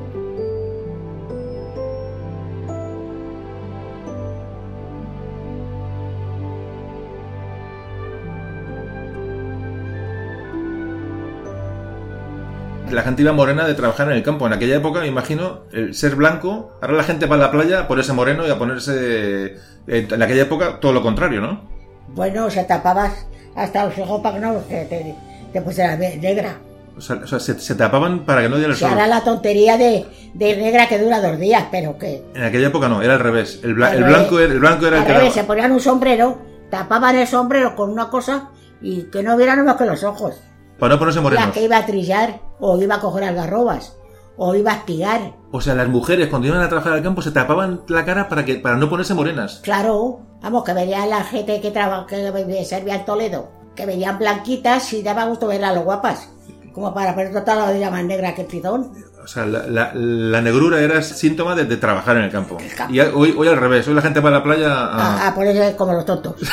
La 12.91 13.01
gente 13.03 13.21
iba 13.21 13.31
morena 13.33 13.65
de 13.67 13.73
trabajar 13.73 14.09
en 14.09 14.17
el 14.17 14.23
campo. 14.23 14.47
En 14.47 14.53
aquella 14.53 14.75
época, 14.77 14.99
me 15.01 15.07
imagino, 15.07 15.61
el 15.71 15.93
ser 15.93 16.15
blanco. 16.15 16.71
Ahora 16.81 16.93
la 16.95 17.03
gente 17.03 17.25
va 17.25 17.35
a 17.35 17.39
la 17.39 17.51
playa 17.51 17.81
a 17.81 17.87
ponerse 17.87 18.13
moreno 18.13 18.47
y 18.47 18.49
a 18.49 18.57
ponerse. 18.57 19.55
eh, 19.87 20.07
En 20.09 20.21
aquella 20.21 20.43
época, 20.43 20.79
todo 20.79 20.93
lo 20.93 21.01
contrario, 21.01 21.41
¿no? 21.41 21.61
Bueno, 22.09 22.49
se 22.49 22.63
tapabas 22.63 23.27
hasta 23.55 23.85
los 23.85 23.97
ojos 23.99 24.21
para 24.21 24.35
que 24.35 24.41
no 24.41 24.53
te, 24.59 24.85
te, 24.85 25.15
te 25.53 25.61
pusieras 25.61 25.97
negra. 25.99 26.57
O 26.97 27.01
sea, 27.01 27.17
o 27.17 27.27
sea, 27.27 27.39
se, 27.39 27.59
se 27.59 27.75
tapaban 27.75 28.25
para 28.25 28.41
que 28.41 28.49
no 28.49 28.55
diera 28.57 28.71
el 28.71 28.77
Se 28.77 28.85
sol. 28.85 28.93
hará 28.93 29.05
la 29.05 29.23
tontería 29.23 29.77
de, 29.77 30.05
de 30.33 30.57
negra 30.57 30.87
que 30.87 30.97
dura 30.97 31.21
dos 31.21 31.37
días, 31.37 31.65
pero 31.69 31.97
que... 31.97 32.23
En 32.33 32.43
aquella 32.43 32.67
época 32.67 32.87
no, 32.89 33.01
era 33.03 33.13
al 33.13 33.19
revés. 33.19 33.59
El, 33.63 33.75
bla- 33.75 33.95
blanco, 34.03 34.39
era, 34.39 34.51
el 34.53 34.59
blanco 34.59 34.87
era 34.87 34.97
el 34.99 35.05
que 35.05 35.13
revés, 35.13 35.33
se 35.33 35.43
ponían 35.43 35.71
un 35.71 35.79
sombrero, 35.79 36.39
tapaban 36.71 37.15
el 37.17 37.27
sombrero 37.27 37.75
con 37.75 37.91
una 37.91 38.09
cosa 38.09 38.49
y 38.81 39.03
que 39.11 39.21
no 39.21 39.37
vieran 39.37 39.63
más 39.63 39.75
que 39.75 39.85
los 39.85 40.03
ojos. 40.03 40.41
Para 40.79 40.93
no 40.95 40.99
ponerse 40.99 41.19
La 41.19 41.23
morenos. 41.23 41.51
que 41.51 41.63
iba 41.63 41.77
a 41.77 41.85
trillar, 41.85 42.39
o 42.59 42.81
iba 42.81 42.95
a 42.95 42.99
coger 42.99 43.23
algarrobas, 43.23 43.95
o 44.37 44.53
iba 44.55 44.71
a 44.71 44.75
espigar. 44.75 45.33
O 45.51 45.61
sea, 45.61 45.73
las 45.75 45.87
mujeres 45.87 46.27
cuando 46.27 46.47
iban 46.47 46.61
a 46.61 46.67
trabajar 46.69 46.93
al 46.93 47.03
campo 47.03 47.21
se 47.21 47.31
tapaban 47.31 47.81
la 47.87 48.05
cara 48.05 48.27
para 48.29 48.43
que 48.45 48.55
para 48.55 48.75
no 48.77 48.89
ponerse 48.89 49.13
morenas. 49.13 49.59
Claro, 49.63 50.19
vamos, 50.41 50.63
que 50.63 50.73
venían 50.73 51.09
la 51.09 51.23
gente 51.23 51.59
que, 51.61 51.71
traba, 51.71 52.05
que 52.07 52.65
servía 52.65 52.95
en 52.95 53.05
Toledo, 53.05 53.49
que 53.75 53.85
venían 53.85 54.17
blanquitas 54.19 54.91
y 54.93 55.01
daba 55.03 55.25
gusto 55.25 55.47
ver 55.47 55.63
a 55.63 55.73
los 55.73 55.83
guapas. 55.83 56.29
Como 56.73 56.93
para 56.93 57.13
ver 57.13 57.31
toda 57.43 57.71
la 57.71 57.89
más 57.89 58.03
negra 58.03 58.35
que 58.35 58.41
el 58.43 58.47
tritón. 58.47 58.91
O 59.23 59.27
sea, 59.27 59.45
la, 59.47 59.65
la- 59.65 59.91
la 59.95 60.41
negrura 60.41 60.79
era 60.79 61.01
síntoma 61.01 61.55
de, 61.55 61.65
de 61.65 61.77
trabajar 61.77 62.17
en 62.17 62.23
el 62.25 62.31
campo. 62.31 62.57
El 62.59 62.73
campo. 62.75 62.93
Y 62.93 62.99
hoy, 62.99 63.33
hoy 63.37 63.47
al 63.47 63.57
revés, 63.57 63.87
hoy 63.87 63.95
la 63.95 64.01
gente 64.03 64.19
va 64.19 64.29
a 64.29 64.33
la 64.33 64.43
playa 64.43 64.71
a... 64.71 65.23
A, 65.23 65.27
a 65.29 65.35
ponerse 65.35 65.75
como 65.75 65.93
los 65.93 66.05
tontos. 66.05 66.35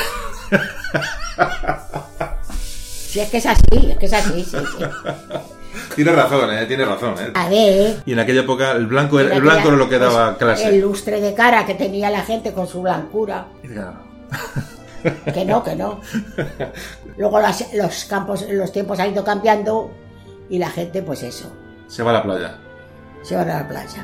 si 3.07 3.19
es 3.19 3.29
que 3.29 3.37
es 3.37 3.45
así, 3.45 3.61
es 3.91 3.97
que 3.97 4.05
es 4.07 4.13
así, 4.13 4.43
sí, 4.43 4.57
sí. 4.57 4.83
Tiene 5.95 6.11
razón, 6.11 6.53
eh, 6.53 6.65
tiene 6.65 6.85
razón. 6.85 7.15
Eh. 7.19 7.31
A 7.33 7.49
ver, 7.49 7.97
Y 8.05 8.13
en 8.13 8.19
aquella 8.19 8.41
época 8.41 8.71
el 8.71 8.87
blanco, 8.87 9.19
era- 9.19 9.35
el 9.35 9.41
Mira, 9.41 9.53
blanco 9.53 9.67
era 9.69 9.77
lo 9.77 9.89
que 9.89 9.97
pues, 9.97 10.13
daba 10.13 10.37
clase. 10.37 10.69
El 10.69 10.81
lustre 10.81 11.21
de 11.21 11.33
cara 11.33 11.65
que 11.65 11.73
tenía 11.75 12.09
la 12.09 12.21
gente 12.21 12.53
con 12.53 12.67
su 12.67 12.81
blancura. 12.81 13.47
Que 15.33 15.45
no, 15.45 15.63
que 15.63 15.75
no. 15.75 16.01
Luego 17.17 17.39
las- 17.39 17.71
los 17.75 18.05
campos, 18.05 18.43
los 18.49 18.71
tiempos 18.71 18.99
han 18.99 19.11
ido 19.11 19.23
cambiando 19.23 19.91
y 20.49 20.57
la 20.57 20.69
gente, 20.71 21.03
pues 21.03 21.21
eso, 21.21 21.51
Se 21.87 22.01
va 22.01 22.09
a 22.09 22.13
la 22.15 22.23
playa. 22.23 22.57
se 23.21 23.35
va 23.35 23.43
a 23.43 23.45
la 23.45 23.67
playa. 23.67 24.03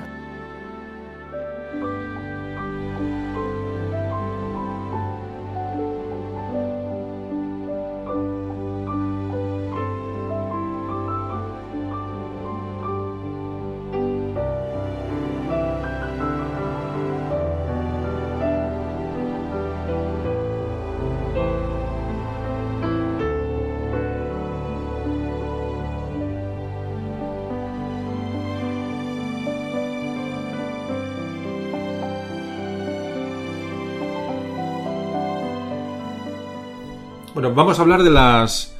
Vamos 37.61 37.77
a 37.79 37.81
hablar 37.83 38.03
de 38.03 38.09
las 38.09 38.73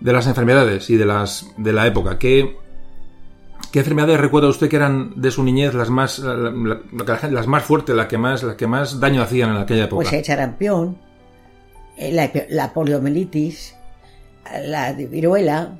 de 0.00 0.12
las 0.12 0.26
enfermedades 0.26 0.88
y 0.90 0.96
de 0.96 1.04
las 1.06 1.46
de 1.56 1.72
la 1.72 1.86
época. 1.86 2.18
¿Qué, 2.18 2.56
qué 3.72 3.80
enfermedades 3.80 4.18
recuerda 4.20 4.48
usted 4.48 4.68
que 4.68 4.76
eran 4.76 5.12
de 5.20 5.30
su 5.30 5.42
niñez 5.42 5.74
las 5.74 5.90
más 5.90 6.18
la- 6.20 6.34
la- 6.36 6.80
la 6.92 7.28
las 7.30 7.46
más 7.46 7.62
fuertes, 7.64 7.94
las 7.94 8.06
que 8.06 8.16
más 8.18 8.42
las 8.42 8.56
que 8.56 8.66
más 8.66 8.98
daño 9.00 9.22
hacían 9.22 9.50
en 9.50 9.56
aquella 9.56 9.84
época? 9.84 10.02
Pues 10.04 10.12
el 10.12 10.24
sarampión, 10.24 10.96
eh, 11.96 12.12
la, 12.48 12.72
poliomielitis, 12.72 13.74
la 14.64 14.92
de 14.94 15.06
viruela, 15.06 15.78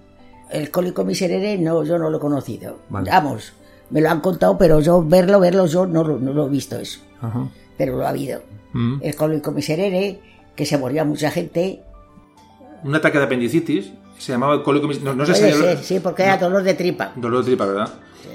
el 0.50 0.70
cólico 0.70 1.04
miserere, 1.04 1.56
no, 1.58 1.84
yo 1.84 1.96
no 1.98 2.10
lo 2.10 2.18
he 2.18 2.20
conocido. 2.20 2.80
Vale. 2.90 3.10
Vamos, 3.10 3.52
me 3.90 4.00
lo 4.00 4.10
han 4.10 4.20
contado, 4.20 4.58
pero 4.58 4.80
yo 4.80 5.02
verlo, 5.04 5.40
verlo, 5.40 5.66
yo 5.66 5.86
no, 5.86 6.04
lo- 6.04 6.18
no 6.18 6.32
lo 6.34 6.46
he 6.46 6.50
visto 6.50 6.76
eso, 6.78 7.00
Ajá. 7.22 7.48
pero 7.78 7.96
lo 7.96 8.04
ha 8.04 8.10
habido. 8.10 8.42
Mm. 8.74 8.98
El 9.00 9.14
cólico 9.16 9.52
miserere, 9.52 10.20
que 10.56 10.66
se 10.66 10.76
moría 10.76 11.04
mucha 11.04 11.30
gente, 11.30 11.82
Un 12.84 12.94
ataque 12.94 13.18
de 13.18 13.24
apendicitis 13.24 13.92
se 14.18 14.32
llamaba 14.32 14.62
cólico 14.62 14.88
no, 15.02 15.14
no 15.14 15.24
sé 15.26 15.32
puede 15.32 15.52
si 15.52 15.58
ser, 15.60 15.78
sí, 15.78 16.00
porque 16.00 16.22
era 16.24 16.36
dolor 16.38 16.62
de 16.62 16.74
tripa. 16.74 17.12
dolor 17.16 17.40
de 17.40 17.46
tripa, 17.50 17.66
¿verdad? 17.66 17.88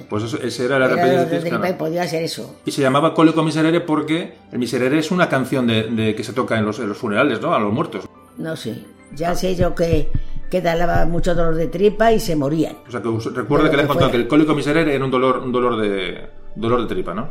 Pues 0.09 0.23
eso, 0.23 0.37
ese 0.41 0.65
era 0.65 0.77
el 0.77 0.83
Era 0.83 0.91
dolor 0.91 1.05
de 1.05 1.11
apendicitis, 1.15 1.41
tripa 1.41 1.55
y 1.57 1.59
claro. 1.59 1.77
podía 1.77 2.07
ser 2.07 2.23
eso. 2.23 2.55
Y 2.65 2.71
se 2.71 2.81
llamaba 2.81 3.13
cólico 3.13 3.43
miserere 3.43 3.81
porque 3.81 4.33
el 4.51 4.59
miserere 4.59 4.99
es 4.99 5.11
una 5.11 5.27
canción 5.29 5.67
de, 5.67 5.83
de 5.83 6.15
que 6.15 6.23
se 6.23 6.33
toca 6.33 6.57
en 6.57 6.65
los, 6.65 6.79
en 6.79 6.87
los 6.89 6.97
funerales, 6.97 7.41
¿no? 7.41 7.53
A 7.53 7.59
los 7.59 7.73
muertos. 7.73 8.05
No 8.37 8.55
sé, 8.55 8.83
ya 9.13 9.35
sé 9.35 9.55
yo 9.55 9.75
que, 9.75 10.09
que 10.49 10.61
daba 10.61 11.05
mucho 11.05 11.35
dolor 11.35 11.55
de 11.55 11.67
tripa 11.67 12.11
y 12.11 12.19
se 12.19 12.35
morían. 12.35 12.77
O 12.87 12.91
sea, 12.91 13.01
que 13.01 13.07
us- 13.09 13.33
recuerda 13.33 13.65
De 13.65 13.71
lo 13.71 13.71
que 13.71 13.77
les 13.77 13.85
que 13.85 13.87
contado 13.89 14.11
que 14.11 14.17
el 14.17 14.27
cólico 14.27 14.55
miserere 14.55 14.95
era 14.95 15.03
un 15.05 15.11
dolor, 15.11 15.39
un 15.39 15.51
dolor 15.51 15.79
de 15.79 16.29
dolor 16.55 16.81
de 16.81 16.87
tripa, 16.87 17.13
¿no? 17.13 17.29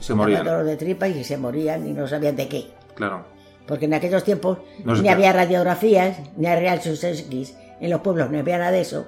Y 0.00 0.04
se 0.04 0.14
morían. 0.14 0.44
dolor 0.44 0.64
de 0.64 0.76
tripa 0.76 1.08
y 1.08 1.24
se 1.24 1.36
morían 1.38 1.86
y 1.88 1.92
no 1.92 2.06
sabían 2.06 2.36
de 2.36 2.46
qué. 2.48 2.66
Claro. 2.94 3.24
Porque 3.66 3.86
en 3.86 3.94
aquellos 3.94 4.22
tiempos 4.24 4.58
No 4.84 4.94
ni 4.94 5.08
había 5.08 5.32
radiografías, 5.32 6.18
ni 6.36 6.46
había 6.46 6.76
Real 6.76 6.80
X, 6.84 7.56
en 7.80 7.90
los 7.90 8.00
pueblos 8.00 8.30
no 8.30 8.38
había 8.38 8.58
nada 8.58 8.70
de 8.70 8.80
eso, 8.80 9.06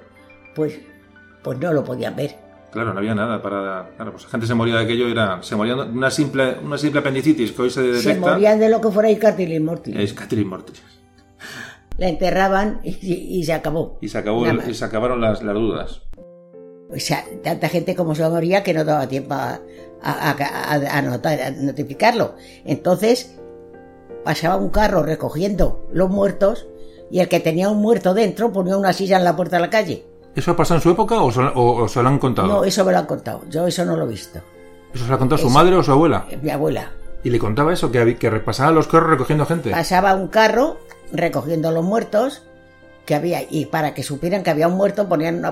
pues, 0.55 0.78
pues 1.43 1.59
no 1.59 1.72
lo 1.72 1.85
podían 1.85 2.16
ver. 2.16 2.35
Claro, 2.70 2.93
no 2.93 2.98
había 2.98 3.14
nada 3.14 3.40
para. 3.40 3.90
Claro, 3.97 4.12
pues 4.12 4.24
la 4.24 4.30
gente 4.30 4.47
se 4.47 4.55
moría 4.55 4.74
de 4.76 4.85
aquello, 4.85 5.09
era. 5.09 5.43
Se 5.43 5.56
moría 5.56 5.74
de 5.74 5.82
una 5.82 6.10
simple, 6.10 6.56
una 6.62 6.76
simple 6.76 7.01
apendicitis 7.01 7.52
que 7.52 7.62
hoy 7.62 7.70
se 7.70 7.80
detecta. 7.82 8.12
Se 8.14 8.20
morían 8.20 8.59
de 8.59 8.68
lo 8.68 8.80
que 8.80 8.90
fuera 8.90 9.10
Icartil 9.10 9.59
mortis. 9.62 10.12
Catherine 10.12 10.48
Mortis. 10.51 10.82
La 11.97 12.09
enterraban 12.09 12.80
y, 12.85 12.90
y- 13.39 13.44
se 13.44 13.52
acabó. 13.55 13.98
Y 14.02 14.09
se, 14.09 14.18
acabó 14.18 14.47
el- 14.47 14.68
y 14.68 14.74
se 14.74 14.85
acabaron 14.85 15.20
las, 15.20 15.43
las 15.43 15.55
dudas. 15.55 16.02
O 16.90 16.98
sea, 16.98 17.24
tanta 17.43 17.68
gente 17.68 17.94
como 17.97 18.14
se 18.14 18.28
moría 18.28 18.62
que 18.62 18.74
no 18.74 18.85
daba 18.85 19.09
tiempo 19.09 19.35
a, 19.35 19.60
a- 20.02 20.30
a- 20.30 21.02
notar- 21.02 21.40
a 21.40 21.51
notificarlo. 21.51 22.35
Entonces, 22.64 23.39
pasaba 24.28 24.56
un 24.56 24.68
carro 24.68 25.02
recogiendo 25.02 25.86
los 25.90 26.10
muertos 26.10 26.66
y 27.10 27.20
el 27.20 27.30
que 27.30 27.40
tenía 27.40 27.70
un 27.70 27.78
muerto 27.80 28.12
dentro 28.12 28.52
ponía 28.52 28.76
una 28.76 28.92
silla 28.92 29.16
en 29.16 29.24
la 29.24 29.34
puerta 29.34 29.56
de 29.56 29.62
la 29.62 29.70
calle. 29.70 30.05
¿Eso 30.36 30.50
ha 30.50 30.56
pasado 30.56 30.76
en 30.76 30.82
su 30.82 30.90
época 30.90 31.22
o 31.22 31.32
se, 31.32 31.40
o- 31.40 31.76
o 31.82 31.88
se 31.88 32.02
lo 32.02 32.10
han 32.10 32.18
contado? 32.18 32.46
No, 32.46 32.62
eso 32.64 32.84
me 32.84 32.92
lo 32.92 32.98
han 32.98 33.06
contado. 33.06 33.40
Yo 33.48 33.66
eso 33.66 33.86
no 33.86 33.96
lo 33.96 34.05
he 34.05 34.09
visto. 34.09 34.38
¿Eso 34.92 35.05
se 35.05 35.09
lo 35.09 35.14
ha 35.16 35.18
contado 35.18 35.38
su 35.40 35.48
madre 35.48 35.76
o 35.76 35.82
su 35.82 35.92
abuela? 35.92 36.26
Eh, 36.30 36.38
Mi 36.42 36.50
abuela 36.50 36.90
Y 37.24 37.30
le 37.30 37.38
contaba 37.38 37.72
eso, 37.72 37.90
que, 37.90 38.18
que 38.18 38.28
repasaba 38.28 38.70
los 38.70 38.86
carros 38.86 39.09
recogiendo 39.09 39.46
gente. 39.46 39.70
pasaba 39.70 40.14
un 40.14 40.28
carro 40.28 40.76
recogiendo 41.10 41.70
los 41.70 41.82
muertos 41.82 42.42
que 43.06 43.14
había 43.14 43.40
y 43.48 43.64
para 43.64 43.94
que 43.94 44.02
supieran 44.02 44.42
que 44.42 44.50
había 44.50 44.68
un 44.68 44.74
muerto 44.76 45.09
ponían 45.09 45.42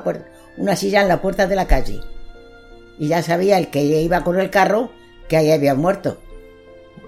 una, 0.59 0.77
silla 0.77 1.01
en 1.01 1.09
la 1.09 1.23
puerta 1.23 1.47
de 1.47 1.57
la 1.57 1.67
calle. 1.67 2.03
Y 2.99 3.09
ya 3.09 3.23
sabía 3.23 3.57
el 3.57 3.69
que 3.71 3.83
iba 4.03 4.23
con 4.23 4.39
el 4.39 4.51
carro 4.51 4.91
que 5.29 5.39
ahí 5.39 5.51
había 5.51 5.73
un 5.73 5.81
muerto. 5.81 6.19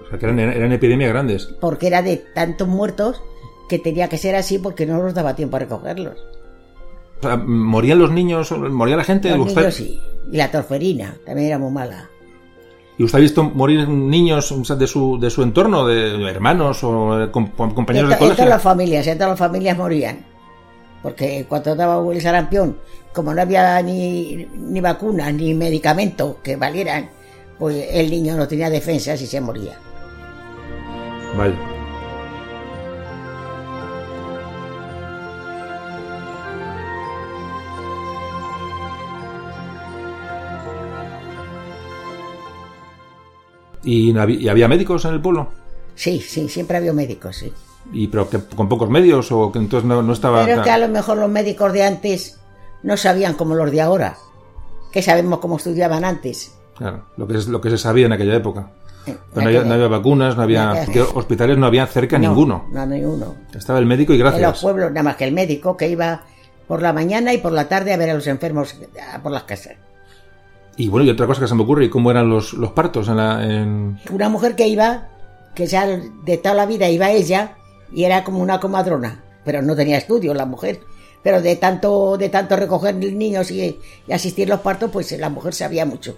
O 0.09 0.11
sea, 0.11 0.19
que 0.19 0.25
eran, 0.25 0.39
eran 0.39 0.71
epidemias 0.71 1.09
grandes. 1.11 1.45
Porque 1.61 1.87
era 1.87 2.01
de 2.01 2.17
tantos 2.17 2.67
muertos 2.67 3.21
que 3.69 3.77
tenía 3.79 4.09
que 4.09 4.17
ser 4.17 4.35
así 4.35 4.57
porque 4.59 4.85
no 4.85 4.97
nos 5.01 5.13
daba 5.13 5.35
tiempo 5.35 5.55
a 5.57 5.59
recogerlos. 5.59 6.17
O 7.19 7.21
sea, 7.21 7.37
morían 7.37 7.99
los 7.99 8.11
niños, 8.11 8.51
moría 8.51 8.95
la 8.97 9.03
gente. 9.03 9.29
Los 9.37 9.47
usted, 9.49 9.61
niños 9.61 9.75
sí. 9.75 10.01
Y 10.31 10.37
la 10.37 10.49
torferina 10.51 11.15
también 11.25 11.47
era 11.47 11.59
muy 11.59 11.71
mala. 11.71 12.09
¿Y 12.97 13.03
usted 13.03 13.19
ha 13.19 13.21
visto 13.21 13.43
morir 13.43 13.87
niños 13.87 14.53
de 14.77 14.87
su, 14.87 15.19
de 15.19 15.29
su 15.29 15.43
entorno, 15.43 15.85
de 15.87 16.29
hermanos 16.29 16.83
o 16.83 17.23
eh, 17.23 17.31
com- 17.31 17.51
com- 17.51 17.73
compañeros 17.73 18.09
en, 18.11 18.13
de 18.13 18.15
to- 18.17 18.23
en 18.23 18.29
colegio? 18.29 18.35
todas 18.45 18.49
las 18.49 18.61
familias, 18.63 19.07
en 19.07 19.17
todas 19.17 19.29
las 19.31 19.39
familias 19.39 19.77
morían. 19.77 20.25
Porque 21.01 21.45
cuando 21.47 21.75
daba 21.75 22.13
el 22.13 22.21
sarampión, 22.21 22.77
como 23.13 23.33
no 23.33 23.41
había 23.41 23.81
ni, 23.81 24.45
ni 24.57 24.81
vacunas 24.81 25.33
ni 25.33 25.53
medicamentos 25.53 26.37
que 26.43 26.57
valieran, 26.57 27.09
pues 27.57 27.85
el 27.91 28.09
niño 28.09 28.35
no 28.35 28.47
tenía 28.47 28.69
defensas 28.69 29.21
y 29.21 29.27
se 29.27 29.39
moría. 29.39 29.77
Vaya. 31.37 31.55
¿Y, 43.83 44.15
había, 44.17 44.39
y 44.39 44.47
había 44.49 44.67
médicos 44.67 45.05
en 45.05 45.13
el 45.13 45.21
pueblo? 45.21 45.47
Sí, 45.95 46.19
sí, 46.19 46.47
siempre 46.49 46.77
había 46.77 46.93
médicos, 46.93 47.37
sí. 47.37 47.51
¿Y 47.91 48.07
pero 48.07 48.29
que 48.29 48.39
con 48.39 48.69
pocos 48.69 48.89
medios 48.89 49.31
o 49.31 49.51
que 49.51 49.59
entonces 49.59 49.87
no, 49.87 50.01
no 50.01 50.13
estaba... 50.13 50.45
Pero 50.45 50.59
es 50.59 50.63
que 50.63 50.71
a 50.71 50.77
lo 50.77 50.89
mejor 50.89 51.17
los 51.17 51.29
médicos 51.29 51.73
de 51.73 51.83
antes 51.83 52.39
no 52.83 52.97
sabían 52.97 53.33
como 53.33 53.55
los 53.55 53.71
de 53.71 53.81
ahora, 53.81 54.17
que 54.91 55.01
sabemos 55.01 55.39
cómo 55.39 55.57
estudiaban 55.57 56.05
antes. 56.05 56.55
Claro, 56.77 57.05
lo 57.17 57.27
que, 57.27 57.37
es, 57.37 57.47
lo 57.47 57.61
que 57.61 57.69
se 57.69 57.77
sabía 57.77 58.05
en 58.05 58.13
aquella 58.13 58.35
época. 58.35 58.71
Pero 59.33 59.41
no 59.41 59.47
había, 59.47 59.63
no 59.63 59.73
había 59.73 59.87
vacunas, 59.87 60.35
no 60.37 60.43
había... 60.43 60.85
Hospitales 61.13 61.57
no 61.57 61.65
había 61.65 61.85
cerca 61.87 62.17
no, 62.17 62.29
ninguno. 62.29 62.67
No, 62.71 62.85
ninguno. 62.85 63.35
Estaba 63.55 63.79
el 63.79 63.85
médico 63.85 64.13
y 64.13 64.17
En 64.17 64.23
los 64.23 64.33
gracias. 64.33 64.61
pueblos, 64.61 64.89
nada 64.91 65.03
más 65.03 65.15
que 65.15 65.25
el 65.25 65.33
médico 65.33 65.75
que 65.77 65.89
iba 65.89 66.23
por 66.67 66.81
la 66.81 66.93
mañana 66.93 67.33
y 67.33 67.39
por 67.39 67.51
la 67.51 67.67
tarde 67.67 67.93
a 67.93 67.97
ver 67.97 68.09
a 68.11 68.13
los 68.13 68.27
enfermos 68.27 68.75
por 69.23 69.31
las 69.31 69.43
casas. 69.43 69.73
Y 70.77 70.87
bueno, 70.87 71.05
y 71.05 71.09
otra 71.09 71.27
cosa 71.27 71.41
que 71.41 71.47
se 71.47 71.55
me 71.55 71.63
ocurre, 71.63 71.85
¿y 71.85 71.89
cómo 71.89 72.09
eran 72.11 72.29
los, 72.29 72.53
los 72.53 72.71
partos 72.71 73.09
en 73.09 73.17
la... 73.17 73.43
En... 73.43 73.99
Una 74.11 74.29
mujer 74.29 74.55
que 74.55 74.67
iba, 74.67 75.09
que 75.53 75.67
ya 75.67 75.85
de 75.85 76.37
toda 76.37 76.55
la 76.55 76.65
vida 76.65 76.87
iba 76.87 77.11
ella, 77.11 77.57
y 77.91 78.05
era 78.05 78.23
como 78.23 78.39
una 78.39 78.59
comadrona, 78.59 79.23
pero 79.43 79.61
no 79.61 79.75
tenía 79.75 79.97
estudios 79.97 80.37
la 80.37 80.45
mujer. 80.45 80.79
Pero 81.21 81.41
de 81.41 81.57
tanto, 81.57 82.15
de 82.17 82.29
tanto 82.29 82.55
recoger 82.55 82.95
niños 82.95 83.51
y, 83.51 83.77
y 84.07 84.13
asistir 84.13 84.47
a 84.47 84.55
los 84.55 84.61
partos, 84.61 84.89
pues 84.89 85.11
la 85.19 85.29
mujer 85.29 85.53
sabía 85.53 85.85
mucho. 85.85 86.15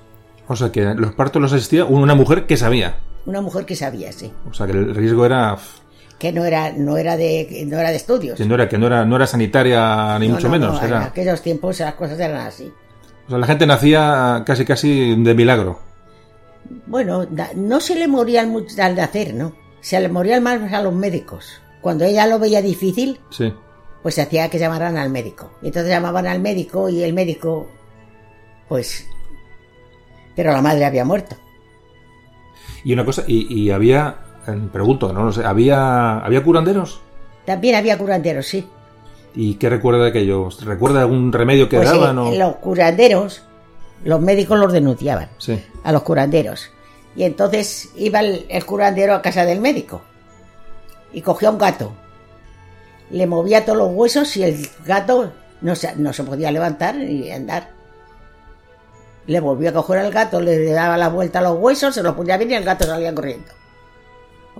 O 0.51 0.55
sea, 0.55 0.71
que 0.71 0.81
los 0.95 1.13
partos 1.13 1.41
los 1.41 1.53
asistía 1.53 1.85
una 1.85 2.13
mujer 2.15 2.45
que 2.45 2.57
sabía. 2.57 2.97
Una 3.25 3.41
mujer 3.41 3.65
que 3.65 3.75
sabía, 3.75 4.11
sí. 4.11 4.31
O 4.49 4.53
sea, 4.53 4.65
que 4.67 4.73
el 4.73 4.93
riesgo 4.95 5.25
era... 5.25 5.57
Que 6.19 6.31
no 6.31 6.45
era, 6.45 6.71
no 6.71 6.97
era 6.97 7.17
de, 7.17 7.63
no 7.67 7.79
era 7.79 7.89
de 7.89 7.95
estudios. 7.95 8.37
Que 8.37 8.45
no 8.45 8.53
era, 8.55 8.69
que 8.69 8.77
no 8.77 8.85
era, 8.87 9.03
no 9.05 9.15
era 9.15 9.25
sanitaria 9.25 10.17
ni 10.19 10.27
No, 10.27 10.35
mucho 10.35 10.47
no, 10.47 10.51
menos. 10.53 10.73
no, 10.73 10.79
En 10.81 10.87
era, 10.87 11.05
aquellos 11.05 11.41
tiempos 11.41 11.79
las 11.79 11.95
cosas 11.95 12.19
eran 12.19 12.45
así. 12.45 12.71
o 13.25 13.29
sea, 13.29 13.37
la 13.39 13.47
gente 13.47 13.65
nacía 13.65 14.43
casi 14.45 14.63
casi 14.65 15.15
de 15.23 15.33
milagro. 15.33 15.79
Bueno, 16.85 17.25
no 17.55 17.79
se 17.79 17.95
le 17.95 18.07
mucho 18.07 18.81
al 18.83 18.95
nacer, 18.95 19.33
¿no? 19.33 19.53
Se 19.81 19.99
le 19.99 20.09
morían 20.09 20.43
más 20.43 20.71
a 20.71 20.81
los 20.81 20.93
médicos. 20.93 21.59
Cuando 21.81 22.05
ella 22.05 22.27
lo 22.27 22.37
veía 22.37 22.61
difícil, 22.61 23.19
Sí. 23.31 23.51
pues 24.03 24.13
se 24.15 24.21
hacía 24.21 24.47
que 24.49 24.59
llamaran 24.59 24.97
al 24.97 25.09
médico. 25.09 25.51
Y 25.63 25.67
entonces 25.67 25.89
llamaban 25.91 26.27
al 26.27 26.39
médico 26.39 26.87
y 26.89 27.01
el 27.03 27.13
médico, 27.13 27.67
pues... 28.67 29.05
Pero 30.41 30.53
la 30.53 30.61
madre 30.63 30.85
había 30.85 31.05
muerto. 31.05 31.35
Y 32.83 32.93
una 32.93 33.05
cosa, 33.05 33.23
y, 33.27 33.45
y 33.53 33.69
había, 33.69 34.15
eh, 34.47 34.59
pregunto, 34.73 35.13
no 35.13 35.25
lo 35.25 35.31
sé, 35.31 35.45
¿había, 35.45 36.17
había 36.17 36.41
curanderos? 36.43 36.99
También 37.45 37.75
había 37.75 37.95
curanderos, 37.95 38.47
sí. 38.47 38.67
¿Y 39.35 39.53
qué 39.55 39.69
recuerda 39.69 40.01
de 40.05 40.09
aquello? 40.09 40.49
¿Recuerda 40.65 41.01
algún 41.01 41.31
remedio 41.31 41.69
que 41.69 41.77
Pues 41.77 41.89
eh, 41.89 41.91
daban? 41.91 42.17
o... 42.17 42.31
los 42.31 42.55
curanderos, 42.55 43.43
los 44.03 44.19
médicos 44.19 44.57
los 44.57 44.73
denunciaban 44.73 45.29
Sí. 45.37 45.63
a 45.83 45.91
los 45.91 46.01
curanderos. 46.01 46.71
Y 47.15 47.21
entonces 47.21 47.91
iba 47.95 48.21
el, 48.21 48.47
el 48.49 48.65
curandero 48.65 49.13
a 49.13 49.21
casa 49.21 49.45
del 49.45 49.61
médico 49.61 50.01
y 51.13 51.21
cogía 51.21 51.51
un 51.51 51.59
gato. 51.59 51.91
Le 53.11 53.27
movía 53.27 53.63
todos 53.63 53.77
los 53.77 53.91
huesos 53.93 54.35
y 54.37 54.43
el 54.43 54.67
gato 54.87 55.31
no 55.61 55.75
se, 55.75 55.95
no 55.97 56.13
se 56.13 56.23
podía 56.23 56.49
levantar 56.51 56.95
ni 56.95 57.29
andar. 57.29 57.79
Le 59.27 59.39
volvió 59.39 59.69
a 59.69 59.73
coger 59.73 59.99
al 59.99 60.11
gato, 60.11 60.41
le 60.41 60.65
daba 60.71 60.97
la 60.97 61.09
vuelta 61.09 61.39
a 61.39 61.41
los 61.43 61.57
huesos, 61.59 61.93
se 61.93 62.01
los 62.03 62.15
ponía 62.15 62.37
bien 62.37 62.51
y 62.51 62.53
el 62.55 62.63
gato 62.63 62.85
salía 62.85 63.13
corriendo. 63.13 63.47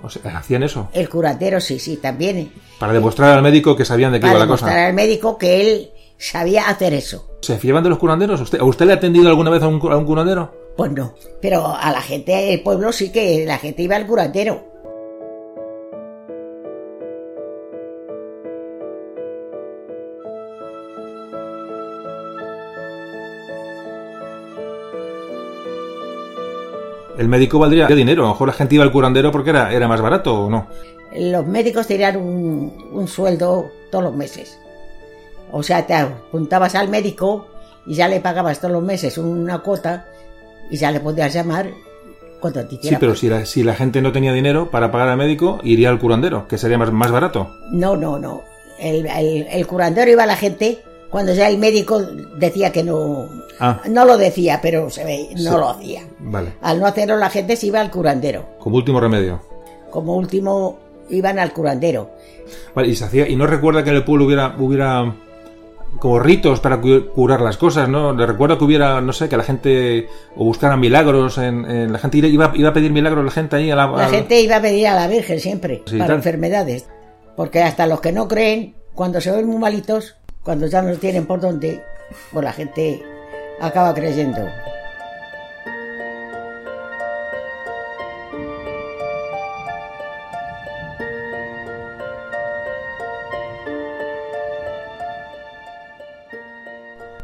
O 0.04 0.10
sea, 0.10 0.38
hacían 0.38 0.64
eso. 0.64 0.88
El 0.94 1.10
curandero, 1.10 1.60
sí, 1.60 1.78
sí, 1.80 1.98
también. 1.98 2.52
Para 2.80 2.94
demostrar 2.94 3.32
al 3.38 3.42
médico 3.44 3.76
que 3.76 3.86
sabían 3.86 4.12
de 4.12 4.20
qué 4.20 4.22
Para 4.22 4.32
iba 4.34 4.40
la 4.40 4.46
demostrar 4.46 4.72
cosa. 4.74 4.86
al 4.88 4.94
médico 4.94 5.38
que 5.38 5.62
él 5.62 5.92
sabía 6.18 6.70
hacer 6.70 6.94
eso. 6.94 7.28
¿Se 7.42 7.58
fiaban 7.58 7.84
de 7.84 7.90
los 7.90 7.98
curanderos? 8.00 8.40
¿Usted, 8.42 8.60
¿A 8.60 8.64
usted 8.64 8.86
le 8.86 8.94
ha 8.94 8.96
atendido 8.96 9.28
alguna 9.30 9.50
vez 9.50 9.62
a 9.64 9.68
un, 9.68 9.80
cu- 9.80 9.90
a 9.90 9.98
un 9.98 10.06
curandero? 10.06 10.56
Pues 10.78 10.92
no. 10.92 11.14
Pero 11.42 11.68
a 11.76 11.92
la 11.92 12.02
gente 12.02 12.32
del 12.32 12.62
pueblo 12.62 12.92
sí 12.94 13.12
que 13.12 13.46
la 13.46 13.58
gente 13.58 13.82
iba 13.84 13.96
al 13.96 14.08
curandero. 14.08 14.71
El 27.22 27.28
médico 27.30 27.60
valdría 27.60 27.88
dinero. 27.88 28.24
A 28.24 28.28
lo 28.28 28.34
mejor 28.34 28.48
la 28.48 28.54
gente 28.54 28.76
iba 28.76 28.84
al 28.84 28.92
curandero 28.92 29.32
porque 29.32 29.52
era, 29.52 29.72
era 29.72 29.88
más 29.88 30.02
barato 30.02 30.46
o 30.46 30.50
no. 30.50 30.68
Los 31.16 31.46
médicos 31.46 31.88
tenían 31.88 32.18
un, 32.18 32.90
un 32.92 33.08
sueldo 33.08 33.72
todos 33.92 34.04
los 34.04 34.16
meses. 34.16 34.58
O 35.52 35.62
sea, 35.64 35.86
te 35.86 35.94
apuntabas 35.94 36.76
al 36.76 36.88
médico 36.90 37.48
y 37.86 37.96
ya 37.96 38.08
le 38.08 38.20
pagabas 38.22 38.60
todos 38.60 38.72
los 38.74 38.84
meses 38.84 39.18
una 39.18 39.60
cuota 39.60 40.06
y 40.70 40.78
ya 40.78 40.92
le 40.92 41.00
podías 41.00 41.34
llamar 41.34 41.70
cuando 42.40 42.66
te 42.66 42.78
Sí, 42.82 42.96
pero 43.00 43.14
si 43.16 43.28
la, 43.30 43.46
si 43.46 43.62
la 43.64 43.76
gente 43.76 44.02
no 44.02 44.12
tenía 44.12 44.34
dinero 44.34 44.72
para 44.72 44.90
pagar 44.92 45.10
al 45.10 45.18
médico, 45.18 45.60
iría 45.64 45.90
al 45.90 46.00
curandero, 46.00 46.48
que 46.48 46.58
sería 46.58 46.78
más, 46.78 46.92
más 46.92 47.12
barato. 47.12 47.56
No, 47.72 47.96
no, 47.96 48.18
no. 48.18 48.42
El, 48.80 49.06
el- 49.06 49.48
el 49.52 49.68
curandero 49.68 50.10
iba 50.10 50.24
a 50.24 50.28
la 50.28 50.38
gente 50.38 50.82
cuando 51.12 51.34
ya 51.34 51.48
el 51.50 51.58
médico 51.58 52.02
decía 52.38 52.72
que 52.72 52.84
no... 52.84 53.28
Ah. 53.60 53.82
No 53.90 54.06
lo 54.06 54.18
decía, 54.18 54.60
pero 54.62 54.90
se 54.90 55.04
ve, 55.04 55.28
no 55.34 55.38
Sí. 55.38 55.58
lo 55.58 55.70
hacía. 55.70 56.02
Vale. 56.20 56.54
Al 56.62 56.80
no 56.80 56.88
hacerlo 56.88 57.18
la 57.18 57.30
gente 57.30 57.56
se 57.56 57.68
iba 57.68 57.80
al 57.82 57.92
curandero. 57.92 58.46
Como 58.60 58.78
último 58.78 59.00
remedio. 59.00 59.42
Como 59.92 60.16
último 60.16 60.80
iban 61.10 61.38
al 61.38 61.52
curandero. 61.54 62.10
Vale, 62.74 62.88
y 62.88 62.96
se 62.96 63.06
hacía, 63.06 63.28
y 63.28 63.36
no 63.36 63.46
recuerda 63.46 63.84
que 63.84 63.90
en 63.92 63.98
el 63.98 64.04
pueblo 64.06 64.26
hubiera, 64.26 64.56
hubiera 64.58 65.14
como 66.00 66.20
ritos 66.20 66.60
para 66.62 66.80
cu- 66.80 67.08
curar 67.14 67.42
las 67.42 67.58
cosas, 67.58 67.90
¿no? 67.90 68.14
Le 68.14 68.26
recuerda 68.26 68.58
que 68.58 68.64
hubiera, 68.64 69.02
no 69.02 69.12
sé, 69.12 69.28
que 69.28 69.36
la 69.38 69.44
gente 69.44 70.08
o 70.38 70.46
buscaran 70.46 70.80
milagros 70.80 71.38
en, 71.38 71.70
en- 71.70 71.92
la 71.92 72.00
gente 72.00 72.18
iba, 72.20 72.52
iba 72.56 72.70
a 72.70 72.74
pedir 72.74 72.92
milagros 72.94 73.24
la 73.26 73.32
gente 73.32 73.58
ahí 73.58 73.70
a 73.70 73.76
la, 73.76 73.88
La 73.92 74.08
gente 74.08 74.40
iba 74.42 74.56
a 74.56 74.62
pedir 74.62 74.88
a 74.88 74.96
la 74.96 75.08
Virgen 75.08 75.40
siempre 75.42 75.84
Sí, 75.86 75.98
para 75.98 76.08
tal. 76.08 76.16
enfermedades. 76.18 76.88
Porque 77.36 77.62
hasta 77.62 77.86
los 77.88 78.00
que 78.02 78.12
no 78.14 78.28
creen, 78.30 78.76
cuando 78.96 79.20
se 79.22 79.32
ven 79.32 79.48
muy 79.48 79.58
malitos, 79.58 80.16
cuando 80.44 80.68
ya 80.68 80.82
no 80.82 80.96
tienen 80.96 81.26
por 81.26 81.40
dónde, 81.40 81.84
pues 82.32 82.44
la 82.44 82.54
gente 82.54 83.04
acaba 83.60 83.94
creyendo. 83.94 84.48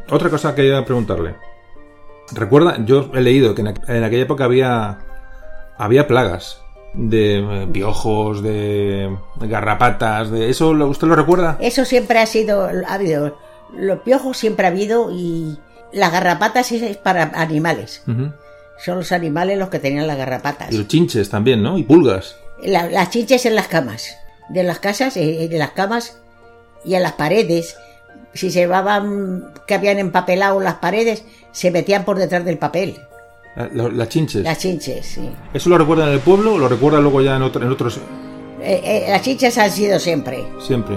Otra 0.09 0.29
cosa 0.29 0.55
que 0.55 0.61
quería 0.61 0.85
preguntarle. 0.85 1.35
Recuerda, 2.31 2.77
yo 2.85 3.11
he 3.13 3.21
leído 3.21 3.53
que 3.55 3.61
en, 3.61 3.67
en 3.67 4.03
aquella 4.03 4.23
época 4.23 4.45
había 4.45 4.99
había 5.77 6.07
plagas 6.07 6.61
de 6.97 7.37
eh, 7.63 7.67
piojos, 7.71 8.41
de 8.43 9.15
garrapatas, 9.39 10.31
de 10.31 10.49
eso, 10.49 10.73
lo- 10.73 10.87
¿usted 10.87 11.07
lo 11.07 11.15
recuerda? 11.15 11.57
Eso 11.61 11.85
siempre 11.85 12.19
ha 12.19 12.25
sido, 12.25 12.63
ha 12.87 12.93
habido, 12.93 13.37
los 13.75 13.99
piojos 13.99 14.37
siempre 14.37 14.65
ha 14.65 14.69
habido 14.69 15.11
y 15.11 15.57
las 15.93 16.11
garrapatas 16.11 16.71
es 16.71 16.97
para 16.97 17.31
animales. 17.35 18.03
Son 18.83 18.97
los 18.97 19.11
animales 19.11 19.57
los 19.57 19.69
que 19.69 19.79
tenían 19.79 20.07
las 20.07 20.17
garrapatas. 20.17 20.71
Y 20.73 20.77
los 20.77 20.87
chinches 20.87 21.29
también, 21.29 21.63
¿no? 21.63 21.77
Y 21.77 21.83
pulgas. 21.83 22.35
La- 22.61 22.89
las 22.89 23.09
chinches 23.11 23.45
en 23.45 23.55
las 23.55 23.67
camas. 23.67 24.15
De 24.49 24.63
las 24.63 24.79
casas, 24.79 25.17
eh, 25.17 25.47
de 25.49 25.57
las 25.57 25.71
camas, 25.71 26.19
y 26.85 26.95
en 26.95 27.03
las 27.03 27.13
paredes, 27.13 27.75
si 28.33 28.49
se 28.51 28.59
llevaban 28.59 29.51
que 29.67 29.73
habían 29.75 29.99
empapelado 29.99 30.59
las 30.59 30.75
paredes, 30.75 31.23
se 31.51 31.69
metían 31.71 32.05
por 32.05 32.17
detrás 32.17 32.45
del 32.45 32.57
papel. 32.57 32.97
La- 33.57 33.67
la- 33.73 33.89
Las 33.89 34.09
chinches. 34.09 34.43
Las 34.43 34.59
chinches, 34.59 35.05
sí. 35.05 35.29
¿Eso 35.53 35.69
lo 35.69 35.77
recuerdan 35.79 36.09
en 36.09 36.13
el 36.13 36.19
pueblo 36.19 36.53
o 36.53 36.57
lo 36.59 36.67
recuerdan 36.69 37.01
luego 37.01 37.21
ya 37.21 37.35
en, 37.35 37.41
otro- 37.41 37.63
en 37.65 37.71
otros? 37.71 37.97
Eh, 38.61 38.81
eh, 38.83 39.05
las 39.09 39.21
chinches 39.23 39.57
han 39.57 39.71
sido 39.71 39.97
siempre. 39.99 40.45
Siempre. 40.65 40.95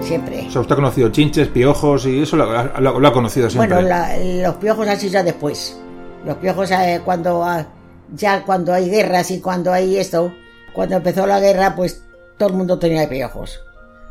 Siempre. 0.00 0.44
O 0.46 0.50
sea, 0.50 0.60
usted 0.60 0.74
ha 0.74 0.76
conocido 0.76 1.08
chinches, 1.08 1.48
piojos 1.48 2.04
y 2.06 2.22
eso 2.22 2.36
lo, 2.36 2.46
lo- 2.80 3.00
lo 3.00 3.08
ha 3.08 3.12
conocido 3.12 3.48
siempre. 3.48 3.74
Bueno, 3.74 3.88
la- 3.88 4.16
los 4.18 4.56
piojos 4.56 4.86
han 4.86 5.00
sido 5.00 5.22
después. 5.24 5.80
Los 6.26 6.36
piojos 6.36 6.70
eh, 6.72 7.00
cuando 7.04 7.42
ah, 7.42 7.66
ya 8.14 8.42
cuando 8.44 8.72
hay 8.72 8.88
guerras 8.90 9.30
y 9.30 9.40
cuando 9.40 9.72
hay 9.72 9.96
esto, 9.96 10.34
cuando 10.72 10.96
empezó 10.96 11.26
la 11.26 11.40
guerra, 11.40 11.74
pues 11.76 12.02
todo 12.36 12.48
el 12.50 12.54
mundo 12.56 12.78
tenía 12.78 13.08
piojos, 13.08 13.60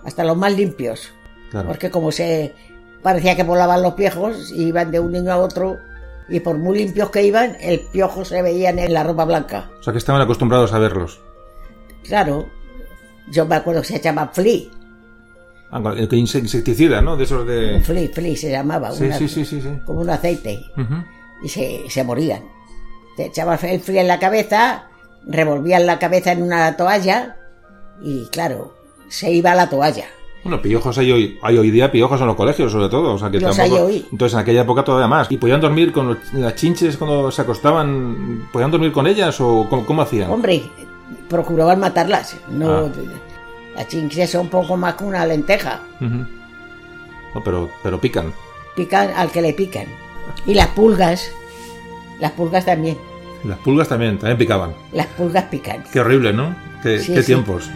hasta 0.06 0.24
los 0.24 0.38
más 0.38 0.54
limpios, 0.56 1.10
Claro. 1.52 1.68
porque 1.68 1.92
como 1.92 2.12
se 2.12 2.54
parecía 3.02 3.36
que 3.36 3.44
volaban 3.44 3.82
los 3.82 3.94
piojos, 3.94 4.52
iban 4.52 4.92
de 4.92 5.00
un 5.00 5.12
niño 5.12 5.32
a 5.32 5.38
otro 5.38 5.78
y 6.30 6.40
por 6.40 6.58
muy 6.58 6.78
limpios 6.80 7.10
que 7.10 7.24
iban, 7.24 7.58
el 7.60 7.82
piojo 7.92 8.24
se 8.26 8.42
veía 8.42 8.70
en 8.70 8.94
la 8.94 9.04
ropa 9.04 9.26
blanca. 9.26 9.70
O 9.80 9.84
sea, 9.84 9.92
que 9.94 10.00
estaban 10.00 10.22
acostumbrados 10.22 10.72
a 10.74 10.80
verlos. 10.80 11.20
Claro, 12.04 12.48
yo 13.30 13.46
me 13.46 13.56
acuerdo 13.56 13.82
que 13.82 13.88
se 13.88 14.00
llamaba 14.00 14.32
flea, 14.34 14.62
Ah, 15.76 15.82
insecticida, 16.12 17.02
¿no? 17.02 17.18
De 17.18 17.24
esos 17.24 17.48
de... 17.48 17.82
flea, 17.82 18.08
flea 18.14 18.38
se 18.38 18.52
llamaba, 18.52 18.92
Sí, 18.92 19.06
una- 19.06 19.18
sí, 19.18 19.28
sí, 19.28 19.44
sí, 19.44 19.60
sí. 19.60 19.70
como 19.86 20.02
un 20.02 20.10
aceite. 20.12 20.62
Y 21.44 21.50
se, 21.50 21.90
se 21.90 22.04
morían. 22.04 22.44
Te 23.18 23.26
echaban 23.28 23.60
el 23.64 23.80
frío 23.80 24.02
en 24.02 24.08
la 24.08 24.20
cabeza, 24.20 24.86
revolvían 25.26 25.86
la 25.86 26.00
cabeza 26.00 26.32
en 26.32 26.42
una 26.42 26.76
toalla 26.78 27.38
y 28.02 28.26
claro, 28.28 28.74
se 29.10 29.32
iba 29.32 29.54
la 29.56 29.70
toalla. 29.70 30.06
Bueno, 30.44 30.62
piojos 30.62 30.98
hay 30.98 31.10
hoy, 31.12 31.40
hay 31.42 31.58
hoy 31.58 31.72
día 31.72 31.90
piojos 31.92 32.20
en 32.20 32.28
los 32.28 32.36
colegios, 32.36 32.70
sobre 32.72 32.90
todo. 32.90 33.14
O 33.14 33.18
sea, 33.18 33.30
que 33.32 33.40
Los 33.40 33.56
tampoco- 33.56 33.78
hay 33.78 33.82
hoy. 33.96 34.06
Entonces, 34.12 34.34
en 34.34 34.40
aquella 34.42 34.62
época 34.64 34.84
todavía 34.84 35.08
más. 35.08 35.32
¿Y 35.32 35.38
podían 35.38 35.62
dormir 35.62 35.94
con 35.94 36.08
los- 36.10 36.34
las 36.34 36.56
chinches 36.56 36.98
cuando 36.98 37.32
se 37.32 37.42
acostaban? 37.44 38.50
¿Podían 38.52 38.70
dormir 38.72 38.92
con 38.92 39.08
ellas 39.08 39.40
o 39.40 39.66
cómo, 39.70 39.86
cómo 39.86 40.02
hacían? 40.02 40.30
Hombre, 40.30 40.64
procuraban 41.30 41.80
matarlas. 41.80 42.36
No, 42.50 42.72
Ah. 42.72 42.90
Las 43.76 43.88
chinches 43.88 44.30
son 44.32 44.42
un 44.42 44.50
poco 44.50 44.76
más 44.76 44.96
que 44.96 45.04
una 45.06 45.26
lenteja. 45.26 45.80
No, 46.00 47.42
pero, 47.44 47.70
pero 47.82 48.00
pican. 48.02 48.34
Pican 48.76 49.12
al 49.16 49.32
que 49.32 49.42
le 49.42 49.54
pican. 49.54 49.86
Y 50.46 50.54
las 50.56 50.68
pulgas, 50.70 51.32
las 52.20 52.32
pulgas 52.32 52.66
también. 52.66 52.98
Las 53.44 53.58
pulgas 53.60 53.88
también, 53.90 54.18
también 54.18 54.38
picaban. 54.38 54.74
Las 54.94 55.08
pulgas 55.08 55.46
pican. 55.46 55.84
Qué 55.92 56.00
horrible, 56.00 56.32
¿no? 56.34 56.56
Qué, 56.82 57.00
Sí, 57.00 57.14
qué 57.14 57.22
sí. 57.22 57.28
tiempos. 57.28 57.70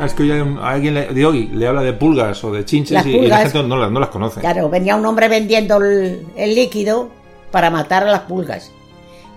Ah, 0.00 0.06
Es 0.06 0.14
que 0.14 0.24
hoy 0.24 0.56
alguien 0.62 0.94
le- 0.94 1.06
de 1.08 1.24
hoy 1.26 1.46
le 1.52 1.66
habla 1.68 1.82
de 1.82 1.92
pulgas 1.92 2.42
o 2.42 2.50
de 2.52 2.64
chinches 2.64 3.06
y, 3.06 3.26
la 3.26 3.38
gente 3.38 3.62
no 3.62 3.76
las, 3.76 3.90
no 3.92 4.00
las 4.00 4.08
conoce. 4.08 4.40
Claro, 4.40 4.68
venía 4.68 4.96
un 4.96 5.06
hombre 5.06 5.28
vendiendo 5.28 5.76
el, 5.76 6.26
el 6.36 6.54
líquido 6.54 7.10
para 7.52 7.70
matar 7.70 8.02
a 8.02 8.10
las 8.10 8.22
pulgas. 8.22 8.72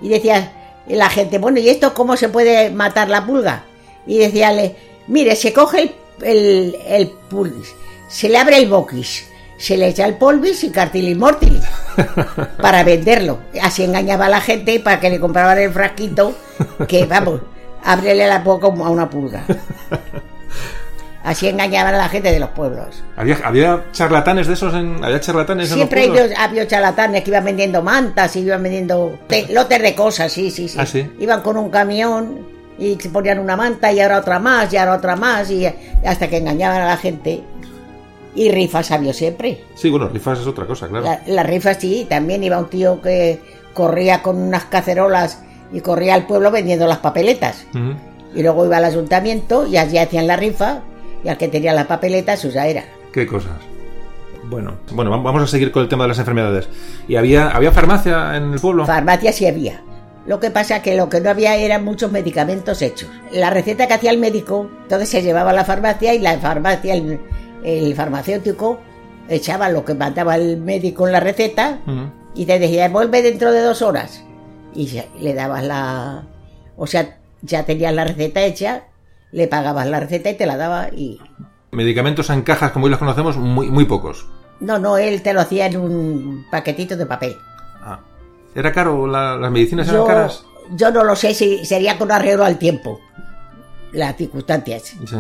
Y 0.02 0.10
decía 0.10 0.52
la 0.96 1.10
gente, 1.10 1.38
bueno, 1.38 1.60
¿y 1.60 1.70
esto 1.70 1.94
cómo 1.94 2.16
se 2.18 2.30
puede 2.30 2.70
matar 2.70 3.10
la 3.10 3.26
pulga? 3.26 3.64
Y 4.06 4.20
decíale, 4.20 4.76
mire, 5.08 5.36
se 5.36 5.54
coge 5.54 5.82
el, 5.82 5.96
el, 6.22 6.78
el 6.88 7.10
pulvis, 7.30 7.76
se 8.08 8.30
le 8.30 8.38
abre 8.38 8.58
el 8.58 8.70
boquis, 8.70 9.26
se 9.58 9.76
le 9.76 9.88
echa 9.88 10.06
el 10.06 10.16
polvis 10.16 10.64
y 10.64 10.70
cartilis 10.70 11.18
mortis 11.18 11.64
para 12.62 12.84
venderlo. 12.84 13.40
Así 13.62 13.84
engañaba 13.84 14.28
a 14.28 14.30
la 14.30 14.42
gente 14.42 14.80
para 14.80 15.00
que 15.00 15.10
le 15.10 15.20
compraban 15.20 15.58
el 15.58 15.72
frasquito, 15.72 16.36
que 16.88 17.06
vamos, 17.06 17.42
ábrele 17.84 18.28
la 18.28 18.40
boca 18.40 18.68
a 18.68 18.90
una 18.90 19.10
pulga. 19.10 19.46
Así 21.28 21.48
engañaban 21.50 21.94
a 21.94 21.98
la 21.98 22.08
gente 22.08 22.32
de 22.32 22.40
los 22.40 22.52
pueblos. 22.52 23.04
¿Había, 23.18 23.38
había 23.44 23.84
charlatanes 23.92 24.48
de 24.48 24.54
esos 24.54 24.74
en, 24.74 25.04
había 25.04 25.20
charlatanes 25.20 25.68
Siempre 25.70 26.06
en 26.06 26.10
los 26.14 26.20
ellos 26.22 26.32
había 26.40 26.66
charlatanes 26.66 27.22
que 27.24 27.32
iban 27.32 27.44
vendiendo 27.44 27.82
mantas, 27.84 28.34
y 28.38 28.40
iban 28.40 28.64
vendiendo 28.64 29.20
te- 29.28 29.46
lotes 29.52 29.82
de 29.82 29.94
cosas, 29.94 30.32
sí, 30.32 30.50
sí, 30.52 30.70
sí. 30.70 30.78
Ah, 30.80 30.86
¿sí? 30.86 31.06
Iban 31.20 31.42
con 31.42 31.58
un 31.58 31.70
camión 31.70 32.48
y 32.80 32.96
se 32.96 33.10
ponían 33.10 33.40
una 33.40 33.58
manta 33.58 33.92
y 33.92 34.00
ahora 34.00 34.20
otra 34.20 34.40
más 34.40 34.72
y 34.72 34.78
ahora 34.78 34.94
otra 34.94 35.18
más 35.18 35.52
y 35.52 35.66
hasta 36.06 36.30
que 36.30 36.38
engañaban 36.38 36.82
a 36.82 36.86
la 36.88 36.98
gente. 36.98 37.44
Y 38.34 38.50
rifas 38.52 38.92
había 38.92 39.12
siempre. 39.14 39.64
Sí, 39.76 39.90
bueno, 39.90 40.08
rifas 40.08 40.40
es 40.40 40.48
otra 40.48 40.66
cosa, 40.66 40.88
claro. 40.88 41.04
La- 41.06 41.22
Las 41.26 41.46
rifas 41.46 41.78
sí, 41.82 42.06
también 42.10 42.42
iba 42.44 42.58
un 42.58 42.70
tío 42.70 43.02
que 43.02 43.42
corría 43.74 44.22
con 44.22 44.38
unas 44.38 44.64
cacerolas 44.66 45.42
y 45.74 45.82
corría 45.82 46.14
al 46.14 46.26
pueblo 46.26 46.52
vendiendo 46.52 46.88
las 46.88 47.00
papeletas. 47.00 47.66
Y 48.34 48.44
luego 48.44 48.66
iba 48.66 48.78
al 48.78 48.86
ayuntamiento 48.86 49.68
y 49.68 49.76
allí 49.78 49.98
hacían 49.98 50.28
la 50.28 50.36
rifa 50.38 50.82
y 51.24 51.30
al 51.30 51.38
que 51.38 51.48
tenía 51.48 51.74
las 51.74 51.88
papeletas, 51.88 52.40
suya 52.40 52.68
era. 52.68 52.84
Qué 53.12 53.26
cosas. 53.26 53.54
Bueno, 54.50 54.76
bueno, 54.92 55.12
vam- 55.12 55.24
vamos 55.24 55.44
a 55.44 55.48
seguir 55.48 55.72
con 55.72 55.84
el 55.84 55.90
tema 55.90 56.06
de 56.06 56.10
las 56.10 56.20
enfermedades. 56.20 56.70
¿Y 57.08 57.16
había, 57.18 57.50
había 57.50 57.72
farmacia 57.72 58.38
en 58.38 58.54
el 58.54 58.60
pueblo? 58.60 58.86
Farmacia 58.86 59.32
sí 59.34 59.46
había. 59.46 59.82
Lo 60.26 60.40
que 60.40 60.52
pasa 60.52 60.82
que 60.82 60.96
lo 60.96 61.10
que 61.10 61.20
no 61.22 61.30
había 61.30 61.56
eran 61.56 61.84
muchos 61.86 62.12
medicamentos 62.12 62.82
hechos. 62.82 63.10
La 63.32 63.50
receta 63.50 63.88
que 63.88 63.94
hacía 63.94 64.12
el 64.12 64.18
médico, 64.20 64.70
entonces 64.84 65.10
se 65.10 65.22
llevaba 65.22 65.52
a 65.52 65.54
la 65.54 65.66
farmacia 65.66 66.14
y 66.14 66.20
la 66.20 66.38
farmacia, 66.38 66.94
el, 66.94 67.20
el 67.64 67.96
farmacéutico, 67.96 68.80
echaba 69.30 69.70
lo 69.70 69.84
que 69.86 69.94
mandaba 69.94 70.36
el 70.36 70.58
médico 70.58 71.08
en 71.08 71.14
la 71.14 71.20
receta 71.20 71.80
y 72.36 72.46
te 72.46 72.60
decía, 72.60 72.88
vuelve 72.90 73.22
dentro 73.22 73.52
de 73.52 73.62
dos 73.62 73.82
horas. 73.82 74.24
Y 74.76 75.02
le 75.22 75.34
dabas 75.34 75.64
la... 75.64 76.24
O 76.78 76.86
sea, 76.88 77.18
ya 77.42 77.64
tenías 77.64 77.94
la 77.94 78.04
receta 78.04 78.42
hecha, 78.44 78.84
le 79.32 79.48
pagabas 79.48 79.88
la 79.88 80.00
receta 80.00 80.30
y 80.30 80.36
te 80.38 80.46
la 80.46 80.58
daba 80.58 80.90
y... 80.90 81.20
Medicamentos 81.72 82.30
en 82.30 82.42
cajas, 82.44 82.72
como 82.72 82.86
hoy 82.86 82.92
los 82.92 83.00
conocemos, 83.00 83.36
muy, 83.38 83.70
muy 83.70 83.86
pocos. 83.86 84.26
No, 84.60 84.80
no, 84.80 84.98
él 84.98 85.22
te 85.22 85.34
lo 85.34 85.42
hacía 85.42 85.66
en 85.68 85.78
un 85.78 86.46
paquetito 86.50 86.96
de 86.98 87.06
papel. 87.06 87.38
Ah. 87.82 88.00
¿Era 88.56 88.72
caro? 88.72 89.06
la- 89.06 89.36
¿Las 89.36 89.52
medicinas 89.52 89.88
eran 89.88 90.02
Yo, 90.02 90.08
caras? 90.08 90.44
yo 90.72 90.92
no 90.92 91.04
lo 91.04 91.16
sé 91.16 91.34
si 91.34 91.64
sería 91.66 91.98
con 91.98 92.12
arreglo 92.12 92.44
al 92.46 92.58
tiempo, 92.58 93.00
las 93.92 94.16
circunstancias. 94.16 94.84
Sí. 95.06 95.18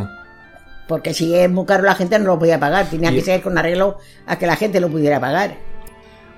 Porque 0.87 1.13
si 1.13 1.35
es 1.35 1.49
muy 1.49 1.65
caro 1.65 1.83
la 1.83 1.95
gente 1.95 2.17
no 2.17 2.25
lo 2.25 2.39
podía 2.39 2.59
pagar, 2.59 2.85
tenía 2.89 3.11
Y- 3.11 3.15
que 3.15 3.21
ser 3.21 3.41
con 3.41 3.57
arreglo 3.57 3.97
a 4.25 4.37
que 4.39 4.47
la 4.47 4.55
gente 4.55 4.79
lo 4.79 4.89
pudiera 4.89 5.19
pagar. 5.19 5.55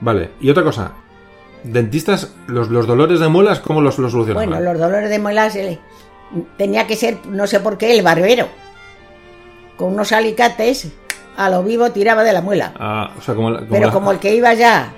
Vale, 0.01 0.31
y 0.41 0.49
otra 0.49 0.63
cosa. 0.63 0.91
Dentistas, 1.63 2.33
los, 2.47 2.69
los 2.69 2.87
dolores 2.87 3.19
de 3.19 3.27
muelas, 3.27 3.59
¿cómo 3.59 3.81
los, 3.81 3.97
los 3.99 4.11
solucionaban? 4.11 4.49
Bueno, 4.49 4.63
los 4.63 4.79
dolores 4.79 5.09
de 5.09 5.19
muelas 5.19 5.55
eh, 5.55 5.77
tenía 6.57 6.85
que 6.87 6.95
ser, 6.95 7.17
no 7.27 7.47
sé 7.47 7.59
por 7.59 7.77
qué, 7.77 7.91
el 7.97 8.01
barbero. 8.03 8.47
Con 9.77 9.93
unos 9.93 10.11
alicates, 10.11 10.87
a 11.37 11.49
lo 11.49 11.63
vivo 11.63 11.91
tiraba 11.91 12.23
de 12.23 12.33
la 12.33 12.41
muela. 12.41 12.73
Ah, 12.79 13.11
o 13.17 13.21
sea, 13.21 13.33
como, 13.35 13.49
la- 13.49 13.59
como 13.59 13.71
Pero 13.71 13.87
la- 13.87 13.93
como 13.93 14.11
el 14.11 14.19
que 14.19 14.35
iba 14.35 14.53
ya, 14.53 14.93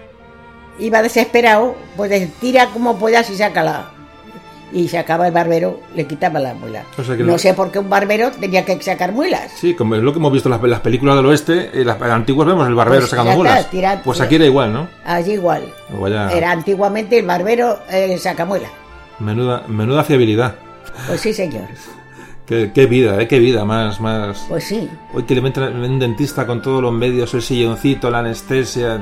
iba 0.79 1.01
desesperado, 1.01 1.75
pues 1.95 2.11
tira 2.39 2.67
como 2.67 2.97
puedas 2.97 3.29
y 3.29 3.35
sácala. 3.37 3.91
Y 4.73 4.87
sacaba 4.87 5.27
el 5.27 5.33
barbero, 5.33 5.81
le 5.95 6.07
quitaba 6.07 6.39
la 6.39 6.53
muela. 6.53 6.83
O 6.97 7.03
sea 7.03 7.17
que 7.17 7.23
no 7.23 7.37
sé 7.37 7.53
por 7.53 7.71
qué 7.73 7.79
un 7.79 7.89
barbero 7.89 8.31
tenía 8.31 8.63
que 8.63 8.81
sacar 8.81 9.11
muelas. 9.11 9.51
Sí, 9.57 9.73
como 9.75 9.95
es 9.95 10.01
lo 10.01 10.13
que 10.13 10.19
hemos 10.19 10.31
visto 10.31 10.47
en 10.47 10.51
las, 10.59 10.63
las 10.63 10.79
películas 10.79 11.17
del 11.17 11.25
oeste, 11.25 11.69
en 11.81 11.85
las, 11.87 11.97
en 11.97 12.01
las 12.07 12.11
antiguas 12.11 12.47
vemos 12.47 12.65
el 12.67 12.73
barbero 12.75 13.01
Pues 13.01 13.09
sacando 13.09 13.45
está, 13.45 13.69
tira- 13.69 14.01
pues 14.01 14.21
aquí 14.21 14.35
era 14.35 14.45
igual, 14.45 14.71
¿no? 14.71 14.87
Allí 15.03 15.33
igual. 15.33 15.63
Era 16.31 16.51
antiguamente 16.51 17.19
el 17.19 17.25
barbero 17.25 17.79
eh, 17.89 18.17
sacamuela. 18.17 18.69
Menuda, 19.19 19.63
menuda 19.67 20.05
fiabilidad. 20.05 20.55
Pues 21.07 21.21
sí, 21.21 21.33
señor. 21.33 21.63
Qué, 22.45 22.71
qué 22.73 22.85
vida, 22.85 23.21
¿eh? 23.21 23.27
Qué 23.29 23.39
vida 23.39 23.63
más, 23.63 24.01
más... 24.01 24.45
Pues 24.49 24.65
sí. 24.65 24.89
Hoy 25.13 25.23
que 25.23 25.35
le 25.35 25.41
meten 25.41 25.63
un 25.63 25.99
dentista 25.99 26.45
con 26.45 26.61
todos 26.61 26.81
los 26.81 26.91
medios, 26.91 27.33
el 27.33 27.41
silloncito, 27.41 28.09
la 28.09 28.19
anestesia, 28.19 28.99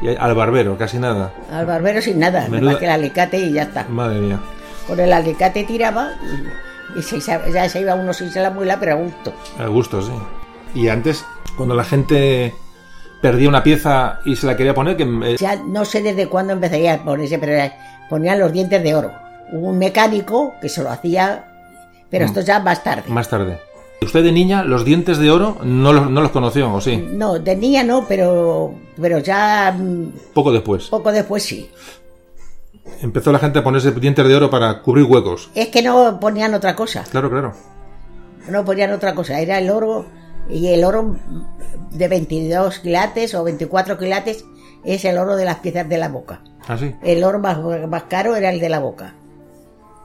y, 0.00 0.08
al 0.08 0.34
barbero, 0.34 0.78
casi 0.78 0.96
nada. 0.98 1.34
Al 1.50 1.66
barbero 1.66 2.00
sin 2.00 2.18
nada. 2.20 2.48
Menuda- 2.48 2.70
Más 2.72 2.76
que 2.76 2.86
el 2.86 2.92
alicate 2.92 3.38
y 3.38 3.52
ya 3.52 3.64
está. 3.64 3.84
Madre 3.90 4.20
mía. 4.20 4.40
Con 4.86 4.98
el 5.00 5.12
alicate 5.12 5.64
tiraba 5.64 6.12
y, 6.96 6.98
y 7.00 7.02
se, 7.02 7.20
ya 7.52 7.68
se 7.68 7.80
iba 7.80 7.94
uno 7.94 8.14
sin 8.14 8.32
la 8.34 8.48
muela, 8.50 8.78
pero 8.80 8.92
a 8.92 8.94
gusto. 8.94 9.34
A 9.58 9.66
gusto, 9.66 10.00
sí. 10.00 10.12
Y 10.74 10.88
antes, 10.88 11.26
cuando 11.58 11.74
la 11.74 11.84
gente 11.84 12.54
perdía 13.20 13.50
una 13.50 13.62
pieza 13.62 14.20
y 14.24 14.34
se 14.36 14.46
la 14.46 14.56
quería 14.56 14.72
poner, 14.74 14.96
que 14.96 15.02
eh, 15.02 15.36
Ya 15.38 15.56
no 15.56 15.84
sé 15.84 16.00
desde 16.00 16.26
cuándo 16.28 16.54
empezaría 16.54 16.94
a 16.94 17.04
ponerse, 17.04 17.38
pero 17.38 17.52
era- 17.52 18.06
ponían 18.08 18.38
los 18.40 18.50
dientes 18.50 18.82
de 18.82 18.94
oro. 18.94 19.12
Hubo 19.52 19.68
un 19.68 19.78
mecánico 19.78 20.54
que 20.60 20.68
se 20.68 20.82
lo 20.82 20.90
hacía, 20.90 21.44
pero 22.10 22.24
esto 22.24 22.40
ya 22.40 22.58
más 22.60 22.82
tarde. 22.82 23.04
más 23.08 23.28
tarde. 23.28 23.58
¿Usted 24.00 24.24
de 24.24 24.32
niña 24.32 24.64
los 24.64 24.84
dientes 24.84 25.18
de 25.18 25.30
oro 25.30 25.58
no 25.62 25.92
los, 25.92 26.10
no 26.10 26.20
los 26.22 26.32
conoció, 26.32 26.72
o 26.74 26.80
sí? 26.80 26.96
No, 27.12 27.38
de 27.38 27.54
niña 27.54 27.84
no, 27.84 28.04
pero, 28.08 28.74
pero 29.00 29.18
ya 29.20 29.72
mm, 29.78 30.12
Poco 30.34 30.50
después. 30.50 30.88
poco 30.88 31.12
después 31.12 31.42
sí. 31.44 31.70
Empezó 33.00 33.30
la 33.30 33.38
gente 33.38 33.60
a 33.60 33.64
ponerse 33.64 33.92
dientes 33.92 34.26
de 34.26 34.34
oro 34.34 34.50
para 34.50 34.82
cubrir 34.82 35.04
huecos. 35.04 35.50
Es 35.54 35.68
que 35.68 35.82
no 35.82 36.18
ponían 36.18 36.52
otra 36.54 36.74
cosa. 36.74 37.04
Claro, 37.04 37.30
claro. 37.30 37.52
No 38.48 38.64
ponían 38.64 38.90
otra 38.92 39.14
cosa. 39.14 39.38
Era 39.38 39.58
el 39.58 39.70
oro 39.70 40.06
y 40.50 40.66
el 40.68 40.82
oro 40.82 41.16
de 41.92 42.08
22 42.08 42.80
quilates 42.80 43.34
o 43.34 43.44
24 43.44 43.98
quilates 43.98 44.44
es 44.84 45.04
el 45.04 45.18
oro 45.18 45.36
de 45.36 45.44
las 45.44 45.58
piezas 45.58 45.88
de 45.88 45.98
la 45.98 46.08
boca. 46.08 46.42
Ah, 46.66 46.76
sí. 46.76 46.92
El 47.02 47.22
oro 47.22 47.38
más, 47.38 47.58
más 47.88 48.02
caro 48.04 48.34
era 48.34 48.50
el 48.50 48.58
de 48.58 48.68
la 48.68 48.80
boca. 48.80 49.14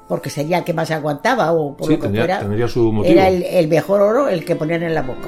Porque 0.07 0.29
sería 0.29 0.59
el 0.59 0.63
que 0.63 0.73
más 0.73 0.89
aguantaba 0.91 1.51
o 1.51 1.75
por 1.75 1.87
Sí, 1.87 1.93
lo 1.93 1.99
que 1.99 2.03
tendría, 2.03 2.23
fuera. 2.25 2.39
tendría 2.39 2.67
su 2.67 2.91
motivo. 2.91 3.11
Era 3.13 3.27
el, 3.27 3.43
el 3.43 3.67
mejor 3.67 4.01
oro 4.01 4.29
el 4.29 4.45
que 4.45 4.55
ponían 4.55 4.83
en 4.83 4.93
la 4.95 5.01
boca. 5.01 5.27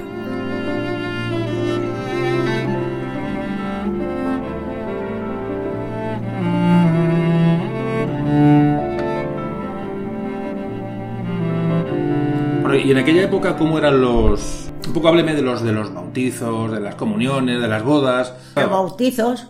Bueno, 12.62 12.76
y 12.76 12.92
en 12.92 12.98
aquella 12.98 13.24
época, 13.24 13.56
¿cómo 13.58 13.78
eran 13.78 14.02
los...? 14.02 14.66
Un 14.88 14.94
poco 14.94 15.08
hábleme 15.10 15.36
de 15.36 15.42
los 15.44 15.62
de 15.64 15.72
los 15.72 15.94
bautizos, 15.94 16.72
de 16.72 16.80
las 16.80 16.96
comuniones, 16.96 17.62
de 17.62 17.68
las 17.68 17.84
bodas. 17.84 18.34
Los 18.56 18.70
bautizos, 18.70 19.50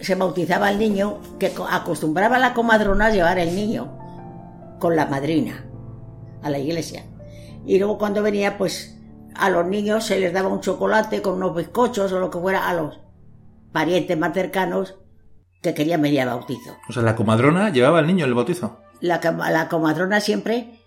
se 0.00 0.14
bautizaba 0.14 0.68
al 0.68 0.78
niño, 0.78 1.18
que 1.38 1.50
co- 1.50 1.66
acostumbraba 1.70 2.38
la 2.38 2.54
comadrona 2.54 3.06
a 3.06 3.10
llevar 3.10 3.38
el 3.38 3.54
niño 3.54 3.98
con 4.80 4.96
la 4.96 5.06
madrina 5.06 5.64
a 6.42 6.50
la 6.50 6.58
iglesia. 6.58 7.04
Y 7.64 7.78
luego 7.78 7.98
cuando 7.98 8.22
venía, 8.22 8.58
pues 8.58 8.98
a 9.36 9.48
los 9.50 9.66
niños 9.66 10.04
se 10.06 10.18
les 10.18 10.32
daba 10.32 10.48
un 10.48 10.60
chocolate 10.60 11.22
con 11.22 11.34
unos 11.34 11.54
bizcochos 11.54 12.10
o 12.12 12.18
lo 12.18 12.30
que 12.30 12.38
fuera 12.40 12.68
a 12.68 12.74
los 12.74 12.98
parientes 13.70 14.18
más 14.18 14.34
cercanos 14.34 14.96
que 15.62 15.74
querían 15.74 16.02
venir 16.02 16.22
al 16.22 16.28
bautizo. 16.30 16.76
O 16.88 16.92
sea, 16.92 17.02
la 17.02 17.14
comadrona 17.14 17.70
llevaba 17.70 18.00
al 18.00 18.06
niño 18.06 18.24
el 18.24 18.34
bautizo. 18.34 18.78
La, 19.00 19.20
la 19.50 19.68
comadrona 19.68 20.20
siempre 20.20 20.80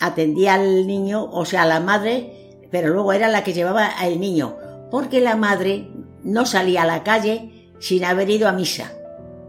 atendía 0.00 0.54
al 0.54 0.86
niño, 0.86 1.24
o 1.24 1.44
sea, 1.44 1.62
a 1.62 1.66
la 1.66 1.80
madre, 1.80 2.66
pero 2.70 2.88
luego 2.92 3.12
era 3.12 3.28
la 3.28 3.44
que 3.44 3.52
llevaba 3.52 3.86
al 3.86 4.18
niño, 4.20 4.56
porque 4.90 5.20
la 5.20 5.36
madre 5.36 5.90
no 6.22 6.44
salía 6.46 6.82
a 6.82 6.86
la 6.86 7.02
calle 7.02 7.70
sin 7.78 8.04
haber 8.04 8.28
ido 8.30 8.48
a 8.48 8.52
misa, 8.52 8.92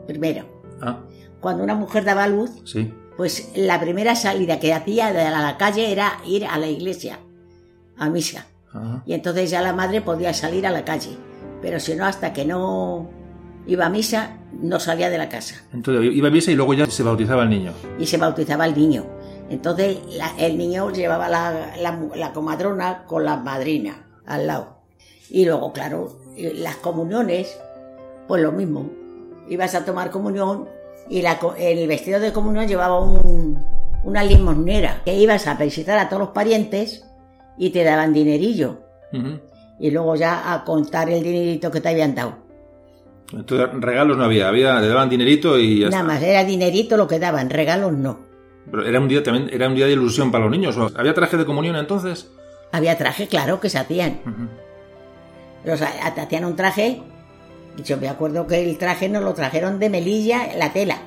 primero. 0.05 0.45
Ah, 0.81 0.99
Cuando 1.39 1.63
una 1.63 1.75
mujer 1.75 2.03
daba 2.03 2.25
a 2.25 2.27
luz, 2.27 2.51
sí. 2.65 2.93
Pues 3.17 3.51
la 3.55 3.79
primera 3.79 4.15
salida 4.15 4.59
que 4.59 4.73
hacía 4.73 5.11
de 5.11 5.23
la 5.29 5.57
calle 5.57 5.91
era 5.91 6.19
ir 6.25 6.45
a 6.45 6.57
la 6.57 6.67
iglesia, 6.67 7.19
a 7.97 8.09
misa. 8.09 8.45
Ajá. 8.71 9.03
Y 9.05 9.13
entonces 9.13 9.49
ya 9.49 9.61
la 9.61 9.73
madre 9.73 10.01
podía 10.01 10.33
salir 10.33 10.65
a 10.67 10.71
la 10.71 10.85
calle, 10.85 11.17
pero 11.61 11.79
si 11.79 11.95
no, 11.95 12.05
hasta 12.05 12.31
que 12.31 12.45
no 12.45 13.09
iba 13.65 13.87
a 13.87 13.89
misa, 13.89 14.37
no 14.61 14.79
salía 14.79 15.09
de 15.09 15.17
la 15.17 15.27
casa. 15.29 15.55
Entonces 15.73 16.13
iba 16.15 16.27
a 16.27 16.31
misa 16.31 16.51
y 16.51 16.55
luego 16.55 16.73
ya 16.75 16.85
se 16.85 17.03
bautizaba 17.03 17.43
el 17.43 17.49
niño. 17.49 17.73
y 17.99 18.05
se 18.05 18.17
bautizaba 18.17 18.65
el 18.65 18.75
niño. 18.75 19.05
Entonces 19.49 19.97
la- 20.17 20.35
el 20.37 20.57
niño 20.57 20.91
llevaba 20.91 21.27
la, 21.29 21.73
la 22.15 22.33
comadrona 22.33 23.03
con 23.05 23.25
la 23.25 23.37
madrina 23.37 24.05
al 24.25 24.45
lado. 24.47 24.77
Y 25.29 25.45
luego, 25.45 25.73
claro, 25.73 26.17
las 26.37 26.75
comuniones, 26.77 27.57
pues 28.27 28.41
lo 28.41 28.51
mismo. 28.51 28.89
Ibas 29.49 29.73
a 29.75 29.83
tomar 29.85 30.11
comunión 30.11 30.67
y 31.09 31.21
la 31.21 31.39
el 31.57 31.87
vestido 31.87 32.19
de 32.19 32.31
comunión 32.33 32.67
llevaba 32.67 32.99
un- 32.99 33.63
una 34.03 34.23
limonera 34.23 35.01
que 35.03 35.13
ibas 35.15 35.47
a 35.47 35.55
visitar 35.55 35.97
a 35.99 36.07
todos 36.09 36.21
los 36.21 36.29
parientes 36.29 37.05
y 37.57 37.69
te 37.71 37.83
daban 37.83 38.13
dinerillo. 38.13 38.79
Y 39.79 39.91
luego 39.91 40.15
ya 40.15 40.53
a 40.53 40.63
contar 40.63 41.09
el 41.09 41.23
dinerito 41.23 41.69
que 41.71 41.81
te 41.81 41.89
habían 41.89 42.15
dado. 42.15 42.35
Entonces 43.33 43.67
regalos 43.81 44.17
no 44.17 44.23
había, 44.23 44.47
había 44.47 44.79
le 44.79 44.87
daban 44.87 45.09
dinerito 45.09 45.59
y 45.59 45.79
ya 45.79 45.89
Nada 45.89 46.01
está. 46.03 46.13
más, 46.13 46.23
era 46.23 46.43
dinerito 46.45 46.95
lo 46.97 47.07
que 47.07 47.19
daban, 47.19 47.49
regalos 47.49 47.91
no. 47.93 48.19
Pero 48.71 48.85
era 48.85 48.99
un 48.99 49.07
día 49.07 49.21
también 49.23 49.49
era 49.51 49.67
un 49.67 49.75
día 49.75 49.85
de 49.85 49.93
ilusión 49.93 50.31
para 50.31 50.43
los 50.45 50.51
niños. 50.51 50.77
¿Había 50.95 51.13
traje 51.13 51.37
de 51.37 51.45
comunión 51.45 51.75
entonces? 51.75 52.29
Había 52.71 52.97
traje, 52.97 53.27
claro, 53.27 53.59
que 53.59 53.69
se 53.69 53.77
hacían. 53.79 54.19
Ha- 56.03 56.13
te 56.15 56.21
hacían 56.21 56.45
un 56.45 56.55
traje. 56.55 57.01
Y 57.77 57.83
Yo 57.83 57.97
me 57.97 58.09
acuerdo 58.09 58.47
que 58.47 58.67
el 58.69 58.77
traje 58.77 59.07
nos 59.07 59.23
lo 59.23 59.33
trajeron 59.33 59.79
de 59.79 59.89
Melilla, 59.89 60.49
la 60.57 60.73
tela. 60.73 60.97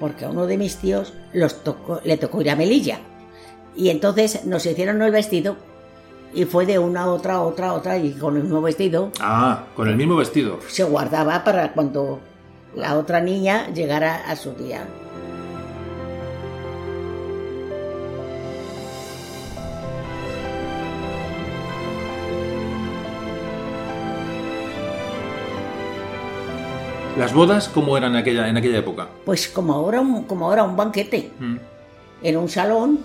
Porque 0.00 0.24
a 0.24 0.30
uno 0.30 0.46
de 0.46 0.56
mis 0.56 0.76
tíos 0.76 1.12
los 1.32 1.62
tocó, 1.62 2.00
le 2.04 2.16
tocó 2.16 2.40
ir 2.40 2.50
a 2.50 2.56
Melilla. 2.56 2.98
Y 3.76 3.90
entonces 3.90 4.44
nos 4.44 4.64
hicieron 4.66 5.02
el 5.02 5.10
vestido. 5.12 5.56
Y 6.34 6.44
fue 6.44 6.66
de 6.66 6.78
una 6.78 7.02
a 7.02 7.10
otra, 7.10 7.34
a 7.34 7.42
otra, 7.42 7.68
a 7.68 7.72
otra. 7.74 7.98
Y 7.98 8.12
con 8.12 8.36
el 8.36 8.42
mismo 8.44 8.60
vestido 8.62 9.10
Ah, 9.20 9.64
con 9.74 9.88
el 9.88 9.96
mismo 9.96 10.16
vestido. 10.16 10.58
se 10.68 10.84
guardaba 10.84 11.42
para 11.44 11.72
cuando 11.72 12.20
la 12.74 12.96
otra 12.96 13.20
niña 13.20 13.68
llegara 13.74 14.28
a 14.30 14.36
su 14.36 14.52
día. 14.52 14.86
¿Las 27.18 27.34
bodas 27.34 27.68
cómo 27.68 27.96
eran 27.96 28.12
en 28.12 28.16
aquella, 28.18 28.48
en 28.48 28.56
aquella 28.56 28.78
época? 28.78 29.08
Pues 29.24 29.48
como 29.48 29.74
ahora, 29.74 30.00
un- 30.00 30.24
como 30.24 30.46
ahora 30.46 30.62
un 30.64 30.76
banquete. 30.76 31.30
Mm. 31.38 31.56
en 32.20 32.36
un 32.36 32.48
salón 32.48 32.98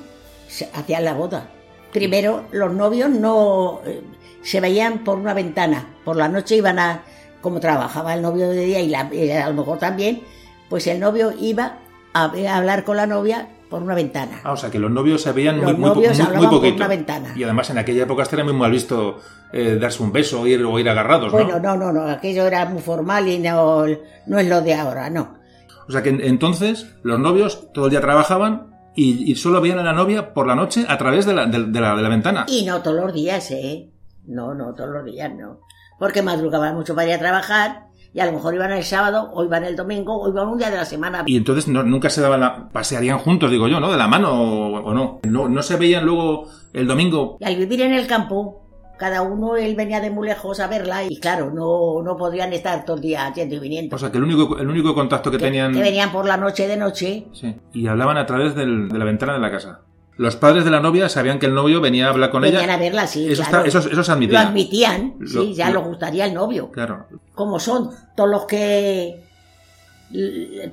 se 0.47 0.69
hacían 0.73 1.05
la 1.05 1.13
boda. 1.13 1.47
Primero, 1.91 2.45
los 2.51 2.73
novios 2.73 3.09
no 3.11 3.81
eh, 3.85 4.01
se 4.41 4.59
veían 4.59 5.03
por 5.03 5.17
una 5.19 5.33
ventana. 5.35 5.87
Por 6.03 6.15
la 6.15 6.27
noche 6.27 6.55
iban 6.55 6.79
a, 6.79 7.03
como 7.41 7.59
trabajaba 7.59 8.15
el 8.15 8.23
novio 8.23 8.49
de 8.49 8.65
día 8.65 8.79
y, 8.79 8.89
la- 8.89 9.09
y 9.13 9.29
a 9.29 9.47
lo 9.49 9.53
mejor 9.55 9.77
también, 9.77 10.21
pues 10.69 10.87
el 10.87 10.99
novio 10.99 11.31
iba 11.39 11.77
a, 12.13 12.23
a 12.25 12.57
hablar 12.57 12.83
con 12.85 12.97
la 12.97 13.05
novia 13.05 13.49
por 13.73 13.81
una 13.81 13.95
ventana. 13.95 14.39
Ah, 14.43 14.51
o 14.51 14.57
sea, 14.57 14.69
que 14.69 14.77
los 14.77 14.91
novios 14.91 15.21
se 15.23 15.31
veían 15.31 15.59
Los 15.59 15.75
muy, 15.77 15.89
novios 15.89 16.09
muy- 16.09 16.17
muy 16.17 16.25
hablaban 16.27 16.49
por 16.51 16.59
poquito. 16.59 16.75
una 16.75 16.87
ventana. 16.87 17.33
Y 17.35 17.43
además 17.43 17.69
en 17.71 17.79
aquella 17.79 18.03
época 18.03 18.21
estaría 18.21 18.45
muy 18.45 18.53
mal 18.53 18.69
visto 18.71 19.17
eh, 19.51 19.77
darse 19.81 20.03
un 20.03 20.11
beso 20.11 20.41
o 20.41 20.45
ir, 20.47 20.63
o 20.63 20.77
ir 20.77 20.87
agarrados, 20.87 21.31
¿no? 21.33 21.39
Bueno, 21.43 21.59
no, 21.59 21.75
no, 21.75 21.91
no, 21.91 22.03
aquello 22.07 22.45
era 22.45 22.65
muy 22.65 22.81
formal 22.83 23.27
y 23.27 23.39
no, 23.39 23.85
no 24.27 24.37
es 24.39 24.47
lo 24.47 24.61
de 24.61 24.75
ahora, 24.75 25.09
no. 25.09 25.39
O 25.87 25.91
sea 25.91 26.03
que 26.03 26.09
en- 26.09 26.21
entonces 26.21 26.95
los 27.01 27.19
novios 27.19 27.71
todo 27.73 27.85
el 27.85 27.91
día 27.91 28.01
trabajaban 28.01 28.67
y, 28.95 29.31
y 29.31 29.35
solo 29.35 29.59
veían 29.59 29.79
a 29.79 29.83
la 29.83 29.93
novia 29.93 30.35
por 30.35 30.45
la 30.45 30.53
noche 30.55 30.85
a 30.87 30.97
través 30.99 31.25
de 31.25 31.33
la, 31.33 31.47
de, 31.47 31.63
de 31.65 31.81
la, 31.81 31.95
de 31.95 32.01
la 32.03 32.09
ventana. 32.09 32.45
Y 32.47 32.63
no 32.65 32.81
todos 32.83 32.97
los 33.03 33.13
días, 33.13 33.49
¿eh? 33.49 33.89
No, 34.27 34.53
no, 34.53 34.73
todos 34.75 34.91
los 34.91 35.03
días 35.05 35.31
no. 35.35 35.59
Porque 35.97 36.21
madrugaban 36.21 36.75
mucho 36.75 36.93
para 36.93 37.07
ir 37.07 37.13
a 37.15 37.19
trabajar 37.19 37.87
y 38.13 38.19
a 38.19 38.25
lo 38.27 38.33
mejor 38.33 38.53
iban 38.53 38.71
el 38.71 38.83
sábado 38.83 39.31
o 39.33 39.43
iban 39.43 39.63
el 39.63 39.75
domingo 39.75 40.15
o 40.21 40.29
iban 40.29 40.47
un 40.47 40.57
día 40.57 40.69
de 40.69 40.77
la 40.77 40.85
semana. 40.85 41.23
Y 41.25 41.35
entonces 41.37 41.67
no- 41.67 41.83
nunca 41.83 42.09
se 42.09 42.21
daban 42.21 42.41
la... 42.41 42.69
pasearían 42.69 43.17
juntos, 43.19 43.49
digo 43.49 43.67
yo, 43.67 43.79
¿no? 43.79 43.91
De 43.91 43.97
la 43.97 44.07
mano 44.07 44.31
o, 44.31 44.79
o 44.83 44.93
no. 44.93 45.19
no. 45.23 45.49
No 45.49 45.63
se 45.63 45.77
veían 45.77 46.05
luego 46.05 46.47
el 46.73 46.87
domingo. 46.87 47.37
Y 47.39 47.45
al 47.45 47.55
vivir 47.55 47.81
en 47.81 47.93
el 47.93 48.05
campo, 48.07 48.59
cada 48.99 49.23
uno 49.23 49.55
él 49.57 49.75
venía 49.75 49.99
de 49.99 50.11
muy 50.11 50.27
lejos 50.27 50.59
a 50.59 50.67
verla 50.67 51.03
y 51.03 51.19
claro, 51.19 51.49
no, 51.51 52.03
no 52.03 52.15
podrían 52.15 52.53
estar 52.53 52.85
todo 52.85 52.97
el 52.97 53.01
día 53.01 53.33
yendo 53.33 53.55
y 53.55 53.59
viniendo. 53.59 53.95
O 53.95 53.99
sea 53.99 54.11
que 54.11 54.17
el 54.19 54.23
único, 54.23 54.57
el 54.59 54.69
único 54.69 54.93
contacto 54.93 55.31
que, 55.31 55.37
que, 55.37 55.45
tenían... 55.45 55.73
que 55.73 55.81
venían 55.81 56.11
por 56.11 56.25
la 56.25 56.37
noche 56.37 56.67
de 56.67 56.77
noche. 56.77 57.25
Sí. 57.33 57.55
Y 57.73 57.87
hablaban 57.87 58.17
a 58.17 58.25
través 58.25 58.53
del- 58.55 58.89
de 58.89 58.97
la 58.99 59.05
ventana 59.05 59.33
de 59.33 59.39
la 59.39 59.51
casa. 59.51 59.81
Los 60.17 60.35
padres 60.35 60.63
de 60.63 60.69
la 60.71 60.79
novia 60.79 61.09
sabían 61.09 61.39
que 61.39 61.47
el 61.47 61.55
novio 61.55 61.81
venía 61.81 62.05
a 62.07 62.09
hablar 62.09 62.29
con 62.29 62.43
venían 62.43 62.63
ella. 62.65 62.73
a 62.75 62.77
verla, 62.77 63.07
sí. 63.07 63.31
Eso, 63.31 63.43
claro. 63.43 63.65
está, 63.65 63.79
eso, 63.79 63.89
eso 63.89 64.03
se 64.03 64.11
Lo 64.11 64.15
admitía. 64.15 64.41
admitían, 64.41 65.15
Lo- 65.19 65.27
sí, 65.41 65.53
ya 65.55 65.69
lo- 65.69 65.81
lo 65.81 65.87
gustaría 65.87 66.25
el 66.25 66.33
novio. 66.35 66.69
Claro. 66.71 67.07
Como 67.33 67.59
son 67.59 67.89
todos 68.15 68.29
los 68.29 68.45
que. 68.45 69.23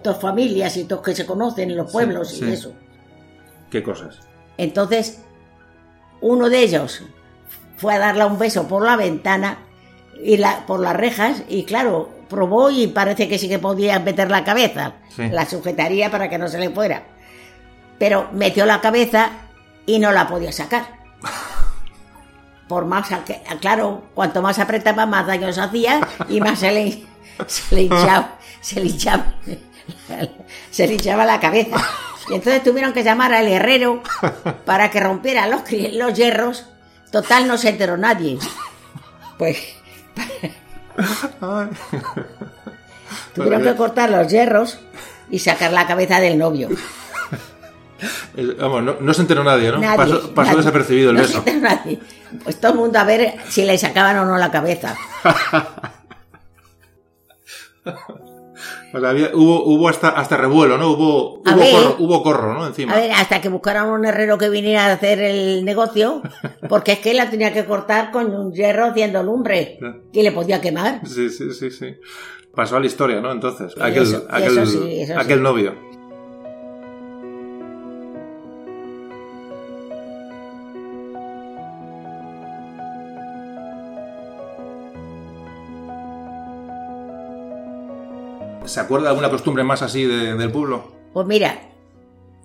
Todas 0.03 0.21
familias 0.21 0.77
y 0.77 0.85
todos 0.85 1.03
que 1.03 1.15
se 1.15 1.25
conocen 1.25 1.71
en 1.71 1.77
los 1.79 1.91
pueblos 1.91 2.29
sí. 2.29 2.45
y 2.45 2.53
eso. 2.53 2.75
¿Qué 3.71 3.83
cosas? 3.83 4.19
Entonces, 4.59 5.23
uno 6.21 6.51
de 6.51 6.63
ellos 6.63 7.03
fue 7.79 7.95
a 7.95 7.99
darle 7.99 8.27
un 8.27 8.39
beso 8.39 8.69
por 8.69 8.85
la 8.85 8.97
ventana 8.97 9.59
y 10.23 10.37
la, 10.37 10.67
por 10.67 10.81
las 10.81 10.95
rejas 10.95 11.45
y 11.49 11.65
claro, 11.65 12.11
probó 12.29 12.71
y 12.71 12.89
parece 12.89 13.29
que 13.29 13.39
sí 13.39 13.49
que 13.49 13.59
podía 13.59 13.99
meter 14.01 14.31
la 14.31 14.45
cabeza. 14.45 14.97
Sí. 15.17 15.29
La 15.31 15.47
sujetaría 15.49 16.11
para 16.11 16.29
que 16.29 16.37
no 16.37 16.47
se 16.49 16.59
le 16.59 16.69
fuera. 16.69 17.05
Pero 18.01 18.31
metió 18.33 18.65
la 18.65 18.81
cabeza 18.81 19.29
y 19.85 19.99
no 19.99 20.11
la 20.11 20.27
podía 20.27 20.51
sacar. 20.51 20.87
Por 22.69 22.87
más, 22.87 23.09
claro, 23.61 24.07
cuanto 24.15 24.41
más 24.41 24.59
apretaba, 24.59 25.05
más 25.05 25.27
daño 25.27 25.53
se 25.53 25.61
hacía 25.61 26.01
y 26.29 26.41
más 26.41 26.61
se 26.61 26.73
le, 26.73 27.05
se 27.47 27.75
le 27.75 27.83
hinchaba, 27.83 28.39
se 28.61 28.81
le 28.81 28.87
hinchaba, 28.87 29.35
se 30.71 30.87
le 30.87 30.95
hinchaba 30.95 31.27
la 31.27 31.39
cabeza. 31.41 31.77
Y 32.31 32.35
entonces 32.35 32.63
tuvieron 32.63 32.93
que 32.93 33.03
llamar 33.03 33.35
al 33.35 33.49
herrero 33.49 34.03
para 34.65 34.91
que 34.91 35.01
rompiera 35.01 35.47
los, 35.47 35.63
los 35.93 36.15
hierros. 36.15 36.67
Total, 37.11 37.47
no 37.47 37.59
se 37.59 37.71
enteró 37.71 37.97
nadie. 37.99 38.39
Pues 39.37 39.59
tuvieron 43.35 43.63
que 43.63 43.75
cortar 43.75 44.11
los 44.11 44.29
hierros 44.29 44.79
y 45.29 45.41
sacar 45.41 45.73
la 45.73 45.87
cabeza 45.87 46.19
del 46.21 46.39
novio. 46.39 46.69
Eh, 48.37 48.57
Vamos, 48.59 48.83
no, 48.83 48.97
no 49.01 49.15
se 49.15 49.23
enteró 49.23 49.45
nadie, 49.45 49.71
¿no? 49.71 49.79
Nadie, 49.79 49.97
pasó 49.97 50.35
pasó 50.35 50.51
nadie. 50.51 50.57
desapercibido 50.59 51.11
el 51.11 51.17
No 51.17 51.23
beso. 51.23 51.43
se 51.43 51.51
enteró 51.51 51.61
nadie. 51.75 51.99
Pues 52.45 52.61
todo 52.61 52.73
el 52.73 52.79
mundo 52.79 52.99
a 52.99 53.05
ver 53.05 53.35
si 53.49 53.65
le 53.65 53.77
sacaban 53.79 54.19
o 54.19 54.25
no 54.25 54.37
la 54.39 54.51
cabeza. 54.51 54.97
O 58.93 58.99
sea, 59.01 59.11
había- 59.11 59.31
hubo, 59.35 59.63
hubo 59.65 59.89
hasta, 59.89 60.09
hasta 60.09 60.37
revuelo, 60.37 60.77
¿no? 60.77 60.91
Hubo, 60.91 61.35
hubo, 61.39 61.57
ver. 61.57 61.73
corro, 61.73 61.97
hubo 62.01 62.23
corro, 62.25 62.55
¿no? 62.55 62.67
Encima. 62.67 62.93
A 62.93 62.97
ver, 62.97 63.13
hasta 63.13 63.41
que 63.41 63.49
buscaran 63.49 63.89
un 63.89 64.05
herrero 64.05 64.37
que 64.37 64.49
viniera 64.49 64.87
a 64.87 64.93
hacer 64.95 65.21
el 65.21 65.65
negocio, 65.65 66.21
porque 66.69 66.93
es 66.93 66.99
que 66.99 67.15
la 67.15 67.31
tenía 67.31 67.53
que 67.53 67.65
cortar 67.65 68.11
con 68.11 68.35
un 68.35 68.53
hierro 68.53 68.87
haciendo 68.87 69.23
lumbre, 69.23 69.79
que 70.13 70.23
le 70.25 70.33
podía 70.33 70.61
quemar. 70.61 71.03
Sí, 71.07 71.31
sí, 71.31 71.53
sí, 71.55 71.71
sí. 71.71 71.95
Pasó 72.55 72.77
a 72.77 72.81
la 72.81 72.87
historia, 72.87 73.21
¿no? 73.21 73.31
Entonces, 73.31 73.73
aquel, 73.81 74.03
eso- 74.03 74.27
aquel, 74.29 74.67
sí, 74.67 75.07
aquel 75.17 75.39
sí. 75.39 75.43
novio. 75.45 75.90
¿Se 88.67 88.81
acuerda 88.81 89.05
de 89.05 89.11
alguna 89.11 89.31
costumbre 89.31 89.65
más 89.65 89.83
así 89.83 90.05
de- 90.05 90.35
del 90.35 90.51
pueblo? 90.53 90.93
Pues 91.13 91.27
mira, 91.27 91.61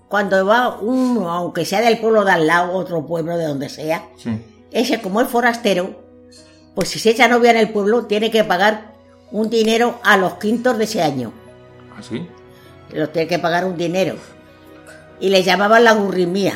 cuando 0.07 0.45
va 0.45 0.77
uno, 0.79 1.29
aunque 1.31 1.65
sea 1.65 1.81
del 1.81 1.99
pueblo 1.99 2.23
de 2.25 2.31
al 2.31 2.47
lado, 2.47 2.73
otro 2.73 3.05
pueblo 3.05 3.37
de 3.37 3.45
donde 3.45 3.69
sea, 3.69 4.07
Sí. 4.17 4.39
ese 4.71 5.01
como 5.01 5.21
es 5.21 5.27
forastero, 5.27 6.01
pues 6.73 6.89
si 6.89 6.99
se 6.99 7.11
echa 7.11 7.27
novia 7.27 7.51
en 7.51 7.57
el 7.57 7.69
pueblo, 7.69 8.05
tiene 8.05 8.31
que 8.31 8.43
pagar 8.43 8.93
un 9.31 9.49
dinero 9.49 9.99
a 10.03 10.17
los 10.17 10.35
quintos 10.35 10.77
de 10.77 10.85
ese 10.85 11.01
año. 11.03 11.31
¿Así? 11.97 12.27
Los 12.91 13.11
tiene 13.11 13.27
que 13.27 13.39
pagar 13.39 13.65
un 13.65 13.77
dinero. 13.77 14.15
Y 15.19 15.29
le 15.29 15.43
llamaban 15.43 15.83
la 15.83 15.93
gurrimía. 15.93 16.53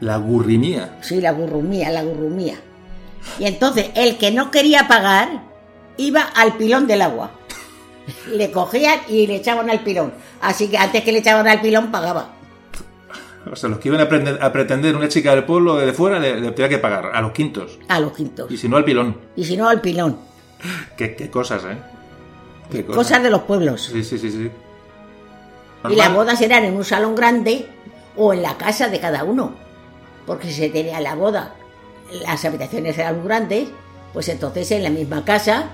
La 0.00 0.16
gurrimía. 0.16 0.98
Sí, 1.00 1.20
la 1.20 1.32
gurrumía, 1.32 1.90
la 1.90 2.02
gurrumía. 2.02 2.56
Y 3.38 3.44
entonces 3.46 3.90
el 3.94 4.18
que 4.18 4.30
no 4.30 4.50
quería 4.50 4.86
pagar 4.88 5.42
iba 5.96 6.22
al 6.22 6.56
pilón 6.56 6.86
del 6.86 7.02
agua. 7.02 7.30
Le 8.32 8.50
cogían 8.50 9.00
y 9.08 9.26
le 9.26 9.36
echaban 9.36 9.68
al 9.70 9.80
pilón. 9.80 10.12
Así 10.40 10.68
que 10.68 10.78
antes 10.78 11.02
que 11.02 11.12
le 11.12 11.18
echaban 11.18 11.48
al 11.48 11.60
pilón 11.60 11.90
pagaba. 11.90 12.36
O 13.50 13.54
sea, 13.54 13.68
los 13.68 13.78
que 13.78 13.88
iban 13.88 14.00
a, 14.00 14.52
pretender 14.52 14.96
una 14.96 15.08
chica 15.08 15.34
del 15.34 15.44
pueblo 15.44 15.76
de 15.76 15.92
fuera 15.92 16.18
le, 16.18 16.40
le 16.40 16.50
tenía 16.50 16.68
que 16.68 16.78
pagar 16.78 17.10
a 17.14 17.20
los 17.20 17.32
quintos. 17.32 17.78
A 17.88 18.00
los 18.00 18.12
quintos. 18.12 18.50
Y 18.50 18.56
si 18.56 18.68
no, 18.68 18.76
al 18.76 18.84
pilón. 18.84 19.16
Y 19.36 19.44
si 19.44 19.56
no, 19.56 19.68
al 19.68 19.80
pilón. 19.80 20.18
Qué, 20.96 21.14
qué 21.14 21.30
cosas, 21.30 21.64
¿eh? 21.64 21.78
Qué 22.70 22.84
Cosas 22.84 23.22
de 23.22 23.30
los 23.30 23.42
pueblos. 23.42 23.82
Sí, 23.92 24.02
sí, 24.02 24.18
sí, 24.18 24.30
sí. 24.30 24.50
Y 25.88 25.94
las 25.94 26.12
bodas 26.12 26.40
eran 26.40 26.64
en 26.64 26.74
un 26.74 26.84
salón 26.84 27.14
grande 27.14 27.66
o 28.16 28.32
en 28.32 28.42
la 28.42 28.56
casa 28.56 28.88
de 28.88 28.98
cada 28.98 29.22
uno. 29.22 29.54
Porque 30.26 30.48
si 30.48 30.54
se 30.54 30.68
tenía 30.70 31.00
la 31.00 31.14
boda, 31.14 31.54
las 32.10 32.44
habitaciones 32.44 32.98
eran 32.98 33.24
grandes, 33.24 33.68
pues 34.12 34.28
entonces 34.28 34.70
en 34.72 34.82
la 34.82 34.90
misma 34.90 35.24
casa 35.24 35.70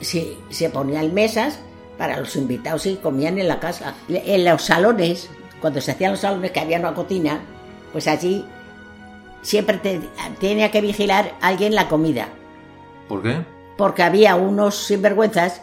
se, 0.00 0.36
se 0.48 0.70
ponían 0.70 1.12
mesas 1.12 1.58
para 2.00 2.18
los 2.18 2.34
invitados 2.34 2.86
y 2.86 2.96
comían 2.96 3.36
en 3.38 3.46
la 3.46 3.60
casa. 3.60 3.92
En 4.08 4.42
los 4.46 4.62
salones, 4.62 5.28
cuando 5.60 5.82
se 5.82 5.90
hacían 5.90 6.12
los 6.12 6.20
salones 6.20 6.50
que 6.50 6.60
había 6.60 6.78
una 6.78 6.94
cocina, 6.94 7.40
pues 7.92 8.08
allí 8.08 8.46
siempre 9.42 9.76
te- 9.76 10.00
tenía 10.40 10.70
que 10.70 10.80
vigilar 10.80 11.34
alguien 11.42 11.74
la 11.74 11.88
comida. 11.88 12.28
¿Por 13.06 13.22
qué? 13.22 13.44
Porque 13.76 14.02
había 14.02 14.34
unos 14.36 14.76
sinvergüenzas, 14.76 15.60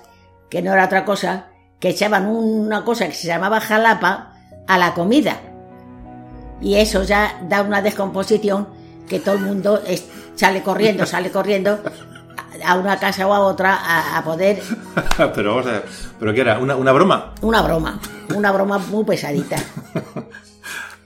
que 0.48 0.62
no 0.62 0.74
era 0.74 0.86
otra 0.86 1.06
cosa, 1.06 1.48
que 1.80 1.90
echaban 1.90 2.28
una 2.28 2.86
cosa 2.86 3.08
que 3.08 3.16
se 3.16 3.26
llamaba 3.28 3.60
jalapa 3.60 4.36
a 4.68 4.78
la 4.78 4.94
comida. 4.94 5.38
Y 6.62 6.76
eso 6.76 7.02
ya 7.02 7.42
da 7.50 7.64
una 7.64 7.82
descomposición 7.82 8.68
que 9.10 9.20
todo 9.20 9.36
el 9.36 9.42
mundo 9.42 9.82
es- 9.88 10.06
sale 10.36 10.62
corriendo, 10.62 11.08
sale 11.08 11.32
corriendo 11.32 11.80
a 12.66 12.76
una 12.76 12.98
casa 13.00 13.28
o 13.28 13.34
a 13.34 13.40
otra 13.40 13.76
a, 13.76 14.18
a 14.18 14.24
poder... 14.24 14.62
pero 15.36 15.56
vamos 15.56 15.68
a 15.68 15.72
ver. 15.74 15.86
¿Pero 16.20 16.34
qué 16.34 16.42
era? 16.42 16.60
¿Una, 16.60 16.76
una 16.76 16.92
broma? 16.92 17.34
Una 17.42 17.62
broma, 17.62 18.00
una 18.36 18.52
broma 18.52 18.78
muy 18.78 19.04
pesadita. 19.06 19.58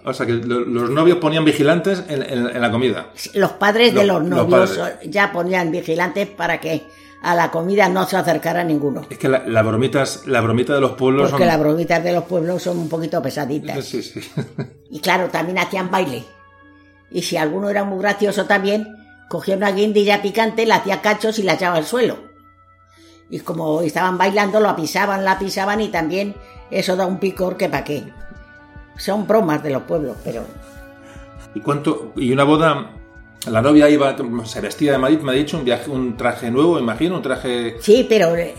O 0.04 0.14
sea, 0.16 0.26
que 0.26 0.34
lo- 0.34 0.62
los 0.62 0.90
novios 0.90 1.20
ponían 1.20 1.46
vigilantes 1.46 2.04
en, 2.08 2.24
en- 2.24 2.48
en 2.56 2.60
la 2.62 2.72
comida. 2.72 3.10
Los 3.36 3.52
padres 3.52 3.94
de 3.94 4.04
Los- 4.04 4.24
novios 4.24 4.80
ya 5.06 5.32
ponían 5.32 5.70
vigilantes 5.70 6.28
para 6.28 6.60
que 6.60 6.88
a 7.22 7.36
la 7.36 7.52
comida 7.52 7.88
no 7.88 8.08
se 8.08 8.18
acercara 8.18 8.64
ninguno. 8.64 9.06
Es 9.12 9.20
que 9.20 9.30
la, 9.30 9.44
la 9.48 9.62
bromitas, 9.62 10.26
la 10.26 10.42
bromita 10.42 10.74
de 10.74 10.82
los 10.82 10.94
pueblos 10.94 11.30
Porque 11.30 11.44
son... 11.44 11.48
las 11.50 11.60
bromitas 11.60 12.04
de 12.04 12.14
los 12.14 12.24
pueblos 12.24 12.64
son 12.64 12.80
un 12.80 12.90
poquito 12.90 13.22
pesaditas. 13.22 13.86
Sí, 13.86 14.02
sí. 14.02 14.20
Y 14.90 15.00
claro, 15.02 15.28
también 15.30 15.60
hacían 15.60 15.92
baile. 15.92 16.24
Y 17.12 17.22
si 17.22 17.38
alguno 17.38 17.70
era 17.70 17.84
muy 17.84 18.00
gracioso 18.00 18.46
también, 18.46 18.88
cogía 19.32 19.56
una 19.56 19.72
guindilla 19.72 20.22
picante, 20.22 20.66
la 20.66 20.76
hacía 20.76 21.02
cachos 21.02 21.40
y 21.40 21.44
la 21.44 21.54
echaba 21.54 21.78
al 21.78 21.86
suelo. 21.86 22.18
Y 23.30 23.40
como 23.40 23.80
estaban 23.80 24.18
bailando, 24.18 24.60
lo 24.60 24.76
pisaban, 24.76 25.24
la 25.24 25.40
pisaban 25.40 25.80
y 25.80 25.88
también 25.88 26.36
eso 26.70 26.98
da 26.98 27.06
un 27.06 27.18
picor 27.18 27.56
que 27.56 27.70
pa' 27.70 27.86
qué. 27.86 28.04
Son 28.98 29.26
bromas 29.26 29.64
de 29.64 29.70
los 29.70 29.84
pueblos, 29.84 30.18
pero 30.26 30.44
¿Y 31.56 31.62
cuánto? 31.62 32.12
Y 32.18 32.32
una 32.34 32.44
boda... 32.44 32.92
La 33.50 33.62
novia 33.62 33.90
iba, 33.90 34.16
se 34.46 34.60
vestía 34.62 34.92
de 34.92 34.98
Madrid, 34.98 35.20
me 35.22 35.32
ha 35.32 35.36
dicho, 35.36 35.58
un 35.58 35.64
viaje, 35.66 35.90
un 35.90 36.16
traje 36.18 36.52
nuevo, 36.52 36.78
imagino, 36.78 37.16
un 37.16 37.22
traje... 37.24 37.78
sí, 37.80 38.06
pero 38.08 38.36
eh, 38.36 38.54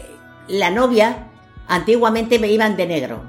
la 0.49 0.71
novia 0.71 1.29
antiguamente 1.69 2.39
me 2.39 2.51
iban 2.51 2.77
de 2.79 2.87
negro. 2.87 3.21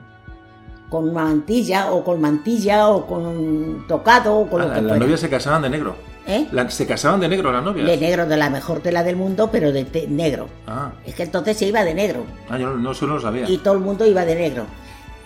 Con 0.89 1.13
mantilla 1.13 1.91
o 1.91 2.03
con 2.05 2.21
mantilla 2.21 2.87
o 2.87 3.05
con 3.05 3.85
tocado 3.87 4.33
o 4.35 4.49
con 4.49 4.61
Ah, 4.61 4.65
lo 4.65 4.69
que 4.71 4.75
las 4.81 4.89
fuera. 4.91 4.99
novias 4.99 5.19
se 5.19 5.29
casaban 5.29 5.61
de 5.61 5.69
negro. 5.69 5.95
¿Eh? 6.25 6.47
La- 6.51 6.69
se 6.69 6.87
casaban 6.87 7.19
de 7.19 7.27
negro 7.27 7.51
las 7.51 7.63
novias. 7.63 7.85
De 7.85 7.97
negro, 7.97 8.25
de 8.25 8.37
la 8.37 8.49
mejor 8.49 8.79
tela 8.79 9.03
del 9.03 9.15
mundo, 9.17 9.49
pero 9.51 9.71
de 9.73 9.83
te- 9.85 10.07
negro. 10.07 10.47
Ah, 10.67 10.91
Es 11.05 11.15
que 11.15 11.23
entonces 11.23 11.57
se 11.57 11.65
iba 11.65 11.83
de 11.83 11.93
negro. 11.93 12.23
ah, 12.49 12.57
yo 12.57 12.67
no, 12.69 12.75
no, 12.77 12.91
eso 12.91 13.05
no 13.07 13.15
lo 13.15 13.21
sabía. 13.21 13.49
y 13.49 13.57
todo 13.57 13.73
el 13.73 13.81
mundo 13.81 14.05
iba 14.05 14.23
de 14.23 14.35
negro. 14.35 14.65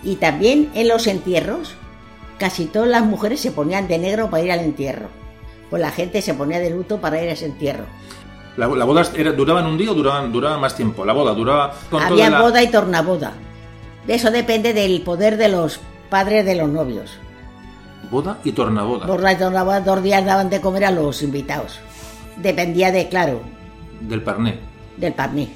Y 0.02 0.16
también 0.16 0.70
en 0.74 0.88
los 0.88 1.06
entierros, 1.06 1.74
casi 2.38 2.66
todas 2.66 2.88
las 2.88 3.04
mujeres 3.04 3.40
se 3.40 3.52
ponían 3.52 3.86
de 3.88 3.98
negro 3.98 4.28
para 4.30 4.42
ir 4.42 4.50
al 4.52 4.60
entierro. 4.60 5.06
Pues 5.70 5.80
la 5.82 5.90
gente 5.92 6.20
se 6.22 6.34
ponía 6.34 6.58
de 6.58 6.70
luto 6.70 6.98
para 7.00 7.22
ir 7.22 7.28
a 7.28 7.32
ese 7.32 7.46
entierro. 7.46 7.84
La, 8.56 8.66
la 8.66 8.84
boda 8.84 9.02
era, 9.14 9.30
duraban 9.32 9.66
un 9.66 9.78
día 9.78 9.92
o 9.92 9.94
duraban, 9.94 10.32
duraban 10.32 10.60
más 10.60 10.74
tiempo. 10.74 11.04
La 11.04 11.12
boda 11.12 11.32
duraba 11.32 11.74
con 11.90 12.02
Había 12.02 12.28
la- 12.30 12.40
boda 12.42 12.60
y 12.62 12.68
tornaboda. 12.68 13.32
Eso 14.08 14.30
depende 14.32 14.72
del 14.72 15.02
poder 15.02 15.36
de 15.36 15.48
los 15.48 15.78
padres 16.10 16.44
de 16.44 16.56
los 16.56 16.68
novios. 16.68 17.18
Boda 18.10 18.38
y 18.44 18.52
tornaboda. 18.52 19.06
Boda 19.06 19.32
y 19.32 19.36
tornaboda 19.36 19.80
dos 19.80 20.02
días 20.02 20.24
daban 20.24 20.50
de 20.50 20.60
comer 20.60 20.84
a 20.86 20.90
los 20.90 21.22
invitados. 21.22 21.78
Dependía 22.36 22.90
de, 22.92 23.08
claro, 23.08 23.40
Del 24.00 24.22
parné. 24.22 24.58
del 24.96 25.12
parné. 25.12 25.48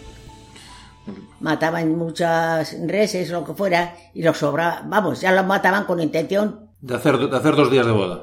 Mataban 1.41 1.97
muchas 1.99 2.77
reses 2.87 3.31
lo 3.31 3.45
que 3.45 3.55
fuera 3.55 3.95
y 4.15 4.23
los 4.23 4.39
sobraba. 4.39 4.83
Vamos, 4.87 5.20
ya 5.20 5.33
los 5.33 5.45
mataban 5.45 5.85
con 5.85 6.01
intención 6.01 6.69
De 6.81 6.95
hacer, 6.95 7.19
de 7.19 7.37
hacer 7.37 7.57
dos 7.57 7.70
días 7.70 7.85
de 7.87 7.93
boda. 7.93 8.23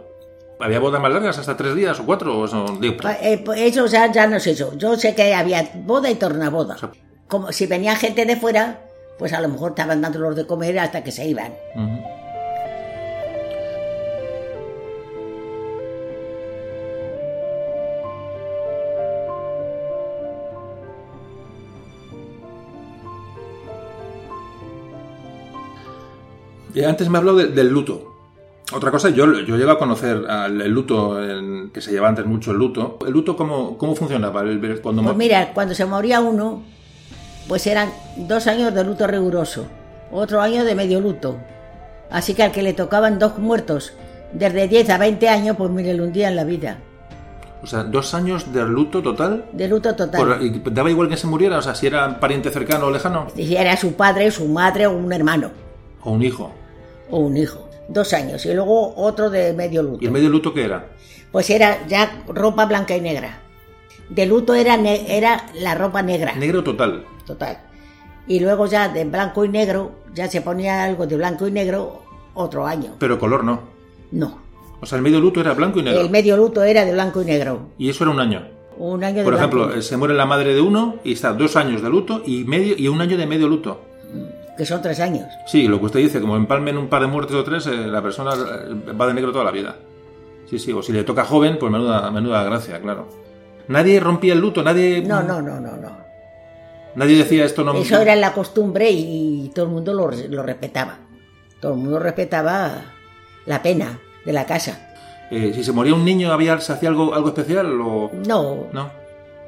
¿Había 0.61 0.80
bodas 0.80 1.01
más 1.01 1.11
largas, 1.11 1.38
hasta 1.38 1.56
tres 1.57 1.76
días 1.76 1.99
o 1.99 2.06
cuatro? 2.06 2.38
O 2.38 2.45
eso, 2.45 2.65
digo, 2.80 2.97
Pa- 2.97 3.14
eh, 3.22 3.41
pues 3.43 3.60
eso 3.61 3.85
ya, 3.88 4.11
ya 4.11 4.27
no 4.27 4.39
sé 4.39 4.56
yo. 4.56 4.73
Yo 4.77 4.95
sé 4.97 5.15
que 5.15 5.34
había 5.34 5.69
boda 5.85 6.10
y 6.10 6.15
tornaboda. 6.15 6.76
Como 7.27 7.51
si 7.51 7.65
venía 7.65 7.95
gente 7.95 8.26
de 8.26 8.35
fuera, 8.35 8.81
pues 9.18 9.31
a 9.34 9.39
lo 9.41 9.47
mejor 9.49 9.72
estaban 9.72 10.01
dándolos 10.01 10.35
de 10.35 10.45
comer 10.47 10.80
hasta 10.80 11.03
que 11.03 11.11
se 11.11 11.27
iban. 11.27 11.53
Y 26.80 26.84
antes 26.85 27.10
me 27.10 27.18
habló 27.18 27.34
de- 27.35 27.47
del 27.47 27.68
luto. 27.69 28.15
Otra 28.73 28.91
cosa, 28.91 29.10
yo, 29.10 29.26
yo 29.41 29.57
llego 29.57 29.72
a 29.72 29.77
conocer 29.80 30.23
al- 30.30 30.61
el 30.61 30.72
luto, 30.72 31.22
en- 31.22 31.72
que 31.72 31.81
se 31.81 31.91
lleva 31.91 32.07
antes 32.07 32.26
mucho 32.26 32.51
el 32.51 32.57
luto. 32.57 32.97
¿El 33.06 33.11
luto 33.11 33.35
cómo, 33.35 33.77
cómo 33.77 33.95
funcionaba? 33.95 34.41
El- 34.41 34.80
cuando 34.81 35.03
Pues 35.03 35.15
mira, 35.18 35.51
cuando 35.53 35.73
se 35.73 35.85
moría 35.85 36.22
uno, 36.22 36.61
pues 37.47 37.65
eran 37.68 37.89
dos 38.15 38.47
años 38.47 38.73
de 38.73 38.84
luto 38.84 39.07
riguroso, 39.07 39.65
otro 40.11 40.39
año 40.39 40.64
de 40.64 40.76
medio 40.76 41.01
luto. 41.01 41.35
Así 42.11 42.34
que 42.34 42.43
al 42.43 42.51
que 42.51 42.61
le 42.64 42.73
tocaban 42.73 43.19
dos 43.19 43.38
muertos 43.39 43.93
desde 44.31 44.68
10 44.68 44.89
a 44.89 44.97
20 44.97 45.27
años, 45.27 45.57
pues 45.57 45.69
mire, 45.72 45.93
le 45.93 46.01
hundían 46.03 46.35
la 46.35 46.43
vida. 46.45 46.77
O 47.61 47.68
sea, 47.68 47.84
dos 47.84 48.14
años 48.14 48.53
de 48.53 48.64
luto 48.65 49.01
total. 49.01 49.45
De 49.51 49.68
luto 49.68 49.93
total. 49.95 50.22
Por- 50.38 50.41
y 50.41 50.61
¿Daba 50.72 50.89
igual 50.89 51.10
que 51.10 51.18
se 51.18 51.27
muriera? 51.27 51.57
O 51.57 51.61
sea, 51.61 51.76
si 51.76 51.88
era 51.88 52.19
pariente 52.22 52.51
cercano 52.51 52.85
o 52.85 52.91
lejano. 52.91 53.27
Si 53.35 53.53
era 53.57 53.76
su 53.76 53.93
padre, 53.95 54.31
su 54.31 54.47
madre 54.47 54.88
o 54.88 54.91
un 54.95 55.11
hermano 55.11 55.49
O 56.03 56.11
un 56.11 56.23
hijo. 56.23 56.53
O 57.11 57.19
un 57.19 57.38
hijo. 57.38 57.68
Dos 57.88 58.14
años. 58.14 58.45
Y 58.45 58.53
luego 58.53 58.94
otro 58.95 59.30
de 59.30 59.53
medio 59.53 59.81
luto. 59.84 59.99
¿Y 60.02 60.06
el 60.06 60.11
medio 60.11 60.30
luto 60.30 60.53
qué 60.53 60.65
era? 60.65 60.88
Pues 61.31 61.49
era 61.49 61.86
ya 61.88 62.23
ropa 62.27 62.65
blanca 62.65 62.95
y 62.95 63.02
negra. 63.02 63.40
De 64.10 64.26
luto 64.26 64.53
era, 64.56 64.77
ne- 64.77 65.15
era 65.18 65.45
la 65.56 65.76
ropa 65.76 66.02
negra, 66.02 66.34
Negro 66.36 66.64
total. 66.64 67.03
total. 67.26 67.60
Y 68.27 68.40
luego 68.40 68.65
ya 68.68 68.90
de 68.90 69.06
blanco 69.06 69.44
y 69.45 69.49
negro, 69.49 69.91
ya 70.14 70.27
se 70.27 70.41
ponía 70.41 70.84
algo 70.84 71.06
de 71.07 71.15
blanco 71.18 71.48
y 71.48 71.52
negro 71.52 72.02
otro 72.34 72.65
año. 72.65 72.95
Pero 72.99 73.19
color 73.19 73.44
no. 73.44 73.60
No. 74.11 74.40
O 74.81 74.86
sea, 74.86 74.98
el 74.98 75.03
medio 75.03 75.19
luto 75.19 75.41
era 75.41 75.53
blanco 75.53 75.80
y 75.80 75.84
negro. 75.84 76.02
El 76.02 76.10
medio 76.10 76.38
luto 76.38 76.64
era 76.64 76.86
de 76.86 76.91
blanco 76.94 77.22
y 77.22 77.26
negro. 77.26 77.69
Y 77.77 77.90
eso 77.90 78.03
era 78.03 78.11
un 78.11 78.19
año. 78.19 78.48
Un 78.77 79.03
año 79.03 79.23
Por 79.23 79.34
ejemplo, 79.34 79.73
eh, 79.76 79.81
se 79.81 79.98
muere 79.98 80.14
la 80.14 80.26
madre 80.26 80.53
de 80.56 80.61
uno 80.61 80.95
y 81.03 81.14
está 81.14 81.34
dos 81.34 81.56
años 81.56 81.81
de 81.81 81.90
luto 81.90 82.22
y 82.26 82.45
medio 82.45 82.76
y 82.77 82.88
un 82.88 83.02
año 83.02 83.18
de 83.18 83.27
medio 83.27 83.48
luto. 83.49 83.81
Que 84.60 84.65
son 84.65 84.81
tres 84.81 84.99
años. 84.99 85.26
Sí, 85.48 85.68
lo 85.69 85.80
que 85.80 85.86
usted 85.86 85.99
dice, 86.02 86.19
como 86.19 86.36
empalmen 86.36 86.77
un 86.77 86.90
par 86.90 87.02
de 87.02 87.07
muertes 87.07 87.34
o 87.36 87.44
tres, 87.45 87.65
eh, 87.68 87.88
la 87.88 88.02
persona 88.02 88.34
eh, 88.34 88.91
va 88.91 89.07
de 89.07 89.14
negro 89.14 89.31
toda 89.31 89.45
la 89.45 89.52
vida. 89.52 89.77
Sí, 90.49 90.60
sí, 90.60 90.73
o 90.73 90.84
si 90.84 90.91
le 90.91 91.03
toca 91.06 91.23
joven, 91.23 91.57
pues 91.57 91.72
menuda, 91.72 92.11
menuda 92.11 92.44
gracia, 92.44 92.81
claro. 92.81 93.07
Nadie 93.69 93.99
rompía 94.02 94.34
el 94.34 94.40
luto, 94.40 94.61
nadie... 94.61 95.02
No, 95.02 95.23
no, 95.23 95.41
no, 95.41 95.61
no, 95.61 95.77
no. 95.77 95.98
Nadie 96.95 97.18
decía 97.18 97.45
esto 97.45 97.64
no... 97.64 97.73
Eso 97.76 98.02
era 98.02 98.15
la 98.18 98.34
costumbre 98.34 98.90
y 98.91 99.49
todo 99.56 99.65
el 99.65 99.72
mundo 99.72 99.94
lo, 99.94 100.10
lo 100.11 100.44
respetaba. 100.44 100.98
Todo 101.61 101.73
el 101.73 101.77
mundo 101.80 101.99
respetaba 101.99 102.81
la 103.45 103.61
pena 103.61 103.98
de 104.26 104.34
la 104.34 104.45
casa. 104.45 104.91
Eh, 105.31 105.52
si 105.56 105.64
se 105.64 105.72
moría 105.72 105.94
un 105.94 106.03
niño, 106.03 106.34
había, 106.34 106.60
¿se 106.60 106.73
hacía 106.73 106.90
algo, 106.90 107.14
algo 107.14 107.30
especial 107.30 107.80
o...? 107.80 108.11
No, 108.27 108.68
No. 108.73 108.90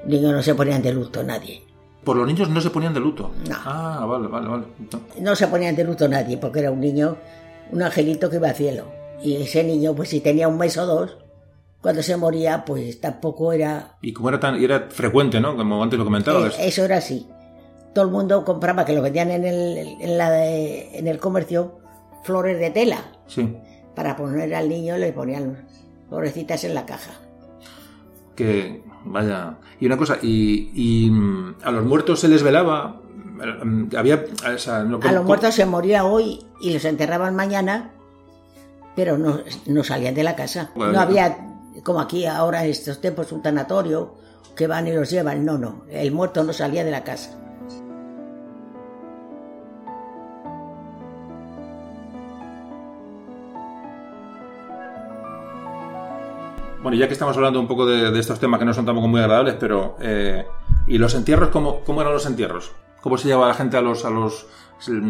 niños 0.05 0.31
no 0.31 0.41
se 0.41 0.55
ponían 0.55 0.81
de 0.81 0.93
luto 0.93 1.21
nadie. 1.23 1.63
Por 2.03 2.17
los 2.17 2.25
niños 2.27 2.49
no 2.49 2.59
se 2.61 2.69
ponían 2.71 2.93
de 2.93 2.99
luto. 2.99 3.31
No. 3.47 3.55
Ah, 3.65 4.05
vale, 4.07 4.27
vale, 4.27 4.47
vale. 4.47 4.63
No. 4.91 4.99
No 5.21 5.35
se 5.35 5.47
ponían 5.47 5.75
de 5.75 5.83
luto 5.83 6.07
nadie 6.07 6.37
porque 6.37 6.59
era 6.59 6.71
un 6.71 6.79
niño, 6.79 7.17
un 7.71 7.81
angelito 7.83 8.29
que 8.29 8.37
iba 8.37 8.49
al 8.49 8.55
cielo. 8.55 8.85
Y 9.23 9.35
ese 9.35 9.63
niño, 9.63 9.93
pues 9.95 10.09
si 10.09 10.19
tenía 10.19 10.47
un 10.47 10.57
mes 10.57 10.77
o 10.77 10.85
dos, 10.87 11.17
cuando 11.79 12.01
se 12.01 12.17
moría, 12.17 12.65
pues 12.65 12.99
tampoco 12.99 13.53
era... 13.53 13.97
Y 14.01 14.13
como 14.13 14.29
era 14.29 14.39
tan... 14.39 14.55
era 14.55 14.87
frecuente, 14.89 15.39
¿no? 15.39 15.55
Como 15.55 15.81
antes 15.83 15.99
lo 15.99 16.05
comentaba. 16.05 16.47
Eh, 16.47 16.51
eso 16.59 16.83
era 16.85 16.97
así. 16.97 17.27
Todo 17.93 18.05
el 18.05 18.11
mundo 18.11 18.43
compraba, 18.45 18.83
que 18.85 18.93
lo 18.93 19.01
vendían 19.01 19.29
en 19.31 19.45
el, 19.45 19.77
en 19.99 20.17
la 20.17 20.31
de- 20.31 20.97
en 20.97 21.07
el 21.07 21.19
comercio, 21.19 21.79
flores 22.23 22.59
de 22.59 22.71
tela. 22.71 22.97
Sí. 23.27 23.55
Para 23.95 24.15
poner 24.15 24.55
al 24.55 24.69
niño 24.69 24.97
le 24.97 25.11
ponían 25.13 25.67
florecitas 26.09 26.63
en 26.63 26.73
la 26.73 26.85
caja. 26.85 27.11
Que... 28.35 28.81
Vaya... 29.05 29.55
Y 29.79 29.85
una 29.87 29.97
cosa, 29.97 30.17
y, 30.21 30.71
y 30.75 31.09
mm, 31.09 31.55
a 31.63 31.71
los 31.71 31.85
muertos 31.85 32.19
se 32.19 32.27
les 32.27 32.43
velaba... 32.43 33.01
mm, 33.63 33.95
Había... 33.97 34.23
o 34.53 34.57
sea, 34.57 34.83
no- 34.83 34.99
A 35.03 35.11
los 35.11 35.25
muertos 35.25 35.55
se 35.55 35.65
moría 35.65 36.05
hoy 36.05 36.45
y 36.61 36.73
los 36.73 36.85
enterraban 36.85 37.35
mañana, 37.35 37.91
pero 38.95 39.17
no, 39.17 39.39
no 39.65 39.83
salían 39.83 40.13
de 40.15 40.23
la 40.23 40.35
casa. 40.35 40.71
Bueno. 40.75 40.93
No 40.93 40.99
había, 40.99 41.37
como 41.83 41.99
aquí 41.99 42.25
ahora 42.25 42.63
en 42.63 42.71
estos 42.71 43.01
tiempos, 43.01 43.31
un 43.31 43.41
tanatorio 43.41 44.15
que 44.55 44.67
van 44.67 44.87
y 44.87 44.93
los 44.93 45.09
llevan. 45.09 45.45
No, 45.45 45.57
no, 45.57 45.83
el 45.89 46.11
muerto 46.11 46.43
no 46.43 46.53
salía 46.53 46.83
de 46.83 46.91
la 46.91 47.03
casa. 47.03 47.37
Bueno, 56.81 56.97
ya 56.97 57.07
que 57.07 57.13
estamos 57.13 57.35
hablando 57.37 57.59
un 57.59 57.67
poco 57.67 57.85
de, 57.85 58.11
de 58.11 58.19
estos 58.19 58.39
temas 58.39 58.59
que 58.59 58.65
no 58.65 58.73
son 58.73 58.85
tampoco 58.85 59.07
muy 59.07 59.21
agradables, 59.21 59.55
pero... 59.59 59.95
eh, 60.01 60.45
¿Y 60.87 60.97
los 60.97 61.13
entierros? 61.13 61.49
¿cómo, 61.49 61.81
¿Cómo 61.81 62.01
eran 62.01 62.13
los 62.13 62.25
entierros? 62.25 62.71
¿Cómo 63.01 63.17
se 63.17 63.27
llevaba 63.27 63.47
la 63.49 63.53
gente 63.53 63.77
a 63.77 63.81
los... 63.81 64.03
A 64.03 64.09
los 64.09 64.47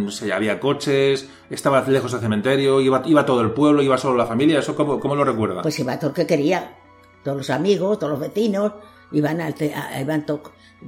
se, 0.09 0.33
había 0.33 0.59
coches, 0.59 1.29
estaba 1.49 1.81
lejos 1.87 2.11
del 2.11 2.19
cementerio, 2.19 2.81
iba, 2.81 3.01
iba 3.05 3.25
todo 3.25 3.39
el 3.39 3.51
pueblo, 3.51 3.81
iba 3.81 3.97
solo 3.97 4.17
la 4.17 4.25
familia, 4.25 4.59
¿eso 4.59 4.75
cómo, 4.75 4.99
cómo 4.99 5.15
lo 5.15 5.23
recuerda? 5.23 5.61
Pues 5.61 5.79
iba 5.79 5.97
todo 5.97 6.09
el 6.09 6.15
que 6.15 6.27
quería. 6.27 6.75
Todos 7.23 7.37
los 7.37 7.49
amigos, 7.49 7.97
todos 7.97 8.11
los 8.11 8.19
vecinos, 8.19 8.73
iban 9.13 9.39
al 9.39 9.55
iban 10.01 10.25
to- 10.25 10.41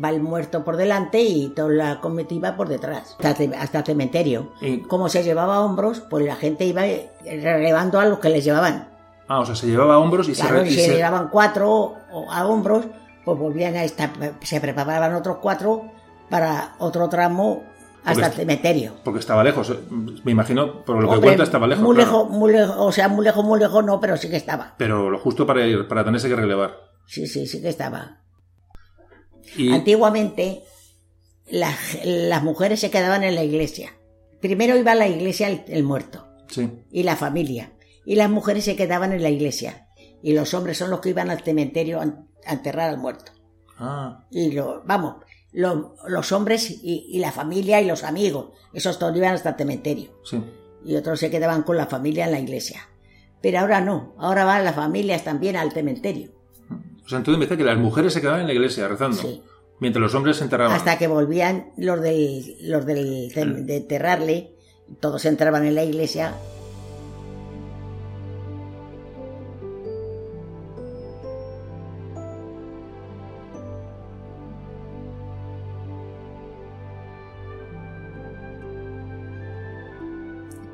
va 0.04 0.10
el 0.10 0.22
muerto 0.22 0.66
por 0.66 0.76
delante 0.76 1.22
y 1.22 1.48
toda 1.56 1.70
la 1.70 2.02
comitiva 2.02 2.58
por 2.58 2.68
detrás, 2.68 3.16
hasta, 3.24 3.42
el 3.44 3.54
hasta 3.54 3.80
el 3.80 3.86
cementerio. 3.86 4.52
Y- 4.60 4.80
Como 4.80 5.08
se 5.08 5.24
llevaba 5.24 5.56
a 5.56 5.62
hombros, 5.62 6.02
pues 6.10 6.26
la 6.26 6.36
gente 6.36 6.66
iba 6.66 6.82
relevando 7.24 8.02
a 8.02 8.06
los 8.06 8.20
que 8.20 8.28
les 8.30 8.44
llevaban. 8.44 8.90
Ah, 9.28 9.40
o 9.40 9.46
sea, 9.46 9.56
se 9.56 9.68
llevaba 9.68 9.96
a 9.96 10.00
hombros 10.00 10.28
y 10.30 10.34
Claro, 10.34 10.62
se... 10.66 10.72
y 10.72 10.76
se- 10.76 10.96
llevaban 10.96 11.30
cuatro 11.30 11.96
a 12.30 12.46
hombros, 12.48 12.86
pues 13.24 13.38
volvían 13.40 13.76
a 13.76 13.84
estar, 13.84 14.12
se 14.42 14.60
preparaban 14.60 15.14
otros 15.16 15.38
cuatro 15.42 15.92
para 16.30 16.76
otro 16.80 17.08
tramo 17.10 17.64
hasta 18.04 18.28
el 18.28 18.34
cementerio. 18.34 18.96
Porque 19.04 19.20
estaba 19.22 19.44
lejos, 19.44 19.70
eh, 19.70 19.80
me 20.24 20.32
imagino, 20.34 20.84
por 20.84 21.02
lo 21.02 21.10
que 21.14 21.22
cuenta 21.22 21.44
estaba 21.44 21.68
lejos. 21.68 21.84
Muy 21.84 21.96
claro. 21.96 22.12
lejos, 22.12 22.30
muy 22.30 22.52
lejos, 22.52 22.76
o 22.78 22.92
sea, 22.92 23.08
muy 23.08 23.24
lejos, 23.24 23.46
muy 23.46 23.60
lejos 23.60 23.84
no, 23.86 24.00
pero 24.02 24.18
sí 24.18 24.30
que 24.30 24.36
estaba. 24.36 24.76
Pero 24.78 25.10
lo 25.10 25.20
justo 25.20 25.46
para 25.48 25.66
ir, 25.66 25.88
para 25.88 26.04
tenerse 26.04 26.28
que 26.28 26.36
relevar. 26.36 26.76
Sí, 27.06 27.28
sí, 27.28 27.48
sí 27.48 27.62
que 27.62 27.70
estaba. 27.70 28.20
Y, 29.56 29.72
Antiguamente, 29.74 30.64
las, 31.50 31.76
las 32.04 32.44
mujeres 32.44 32.80
se 32.80 32.90
quedaban 32.92 33.24
en 33.24 33.36
la 33.36 33.44
iglesia. 33.44 33.92
Primero 34.42 34.76
iba 34.78 34.92
a 34.94 34.96
la 34.96 35.08
iglesia 35.08 35.48
el, 35.48 35.64
el 35.68 35.84
muerto 35.84 36.28
sí. 36.50 36.70
y 36.92 37.04
la 37.04 37.16
familia. 37.16 37.72
Y 38.06 38.16
las 38.16 38.30
mujeres 38.30 38.66
se 38.66 38.76
quedaban 38.76 39.14
en 39.14 39.24
la 39.24 39.30
iglesia. 39.30 39.88
Y 40.22 40.34
los 40.34 40.54
hombres 40.54 40.78
son 40.78 40.90
los 40.90 41.00
que 41.00 41.10
iban 41.10 41.30
al 41.30 41.42
cementerio 41.44 42.00
a, 42.02 42.52
enterrar 42.52 42.90
al 42.90 42.98
muerto. 42.98 43.32
Ah, 43.78 44.26
Y 44.32 44.52
lo, 44.52 44.84
vamos, 44.86 45.16
lo- 45.52 45.96
los 46.08 46.32
hombres 46.32 46.70
y, 46.70 47.06
y 47.10 47.20
la 47.20 47.32
familia 47.32 47.82
y 47.82 47.86
los 47.86 48.04
amigos, 48.04 48.50
esos 48.74 49.00
todos 49.00 49.16
iban 49.18 49.34
hasta 49.34 49.50
el 49.52 49.56
cementerio. 49.56 50.12
sí. 50.26 50.42
Y 50.86 50.98
otros 50.98 51.18
se 51.22 51.32
quedaban 51.32 51.64
con 51.64 51.78
la 51.78 51.88
familia 51.88 52.26
en 52.26 52.32
la 52.34 52.42
iglesia. 52.42 52.82
Pero 53.42 53.60
ahora 53.60 53.80
no, 53.80 54.14
ahora 54.18 54.44
van 54.44 54.66
las 54.66 54.76
familias 54.76 55.24
también 55.24 55.56
al 55.56 55.72
cementerio. 55.72 56.32
O 57.06 57.08
sea, 57.08 57.20
entonces 57.20 57.50
me 57.50 57.58
que 57.58 57.64
las 57.64 57.78
mujeres 57.78 58.12
se 58.12 58.20
quedaban 58.20 58.42
en 58.42 58.48
la 58.48 58.54
iglesia 58.54 58.88
rezando, 58.90 59.22
Sí. 59.22 59.42
mientras 59.80 60.02
los 60.02 60.14
hombres 60.14 60.36
se 60.38 60.44
enterraban. 60.44 60.76
Hasta 60.76 60.98
que 60.98 61.08
volvían 61.08 61.72
los 61.78 62.02
del, 62.02 62.58
los 62.64 62.86
del 62.86 63.66
de 63.66 63.78
enterrarle, 63.78 64.56
todos 65.00 65.24
entraban 65.24 65.66
en 65.66 65.76
la 65.76 65.86
iglesia. 65.86 66.34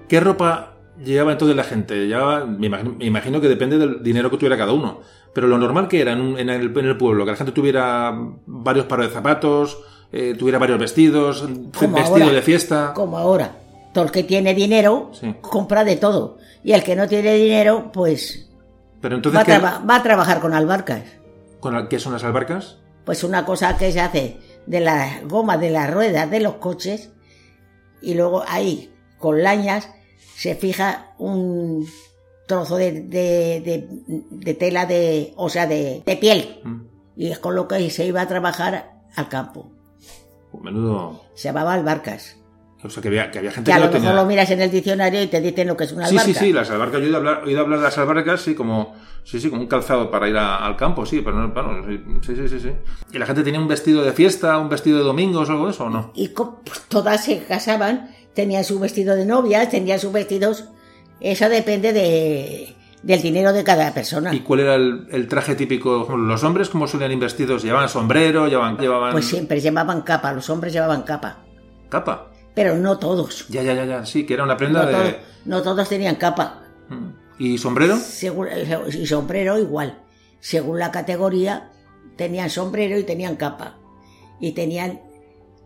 ¿Qué 0.09 0.19
ropa 0.19 0.73
llevaba 1.03 1.31
entonces 1.31 1.55
la 1.55 1.63
gente? 1.63 2.07
Llevaba, 2.07 2.45
me, 2.45 2.67
imagino, 2.67 2.95
me 2.97 3.05
imagino 3.05 3.39
que 3.39 3.47
depende 3.47 3.77
del 3.77 4.03
dinero 4.03 4.29
que 4.29 4.37
tuviera 4.37 4.57
cada 4.57 4.73
uno. 4.73 4.99
Pero 5.33 5.47
lo 5.47 5.57
normal 5.57 5.87
que 5.87 6.01
era 6.01 6.11
en, 6.13 6.21
un- 6.21 6.39
en 6.39 6.49
el, 6.49 6.77
en 6.77 6.85
el 6.85 6.97
pueblo, 6.97 7.23
que 7.23 7.31
la 7.31 7.37
gente 7.37 7.53
tuviera 7.53 8.11
varios 8.47 8.85
pares 8.87 9.07
de 9.07 9.13
zapatos, 9.13 9.77
eh, 10.11 10.35
tuviera 10.37 10.57
varios 10.57 10.79
vestidos, 10.79 11.47
vestido 11.47 11.97
ahora. 11.99 12.25
de 12.31 12.41
fiesta. 12.41 12.91
Como 12.93 13.17
ahora. 13.17 13.55
Todo 13.93 14.05
el 14.05 14.11
que 14.11 14.23
tiene 14.23 14.53
dinero 14.53 15.11
Sí. 15.13 15.35
compra 15.41 15.83
de 15.83 15.95
todo. 15.95 16.37
Y 16.63 16.73
el 16.73 16.83
que 16.83 16.95
no 16.95 17.07
tiene 17.07 17.33
dinero, 17.35 17.91
pues 17.93 18.49
Pero 19.01 19.13
va 19.13 19.17
entonces, 19.17 19.39
¿qué, 19.45 19.51
traba- 19.51 19.79
va 19.87 19.95
a 19.95 20.03
trabajar 20.03 20.39
con 20.41 20.53
albarcas. 20.53 21.03
con 21.59 21.73
la- 21.73 21.87
¿qué 21.87 21.99
son 21.99 22.13
las 22.13 22.23
albarcas? 22.23 22.77
Pues 23.05 23.23
una 23.23 23.45
cosa 23.45 23.77
que 23.77 23.91
se 23.91 23.99
hace 24.01 24.37
de 24.65 24.79
las 24.79 25.23
gomas 25.27 25.59
de 25.59 25.69
las 25.71 25.91
ruedas 25.93 26.29
de 26.29 26.39
los 26.39 26.55
coches 26.55 27.11
y 28.01 28.13
luego 28.15 28.43
ahí 28.47 28.91
con 29.17 29.41
lañas 29.43 29.89
se 30.39 30.55
fija 30.55 31.13
un 31.17 31.85
trozo 32.47 32.77
de, 32.77 32.91
de- 33.01 33.61
de- 33.61 33.87
de 34.31 34.53
tela 34.53 34.85
de, 34.85 35.33
o 35.35 35.49
sea, 35.49 35.67
de, 35.67 36.01
de 36.05 36.15
piel 36.15 36.61
Mm. 36.63 36.81
y 37.17 37.27
es 37.31 37.39
con 37.39 37.55
lo 37.55 37.67
que 37.67 37.89
se 37.89 38.05
iba 38.05 38.21
a 38.21 38.27
trabajar 38.27 38.91
al 39.15 39.27
campo. 39.27 39.69
Menudo. 40.63 41.21
Se 41.35 41.49
llamaba 41.49 41.73
albarcas. 41.73 42.37
O 42.81 42.89
sea, 42.89 43.01
que 43.03 43.09
había, 43.09 43.29
que 43.29 43.39
había 43.39 43.51
gente 43.51 43.69
Que 43.69 43.73
a 43.73 43.75
que 43.75 43.81
lo 43.81 43.85
mejor 43.87 43.99
tenía. 44.01 44.13
lo 44.15 44.25
miras 44.25 44.49
en 44.51 44.61
el 44.61 44.71
diccionario 44.71 45.21
y 45.21 45.27
te 45.27 45.41
dicen 45.41 45.67
lo 45.67 45.75
que 45.75 45.83
es 45.83 45.91
una 45.91 46.07
Sí, 46.07 46.15
albarca. 46.17 46.39
sí, 46.39 46.45
sí, 46.45 46.53
las 46.53 46.69
albarcas. 46.71 46.99
Yo 46.99 47.03
he 47.03 47.07
oído 47.07 47.17
hablar, 47.17 47.41
he 47.43 47.47
oído 47.47 47.59
hablar 47.61 47.79
de 47.79 47.83
las 47.85 47.97
albarcas, 47.97 48.41
sí, 48.41 48.55
como, 48.55 48.95
sí, 49.25 49.41
sí, 49.41 49.49
como 49.49 49.63
un 49.63 49.67
calzado 49.67 50.09
para 50.09 50.29
ir 50.29 50.37
a- 50.37 50.65
al 50.65 50.77
campo, 50.77 51.05
sí, 51.05 51.19
pero 51.21 51.35
no, 51.37 51.49
bueno, 51.53 51.85
sí, 52.25 52.35
sí, 52.37 52.47
sí, 52.47 52.59
sí. 52.61 52.71
¿Y 53.11 53.17
la 53.19 53.25
gente 53.25 53.43
tenía 53.43 53.59
un 53.59 53.67
vestido 53.67 54.01
de 54.01 54.13
fiesta, 54.13 54.57
un 54.57 54.69
vestido 54.69 54.97
de 54.99 55.03
domingos 55.03 55.49
o 55.49 55.51
algo 55.51 55.65
de 55.65 55.71
eso 55.71 55.83
o 55.85 55.89
no? 55.89 56.11
y 56.15 56.29
pues, 56.29 56.49
todas 56.87 57.21
se 57.25 57.43
casaban, 57.43 58.09
tenían 58.39 58.63
su 58.63 58.79
vestido 58.79 59.17
de 59.17 59.25
novias, 59.25 59.69
tenían 59.69 59.99
sus 59.99 60.13
vestidos. 60.13 60.63
Eso 61.19 61.49
depende 61.49 61.91
de, 61.91 62.73
del 63.03 63.21
dinero 63.21 63.51
de 63.51 63.65
cada 63.65 63.93
persona. 63.93 64.33
¿Y 64.33 64.39
cuál 64.39 64.61
era 64.61 64.75
el, 64.75 65.07
el 65.11 65.27
traje 65.27 65.55
típico? 65.55 66.07
Los 66.15 66.45
hombres, 66.45 66.69
¿cómo 66.69 66.87
solían 66.87 67.19
vestidos? 67.19 67.63
¿Llevaban 67.63 67.89
sombrero? 67.89 68.47
¿Llevaban, 68.47 68.77
llevaban 68.77 69.11
Pues 69.11 69.25
siempre 69.25 69.59
llevaban 69.59 70.03
capa, 70.03 70.31
los 70.31 70.49
hombres 70.49 70.71
llevaban 70.71 71.01
capa, 71.03 71.43
capa? 71.89 72.31
pero 72.55 72.77
no 72.77 72.97
todos. 72.97 73.45
Ya, 73.49 73.61
ya, 73.61 73.73
ya, 73.73 73.83
ya, 73.85 74.05
sí, 74.05 74.25
que 74.25 74.35
era 74.35 74.43
una 74.45 74.55
prenda 74.55 74.83
No, 74.83 74.87
de... 74.87 74.93
todos 74.93 75.15
no 75.45 75.61
todos 75.61 75.89
tenían 75.89 76.15
capa. 76.15 76.63
Mm. 76.87 77.09
¿Y 77.39 77.57
sombrero? 77.57 77.97
Según, 77.97 78.47
y 78.89 79.05
sombrero 79.05 79.57
igual. 79.57 79.99
Según 80.39 80.79
la 80.79 80.91
categoría, 80.91 81.71
tenían 82.15 82.49
sombrero 82.49 82.97
y 82.97 83.03
tenían 83.03 83.35
capa. 83.35 83.77
Y 84.39 84.53
tenían, 84.53 85.01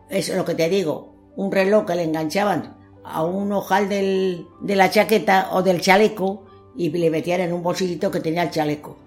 eso 0.10 0.32
es 0.32 0.38
lo 0.38 0.46
que 0.46 0.56
te 0.56 0.70
digo, 0.70 1.13
un 1.36 1.52
reloj 1.52 1.86
que 1.86 1.96
le 1.96 2.04
enganchaban 2.04 2.78
a 3.04 3.24
un 3.24 3.52
ojal 3.52 3.90
del- 3.90 4.48
de 4.62 4.76
la 4.76 4.90
chaqueta 4.90 5.50
o 5.52 5.62
del 5.64 5.82
chaleco 5.82 6.46
y 6.76 6.90
le 6.90 7.10
metían 7.10 7.42
en 7.42 7.54
un 7.54 7.62
bolsillito 7.64 8.10
que 8.12 8.20
tenía 8.20 8.44
el 8.44 8.52
chaleco. 8.52 8.98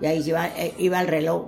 Y 0.00 0.06
ahí 0.06 0.22
iba, 0.26 0.46
eh, 0.48 0.74
iba 0.78 1.00
el 1.00 1.08
reloj 1.08 1.46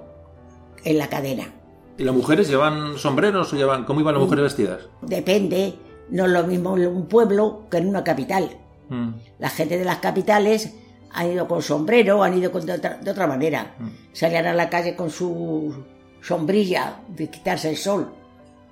en 0.85 0.99
la 0.99 1.09
cadena. 1.09 1.53
¿Y 1.99 2.05
las 2.05 2.15
mujeres 2.15 2.49
llevan 2.49 2.97
sombreros 2.97 3.53
o 3.53 3.57
llevan... 3.57 3.85
¿Cómo 3.85 4.01
iban 4.01 4.15
las 4.15 4.23
mujeres 4.23 4.45
vestidas? 4.45 4.89
Depende, 5.03 5.75
no 6.11 6.25
es 6.27 6.31
lo 6.31 6.45
mismo 6.45 6.77
en 6.77 6.87
un 6.87 7.07
pueblo 7.07 7.65
que 7.71 7.79
en 7.79 7.89
una 7.89 8.05
capital. 8.05 8.57
Mm. 8.89 9.11
La 9.39 9.51
gente 9.51 9.77
de 9.79 9.85
las 9.85 9.99
capitales 9.99 10.73
han 11.13 11.33
ido 11.33 11.49
con 11.49 11.61
sombrero, 11.61 12.23
han 12.23 12.39
ido 12.39 12.53
con 12.53 12.65
de, 12.65 12.73
otra, 12.75 12.99
de 12.99 13.11
otra 13.11 13.27
manera. 13.27 13.75
Salían 14.13 14.47
a 14.47 14.55
la 14.55 14.71
calle 14.71 14.95
con 14.95 15.11
su 15.11 15.75
sombrilla 16.23 17.01
de 17.09 17.29
quitarse 17.29 17.71
el 17.71 17.77
sol. 17.77 18.13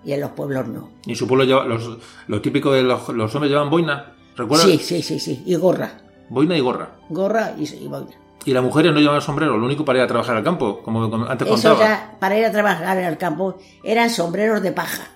Y 0.04 0.12
en 0.12 0.20
los 0.20 0.30
pueblos 0.30 0.68
no. 0.68 0.90
Y 1.06 1.14
su 1.14 1.26
pueblo 1.26 1.44
lleva, 1.44 1.64
los, 1.64 1.98
lo 2.28 2.40
típico 2.40 2.72
de 2.72 2.82
los, 2.82 3.08
los 3.10 3.34
hombres 3.34 3.50
llevan 3.50 3.70
boina, 3.70 4.12
¿recuerdas? 4.36 4.66
Sí, 4.68 4.78
sí, 4.78 5.02
sí, 5.02 5.18
sí, 5.20 5.42
y 5.46 5.54
gorra, 5.56 5.90
Boina 6.28 6.56
y 6.56 6.60
gorra. 6.60 6.90
gorra 7.08 7.52
y, 7.58 7.64
y 7.64 7.86
boina. 7.86 8.10
Y 8.44 8.52
las 8.52 8.62
mujeres 8.62 8.92
no 8.92 9.00
llevaban 9.00 9.20
sombrero, 9.22 9.56
lo 9.58 9.66
único 9.66 9.84
para 9.84 9.98
ir 9.98 10.04
a 10.04 10.08
trabajar 10.08 10.36
al 10.36 10.44
campo, 10.44 10.80
como 10.82 11.04
antes 11.28 11.48
Eso 11.48 11.70
contaba. 11.70 12.12
para 12.20 12.38
ir 12.38 12.44
a 12.44 12.52
trabajar 12.52 12.96
el 12.98 13.18
campo, 13.18 13.58
eran 13.82 14.08
sombreros 14.10 14.62
de 14.62 14.70
paja. 14.72 15.08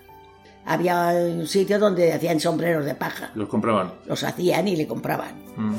Había 0.66 1.10
un 1.14 1.46
sitio 1.46 1.78
donde 1.78 2.12
hacían 2.12 2.38
sombreros 2.40 2.84
de 2.84 2.94
paja. 2.94 3.30
Los 3.34 3.48
compraban. 3.48 3.92
Los 4.06 4.22
hacían 4.24 4.66
y 4.68 4.76
le 4.76 4.86
compraban. 4.86 5.34
Mm. 5.56 5.74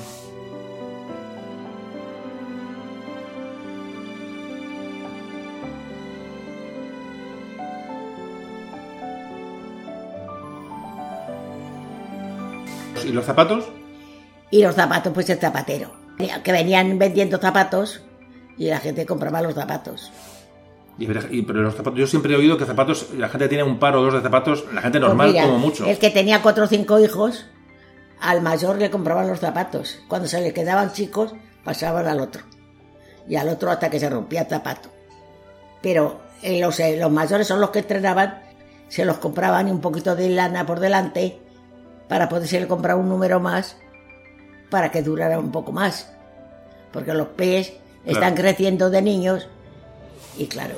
¿Y 13.11 13.13
los 13.13 13.25
zapatos? 13.25 13.65
Y 14.51 14.63
los 14.63 14.73
zapatos, 14.73 15.11
pues 15.13 15.29
el 15.29 15.37
zapatero. 15.37 15.91
Que 16.17 16.51
venían 16.53 16.97
vendiendo 16.97 17.37
zapatos 17.39 18.01
y 18.57 18.69
la 18.69 18.79
gente 18.79 19.05
compraba 19.05 19.41
los 19.41 19.53
zapatos. 19.53 20.13
Y, 20.97 21.41
pero 21.41 21.61
los 21.61 21.75
zapatos, 21.75 21.99
yo 21.99 22.07
siempre 22.07 22.33
he 22.33 22.37
oído 22.37 22.57
que 22.57 22.63
zapatos, 22.63 23.09
la 23.17 23.27
gente 23.27 23.49
tiene 23.49 23.63
un 23.63 23.79
par 23.79 23.97
o 23.97 24.01
dos 24.01 24.13
de 24.13 24.21
zapatos, 24.21 24.63
la 24.73 24.81
gente 24.81 25.01
normal 25.01 25.27
Pues 25.27 25.33
mira, 25.33 25.45
como 25.45 25.59
mucho. 25.59 25.85
El 25.85 25.97
que 25.97 26.09
tenía 26.09 26.41
cuatro 26.41 26.63
o 26.63 26.67
cinco 26.67 26.99
hijos, 26.99 27.47
al 28.21 28.41
mayor 28.41 28.77
le 28.77 28.89
compraban 28.89 29.27
los 29.27 29.41
zapatos. 29.41 29.99
Cuando 30.07 30.29
se 30.29 30.39
le 30.39 30.53
quedaban 30.53 30.93
chicos, 30.93 31.33
pasaban 31.65 32.07
al 32.07 32.21
otro. 32.21 32.43
Y 33.27 33.35
al 33.35 33.49
otro 33.49 33.71
hasta 33.71 33.89
que 33.89 33.99
se 33.99 34.09
rompía 34.09 34.43
el 34.43 34.47
zapato. 34.47 34.87
Pero 35.81 36.21
eh, 36.43 36.61
los, 36.61 36.79
eh, 36.79 36.95
los 36.97 37.11
mayores 37.11 37.45
son 37.45 37.59
los 37.59 37.71
que 37.71 37.79
entrenaban, 37.79 38.41
se 38.87 39.03
los 39.03 39.17
compraban 39.17 39.67
y 39.67 39.71
un 39.71 39.81
poquito 39.81 40.15
de 40.15 40.29
lana 40.29 40.65
por 40.65 40.79
delante 40.79 41.40
para 42.11 42.27
poderse 42.27 42.67
comprar 42.67 42.97
un 42.97 43.07
número 43.07 43.39
más 43.39 43.77
para 44.69 44.91
que 44.91 45.01
durara 45.01 45.39
un 45.39 45.49
poco 45.49 45.71
más. 45.71 46.11
Porque 46.91 47.13
los 47.13 47.29
pies 47.29 47.71
están 48.05 48.35
creciendo 48.35 48.89
de 48.89 49.01
niños 49.01 49.47
y 50.37 50.47
claro, 50.47 50.75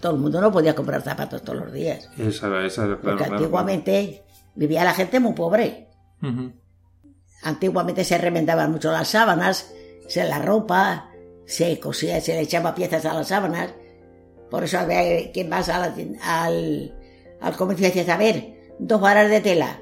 todo 0.00 0.14
el 0.14 0.18
mundo 0.18 0.40
no 0.40 0.50
podía 0.50 0.74
comprar 0.74 1.02
zapatos 1.02 1.42
todos 1.42 1.58
los 1.58 1.70
días. 1.72 2.08
Esa, 2.16 2.64
esa, 2.64 2.82
claro, 2.84 3.00
Porque 3.02 3.16
claro, 3.18 3.34
antiguamente 3.34 4.24
vivía 4.54 4.84
la 4.84 4.94
gente 4.94 5.20
muy 5.20 5.34
pobre. 5.34 5.88
Antiguamente 7.42 8.02
se 8.02 8.16
remendaban 8.16 8.72
mucho 8.72 8.90
las 8.90 9.08
sábanas, 9.08 9.70
se 10.08 10.24
la 10.24 10.38
ropa, 10.38 11.10
se 11.44 11.78
cosía, 11.78 12.22
se 12.22 12.32
le 12.32 12.40
echaba 12.40 12.74
piezas 12.74 13.04
a 13.04 13.12
las 13.12 13.28
sábanas. 13.28 13.70
Por 14.50 14.64
eso 14.64 14.78
había 14.78 15.30
quien 15.30 15.50
vas 15.50 15.68
a 15.68 15.78
la 15.78 15.94
tien- 15.94 16.18
al, 16.22 16.94
al 17.42 17.54
comercio 17.56 17.84
y 17.86 17.90
decías, 17.90 18.08
a 18.08 18.16
ver, 18.16 18.54
dos 18.78 18.98
varas 19.00 19.28
de 19.30 19.42
tela 19.42 19.80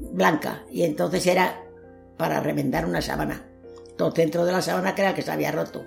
blanca. 0.00 0.62
Y 0.70 0.82
entonces 0.84 1.26
era 1.26 1.62
para 2.16 2.40
remendar 2.40 2.86
una 2.86 3.00
sábana. 3.02 3.44
Todo 3.96 4.10
dentro 4.10 4.44
de 4.44 4.52
la 4.52 4.62
sábana 4.62 4.94
que 4.94 5.02
era 5.02 5.10
el 5.10 5.16
que 5.16 5.22
se 5.22 5.30
había 5.32 5.52
roto. 5.52 5.84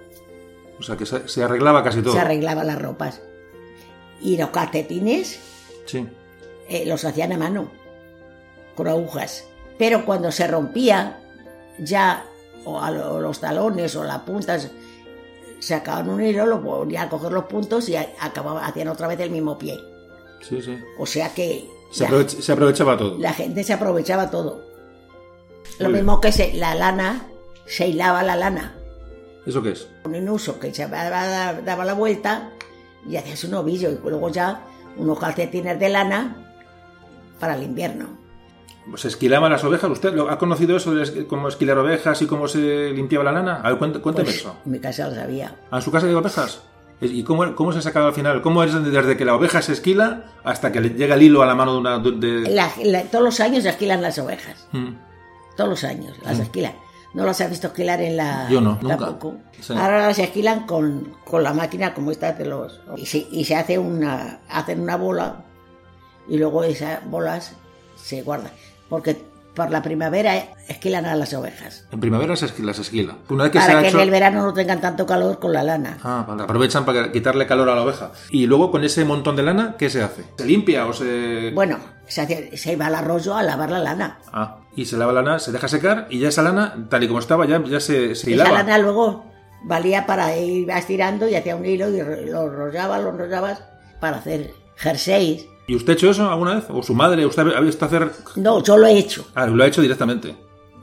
O 0.80 0.84
sea 0.84 0.96
que 0.96 1.06
se, 1.06 1.28
se 1.28 1.44
arreglaba 1.44 1.84
casi 1.84 2.02
todo. 2.02 2.14
Se 2.14 2.20
arreglaban 2.20 2.68
las 2.68 2.82
ropas. 2.82 3.22
Y 4.22 4.38
los 4.38 4.50
calcetines 4.50 5.40
Sí. 5.86 6.08
eh, 6.70 6.86
los 6.86 7.04
hacían 7.06 7.32
a 7.34 7.38
mano, 7.38 7.70
con 8.76 8.88
agujas. 8.88 9.46
Pero 9.78 10.06
cuando 10.06 10.32
se 10.32 10.48
rompía, 10.48 11.20
ya 11.80 12.26
o, 12.66 12.80
a 12.82 12.92
lo- 12.92 13.20
los 13.22 13.40
talones 13.40 13.96
o 13.96 14.04
las 14.04 14.20
puntas, 14.20 14.72
sacaban 15.60 16.10
un 16.10 16.24
hilo, 16.24 16.46
lo 16.46 16.62
ponían 16.64 17.08
a 17.08 17.10
coger 17.10 17.32
los 17.32 17.46
puntos 17.46 17.88
y 17.90 17.96
a- 17.96 18.10
acababan, 18.20 18.64
hacían 18.64 18.88
otra 18.90 19.08
vez 19.08 19.20
el 19.20 19.30
mismo 19.32 19.58
pie. 19.58 19.78
Sí, 20.42 20.62
sí. 20.62 20.78
O 21.00 21.06
sea 21.06 21.34
que 21.34 21.68
Se, 21.92 22.04
la, 22.04 22.10
aprovech- 22.10 22.40
se 22.42 22.52
aprovechaba 22.52 22.98
todo. 22.98 23.18
la 23.18 23.34
gente 23.34 23.64
se 23.64 23.74
aprovechaba 23.74 24.30
todo. 24.30 24.62
Lo 25.80 25.86
Muy 25.86 25.94
bien. 25.94 26.06
mismo 26.06 26.20
que 26.22 26.32
se- 26.32 26.54
la 26.54 26.76
lana, 26.76 27.28
se 27.66 27.88
hilaba 27.88 28.24
la 28.24 28.36
lana 28.36 28.76
¿Eso 29.46 29.62
qué 29.62 29.72
es? 29.72 29.88
un 30.06 30.30
uso 30.30 30.60
que 30.60 30.74
se 30.74 30.88
daba, 30.88 31.54
daba 31.62 31.86
la 31.86 31.94
vuelta 31.94 32.52
y 33.08 33.16
hacías 33.16 33.44
un 33.46 33.54
ovillo 33.54 33.90
y 33.92 33.98
luego 34.04 34.30
ya 34.30 34.62
unos 34.98 35.20
calcetines 35.20 35.80
de 35.80 35.90
lana 35.90 36.36
para 37.40 37.56
el 37.56 37.64
invierno. 37.64 38.08
¿Se 38.96 39.10
esquilaban 39.10 39.52
las 39.52 39.64
ovejas? 39.64 39.92
¿Usted 39.92 40.14
lo- 40.14 40.30
ha 40.30 40.38
conocido 40.40 40.76
eso 40.78 40.94
de 40.96 41.28
cómo 41.28 41.50
esquilar 41.50 41.78
ovejas 41.78 42.22
y 42.22 42.26
cómo 42.26 42.48
se 42.48 42.92
limpiaba 42.92 43.24
la 43.26 43.32
lana? 43.34 43.56
A 43.64 43.70
ver, 43.72 43.80
cuént- 43.80 44.02
cuénteme 44.02 44.26
Pues, 44.26 44.38
eso. 44.38 44.56
en 44.66 44.72
mi 44.72 44.80
casa 44.80 45.08
lo 45.10 45.16
sabía. 45.16 45.56
¿A 45.72 45.82
su 45.82 45.92
casa 45.92 46.08
de 46.08 46.16
ovejas? 46.16 46.62
¿Y 47.00 47.24
cómo, 47.24 47.54
cómo 47.56 47.72
se 47.74 47.82
sacaba 47.82 48.08
al 48.08 48.14
final? 48.14 48.42
¿Cómo 48.42 48.64
es 48.64 48.74
desde 48.92 49.16
que 49.18 49.24
la 49.26 49.36
oveja 49.36 49.62
se 49.62 49.74
esquila 49.74 50.24
hasta 50.44 50.72
que 50.72 50.82
le 50.82 50.90
llega 50.90 51.14
el 51.16 51.22
hilo 51.22 51.44
a 51.44 51.46
la 51.46 51.54
mano 51.56 51.74
de 51.74 51.80
una... 51.80 52.00
de- 52.00 52.12
de- 52.12 52.50
La- 52.50 52.72
la- 52.84 53.04
todos 53.04 53.24
los 53.24 53.40
años 53.40 53.64
se 53.64 53.70
esquilan 53.70 54.02
las 54.02 54.18
ovejas. 54.18 54.68
Mm. 54.72 54.94
Todos 55.56 55.70
los 55.70 55.84
años 55.84 56.16
las 56.24 56.40
esquilan. 56.40 56.74
¿No 57.14 57.24
las 57.26 57.40
has 57.42 57.50
visto 57.50 57.68
esquilar 57.68 58.02
en 58.02 58.18
la...? 58.18 58.48
Yo 58.50 58.62
no, 58.62 58.78
nunca. 58.82 59.16
Sí. 59.62 59.74
Ahora 59.74 60.08
las 60.08 60.20
esquilan 60.20 60.66
con, 60.66 61.14
con 61.24 61.44
la 61.44 61.54
máquina 61.54 61.94
como 61.94 62.12
esta 62.12 62.34
de 62.34 62.46
los... 62.46 62.80
Y 62.96 63.06
se, 63.06 63.28
y 63.32 63.46
se 63.46 63.56
hace 63.56 63.78
una... 63.78 64.40
Hacen 64.50 64.82
una 64.82 64.98
bola 64.98 65.44
y 66.28 66.38
luego 66.38 66.64
esas 66.64 67.08
bolas 67.10 67.54
se 67.96 68.22
guardan. 68.24 68.52
Porque 68.90 69.22
por 69.58 69.72
la 69.72 69.82
primavera 69.82 70.36
esquilan 70.70 71.06
a 71.06 71.16
las 71.16 71.34
ovejas. 71.34 71.86
En 71.92 72.00
primavera 72.00 72.36
se 72.38 72.46
esqui- 72.46 72.64
las 72.64 72.80
esquila. 72.80 73.18
Una 73.30 73.44
vez 73.44 73.52
que 73.52 73.60
para 73.60 73.74
se 73.74 73.82
que 73.82 73.88
hecho... 73.90 73.98
en 73.98 74.04
el 74.04 74.12
verano 74.12 74.44
no 74.44 74.54
tengan 74.54 74.80
tanto 74.80 75.06
calor 75.06 75.40
con 75.40 75.52
la 75.52 75.64
lana. 75.64 75.98
Ah, 76.04 76.24
vale. 76.28 76.44
Aprovechan 76.44 76.86
para 76.86 77.12
quitarle 77.12 77.46
calor 77.48 77.68
a 77.70 77.76
la 77.76 77.82
oveja. 77.82 78.12
Y 78.30 78.46
luego 78.46 78.72
con 78.72 78.84
ese 78.86 79.04
montón 79.04 79.36
de 79.36 79.44
lana, 79.44 79.76
¿qué 79.78 79.90
se 79.90 80.02
hace? 80.04 80.24
¿Se 80.38 80.46
limpia 80.46 80.86
o 80.86 80.94
se...? 80.94 81.52
Bueno, 81.54 81.80
se, 82.06 82.22
hace- 82.22 82.56
se 82.56 82.74
iba 82.74 82.86
al 82.86 82.96
arroyo 82.96 83.36
a 83.36 83.44
lavar 83.44 83.72
la 83.72 83.80
lana. 83.80 84.20
Ah, 84.32 84.60
y 84.76 84.86
se 84.86 84.96
lava 84.96 85.12
la 85.12 85.22
lana, 85.24 85.40
se 85.40 85.52
deja 85.52 85.68
secar 85.68 86.08
y 86.10 86.20
ya 86.20 86.30
esa 86.30 86.44
lana, 86.44 86.88
tal 86.90 87.04
y 87.04 87.08
como 87.08 87.20
estaba, 87.20 87.46
ya, 87.48 87.62
ya 87.66 87.80
se, 87.80 88.14
se 88.14 88.22
Esa 88.22 88.30
hilaba. 88.30 88.52
lana 88.52 88.78
luego 88.78 89.26
valía 89.64 90.06
para 90.06 90.38
ir 90.38 90.70
estirando 90.70 91.28
y 91.28 91.34
hacía 91.36 91.56
un 91.56 91.66
hilo 91.66 91.90
y 91.90 91.98
lo 92.30 92.44
enrollabas, 92.46 93.02
lo 93.02 93.10
enrollabas 93.10 93.64
para 94.00 94.18
hacer 94.18 94.52
jerseys. 94.76 95.48
¿Y 95.68 95.76
usted 95.76 95.92
ha 95.92 95.96
hecho 95.96 96.10
eso 96.10 96.30
alguna 96.30 96.56
vez? 96.56 96.66
¿O 96.70 96.82
su 96.82 96.94
madre? 96.94 97.26
¿Usted 97.26 97.54
ha 97.56 97.60
visto 97.60 97.86
hacer...? 97.86 98.12
No, 98.38 98.64
yo 98.64 98.78
lo 98.78 98.88
he 98.88 98.98
hecho. 98.98 99.28
Ah, 99.36 99.46
lo 99.46 99.62
ha 99.64 99.68
hecho 99.68 99.82
directamente. 99.82 100.36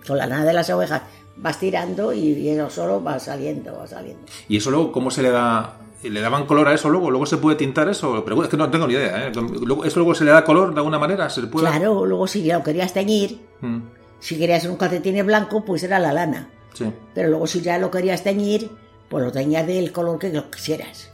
Con 0.07 0.19
la 0.19 0.27
lana 0.27 0.45
de 0.45 0.53
las 0.53 0.69
ovejas 0.71 1.03
vas 1.37 1.59
tirando 1.59 2.13
y 2.13 2.49
eso 2.51 2.69
solo 2.71 3.03
va 3.03 3.19
saliendo, 3.19 3.77
va 3.79 3.87
saliendo. 3.87 4.23
¿Y 4.49 4.59
eso 4.59 4.71
luego 4.71 4.93
cómo 4.93 5.11
se 5.11 5.23
le 5.23 5.31
da...? 5.31 5.79
¿Le 6.03 6.21
daban 6.21 6.45
color 6.45 6.69
a 6.69 6.75
eso 6.75 6.91
luego? 6.91 7.11
¿Luego 7.11 7.25
se 7.25 7.39
puede 7.39 7.57
tintar 7.57 7.89
eso? 7.89 8.23
Pero 8.27 8.43
es 8.43 8.49
que 8.51 8.59
no 8.59 8.71
tengo 8.71 8.87
ni 8.87 8.93
idea, 8.93 9.29
¿eh? 9.29 9.33
¿Eso 9.87 10.01
luego 10.01 10.15
se 10.15 10.25
le 10.25 10.33
da 10.33 10.45
color 10.45 10.75
de 10.75 10.77
alguna 10.81 10.99
manera? 10.99 11.31
¿Se 11.31 11.41
le 11.41 11.47
puede...? 11.47 11.67
Claro, 11.67 12.05
luego 12.05 12.27
si 12.27 12.45
lo 12.45 12.63
querías 12.63 12.93
teñir, 12.93 13.41
Mm, 13.63 13.79
si 14.21 14.37
querías 14.39 14.67
un 14.67 14.77
calcetín 14.77 15.25
blanco, 15.25 15.65
pues 15.65 15.83
era 15.83 15.99
la 15.99 16.13
lana. 16.13 16.51
sí. 16.75 16.85
Pero 17.15 17.31
luego 17.31 17.47
si 17.47 17.63
ya 17.63 17.79
lo 17.79 17.91
querías 17.91 18.23
teñir, 18.23 18.71
pues 19.09 19.25
lo 19.25 19.33
teñías 19.33 19.67
del 19.67 19.91
color 19.93 20.19
que 20.19 20.31
lo 20.31 20.51
quisieras. 20.51 21.11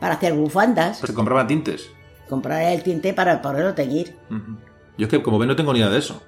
Para 0.00 0.14
hacer 0.14 0.32
bufandas, 0.34 0.98
Se 0.98 1.14
compraban 1.14 1.46
tintes. 1.46 1.90
Comprar 2.28 2.62
el 2.72 2.82
tinte 2.82 3.12
para 3.14 3.40
poderlo 3.42 3.74
teñir. 3.74 4.16
Yo 4.98 5.06
es 5.06 5.08
que 5.08 5.22
como 5.22 5.38
ve 5.38 5.46
no 5.46 5.56
tengo 5.56 5.72
ni 5.72 5.78
idea 5.80 5.90
de 5.90 5.98
eso. 5.98 6.22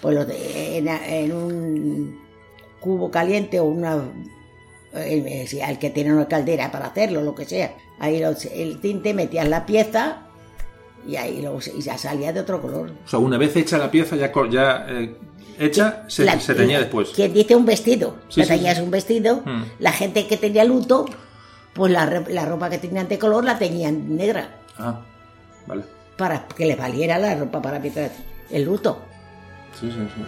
pues 0.00 0.14
lo 0.14 0.24
de- 0.24 0.78
en, 0.78 0.88
en 0.88 1.32
un 1.32 2.20
cubo 2.80 3.10
caliente 3.10 3.58
o 3.60 3.64
una 3.64 3.98
eh, 4.94 5.44
si 5.48 5.60
al 5.60 5.78
que 5.78 5.90
tiene 5.90 6.12
una 6.14 6.26
caldera 6.28 6.70
para 6.70 6.86
hacerlo 6.86 7.20
lo 7.22 7.34
que 7.34 7.44
sea 7.44 7.74
ahí 7.98 8.22
el 8.54 8.80
tinte 8.80 9.12
metías 9.12 9.48
la 9.48 9.66
pieza 9.66 10.22
y 11.06 11.16
ahí 11.16 11.42
lo, 11.42 11.58
y 11.58 11.80
ya 11.82 11.98
salía 11.98 12.32
de 12.32 12.40
otro 12.40 12.60
color 12.62 12.92
O 13.04 13.08
sea, 13.08 13.18
una 13.18 13.36
vez 13.38 13.54
hecha 13.56 13.76
la 13.78 13.90
pieza 13.90 14.16
ya, 14.16 14.86
eh, 14.88 15.16
hecha, 15.58 16.04
se, 16.08 16.24
La- 16.24 16.38
se 16.40 16.54
teñía 16.54 16.78
después. 16.78 17.10
quien 17.10 17.32
dice 17.32 17.54
un 17.56 17.66
vestido 17.66 18.16
Sí, 18.28 18.40
te 18.40 18.46
sí, 18.46 18.52
teñías 18.52 18.78
sí. 18.78 18.82
un 18.84 18.90
vestido 18.90 19.42
Mm. 19.44 19.62
la 19.80 19.92
gente 19.92 20.26
que 20.26 20.36
tenía 20.36 20.64
luto 20.64 21.06
pues 21.74 21.92
la, 21.92 22.24
la 22.28 22.44
ropa 22.46 22.70
que 22.70 22.78
tenían 22.78 23.08
de 23.08 23.18
color 23.18 23.44
la 23.44 23.58
teñían 23.58 24.16
negra 24.16 24.56
Ah, 24.78 25.00
vale. 25.68 25.84
para 26.16 26.48
que 26.48 26.66
le 26.66 26.74
valiera 26.74 27.18
la 27.18 27.34
ropa 27.36 27.62
para 27.62 27.80
pintar 27.80 28.10
el 28.50 28.64
luto 28.64 29.08
Sí, 29.78 29.90
sí, 29.92 30.08
sí. 30.14 30.22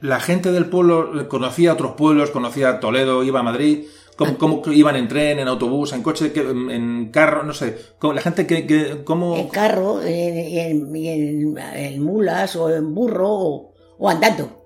La 0.00 0.18
gente 0.18 0.50
del 0.50 0.64
pueblo 0.66 1.28
conocía 1.28 1.74
otros 1.74 1.92
pueblos, 1.92 2.30
conocía 2.30 2.80
Toledo, 2.80 3.22
iba 3.22 3.40
a 3.40 3.42
Madrid. 3.42 3.84
¿Cómo, 4.20 4.36
cómo 4.38 4.62
iban 4.72 4.96
en 4.96 5.08
tren, 5.08 5.38
en 5.38 5.48
autobús, 5.48 5.94
en 5.94 6.02
coche, 6.02 6.30
en, 6.34 6.70
en 6.70 7.10
carro? 7.10 7.42
No 7.42 7.54
sé. 7.54 7.74
¿Cómo- 7.98 8.12
La 8.12 8.20
gente 8.20 8.46
que, 8.46 8.66
que 8.66 9.02
cómo 9.02 9.34
en 9.34 9.48
carro, 9.48 10.02
en, 10.02 10.38
y 10.38 10.58
en, 10.58 10.94
y 10.94 11.08
en- 11.08 11.58
en 11.58 12.02
mulas 12.04 12.54
o 12.54 12.68
en 12.70 12.94
burro 12.94 13.28
o, 13.30 13.74
o 13.98 14.10
andando. 14.10 14.62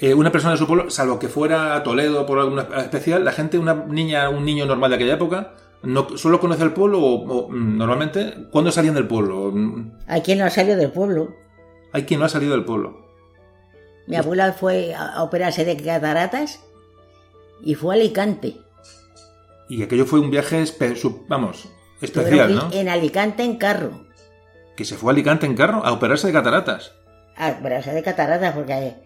Eh, 0.00 0.14
una 0.14 0.30
persona 0.30 0.52
de 0.52 0.58
su 0.58 0.66
pueblo, 0.68 0.88
salvo 0.88 1.18
que 1.18 1.26
fuera 1.28 1.74
a 1.74 1.82
Toledo 1.82 2.24
por 2.26 2.38
alguna 2.38 2.62
especial, 2.78 3.24
la 3.24 3.32
gente, 3.32 3.58
una 3.58 3.74
niña, 3.74 4.28
un 4.30 4.44
niño 4.44 4.66
normal 4.66 4.90
de 4.90 4.96
aquella 4.96 5.14
época, 5.14 5.54
no 5.82 6.16
solo 6.16 6.38
conoce 6.38 6.62
el 6.62 6.72
pueblo 6.72 7.00
o, 7.00 7.24
o, 7.46 7.48
mm, 7.48 7.76
normalmente 7.78 8.34
cuándo 8.52 8.70
salían 8.70 8.94
del 8.94 9.08
pueblo. 9.08 9.52
Hay 10.06 10.20
quien 10.22 10.38
no 10.38 10.44
ha 10.44 10.50
salido 10.50 10.76
del 10.76 10.92
pueblo. 10.92 11.34
Hay 11.92 12.04
quien 12.04 12.20
no 12.20 12.26
ha 12.26 12.28
salido 12.28 12.52
del 12.52 12.64
pueblo. 12.64 13.04
Mi 14.06 14.14
abuela 14.16 14.52
fue 14.52 14.94
a 14.94 15.22
operarse 15.24 15.64
de 15.64 15.76
cataratas 15.76 16.60
y 17.64 17.74
fue 17.74 17.94
a 17.94 17.98
Alicante. 17.98 18.56
Y 19.72 19.82
aquello 19.82 20.04
fue 20.04 20.20
un 20.20 20.30
viaje, 20.30 20.62
vamos, 21.28 21.66
especial, 22.02 22.54
¿no? 22.54 22.68
En 22.72 22.90
Alicante 22.90 23.42
en 23.42 23.56
carro. 23.56 24.04
Que 24.76 24.84
se 24.84 24.96
fue 24.96 25.10
a 25.10 25.14
Alicante 25.14 25.46
en 25.46 25.54
carro 25.56 25.82
a 25.82 25.92
operarse 25.92 26.26
de 26.26 26.34
cataratas. 26.34 26.92
A 27.38 27.52
operarse 27.58 27.90
de 27.94 28.02
cataratas 28.02 28.52
porque 28.54 28.96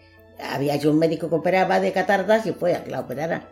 había 0.51 0.75
hecho 0.75 0.91
un 0.91 0.99
médico 0.99 1.29
que 1.29 1.35
operaba 1.35 1.79
de 1.79 1.93
cataratas 1.93 2.45
y 2.47 2.51
fue 2.51 2.75
a 2.75 2.83
que 2.83 2.91
la 2.91 2.99
operara. 2.99 3.47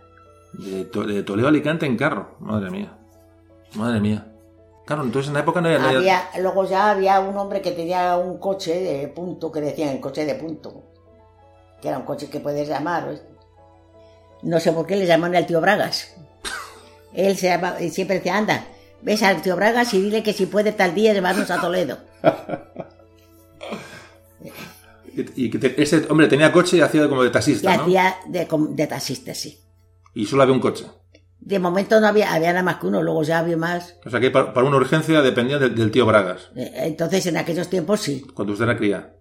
De, 0.52 0.84
To- 0.84 1.06
de 1.06 1.24
Toledo 1.24 1.48
a 1.48 1.52
Alicante 1.52 1.86
en 1.86 1.96
carro. 1.96 2.36
Madre 2.42 2.70
mía. 2.70 2.98
Madre 3.76 4.02
mía. 4.02 4.28
Claro, 4.86 5.04
entonces 5.04 5.30
en 5.30 5.36
la 5.36 5.40
época 5.40 5.62
no 5.62 5.70
había... 5.70 5.80
no 5.80 5.88
había- 5.88 6.24
luego 6.42 6.66
ya 6.68 6.92
había 6.92 7.22
un 7.22 7.38
hombre 7.38 7.62
que 7.62 7.72
tenía 7.72 8.18
un 8.18 8.40
coche 8.40 8.78
de 8.82 9.08
punto, 9.08 9.54
que 9.54 9.62
decían 9.62 10.00
coche 10.00 10.26
de 10.26 10.36
punto. 10.36 10.84
Que 11.82 11.88
era 11.88 11.98
un 11.98 12.04
coche 12.04 12.30
que 12.30 12.42
puedes 12.42 12.68
llamar. 12.68 13.08
No 14.44 14.60
sé 14.60 14.74
por 14.74 14.86
qué 14.86 14.98
le 14.98 15.06
llaman 15.06 15.34
al 15.34 15.46
tío 15.46 15.62
Bragas. 15.62 16.14
Él 17.16 17.38
se 17.38 17.58
y 17.80 17.90
siempre 17.90 18.18
decía, 18.18 18.38
anda, 18.38 18.66
ves 19.02 19.24
al 19.24 19.42
tío 19.42 19.56
Bragas 19.56 19.94
y 19.94 20.02
dile 20.02 20.24
que 20.24 20.34
si 20.34 20.46
puede 20.46 20.72
tal 20.72 20.94
día 20.96 21.14
llevarnos 21.14 21.50
a 21.52 21.62
Toledo. 21.62 21.98
Y, 25.16 25.46
y 25.46 25.50
que 25.50 25.58
te- 25.60 26.08
hombre 26.10 26.28
tenía 26.28 26.52
coche 26.52 26.76
y 26.78 26.82
hacía 26.82 27.08
como 27.08 27.22
de 27.24 27.30
Y 27.30 27.32
taxista, 27.32 27.78
¿no? 27.78 27.84
hacía 27.84 28.16
de, 28.28 28.88
taxista, 28.88 29.34
sí. 29.34 29.60
Y 30.14 30.26
solo 30.26 30.44
había 30.44 30.54
un 30.54 30.60
coche. 30.60 30.86
De 31.40 31.58
momento 31.60 32.02
no 32.02 32.08
había, 32.08 32.34
había 32.34 32.50
nada 32.52 32.64
más 32.64 32.78
que 32.78 32.88
uno, 32.88 33.02
luego 33.02 33.24
ya 33.24 33.40
había 33.40 33.56
más. 33.56 33.96
O 34.06 34.10
sea 34.10 34.20
que 34.20 34.30
para, 34.32 34.54
para 34.54 34.68
una 34.68 34.76
urgencia 34.78 35.22
dependía 35.22 35.58
del, 35.58 35.74
del 35.76 35.92
tío 35.92 36.06
Bragas, 36.06 36.50
Eh, 36.56 36.70
Entonces 36.80 37.26
en 37.28 37.38
aquellos 37.38 37.70
tiempos 37.70 38.02
sí. 38.02 38.26
cuando 38.34 38.54
usted 38.54 38.66
era 38.66 38.78
cría. 38.78 39.14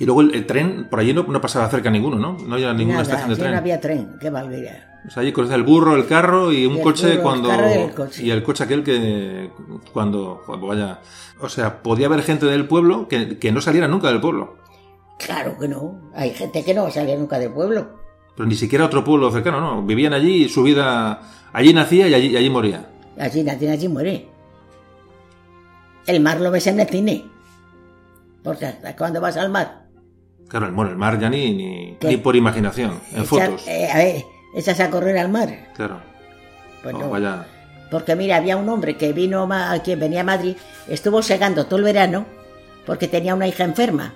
Y 0.00 0.04
luego 0.04 0.20
el, 0.22 0.34
el 0.34 0.46
tren, 0.46 0.88
por 0.90 0.98
allí 1.00 1.12
no, 1.12 1.22
no 1.24 1.40
pasaba 1.40 1.68
cerca 1.70 1.90
ninguno, 1.90 2.18
¿no? 2.18 2.36
No 2.44 2.54
había 2.54 2.72
ninguna 2.72 2.98
Nada, 3.02 3.02
estación 3.14 3.30
de 3.30 3.36
tren. 3.36 3.52
no 3.52 3.58
había 3.58 3.80
tren, 3.80 4.16
qué 4.20 4.30
barbaridad. 4.30 4.87
O 5.08 5.10
sea, 5.10 5.22
allí 5.22 5.32
cruzaba 5.32 5.56
el 5.56 5.62
burro, 5.64 5.96
el 5.96 6.06
carro 6.06 6.52
y 6.52 6.66
un 6.66 6.76
Y 6.76 6.80
coche 6.82 7.12
burro, 7.12 7.22
cuando... 7.22 7.48
y 7.48 7.72
el 7.72 7.94
coche. 7.94 8.22
y 8.24 8.30
el 8.30 8.42
coche 8.42 8.64
aquel 8.64 8.84
que... 8.84 9.50
Cuando... 9.92 10.42
vaya... 10.46 11.00
O 11.40 11.48
sea, 11.48 11.82
podía 11.82 12.06
haber 12.06 12.22
gente 12.22 12.46
del 12.46 12.66
pueblo 12.68 13.08
que, 13.08 13.38
que 13.38 13.50
no 13.52 13.60
saliera 13.60 13.88
nunca 13.88 14.08
del 14.08 14.20
pueblo. 14.20 14.56
Claro 15.18 15.56
que 15.58 15.66
no. 15.68 16.10
Hay 16.14 16.30
gente 16.34 16.62
que 16.64 16.74
no 16.74 16.90
salía 16.90 17.16
nunca 17.16 17.38
del 17.38 17.52
pueblo. 17.52 17.88
Pero 18.36 18.46
ni 18.48 18.54
siquiera 18.54 18.84
otro 18.84 19.02
pueblo 19.02 19.30
cercano, 19.32 19.60
¿no? 19.60 19.82
Vivían 19.82 20.12
allí 20.12 20.44
y 20.44 20.48
su 20.48 20.62
vida... 20.62 21.22
Allí 21.52 21.72
nacía 21.72 22.06
y 22.08 22.14
allí, 22.14 22.26
y 22.28 22.36
allí 22.36 22.50
moría. 22.50 22.90
Allí 23.18 23.42
nadie 23.42 23.70
allí 23.70 23.88
muere. 23.88 24.28
El 26.06 26.20
mar 26.20 26.40
lo 26.40 26.50
ves 26.50 26.66
en 26.66 26.80
el 26.80 26.88
cine. 26.88 27.24
Porque 28.42 28.66
hasta 28.66 28.94
cuando 28.96 29.20
vas 29.20 29.36
al 29.36 29.50
mar. 29.50 29.86
Claro, 30.48 30.66
el, 30.66 30.72
bueno, 30.72 30.90
el 30.90 30.96
mar 30.96 31.18
ya 31.18 31.28
ni, 31.28 31.52
ni, 31.54 31.96
ni 32.00 32.16
por 32.16 32.34
imaginación, 32.36 33.00
en 33.12 33.22
echas- 33.22 33.26
fotos. 33.26 33.66
eh, 33.68 33.88
a 33.92 33.96
ver, 33.98 34.24
echas 34.58 34.80
a 34.80 34.90
correr 34.90 35.16
al 35.18 35.28
mar. 35.28 35.50
Claro. 35.74 36.00
Pues 36.82 36.94
No, 36.94 37.00
no. 37.00 37.10
vaya... 37.10 37.46
Porque 37.90 38.14
mira, 38.16 38.36
había 38.36 38.56
un 38.58 38.68
hombre 38.68 38.96
que 38.98 39.12
vino 39.14 39.46
ma- 39.46 39.72
aquí, 39.72 39.94
venía 39.94 40.20
a 40.20 40.24
Madrid, 40.24 40.56
estuvo 40.88 41.22
segando 41.22 41.64
todo 41.64 41.78
el 41.78 41.84
verano 41.84 42.26
porque 42.84 43.08
tenía 43.08 43.34
una 43.34 43.46
hija 43.48 43.64
enferma. 43.64 44.12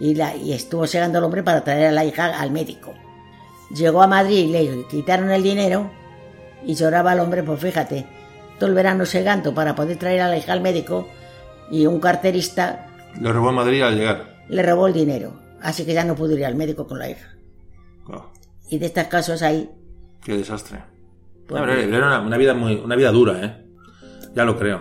Y, 0.00 0.14
la, 0.14 0.34
y 0.34 0.54
estuvo 0.54 0.86
segando 0.86 1.18
el 1.18 1.24
hombre 1.24 1.42
para 1.42 1.62
traer 1.62 1.88
a 1.88 1.92
la 1.92 2.04
hija 2.06 2.40
al 2.40 2.50
médico. 2.50 2.94
Llegó 3.74 4.02
a 4.02 4.06
Madrid 4.06 4.38
y 4.38 4.46
le 4.52 4.86
quitaron 4.88 5.30
el 5.30 5.42
dinero 5.42 5.90
y 6.64 6.74
lloraba 6.74 7.12
el 7.12 7.20
hombre, 7.20 7.42
pues 7.42 7.60
fíjate, 7.60 8.06
todo 8.58 8.70
el 8.70 8.74
verano 8.74 9.04
segando 9.04 9.52
para 9.54 9.74
poder 9.74 9.98
traer 9.98 10.22
a 10.22 10.28
la 10.28 10.38
hija 10.38 10.52
al 10.54 10.60
médico 10.62 11.06
y 11.70 11.84
un 11.86 12.00
carterista 12.00 12.86
Lo 13.20 13.32
robó 13.34 13.50
en 13.50 13.56
Madrid 13.56 13.82
al 13.82 13.96
llegar. 13.98 14.24
le 14.48 14.62
robó 14.62 14.86
el 14.86 14.94
dinero. 14.94 15.34
Así 15.60 15.84
que 15.84 15.92
ya 15.92 16.04
no 16.04 16.14
pudo 16.14 16.36
ir 16.36 16.46
al 16.46 16.54
médico 16.54 16.86
con 16.86 16.98
la 16.98 17.10
hija. 17.10 17.28
Y 18.70 18.78
de 18.78 18.86
estos 18.86 19.04
casos 19.04 19.42
ahí, 19.42 19.70
qué 20.24 20.36
desastre. 20.36 20.82
Pues 21.46 21.60
era 21.62 22.06
una, 22.06 22.20
una 22.20 22.36
vida 22.38 22.54
muy, 22.54 22.76
una 22.76 22.96
vida 22.96 23.10
dura, 23.10 23.44
¿eh? 23.44 23.66
Ya 24.34 24.44
lo 24.44 24.58
creo. 24.58 24.80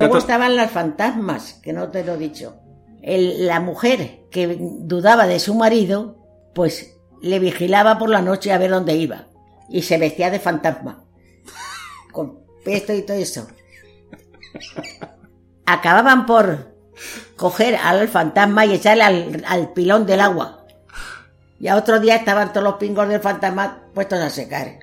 Luego 0.00 0.18
estaban 0.18 0.56
las 0.56 0.70
fantasmas, 0.70 1.54
que 1.62 1.72
no 1.72 1.88
te 1.88 2.04
lo 2.04 2.14
he 2.14 2.18
dicho. 2.18 2.56
El- 3.00 3.46
la 3.46 3.60
mujer 3.60 4.26
que 4.30 4.58
dudaba 4.60 5.26
de 5.26 5.38
su 5.38 5.54
marido, 5.54 6.16
pues 6.54 6.96
le 7.22 7.38
vigilaba 7.38 7.98
por 7.98 8.10
la 8.10 8.20
noche 8.20 8.52
a 8.52 8.58
ver 8.58 8.70
dónde 8.70 8.96
iba. 8.96 9.26
Y 9.68 9.82
se 9.82 9.98
vestía 9.98 10.30
de 10.30 10.38
fantasma. 10.40 11.04
Con 12.12 12.38
esto 12.64 12.92
y 12.92 13.02
todo 13.02 13.16
eso. 13.16 13.46
Acababan 15.66 16.26
por 16.26 16.74
coger 17.36 17.76
al 17.76 18.08
fantasma 18.08 18.66
y 18.66 18.74
echarle 18.74 19.02
al, 19.02 19.44
al 19.46 19.72
pilón 19.72 20.06
del 20.06 20.20
agua. 20.20 20.64
Y 21.58 21.68
a 21.68 21.76
otro 21.76 21.98
día 22.00 22.16
estaban 22.16 22.52
todos 22.52 22.64
los 22.64 22.74
pingos 22.74 23.08
del 23.08 23.20
fantasma 23.20 23.80
puestos 23.94 24.20
a 24.20 24.28
secar. 24.30 24.80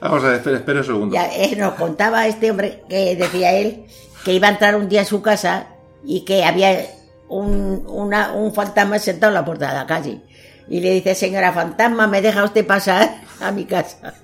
Vamos 0.00 0.22
a 0.24 0.26
ver, 0.28 0.36
espera, 0.36 0.56
espera 0.58 0.80
un 0.80 0.84
segundo. 0.86 1.14
Ya, 1.14 1.28
eh, 1.34 1.56
nos 1.56 1.74
contaba 1.74 2.26
este 2.26 2.50
hombre 2.50 2.84
que 2.88 3.16
decía 3.16 3.52
él 3.52 3.86
que 4.24 4.32
iba 4.34 4.48
a 4.48 4.50
entrar 4.50 4.76
un 4.76 4.88
día 4.88 5.02
a 5.02 5.06
su 5.06 5.22
casa 5.22 5.68
y 6.04 6.24
que 6.24 6.44
había 6.44 6.86
un, 7.28 7.84
una- 7.88 8.32
un 8.32 8.52
fantasma 8.54 8.98
sentado 8.98 9.30
en 9.30 9.34
la 9.34 9.44
puerta 9.44 9.68
de 9.68 9.74
la 9.74 9.86
calle. 9.86 10.20
Y 10.68 10.80
le 10.80 10.90
dice, 10.92 11.14
señora 11.14 11.52
fantasma, 11.52 12.06
¿me 12.06 12.22
deja 12.22 12.42
usted 12.44 12.66
pasar 12.66 13.16
a 13.40 13.50
mi 13.52 13.64
casa? 13.64 14.14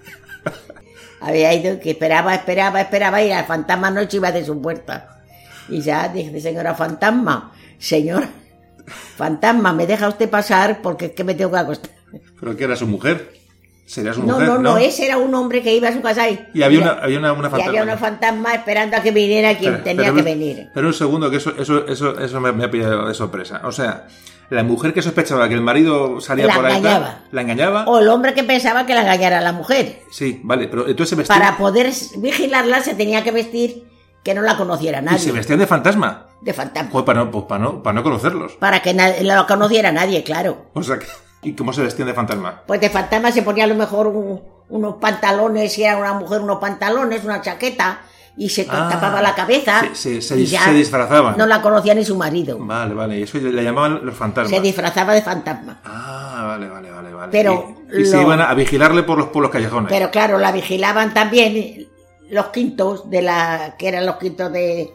había 1.21 1.53
ido 1.55 1.79
que 1.81 1.91
esperaba, 1.91 2.35
esperaba, 2.35 2.81
esperaba 2.81 3.23
y 3.23 3.31
el 3.31 3.45
fantasma 3.45 3.91
no 3.91 4.01
iba 4.11 4.33
de 4.33 4.45
su 4.45 4.61
puerta. 4.61 5.21
Y 5.69 5.81
ya 5.83 6.09
dice, 6.09 6.41
señora 6.41 6.75
fantasma, 6.75 7.53
señor 7.79 8.25
fantasma, 9.17 9.73
¿me 9.73 9.87
deja 9.87 10.09
usted 10.09 10.29
pasar 10.29 10.81
porque 10.83 11.07
es 11.07 11.12
que 11.12 11.25
me 11.25 11.35
tengo 11.35 11.53
que 11.53 11.59
acostar? 11.59 11.91
¿Pero 12.41 12.57
qué 12.57 12.65
era 12.65 12.75
su 12.77 12.87
mujer? 12.87 13.33
¿Sería 13.87 14.15
su 14.15 14.21
No, 14.23 14.35
mujer? 14.35 14.49
no, 14.49 14.59
no, 14.59 14.79
ese 14.79 15.07
era 15.07 15.19
un 15.19 15.35
hombre 15.35 15.62
que 15.62 15.75
iba 15.75 15.89
a 15.89 15.93
su 15.93 16.01
casa 16.01 16.29
y, 16.29 16.45
Y 16.55 16.62
había 16.62 16.81
una, 16.81 16.91
había 16.93 17.19
una, 17.19 17.33
una 17.33 17.49
y 17.49 17.51
fantasma. 17.51 17.69
había 17.69 17.83
una 17.83 17.97
fantasma 17.99 18.55
esperando 18.55 18.97
a 18.97 19.01
que 19.03 19.11
viniera 19.11 19.57
quien 19.59 19.75
Espera, 19.75 19.97
tenía 19.97 20.15
que 20.15 20.23
venir. 20.23 20.69
Pero 20.73 20.87
un 20.89 20.95
segundo, 20.95 21.29
que 21.31 21.37
eso, 21.37 21.53
eso, 21.59 21.87
eso, 21.87 22.19
eso 22.19 22.41
me, 22.41 22.53
me 22.53 22.65
ha 22.65 22.71
pillado 22.71 23.09
de 23.09 23.15
sorpresa. 23.15 23.61
O 23.65 23.73
sea, 23.73 24.07
la 24.51 24.62
mujer 24.64 24.93
que 24.93 25.01
sospechaba 25.02 25.48
que 25.48 25.55
el 25.55 25.60
marido 25.62 26.20
salía 26.20 26.47
La 26.47 26.55
por 26.56 26.66
ahí. 26.66 26.77
engañaba. 26.78 27.20
la 27.31 27.40
engañaba. 27.43 27.85
O 27.86 27.98
el 28.01 28.09
hombre 28.09 28.35
que 28.35 28.43
pensaba 28.44 28.85
que 28.86 28.94
la 28.94 29.02
engañara 29.02 29.39
a 29.39 29.40
la 29.40 29.52
mujer. 29.52 30.01
Sí, 30.10 30.40
vale, 30.44 30.66
pero 30.68 30.82
entonces 30.89 31.10
se 31.10 31.16
vestían. 31.16 31.39
Para 31.39 31.56
poder 31.56 31.90
vigilarla 32.18 32.81
se 32.81 32.94
tenía 32.94 33.22
que 33.24 33.31
vestir 33.32 33.89
que 34.24 34.35
no 34.35 34.43
la 34.43 34.56
conociera 34.56 34.98
y 35.01 35.05
nadie. 35.05 35.18
se 35.18 35.32
vestían 35.32 35.59
de 35.60 35.66
fantasma. 35.66 36.27
De 36.43 36.52
fantasma. 36.52 36.90
Joder, 36.90 37.05
para 37.06 37.24
no, 37.24 37.31
pues 37.31 37.44
para 37.44 37.62
no, 37.64 37.82
para 37.82 37.94
no 37.94 38.02
conocerlos. 38.02 38.52
Para 38.55 38.81
que 38.82 38.93
nadie 38.94 39.22
la 39.22 39.47
conociera 39.47 39.93
nadie, 39.93 40.22
claro. 40.24 40.66
O 40.74 40.82
sea, 40.82 40.98
que, 40.98 41.06
¿y 41.48 41.55
cómo 41.55 41.72
se 41.72 41.82
vestían 41.82 42.09
de 42.09 42.14
fantasma? 42.14 42.62
Pues 42.66 42.81
de 42.81 42.90
fantasma 42.90 43.31
se 43.32 43.43
ponía 43.43 43.64
a 43.64 43.68
lo 43.68 43.74
mejor 43.77 44.09
un- 44.09 44.43
unos 44.68 44.97
pantalones, 44.97 45.72
si 45.72 45.85
era 45.85 45.97
una 45.97 46.12
mujer, 46.14 46.40
unos 46.43 46.59
pantalones, 46.59 47.24
una 47.24 47.40
chaqueta, 47.40 48.01
y 48.43 48.49
se 48.49 48.67
Ah, 48.71 48.89
tapaba 48.91 49.21
la 49.21 49.35
cabeza. 49.35 49.83
se- 49.93 50.23
se- 50.23 50.41
y 50.41 50.47
ya. 50.47 50.62
No 51.37 51.45
la 51.47 51.61
conocía 51.61 51.93
ni 51.95 52.05
su 52.07 52.17
marido. 52.17 52.57
Vale, 52.59 52.95
vale, 52.95 53.19
y 53.19 53.23
eso 53.25 53.37
le 53.37 53.62
llamaban 53.62 54.01
los 54.03 54.15
fantasmas. 54.17 54.51
Se 54.51 54.61
disfrazaba 54.62 55.12
de 55.12 55.21
fantasma. 55.21 55.81
Ah, 55.85 56.45
vale, 56.49 56.67
vale, 56.69 56.91
vale, 56.91 57.12
vale. 57.12 57.29
Pero 57.31 57.77
y, 57.93 58.01
y 58.01 58.05
se 58.07 58.19
iban 58.19 58.41
a, 58.41 58.49
a 58.49 58.55
vigilarle 58.55 59.03
por 59.03 59.19
los, 59.19 59.27
por 59.29 59.43
los 59.43 59.51
callejones. 59.51 59.91
Pero 59.91 60.11
claro, 60.11 60.39
la 60.39 60.53
vigilaban 60.53 61.12
también 61.12 61.87
los 62.31 62.47
quintos 62.47 63.11
de 63.11 63.21
la 63.21 63.75
que 63.79 63.89
eran 63.89 64.07
los 64.07 64.17
quintos 64.17 64.51
de, 64.51 64.91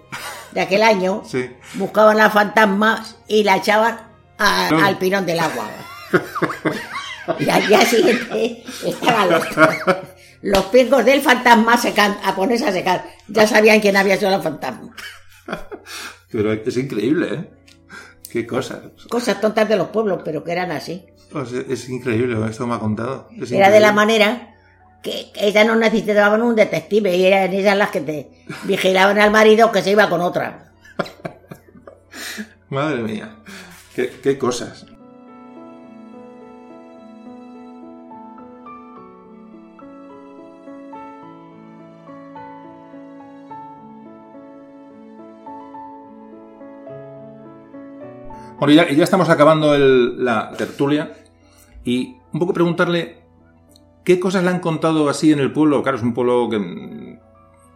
de 0.52 0.62
aquel 0.62 0.82
año. 0.82 1.22
Sí. 1.30 1.48
Buscaban 1.76 2.18
la 2.18 2.32
fantasma 2.32 3.06
y 3.28 3.44
la 3.44 3.58
echaban 3.58 4.00
a- 4.40 4.70
No. 4.72 4.84
al 4.84 4.98
pirón 4.98 5.24
del 5.28 5.40
agua. 5.40 5.66
y 7.40 7.48
al 7.50 7.68
día 7.68 7.82
siguiente 7.86 8.64
estaban 8.84 9.30
los, 9.30 9.44
los 10.46 10.66
pingos 10.66 11.04
del 11.04 11.22
fantasma 11.22 11.76
secan- 11.78 12.18
a 12.24 12.36
ponerse 12.36 12.68
a 12.68 12.72
secar. 12.72 13.06
Ya 13.28 13.48
sabían 13.48 13.80
quién 13.80 13.98
había 13.98 14.16
sido 14.18 14.36
el 14.36 14.42
fantasma. 14.42 14.96
Pero 16.32 16.54
es 16.54 16.78
increíble, 16.78 17.34
¿eh? 17.34 17.50
Qué 18.30 18.46
cosas. 18.46 18.82
Cosas 19.10 19.40
tontas 19.42 19.68
de 19.70 19.78
los 19.78 19.88
pueblos, 19.88 20.22
pero 20.26 20.44
que 20.44 20.52
eran 20.52 20.70
así. 20.72 21.06
Sea, 21.32 21.62
es 21.70 21.88
increíble, 21.90 22.38
esto 22.50 22.68
me 22.68 22.76
ha 22.76 22.80
contado. 22.80 23.30
Es 23.40 23.50
Era 23.52 23.70
de 23.70 23.80
la 23.80 23.94
manera 23.94 24.56
que 25.02 25.32
ellas 25.36 25.66
no 25.66 25.76
necesitaban 25.76 26.42
un 26.42 26.54
detective 26.56 27.16
y 27.16 27.26
eran 27.26 27.54
ellas 27.54 27.78
las 27.78 27.92
que 27.92 28.02
te 28.02 28.30
vigilaban 28.64 29.20
al 29.20 29.32
marido 29.32 29.72
que 29.72 29.82
se 29.82 29.92
iba 29.92 30.10
con 30.10 30.20
otra. 30.22 30.74
Madre 32.70 33.02
mía. 33.04 33.38
Qué, 33.96 34.10
qué 34.22 34.38
cosas. 34.38 34.86
Bueno, 48.60 48.74
ya, 48.74 48.90
ya 48.92 49.04
estamos 49.04 49.30
acabando 49.30 49.76
el- 49.76 50.24
la 50.24 50.52
tertulia 50.58 51.14
y 51.84 52.16
un 52.34 52.40
poco 52.40 52.54
preguntarle 52.54 53.18
qué 54.04 54.20
cosas 54.20 54.44
le 54.44 54.50
han 54.50 54.60
contado 54.60 55.10
así 55.10 55.32
en 55.34 55.40
el 55.40 55.52
pueblo. 55.52 55.84
Claro, 55.84 55.98
es 55.98 56.04
un 56.04 56.14
pueblo 56.14 56.48
que 56.50 56.60
mm, 56.60 57.20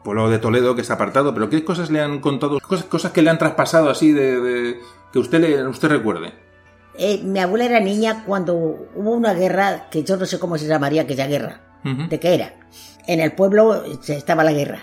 pueblo 0.04 0.30
de 0.30 0.40
Toledo 0.40 0.76
que 0.76 0.82
está 0.82 0.94
apartado, 0.94 1.34
pero 1.34 1.50
qué 1.50 1.64
cosas 1.66 1.90
le 1.92 2.02
han 2.02 2.20
contado, 2.20 2.60
cosas, 2.62 2.86
cosas 2.86 3.12
que 3.12 3.22
le 3.22 3.30
han 3.30 3.38
traspasado 3.38 3.90
así 3.90 4.12
de, 4.14 4.40
de- 4.40 4.80
que 5.12 5.20
usted 5.20 5.40
le, 5.42 5.68
usted 5.68 5.90
recuerde. 5.90 6.34
Eh, 6.98 7.22
mi 7.24 7.40
abuela 7.40 7.66
era 7.66 7.80
niña 7.80 8.24
cuando 8.26 8.54
hubo 8.56 9.12
una 9.12 9.34
guerra 9.34 9.90
que 9.90 10.04
yo 10.04 10.18
no 10.18 10.26
sé 10.26 10.40
cómo 10.40 10.58
se 10.58 10.68
llamaría 10.68 11.04
aquella 11.04 11.28
guerra. 11.28 11.62
¿De 12.10 12.20
qué 12.20 12.36
era? 12.36 12.56
En 13.08 13.22
el 13.22 13.32
pueblo 13.32 13.84
estaba 14.08 14.44
la 14.44 14.52
guerra. 14.52 14.80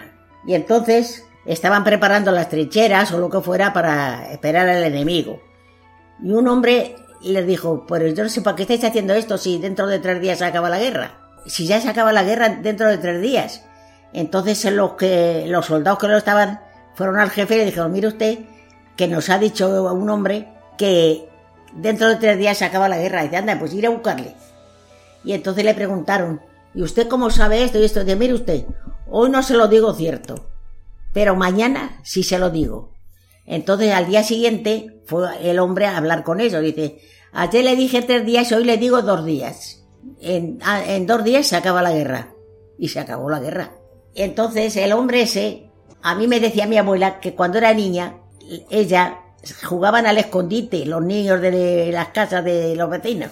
Y 0.46 0.54
entonces 0.54 1.24
estaban 1.44 1.84
preparando 1.84 2.32
las 2.32 2.48
trincheras 2.48 3.12
o 3.12 3.18
lo 3.18 3.28
que 3.28 3.40
fuera 3.42 3.74
para 3.74 4.32
esperar 4.32 4.66
al 4.68 4.82
enemigo. 4.82 5.40
Y 6.22 6.30
un 6.30 6.48
hombre 6.48 6.96
les 7.22 7.46
dijo, 7.46 7.86
pero 7.88 8.06
yo 8.08 8.22
no 8.22 8.28
sé 8.28 8.42
para 8.42 8.56
qué 8.56 8.62
estáis 8.62 8.84
haciendo 8.84 9.14
esto 9.14 9.38
si 9.38 9.58
dentro 9.58 9.86
de 9.86 9.98
tres 9.98 10.20
días 10.20 10.38
se 10.38 10.44
acaba 10.44 10.68
la 10.68 10.78
guerra. 10.78 11.18
Si 11.46 11.66
ya 11.66 11.80
se 11.80 11.88
acaba 11.88 12.12
la 12.12 12.24
guerra 12.24 12.48
dentro 12.48 12.88
de 12.88 12.98
tres 12.98 13.20
días. 13.20 13.62
Entonces 14.12 14.64
los, 14.72 14.92
que, 14.92 15.44
los 15.46 15.66
soldados 15.66 15.98
que 15.98 16.08
lo 16.08 16.16
estaban 16.16 16.60
fueron 16.94 17.18
al 17.18 17.30
jefe 17.30 17.54
y 17.54 17.58
le 17.58 17.64
dijeron, 17.66 17.92
mire 17.92 18.08
usted 18.08 18.38
que 18.96 19.08
nos 19.08 19.28
ha 19.28 19.38
dicho 19.38 19.92
un 19.92 20.08
hombre 20.08 20.48
que 20.78 21.28
dentro 21.74 22.08
de 22.08 22.16
tres 22.16 22.38
días 22.38 22.58
se 22.58 22.64
acaba 22.64 22.88
la 22.88 22.98
guerra. 22.98 23.20
Y 23.20 23.24
dice, 23.24 23.36
anda, 23.36 23.58
pues 23.58 23.74
ir 23.74 23.86
a 23.86 23.90
buscarle. 23.90 24.34
Y 25.24 25.32
entonces 25.32 25.64
le 25.64 25.74
preguntaron, 25.74 26.40
¿y 26.74 26.82
usted 26.82 27.08
cómo 27.08 27.30
sabe 27.30 27.62
esto 27.62 27.78
y 27.78 27.84
esto? 27.84 28.00
Dice, 28.00 28.16
mire 28.16 28.34
usted, 28.34 28.64
hoy 29.08 29.28
no 29.28 29.42
se 29.42 29.54
lo 29.54 29.68
digo 29.68 29.92
cierto, 29.92 30.48
pero 31.12 31.34
mañana 31.34 31.98
sí 32.02 32.22
se 32.22 32.38
lo 32.38 32.50
digo. 32.50 32.95
Entonces 33.46 33.92
al 33.92 34.06
día 34.06 34.22
siguiente 34.22 35.00
fue 35.06 35.28
el 35.50 35.58
hombre 35.58 35.86
a 35.86 35.96
hablar 35.96 36.24
con 36.24 36.40
ellos. 36.40 36.62
Dice, 36.62 36.98
ayer 37.32 37.64
le 37.64 37.76
dije 37.76 38.02
tres 38.02 38.26
días 38.26 38.50
y 38.50 38.54
hoy 38.54 38.64
le 38.64 38.76
digo 38.76 39.02
dos 39.02 39.24
días. 39.24 39.84
En, 40.20 40.58
a- 40.62 40.84
en 40.84 41.06
dos 41.06 41.22
días 41.24 41.46
se 41.46 41.56
acaba 41.56 41.82
la 41.82 41.92
guerra. 41.92 42.32
Y 42.78 42.88
se 42.88 43.00
acabó 43.00 43.30
la 43.30 43.40
guerra. 43.40 43.72
Entonces 44.14 44.76
el 44.76 44.92
hombre 44.92 45.22
ese, 45.22 45.70
a 46.02 46.14
mí 46.14 46.26
me 46.26 46.40
decía 46.40 46.66
mi 46.66 46.76
abuela 46.78 47.20
que 47.20 47.34
cuando 47.34 47.58
era 47.58 47.72
niña, 47.72 48.16
ella 48.70 49.20
jugaban 49.64 50.06
al 50.06 50.18
escondite, 50.18 50.84
los 50.86 51.02
niños 51.04 51.40
de 51.40 51.90
las 51.92 52.08
casas 52.08 52.44
de 52.44 52.74
los 52.76 52.90
vecinos. 52.90 53.30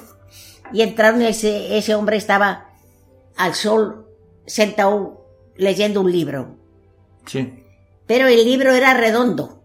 Y 0.72 0.82
entraron 0.82 1.22
ese, 1.22 1.76
ese 1.76 1.94
hombre 1.94 2.16
estaba 2.16 2.70
al 3.36 3.54
sol 3.54 4.06
sentado 4.46 5.26
leyendo 5.56 6.00
un 6.00 6.10
libro. 6.12 6.56
Sí. 7.26 7.52
Pero 8.06 8.28
el 8.28 8.44
libro 8.44 8.72
era 8.72 8.94
redondo. 8.94 9.62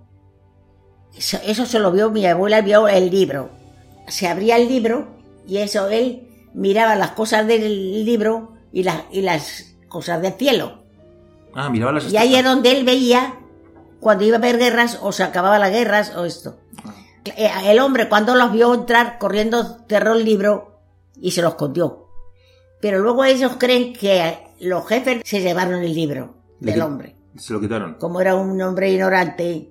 Eso, 1.18 1.38
eso 1.46 1.66
se 1.66 1.80
lo 1.80 1.92
vio 1.92 2.12
mi 2.12 2.26
abuela, 2.26 2.62
vio 2.62 2.88
el 2.88 3.10
libro. 3.10 3.50
Se 4.08 4.28
abría 4.28 4.58
el 4.58 4.68
libro 4.68 5.08
y 5.48 5.58
eso 5.58 5.88
él 5.90 6.28
miraba 6.54 6.96
las 6.96 7.12
cosas 7.12 7.48
del 7.48 8.06
libro 8.06 8.54
y 8.72 8.84
las, 8.84 9.04
y 9.12 9.22
las 9.22 9.76
cosas 9.88 10.22
del 10.22 10.34
cielo. 10.34 10.84
Ah, 11.54 11.70
miraba 11.70 11.94
las 11.94 12.12
Y 12.12 12.18
ahí 12.18 12.36
es 12.36 12.44
donde 12.44 12.72
él 12.72 12.86
veía 12.86 13.36
cuando 14.00 14.24
iba 14.24 14.38
a 14.38 14.40
haber 14.40 14.58
guerras 14.58 15.00
o 15.02 15.12
se 15.12 15.24
acababan 15.24 15.60
las 15.62 15.72
guerras 15.72 16.16
o 16.16 16.26
esto. 16.26 16.58
Eh, 17.26 17.50
El 17.66 17.80
hombre 17.80 18.08
cuando 18.08 18.36
los 18.36 18.52
vio 18.52 18.74
entrar 18.74 19.18
corriendo 19.20 19.80
cerró 19.88 20.14
el 20.14 20.24
libro 20.26 20.80
y 21.20 21.32
se 21.32 21.42
lo 21.42 21.50
escondió. 21.50 22.08
Pero 22.82 23.00
luego 23.00 23.26
ellos 23.26 23.54
creen 23.58 23.94
que 23.94 24.38
los 24.62 24.88
jefes 24.88 25.22
se 25.26 25.42
llevaron 25.42 25.84
el 25.84 25.94
libro 25.94 26.36
del 26.60 26.82
hombre. 26.82 27.16
Se 27.38 27.54
lo 27.54 27.60
quitaron. 27.60 27.96
Como 27.96 28.22
era 28.22 28.36
un 28.36 28.62
hombre 28.62 28.92
ignorante, 28.92 29.70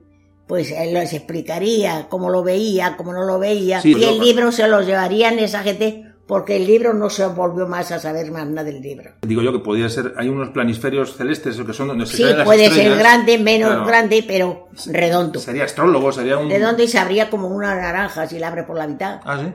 pues 0.49 0.73
él 0.73 0.95
les 0.95 1.13
explicaría 1.13 2.07
cómo 2.09 2.31
lo 2.31 2.43
veía, 2.43 2.97
cómo 2.97 3.13
no 3.13 3.25
lo 3.25 3.39
veía. 3.39 3.81
Sí, 3.81 3.95
y 3.97 4.03
el 4.05 4.19
libro 4.19 4.51
se 4.51 4.67
lo 4.67 4.81
llevarían 4.83 5.39
esa 5.39 5.63
gente 5.63 6.05
porque 6.27 6.57
el 6.57 6.67
libro 6.67 6.93
no 6.93 7.09
se 7.09 7.27
volvió 7.27 7.67
más 7.67 7.91
a 7.93 7.99
saber 7.99 8.31
más 8.31 8.47
nada 8.47 8.65
del 8.65 8.83
libro. 8.83 9.13
Digo 9.23 9.41
yo 9.41 9.51
que 9.53 9.61
podía 9.61 9.89
ser, 9.89 10.13
hay 10.19 10.29
unos 10.29 10.51
planisferios 10.51 11.17
celestes 11.17 11.57
que 11.57 11.73
son 11.73 11.89
donde 11.89 12.05
se 12.07 12.17
Sí, 12.19 12.23
caen 12.25 12.39
las 12.39 12.45
puede 12.47 12.71
ser 12.71 12.97
grande, 12.99 13.39
menos 13.39 13.71
Claro. 13.71 13.87
grande, 13.87 14.25
pero 14.27 14.69
redondo. 14.87 15.39
Sería 15.39 15.65
astrólogo, 15.65 16.13
sería 16.13 16.37
un... 16.37 16.51
Redondo 16.51 16.83
y 16.83 16.89
se 16.89 16.99
abría 16.99 17.31
como 17.31 17.49
una 17.49 17.75
naranja 17.75 18.27
si 18.27 18.39
la 18.39 18.49
abre 18.49 18.65
por 18.65 18.77
la 18.77 18.87
mitad. 18.87 19.21
Ah, 19.25 19.39
sí. 19.43 19.53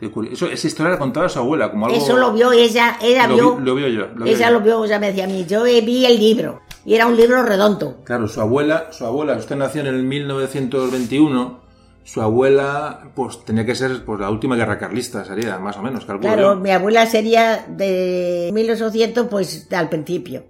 Qué 0.00 0.10
curioso. 0.10 0.46
Eso, 0.46 0.54
esa 0.54 0.66
historia 0.66 0.92
la 0.92 0.98
contaba 0.98 1.28
su 1.28 1.38
abuela, 1.38 1.70
como 1.70 1.86
algo... 1.86 1.98
Eso 1.98 2.16
lo 2.16 2.32
vio 2.32 2.50
ella, 2.52 2.96
ella 3.02 3.26
lo, 3.28 3.34
vio, 3.34 3.56
vi- 3.56 3.64
lo 3.66 3.74
vio 3.74 3.88
yo. 3.88 4.08
lo 4.16 4.24
vio 4.24 4.34
ella 4.34 4.46
yo. 4.48 4.52
lo 4.54 4.60
vio, 4.60 4.84
ella 4.86 4.98
me 4.98 5.08
decía 5.08 5.24
a 5.24 5.28
mí, 5.28 5.44
yo 5.46 5.62
vi 5.64 6.06
el 6.06 6.18
libro 6.18 6.61
y 6.84 6.94
era 6.94 7.06
un 7.06 7.16
libro 7.16 7.42
redondo. 7.42 7.98
Claro, 8.04 8.28
su 8.28 8.40
abuela, 8.40 8.88
su 8.92 9.04
abuela, 9.06 9.36
usted 9.36 9.56
nació 9.56 9.82
en 9.82 9.88
el 9.88 10.02
1921, 10.02 11.60
su 12.04 12.20
abuela, 12.20 13.10
pues 13.14 13.44
tenía 13.44 13.64
que 13.64 13.74
ser 13.74 14.04
pues 14.04 14.18
la 14.20 14.30
última 14.30 14.56
guerra 14.56 14.78
carlista, 14.78 15.24
sería, 15.24 15.58
más 15.58 15.76
o 15.76 15.82
menos, 15.82 16.04
calculo 16.04 16.32
Claro, 16.32 16.54
yo. 16.54 16.60
mi 16.60 16.70
abuela 16.70 17.06
sería 17.06 17.64
de 17.68 18.50
1800, 18.52 19.28
pues 19.28 19.68
al 19.72 19.88
principio. 19.88 20.44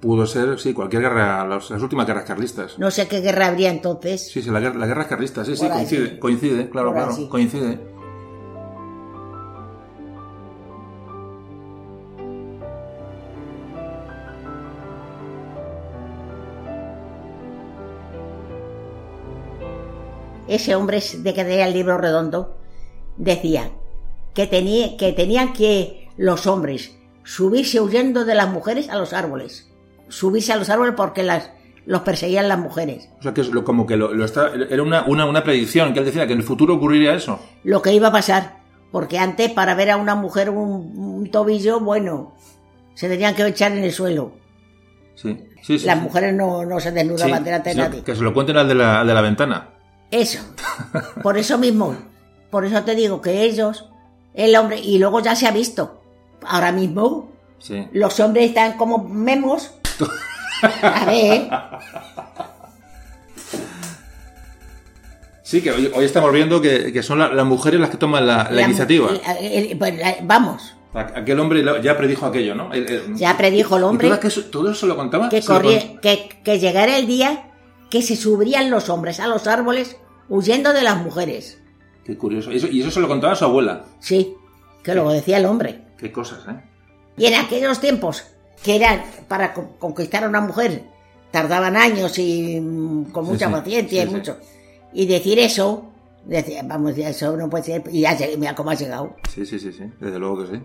Pudo 0.00 0.26
ser, 0.26 0.58
sí, 0.58 0.72
cualquier 0.74 1.02
guerra, 1.02 1.46
las, 1.46 1.70
las 1.70 1.80
últimas 1.80 2.04
guerras 2.08 2.24
carlistas. 2.24 2.76
No 2.76 2.90
sé 2.90 3.06
qué 3.06 3.20
guerra 3.20 3.46
habría 3.46 3.70
entonces. 3.70 4.32
Sí, 4.32 4.42
sí, 4.42 4.50
la 4.50 4.58
guerra, 4.58 4.76
la 4.76 4.86
guerra 4.88 5.06
carlista, 5.06 5.44
sí, 5.44 5.54
sí, 5.54 5.62
Por 5.62 5.74
coincide, 5.74 6.18
coincide, 6.18 6.68
claro, 6.68 6.92
Por 6.92 7.04
claro, 7.04 7.28
coincide. 7.28 7.78
Ese 20.52 20.74
hombre 20.74 21.00
de 21.00 21.32
que 21.34 21.44
tenía 21.44 21.66
el 21.66 21.72
libro 21.72 21.96
redondo 21.96 22.58
decía 23.16 23.70
que, 24.34 24.46
tenía, 24.46 24.96
que 24.98 25.12
tenían 25.12 25.52
que 25.54 26.08
los 26.18 26.46
hombres 26.46 26.94
subirse 27.24 27.80
huyendo 27.80 28.24
de 28.24 28.34
las 28.34 28.50
mujeres 28.50 28.90
a 28.90 28.98
los 28.98 29.14
árboles. 29.14 29.72
Subirse 30.08 30.52
a 30.52 30.56
los 30.56 30.68
árboles 30.68 30.92
porque 30.94 31.22
las, 31.22 31.50
los 31.86 32.02
perseguían 32.02 32.48
las 32.48 32.58
mujeres. 32.58 33.08
O 33.18 33.22
sea, 33.22 33.32
que 33.32 33.40
es 33.40 33.48
lo, 33.48 33.64
como 33.64 33.86
que 33.86 33.96
lo, 33.96 34.12
lo 34.12 34.26
está, 34.26 34.52
era 34.68 34.82
una, 34.82 35.04
una, 35.06 35.24
una 35.24 35.42
predicción, 35.42 35.94
que 35.94 36.00
él 36.00 36.04
decía 36.04 36.26
que 36.26 36.34
en 36.34 36.40
el 36.40 36.44
futuro 36.44 36.74
ocurriría 36.74 37.14
eso. 37.14 37.40
Lo 37.64 37.80
que 37.80 37.94
iba 37.94 38.08
a 38.08 38.12
pasar. 38.12 38.60
Porque 38.90 39.18
antes 39.18 39.50
para 39.52 39.74
ver 39.74 39.90
a 39.90 39.96
una 39.96 40.14
mujer 40.14 40.50
un, 40.50 40.92
un 40.98 41.30
tobillo, 41.30 41.80
bueno, 41.80 42.34
se 42.92 43.08
tenían 43.08 43.34
que 43.34 43.46
echar 43.46 43.72
en 43.72 43.84
el 43.84 43.92
suelo. 43.92 44.32
Sí, 45.14 45.46
sí, 45.62 45.78
sí. 45.78 45.86
Las 45.86 45.96
sí. 45.96 46.04
mujeres 46.04 46.34
no, 46.34 46.66
no 46.66 46.78
se 46.78 46.92
desnudaban 46.92 47.42
delante 47.42 47.70
de 47.70 47.76
nadie. 47.76 48.02
Que 48.02 48.14
se 48.14 48.22
lo 48.22 48.34
cuenten 48.34 48.58
al 48.58 48.68
de 48.68 48.74
la, 48.74 49.00
al 49.00 49.06
de 49.06 49.14
la 49.14 49.22
ventana. 49.22 49.68
Eso. 50.12 50.38
Por 51.22 51.36
eso 51.38 51.58
mismo. 51.58 51.96
Por 52.50 52.64
eso 52.64 52.82
te 52.84 52.94
digo 52.94 53.20
que 53.20 53.42
ellos, 53.42 53.86
el 54.34 54.54
hombre, 54.54 54.78
y 54.78 54.98
luego 54.98 55.18
ya 55.20 55.34
se 55.34 55.46
ha 55.48 55.50
visto. 55.50 56.00
Ahora 56.46 56.70
mismo, 56.70 57.32
Sí. 57.58 57.88
los 57.92 58.20
hombres 58.20 58.48
están 58.50 58.76
como 58.76 58.98
memos. 59.08 59.72
A 60.82 61.04
ver, 61.06 61.48
Sí, 65.42 65.60
que 65.60 65.70
hoy, 65.70 65.90
hoy 65.94 66.04
estamos 66.04 66.32
viendo 66.32 66.60
que, 66.62 66.92
que 66.92 67.02
son 67.02 67.18
la- 67.18 67.28
las 67.32 67.44
mujeres 67.44 67.78
las 67.80 67.90
que 67.90 67.96
toman 67.98 68.26
la, 68.26 68.44
la 68.44 68.50
la- 68.52 68.62
iniciativa. 68.62 69.10
el- 69.40 69.76
pues, 69.78 69.94
vamos, 70.22 70.74
Aquel 70.94 71.40
hombre 71.40 71.64
ya 71.82 71.96
predijo 71.96 72.26
aquello, 72.26 72.54
¿no? 72.54 72.70
Ya 73.16 73.34
predijo 73.38 73.76
el 73.76 73.82
¿Y 73.82 73.84
hombre 73.86 74.08
todo, 74.08 74.16
aquello- 74.18 74.44
todo 74.50 74.70
eso 74.70 74.86
lo 74.86 74.94
contaba? 74.94 75.30
que, 75.30 75.40
lo 75.40 75.46
corría- 75.46 76.00
que, 76.02 76.28
que 76.44 76.58
llegara 76.58 76.98
el 76.98 77.06
día 77.06 77.44
que 77.90 78.02
se 78.02 78.14
subirían 78.14 78.70
los 78.70 78.88
hombres 78.90 79.18
a 79.18 79.26
los 79.26 79.46
árboles 79.46 79.96
huyendo 80.28 80.72
de 80.72 80.82
las 80.82 80.96
mujeres. 81.02 81.58
Qué 82.04 82.16
curioso. 82.16 82.50
Y 82.52 82.56
eso, 82.56 82.66
y 82.68 82.80
eso 82.80 82.90
se 82.90 83.00
lo 83.00 83.08
contaba 83.08 83.32
a 83.32 83.36
su 83.36 83.44
abuela. 83.44 83.84
Sí, 84.00 84.34
que 84.82 84.94
lo 84.94 85.08
decía 85.10 85.38
el 85.38 85.46
hombre. 85.46 85.84
Qué 85.98 86.10
cosas, 86.10 86.40
¿eh? 86.48 86.60
Y 87.16 87.26
en 87.26 87.34
aquellos 87.34 87.78
tiempos, 87.80 88.24
que 88.62 88.76
eran 88.76 89.02
para 89.28 89.52
co- 89.52 89.76
conquistar 89.78 90.24
a 90.24 90.28
una 90.28 90.40
mujer, 90.40 90.84
tardaban 91.30 91.76
años 91.76 92.18
y 92.18 92.60
mm, 92.60 93.12
con 93.12 93.24
mucha 93.26 93.46
sí, 93.46 93.52
paciencia 93.52 94.02
sí, 94.04 94.08
y 94.08 94.12
mucho. 94.14 94.36
Y 94.92 95.06
decir 95.06 95.38
eso, 95.38 95.92
decía, 96.24 96.62
vamos, 96.64 96.96
eso 96.98 97.36
no 97.36 97.48
puede 97.48 97.64
ser. 97.64 97.82
Y 97.92 98.00
ya 98.00 98.16
mira 98.38 98.54
cómo 98.54 98.70
ha 98.70 98.74
llegado. 98.74 99.14
Sí, 99.32 99.46
sí, 99.46 99.58
sí, 99.58 99.72
sí. 99.72 99.84
Desde 100.00 100.18
luego 100.18 100.44
que 100.44 100.56
sí. 100.56 100.62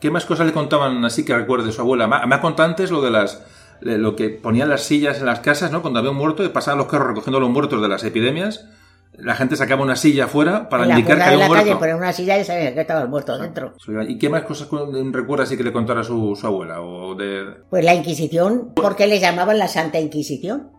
¿Qué 0.00 0.10
más 0.10 0.24
cosas 0.26 0.46
le 0.46 0.52
contaban 0.52 1.04
así 1.04 1.24
que 1.24 1.34
recuerde 1.34 1.70
su 1.72 1.80
abuela? 1.80 2.06
Me 2.26 2.34
ha 2.34 2.40
contado 2.40 2.68
antes 2.68 2.90
lo 2.90 3.00
de 3.00 3.10
las 3.10 3.40
lo 3.84 4.16
que 4.16 4.30
ponían 4.30 4.68
las 4.68 4.82
sillas 4.82 5.18
en 5.18 5.26
las 5.26 5.40
casas, 5.40 5.70
¿no? 5.72 5.82
Cuando 5.82 5.98
había 5.98 6.10
un 6.10 6.16
muerto, 6.16 6.44
y 6.44 6.48
pasaban 6.48 6.78
los 6.78 6.86
carros 6.86 7.08
recogiendo 7.08 7.40
los 7.40 7.50
muertos 7.50 7.80
de 7.82 7.88
las 7.88 8.04
epidemias. 8.04 8.68
La 9.14 9.34
gente 9.34 9.56
sacaba 9.56 9.82
una 9.82 9.94
silla 9.96 10.24
afuera 10.24 10.70
para 10.70 10.86
la 10.86 10.94
indicar 10.98 11.18
que 11.18 11.24
había 11.24 11.38
la 11.38 11.46
un 11.46 11.52
calle, 11.52 11.64
muerto. 11.66 11.78
poner 11.80 11.94
una 11.96 12.12
silla 12.14 12.38
y 12.38 12.44
sabía 12.44 12.72
que 12.72 12.80
estaba 12.80 13.02
el 13.02 13.08
muerto 13.08 13.36
dentro. 13.36 13.74
¿Y 14.08 14.16
qué 14.18 14.30
más 14.30 14.42
cosas 14.44 14.68
cu- 14.68 14.90
recuerda 15.12 15.44
así 15.44 15.56
que 15.58 15.64
le 15.64 15.72
contara 15.72 16.02
su, 16.02 16.34
su 16.34 16.46
abuela? 16.46 16.80
O 16.80 17.14
de... 17.14 17.44
Pues 17.68 17.84
la 17.84 17.94
Inquisición, 17.94 18.72
¿por 18.74 18.96
qué 18.96 19.06
le 19.06 19.20
llamaban 19.20 19.58
la 19.58 19.68
Santa 19.68 20.00
Inquisición? 20.00 20.70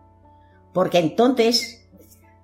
Porque 0.72 0.98
entonces 0.98 1.88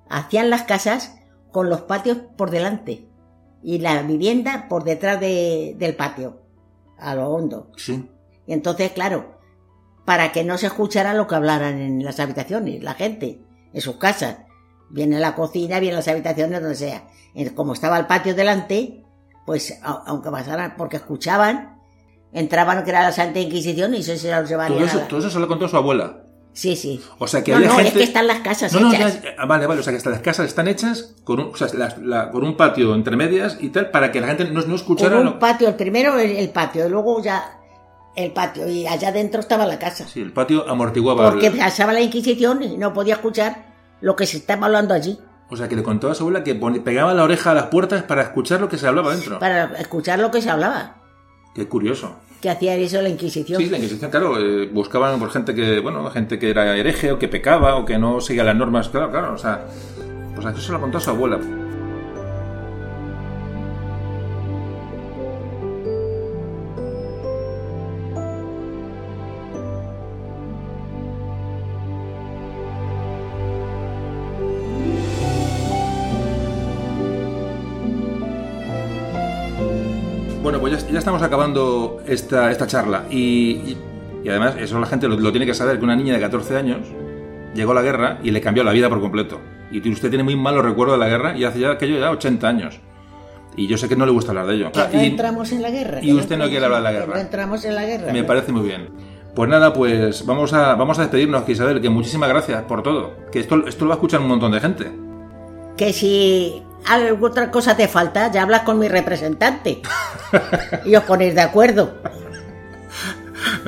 hacían 0.08 0.48
las 0.48 0.62
casas 0.62 1.16
con 1.50 1.68
los 1.68 1.80
patios 1.80 2.18
por 2.36 2.50
delante 2.50 3.08
y 3.62 3.78
la 3.80 4.00
vivienda 4.02 4.66
por 4.68 4.84
detrás 4.84 5.18
de- 5.18 5.74
del 5.76 5.96
patio, 5.96 6.42
a 6.98 7.16
lo 7.16 7.30
hondo. 7.30 7.72
Sí. 7.76 8.08
Y 8.46 8.52
entonces, 8.52 8.92
claro, 8.92 9.39
para 10.10 10.32
que 10.32 10.42
no 10.42 10.58
se 10.58 10.66
escuchara 10.66 11.14
lo 11.14 11.28
que 11.28 11.36
hablaran 11.36 11.80
en 11.80 12.04
las 12.04 12.18
habitaciones, 12.18 12.82
la 12.82 12.94
gente, 12.94 13.38
en 13.72 13.80
sus 13.80 13.94
casas. 13.94 14.38
Viene 14.88 15.20
la 15.20 15.36
cocina, 15.36 15.78
viene 15.78 15.94
las 15.94 16.08
habitaciones, 16.08 16.60
donde 16.60 16.74
sea. 16.74 17.04
Como 17.54 17.74
estaba 17.74 17.96
el 17.96 18.06
patio 18.06 18.34
delante, 18.34 19.04
pues 19.46 19.78
aunque 19.84 20.32
pasaran, 20.32 20.74
porque 20.76 20.96
escuchaban, 20.96 21.78
entraban 22.32 22.82
que 22.82 22.90
era 22.90 23.04
la 23.04 23.12
Santa 23.12 23.38
Inquisición 23.38 23.94
y 23.94 23.98
eso 23.98 24.16
se 24.16 24.32
los 24.34 24.48
llevarían 24.48 24.80
Todo 24.80 24.90
a 24.90 25.02
la- 25.02 25.06
todo 25.06 25.20
eso 25.20 25.30
se 25.30 25.38
lo 25.38 25.46
contó 25.46 25.68
su 25.68 25.76
abuela. 25.76 26.24
Sí, 26.54 26.74
sí. 26.74 27.00
O 27.20 27.28
sea 27.28 27.44
que 27.44 27.52
no, 27.52 27.58
había 27.58 27.68
no, 27.68 27.74
gente... 27.76 27.90
es 27.90 27.94
que 27.94 28.02
están 28.02 28.26
las 28.26 28.40
casas 28.40 28.72
No, 28.72 28.80
no, 28.80 28.92
hechas. 28.92 29.20
ah, 29.38 29.46
vale, 29.46 29.68
vale, 29.68 29.78
o 29.78 29.84
sea 29.84 29.96
que 29.96 30.10
las 30.10 30.18
casas 30.18 30.46
están 30.46 30.66
hechas 30.66 31.14
con 31.22 31.38
un, 31.38 31.54
o 31.54 31.56
sea, 31.56 31.68
la- 31.74 31.96
la- 32.02 32.30
con 32.32 32.42
un 32.42 32.56
patio 32.56 32.92
entre 32.96 33.14
medias 33.16 33.58
y 33.60 33.68
tal, 33.68 33.92
para 33.92 34.10
que 34.10 34.20
la 34.20 34.26
gente 34.26 34.46
no, 34.46 34.60
no 34.62 34.74
escuchara... 34.74 35.20
Lo- 35.20 35.30
un 35.34 35.38
patio, 35.38 35.68
el 35.68 35.76
primero 35.76 36.18
el, 36.18 36.32
el 36.32 36.48
patio, 36.50 36.84
y 36.84 36.90
luego 36.90 37.22
ya 37.22 37.59
el 38.16 38.32
patio, 38.32 38.68
y 38.68 38.86
allá 38.86 39.08
adentro 39.08 39.40
estaba 39.40 39.66
la 39.66 39.78
casa. 39.78 40.06
Sí, 40.06 40.20
el 40.20 40.32
patio 40.32 40.68
amortiguaba... 40.68 41.30
Porque 41.30 41.50
pasaba 41.50 41.92
la 41.92 42.00
Inquisición 42.00 42.62
y 42.62 42.76
no 42.76 42.92
podía 42.92 43.14
escuchar 43.14 43.66
lo 44.00 44.16
que 44.16 44.26
se 44.26 44.38
estaba 44.38 44.66
hablando 44.66 44.94
allí, 44.94 45.18
O 45.48 45.56
sea 45.56 45.68
que 45.68 45.76
le 45.76 45.82
contó 45.82 46.10
a 46.10 46.14
su 46.14 46.22
abuela 46.22 46.42
que 46.42 46.54
pegaba 46.54 47.12
la 47.14 47.24
oreja 47.24 47.50
a 47.50 47.54
las 47.54 47.66
puertas 47.66 48.02
para 48.04 48.22
escuchar 48.22 48.60
lo 48.60 48.68
que 48.68 48.78
se 48.78 48.86
hablaba 48.86 49.14
dentro. 49.14 49.38
para 49.38 49.64
escuchar 49.78 50.18
lo 50.18 50.30
que 50.30 50.40
se 50.40 50.50
hablaba. 50.50 50.96
Qué 51.54 51.66
curioso. 51.66 52.16
Que 52.40 52.48
hacía 52.48 52.74
eso 52.76 53.02
la 53.02 53.08
Inquisición. 53.10 53.60
Sí, 53.60 53.68
la 53.68 53.76
Inquisición, 53.76 54.10
claro, 54.10 54.38
eh, 54.38 54.68
buscaban 54.72 55.18
por 55.18 55.30
gente 55.30 55.54
que, 55.54 55.80
bueno, 55.80 56.08
gente 56.10 56.38
que 56.38 56.50
era 56.50 56.76
hereje 56.76 57.12
o 57.12 57.18
que 57.18 57.28
pecaba 57.28 57.76
o 57.76 57.84
que 57.84 57.98
no 57.98 58.20
seguía 58.20 58.44
las 58.44 58.56
normas, 58.56 58.88
claro, 58.88 59.10
claro, 59.10 59.34
o 59.34 59.38
sea, 59.38 59.66
pues 60.34 60.46
eso 60.46 60.60
se 60.60 60.72
lo 60.72 60.80
contó 60.80 60.98
a 60.98 61.00
su 61.00 61.10
abuela. 61.10 61.38
Estamos 81.00 81.22
acabando 81.22 82.00
esta, 82.06 82.50
esta 82.50 82.66
charla 82.66 83.04
y, 83.10 83.16
y- 83.18 83.78
y 84.24 84.28
además 84.28 84.54
eso 84.58 84.78
la 84.78 84.86
gente 84.86 85.08
lo, 85.08 85.16
lo 85.18 85.30
tiene 85.32 85.46
que 85.46 85.54
saber, 85.54 85.78
que 85.78 85.84
una 85.84 85.96
niña 85.96 86.14
de 86.14 86.20
14 86.20 86.56
años 86.56 86.78
llegó 87.54 87.72
a 87.72 87.74
la 87.74 87.82
guerra 87.82 88.18
y 88.22 88.30
le 88.30 88.40
cambió 88.40 88.62
la 88.62 88.72
vida 88.72 88.88
por 88.88 89.00
completo. 89.00 89.40
Y 89.72 89.88
usted 89.90 90.08
tiene 90.10 90.24
muy 90.24 90.36
malos 90.36 90.64
recuerdos 90.64 90.98
de 90.98 91.04
la 91.04 91.08
guerra 91.10 91.36
y 91.36 91.44
hace 91.44 91.60
ya 91.60 91.70
aquello 91.72 91.98
ya 91.98 92.10
80 92.10 92.46
años. 92.48 92.80
Y 93.56 93.66
yo 93.66 93.76
sé 93.78 93.88
que 93.88 93.96
no 93.96 94.04
le 94.06 94.12
gusta 94.12 94.30
hablar 94.32 94.46
de 94.46 94.54
ello. 94.54 94.72
Que 94.72 94.80
no 94.96 95.02
Y 95.02 95.06
entramos 95.06 95.50
en 95.52 95.62
la 95.62 95.70
guerra. 95.70 95.98
y 96.02 96.12
usted 96.12 96.36
no 96.38 96.48
quiere 96.48 96.64
hablar 96.66 96.80
de 96.82 96.84
la 96.84 96.92
guerra. 96.92 97.14
No 97.14 97.20
entramos 97.20 97.64
en 97.64 97.74
la 97.74 97.84
guerra. 97.84 98.12
me 98.12 98.24
parece 98.24 98.52
muy 98.52 98.62
bien. 98.66 98.88
Pues 99.34 99.48
nada, 99.48 99.72
pues 99.72 100.26
vamos 100.26 100.52
a, 100.52 100.74
vamos 100.74 100.98
a 100.98 101.02
despedirnos, 101.02 101.48
Isabel, 101.48 101.80
que 101.80 101.88
muchísimas 101.88 102.28
gracias 102.28 102.62
por 102.64 102.82
todo. 102.82 103.12
Que 103.32 103.38
esto, 103.40 103.66
esto 103.66 103.84
lo 103.84 103.90
va 103.90 103.94
a 103.94 103.98
escuchar 103.98 104.20
un 104.20 104.28
montón 104.28 104.52
de 104.52 104.60
gente. 104.60 104.90
Que 105.76 105.92
si 105.92 106.62
algo 106.86 107.26
otra 107.26 107.50
cosa 107.50 107.76
te 107.76 107.88
falta, 107.88 108.30
ya 108.30 108.42
hablas 108.42 108.62
con 108.62 108.78
mi 108.78 108.88
representante. 108.88 109.82
y 110.84 110.94
os 110.94 111.04
ponéis 111.04 111.34
de 111.34 111.42
acuerdo. 111.42 111.94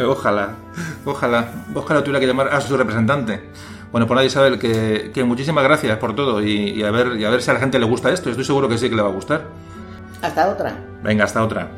Ojalá, 0.07 0.57
ojalá, 1.05 1.49
ojalá 1.75 2.01
tuviera 2.01 2.21
que 2.21 2.27
llamar 2.27 2.49
a 2.49 2.61
su 2.61 2.77
representante. 2.77 3.51
Bueno, 3.91 4.07
por 4.07 4.17
nada, 4.17 4.27
Isabel, 4.27 4.59
que, 4.59 5.11
que 5.13 5.25
muchísimas 5.25 5.65
gracias 5.65 5.99
por 5.99 6.17
todo 6.17 6.43
y, 6.43 6.71
y 6.71 6.83
a 6.83 6.91
ver, 6.91 7.19
y 7.19 7.25
a 7.25 7.31
ver 7.31 7.43
si 7.43 7.51
a 7.51 7.55
la 7.55 7.61
gente 7.61 7.79
le 7.79 7.85
gusta 7.85 8.11
esto. 8.11 8.31
Estoy 8.31 8.45
seguro 8.45 8.69
que 8.69 8.79
sí 8.79 8.89
que 8.89 8.97
le 8.97 9.03
va 9.03 9.09
a 9.09 9.13
gustar. 9.13 9.45
Hasta 10.23 10.49
otra. 10.49 10.75
Venga, 11.03 11.25
hasta 11.25 11.43
otra. 11.43 11.71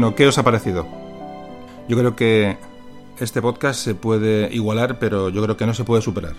Bueno, 0.00 0.16
¿qué 0.16 0.26
os 0.26 0.38
ha 0.38 0.42
parecido? 0.42 0.86
Yo 1.86 1.98
creo 1.98 2.16
que 2.16 2.56
este 3.18 3.42
podcast 3.42 3.78
se 3.84 3.94
puede 3.94 4.48
igualar, 4.50 4.98
pero 4.98 5.28
yo 5.28 5.42
creo 5.42 5.58
que 5.58 5.66
no 5.66 5.74
se 5.74 5.84
puede 5.84 6.00
superar. 6.00 6.32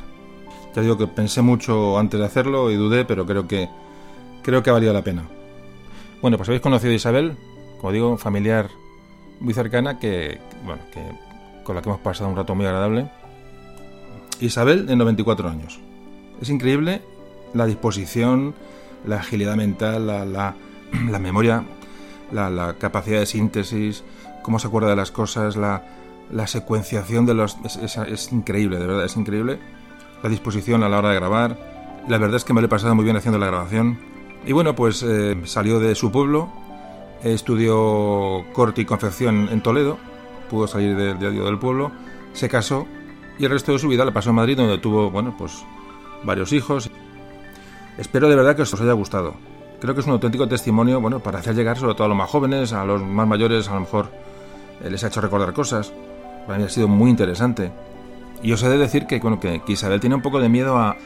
Ya 0.75 0.81
digo 0.81 0.97
que 0.97 1.05
pensé 1.05 1.43
mucho 1.43 1.99
antes 1.99 2.19
de 2.19 2.25
hacerlo 2.25 2.71
y 2.71 2.75
dudé, 2.75 3.05
pero 3.05 3.27
creo 3.27 3.47
que 3.47 3.69
creo 4.41 4.63
que 4.63 4.71
ha 4.71 4.73
valido 4.73 4.93
la 4.93 5.03
pena. 5.03 5.27
Bueno, 6.23 6.37
pues 6.37 6.49
habéis 6.49 6.63
conocido 6.63 6.91
a 6.91 6.95
Isabel, 6.95 7.37
como 7.79 7.93
digo, 7.93 8.17
familiar 8.17 8.67
muy 9.39 9.53
cercana 9.53 9.99
que 9.99 10.39
bueno, 10.65 10.81
que 10.91 11.63
con 11.63 11.75
la 11.75 11.83
que 11.83 11.89
hemos 11.89 12.01
pasado 12.01 12.31
un 12.31 12.35
rato 12.35 12.55
muy 12.55 12.65
agradable. 12.65 13.11
Isabel 14.39 14.87
de 14.87 14.95
94 14.95 15.47
años. 15.47 15.79
Es 16.41 16.49
increíble 16.49 17.03
la 17.53 17.67
disposición, 17.67 18.55
la 19.05 19.17
agilidad 19.17 19.55
mental, 19.55 20.07
la, 20.07 20.25
la, 20.25 20.55
la 21.11 21.19
memoria, 21.19 21.63
la, 22.31 22.75
capacidad 22.79 23.19
de 23.19 23.25
síntesis, 23.25 24.03
cómo 24.43 24.59
se 24.59 24.67
acuerda 24.67 24.89
de 24.89 24.95
las 24.95 25.11
cosas, 25.11 25.55
la, 25.55 25.83
secuenciación 26.47 27.25
de 27.25 27.33
los... 27.33 27.57
Es, 27.63 28.31
increíble, 28.31 28.79
de 28.79 28.87
verdad, 28.87 29.05
es 29.05 29.17
increíble. 29.17 29.59
La 30.23 30.29
disposición 30.29 30.83
a 30.83 30.89
la 30.89 30.99
hora 30.99 31.09
de 31.09 31.15
grabar. 31.15 31.57
La 32.07 32.17
verdad 32.17 32.37
es 32.37 32.43
que 32.43 32.53
me 32.53 32.61
lo 32.61 32.65
he 32.65 32.69
pasado 32.69 32.95
muy 32.95 33.03
bien 33.03 33.17
haciendo 33.17 33.37
la 33.37 33.47
grabación. 33.47 33.99
Y 34.45 34.53
bueno, 34.53 34.75
pues 34.75 35.03
eh, 35.03 35.39
salió 35.45 35.79
de 35.79 35.93
su 35.95 36.11
pueblo, 36.11 36.49
estudió 37.23 38.43
corte 38.53 38.81
y 38.81 38.85
confección 38.85 39.49
en 39.51 39.61
Toledo, 39.61 39.97
pudo 40.49 40.67
salir 40.67 40.95
del 40.95 41.19
diario 41.19 41.45
del 41.45 41.59
pueblo, 41.59 41.91
se 42.33 42.49
casó 42.49 42.87
y 43.37 43.45
el 43.45 43.51
resto 43.51 43.71
de 43.71 43.79
su 43.79 43.87
vida 43.87 44.05
la 44.05 44.11
pasó 44.11 44.29
en 44.29 44.35
Madrid, 44.35 44.57
donde 44.57 44.77
tuvo, 44.77 45.11
bueno, 45.11 45.35
pues 45.37 45.63
varios 46.23 46.53
hijos. 46.53 46.89
Espero 47.97 48.29
de 48.29 48.35
verdad 48.35 48.55
que 48.55 48.63
os 48.63 48.73
haya 48.79 48.93
gustado. 48.93 49.35
Creo 49.81 49.95
que 49.95 50.01
es 50.01 50.05
un 50.05 50.13
auténtico 50.13 50.47
testimonio, 50.47 51.01
bueno, 51.01 51.21
para 51.21 51.39
hacer 51.39 51.55
llegar 51.55 51.75
sobre 51.75 51.95
todo 51.95 52.05
a 52.05 52.07
los 52.07 52.15
más 52.15 52.29
jóvenes, 52.29 52.71
a 52.71 52.85
los 52.85 53.01
más 53.01 53.27
mayores, 53.27 53.67
a 53.67 53.73
lo 53.73 53.79
mejor 53.79 54.09
eh, 54.83 54.91
les 54.91 55.03
ha 55.03 55.07
hecho 55.07 55.21
recordar 55.21 55.53
cosas. 55.53 55.91
Para 56.45 56.59
mí 56.59 56.65
ha 56.65 56.69
sido 56.69 56.87
muy 56.87 57.09
interesante. 57.09 57.71
Y 58.43 58.51
os 58.51 58.61
he 58.61 58.69
de 58.69 58.77
decir 58.77 59.07
que, 59.07 59.17
bueno, 59.17 59.39
que, 59.39 59.59
Isabel 59.67 59.99
tiene 59.99 60.15
un 60.15 60.21
poco 60.21 60.39
de 60.39 60.49
miedo 60.49 60.77
a, 60.77 60.97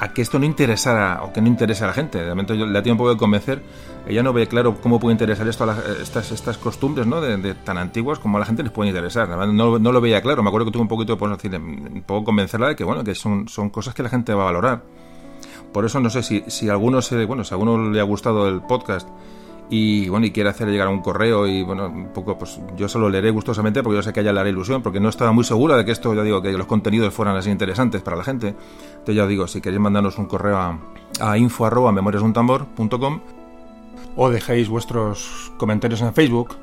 a, 0.00 0.12
que 0.12 0.20
esto 0.20 0.40
no 0.40 0.46
interesara 0.46 1.22
o 1.22 1.32
que 1.32 1.40
no 1.40 1.46
interese 1.46 1.84
a 1.84 1.86
la 1.86 1.92
gente. 1.92 2.18
De 2.18 2.28
momento 2.28 2.54
yo 2.54 2.66
la 2.66 2.82
tengo 2.82 2.94
un 2.94 2.98
poco 2.98 3.10
de 3.10 3.16
convencer. 3.16 3.62
Ella 4.08 4.24
no 4.24 4.32
ve 4.32 4.48
claro 4.48 4.80
cómo 4.80 4.98
puede 4.98 5.12
interesar 5.12 5.46
esto 5.46 5.70
a 5.70 5.78
estas, 6.02 6.32
estas 6.32 6.58
costumbres 6.58 7.06
¿no? 7.06 7.20
De, 7.20 7.36
de, 7.36 7.54
tan 7.54 7.78
antiguas 7.78 8.18
como 8.18 8.38
a 8.38 8.40
la 8.40 8.46
gente 8.46 8.64
les 8.64 8.72
puede 8.72 8.90
interesar. 8.90 9.28
No, 9.28 9.78
no, 9.78 9.92
lo 9.92 10.00
veía 10.00 10.20
claro. 10.20 10.42
Me 10.42 10.48
acuerdo 10.48 10.66
que 10.66 10.72
tuve 10.72 10.82
un 10.82 10.88
poquito, 10.88 11.16
pues, 11.16 11.30
decir, 11.40 11.54
un 11.54 12.02
poco 12.04 12.24
convencerla 12.24 12.66
de 12.66 12.74
que, 12.74 12.82
bueno, 12.82 13.04
que 13.04 13.14
son, 13.14 13.46
son 13.46 13.70
cosas 13.70 13.94
que 13.94 14.02
la 14.02 14.08
gente 14.08 14.34
va 14.34 14.42
a 14.42 14.46
valorar. 14.46 14.82
Por 15.74 15.84
eso 15.84 15.98
no 15.98 16.08
sé 16.08 16.22
si, 16.22 16.44
si 16.46 16.68
alguno 16.68 17.00
bueno, 17.26 17.42
si 17.42 17.52
a 17.52 17.56
alguno 17.56 17.90
le 17.90 17.98
ha 17.98 18.04
gustado 18.04 18.48
el 18.48 18.62
podcast 18.62 19.08
y 19.68 20.08
bueno 20.08 20.24
y 20.24 20.30
quiere 20.30 20.48
hacer 20.50 20.68
llegar 20.68 20.86
un 20.86 21.00
correo 21.00 21.48
y 21.48 21.64
bueno 21.64 21.86
un 21.86 22.12
poco 22.12 22.38
pues 22.38 22.60
yo 22.76 22.88
se 22.88 22.96
lo 22.96 23.08
leeré 23.08 23.30
gustosamente 23.30 23.82
porque 23.82 23.96
yo 23.96 24.02
sé 24.02 24.12
que 24.12 24.20
a 24.20 24.22
ella 24.22 24.32
le 24.32 24.38
hará 24.40 24.48
ilusión 24.48 24.82
porque 24.82 25.00
no 25.00 25.08
estaba 25.08 25.32
muy 25.32 25.42
segura 25.42 25.76
de 25.76 25.84
que 25.84 25.90
esto 25.90 26.14
ya 26.14 26.22
digo 26.22 26.40
que 26.40 26.52
los 26.52 26.68
contenidos 26.68 27.12
fueran 27.12 27.34
así 27.36 27.50
interesantes 27.50 28.02
para 28.02 28.16
la 28.16 28.22
gente. 28.22 28.54
Entonces 28.90 29.16
ya 29.16 29.24
os 29.24 29.28
digo 29.28 29.48
si 29.48 29.60
queréis 29.60 29.80
mandarnos 29.80 30.16
un 30.16 30.26
correo 30.26 30.56
a, 30.56 30.78
a 31.20 31.36
info 31.36 31.66
arroba 31.66 31.92
o 34.16 34.30
dejéis 34.30 34.68
vuestros 34.68 35.52
comentarios 35.58 36.02
en 36.02 36.14
Facebook 36.14 36.56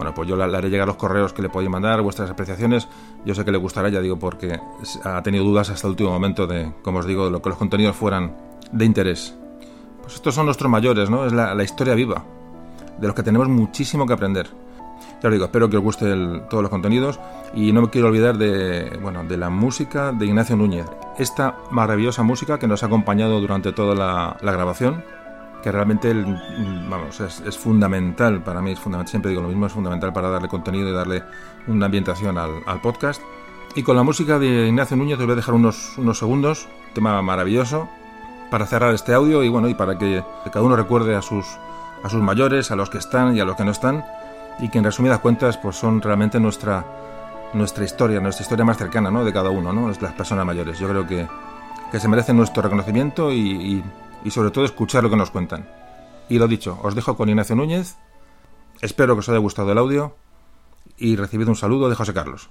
bueno, 0.00 0.14
pues 0.14 0.26
yo 0.26 0.34
le 0.34 0.44
haré 0.44 0.70
llegar 0.70 0.86
los 0.86 0.96
correos 0.96 1.34
que 1.34 1.42
le 1.42 1.50
podéis 1.50 1.70
mandar, 1.70 2.00
vuestras 2.00 2.30
apreciaciones. 2.30 2.88
Yo 3.26 3.34
sé 3.34 3.44
que 3.44 3.52
le 3.52 3.58
gustará, 3.58 3.90
ya 3.90 4.00
digo, 4.00 4.18
porque 4.18 4.58
ha 5.04 5.22
tenido 5.22 5.44
dudas 5.44 5.68
hasta 5.68 5.86
el 5.86 5.90
último 5.90 6.08
momento 6.08 6.46
de, 6.46 6.72
como 6.80 7.00
os 7.00 7.06
digo, 7.06 7.26
de 7.26 7.30
lo 7.30 7.42
que 7.42 7.50
los 7.50 7.58
contenidos 7.58 7.96
fueran 7.96 8.34
de 8.72 8.86
interés. 8.86 9.36
Pues 10.00 10.14
estos 10.14 10.34
son 10.34 10.46
nuestros 10.46 10.70
mayores, 10.70 11.10
¿no? 11.10 11.26
Es 11.26 11.34
la, 11.34 11.62
historia 11.62 11.94
viva, 11.94 12.24
de 12.98 13.08
los 13.08 13.14
que 13.14 13.22
tenemos 13.22 13.46
muchísimo 13.48 14.06
que 14.06 14.14
aprender. 14.14 14.48
Ya 15.22 15.28
os 15.28 15.32
digo, 15.34 15.44
espero 15.44 15.68
que 15.68 15.76
os 15.76 15.82
guste 15.82 16.06
todos 16.48 16.62
los 16.62 16.70
contenidos 16.70 17.20
y 17.52 17.70
no 17.72 17.82
me 17.82 17.90
quiero 17.90 18.08
olvidar 18.08 18.38
de, 18.38 18.98
bueno, 19.02 19.22
de 19.24 19.36
la 19.36 19.50
música 19.50 20.12
de 20.12 20.24
Ignacio 20.24 20.56
Núñez. 20.56 20.86
Esta 21.18 21.56
maravillosa 21.70 22.22
música 22.22 22.58
que 22.58 22.66
nos 22.66 22.82
ha 22.82 22.86
acompañado 22.86 23.38
durante 23.38 23.72
toda 23.72 23.94
la 23.94 24.52
grabación 24.52 25.04
que 25.60 25.72
realmente 25.72 26.12
vamos, 26.88 27.20
es, 27.20 27.40
es, 27.40 27.58
fundamental 27.58 28.42
para 28.42 28.60
mí, 28.60 28.72
es 28.72 28.80
fundamental, 28.80 29.10
siempre 29.10 29.30
digo 29.30 29.42
lo 29.42 29.48
mismo, 29.48 29.66
es 29.66 29.72
fundamental 29.72 30.12
para 30.12 30.30
darle 30.30 30.48
contenido 30.48 30.88
y 30.88 30.92
darle 30.92 31.22
una 31.66 31.86
ambientación 31.86 32.38
al, 32.38 32.50
al, 32.66 32.80
podcast. 32.80 33.22
Y 33.74 33.82
con 33.82 33.96
la 33.96 34.02
música 34.02 34.38
de 34.38 34.66
Ignacio 34.66 34.96
Núñez 34.96 35.18
os 35.18 35.24
voy 35.24 35.32
a 35.32 35.36
dejar 35.36 35.54
unos, 35.54 35.96
unos 35.98 36.18
segundos, 36.18 36.68
tema 36.94 37.20
maravilloso, 37.22 37.88
para 38.50 38.66
cerrar 38.66 38.94
este 38.94 39.14
audio 39.14 39.44
y 39.44 39.48
bueno, 39.48 39.68
y 39.68 39.74
para 39.74 39.96
que 39.96 40.24
cada 40.52 40.64
uno 40.64 40.76
recuerde 40.76 41.14
a 41.14 41.22
sus, 41.22 41.46
a 42.02 42.08
sus 42.08 42.20
mayores, 42.20 42.70
a 42.70 42.76
los 42.76 42.90
que 42.90 42.98
están 42.98 43.36
y 43.36 43.40
a 43.40 43.44
los 43.44 43.56
que 43.56 43.64
no 43.64 43.70
están, 43.70 44.04
y 44.58 44.68
que 44.68 44.78
en 44.78 44.84
resumidas 44.84 45.20
cuentas 45.20 45.56
pues 45.56 45.76
son 45.76 46.02
realmente 46.02 46.40
nuestra, 46.40 46.84
nuestra 47.54 47.84
historia, 47.84 48.20
nuestra 48.20 48.42
historia 48.42 48.64
más 48.64 48.76
cercana 48.76 49.10
¿no? 49.10 49.24
de 49.24 49.32
cada 49.32 49.50
uno, 49.50 49.72
¿no? 49.72 49.88
las 49.88 50.12
personas 50.12 50.44
mayores. 50.44 50.78
Yo 50.78 50.88
creo 50.88 51.06
que, 51.06 51.26
que 51.90 52.00
se 52.00 52.08
merecen 52.08 52.36
nuestro 52.36 52.62
reconocimiento 52.62 53.32
y, 53.32 53.38
y, 53.38 53.84
y 54.24 54.30
sobre 54.30 54.50
todo 54.50 54.64
escuchar 54.64 55.02
lo 55.02 55.10
que 55.10 55.16
nos 55.16 55.30
cuentan. 55.30 55.68
Y 56.28 56.38
lo 56.38 56.48
dicho, 56.48 56.78
os 56.82 56.94
dejo 56.94 57.16
con 57.16 57.28
Ignacio 57.28 57.56
Núñez, 57.56 57.96
espero 58.80 59.14
que 59.14 59.20
os 59.20 59.28
haya 59.28 59.38
gustado 59.38 59.72
el 59.72 59.78
audio 59.78 60.14
y 60.96 61.16
recibid 61.16 61.48
un 61.48 61.56
saludo 61.56 61.88
de 61.88 61.96
José 61.96 62.14
Carlos. 62.14 62.50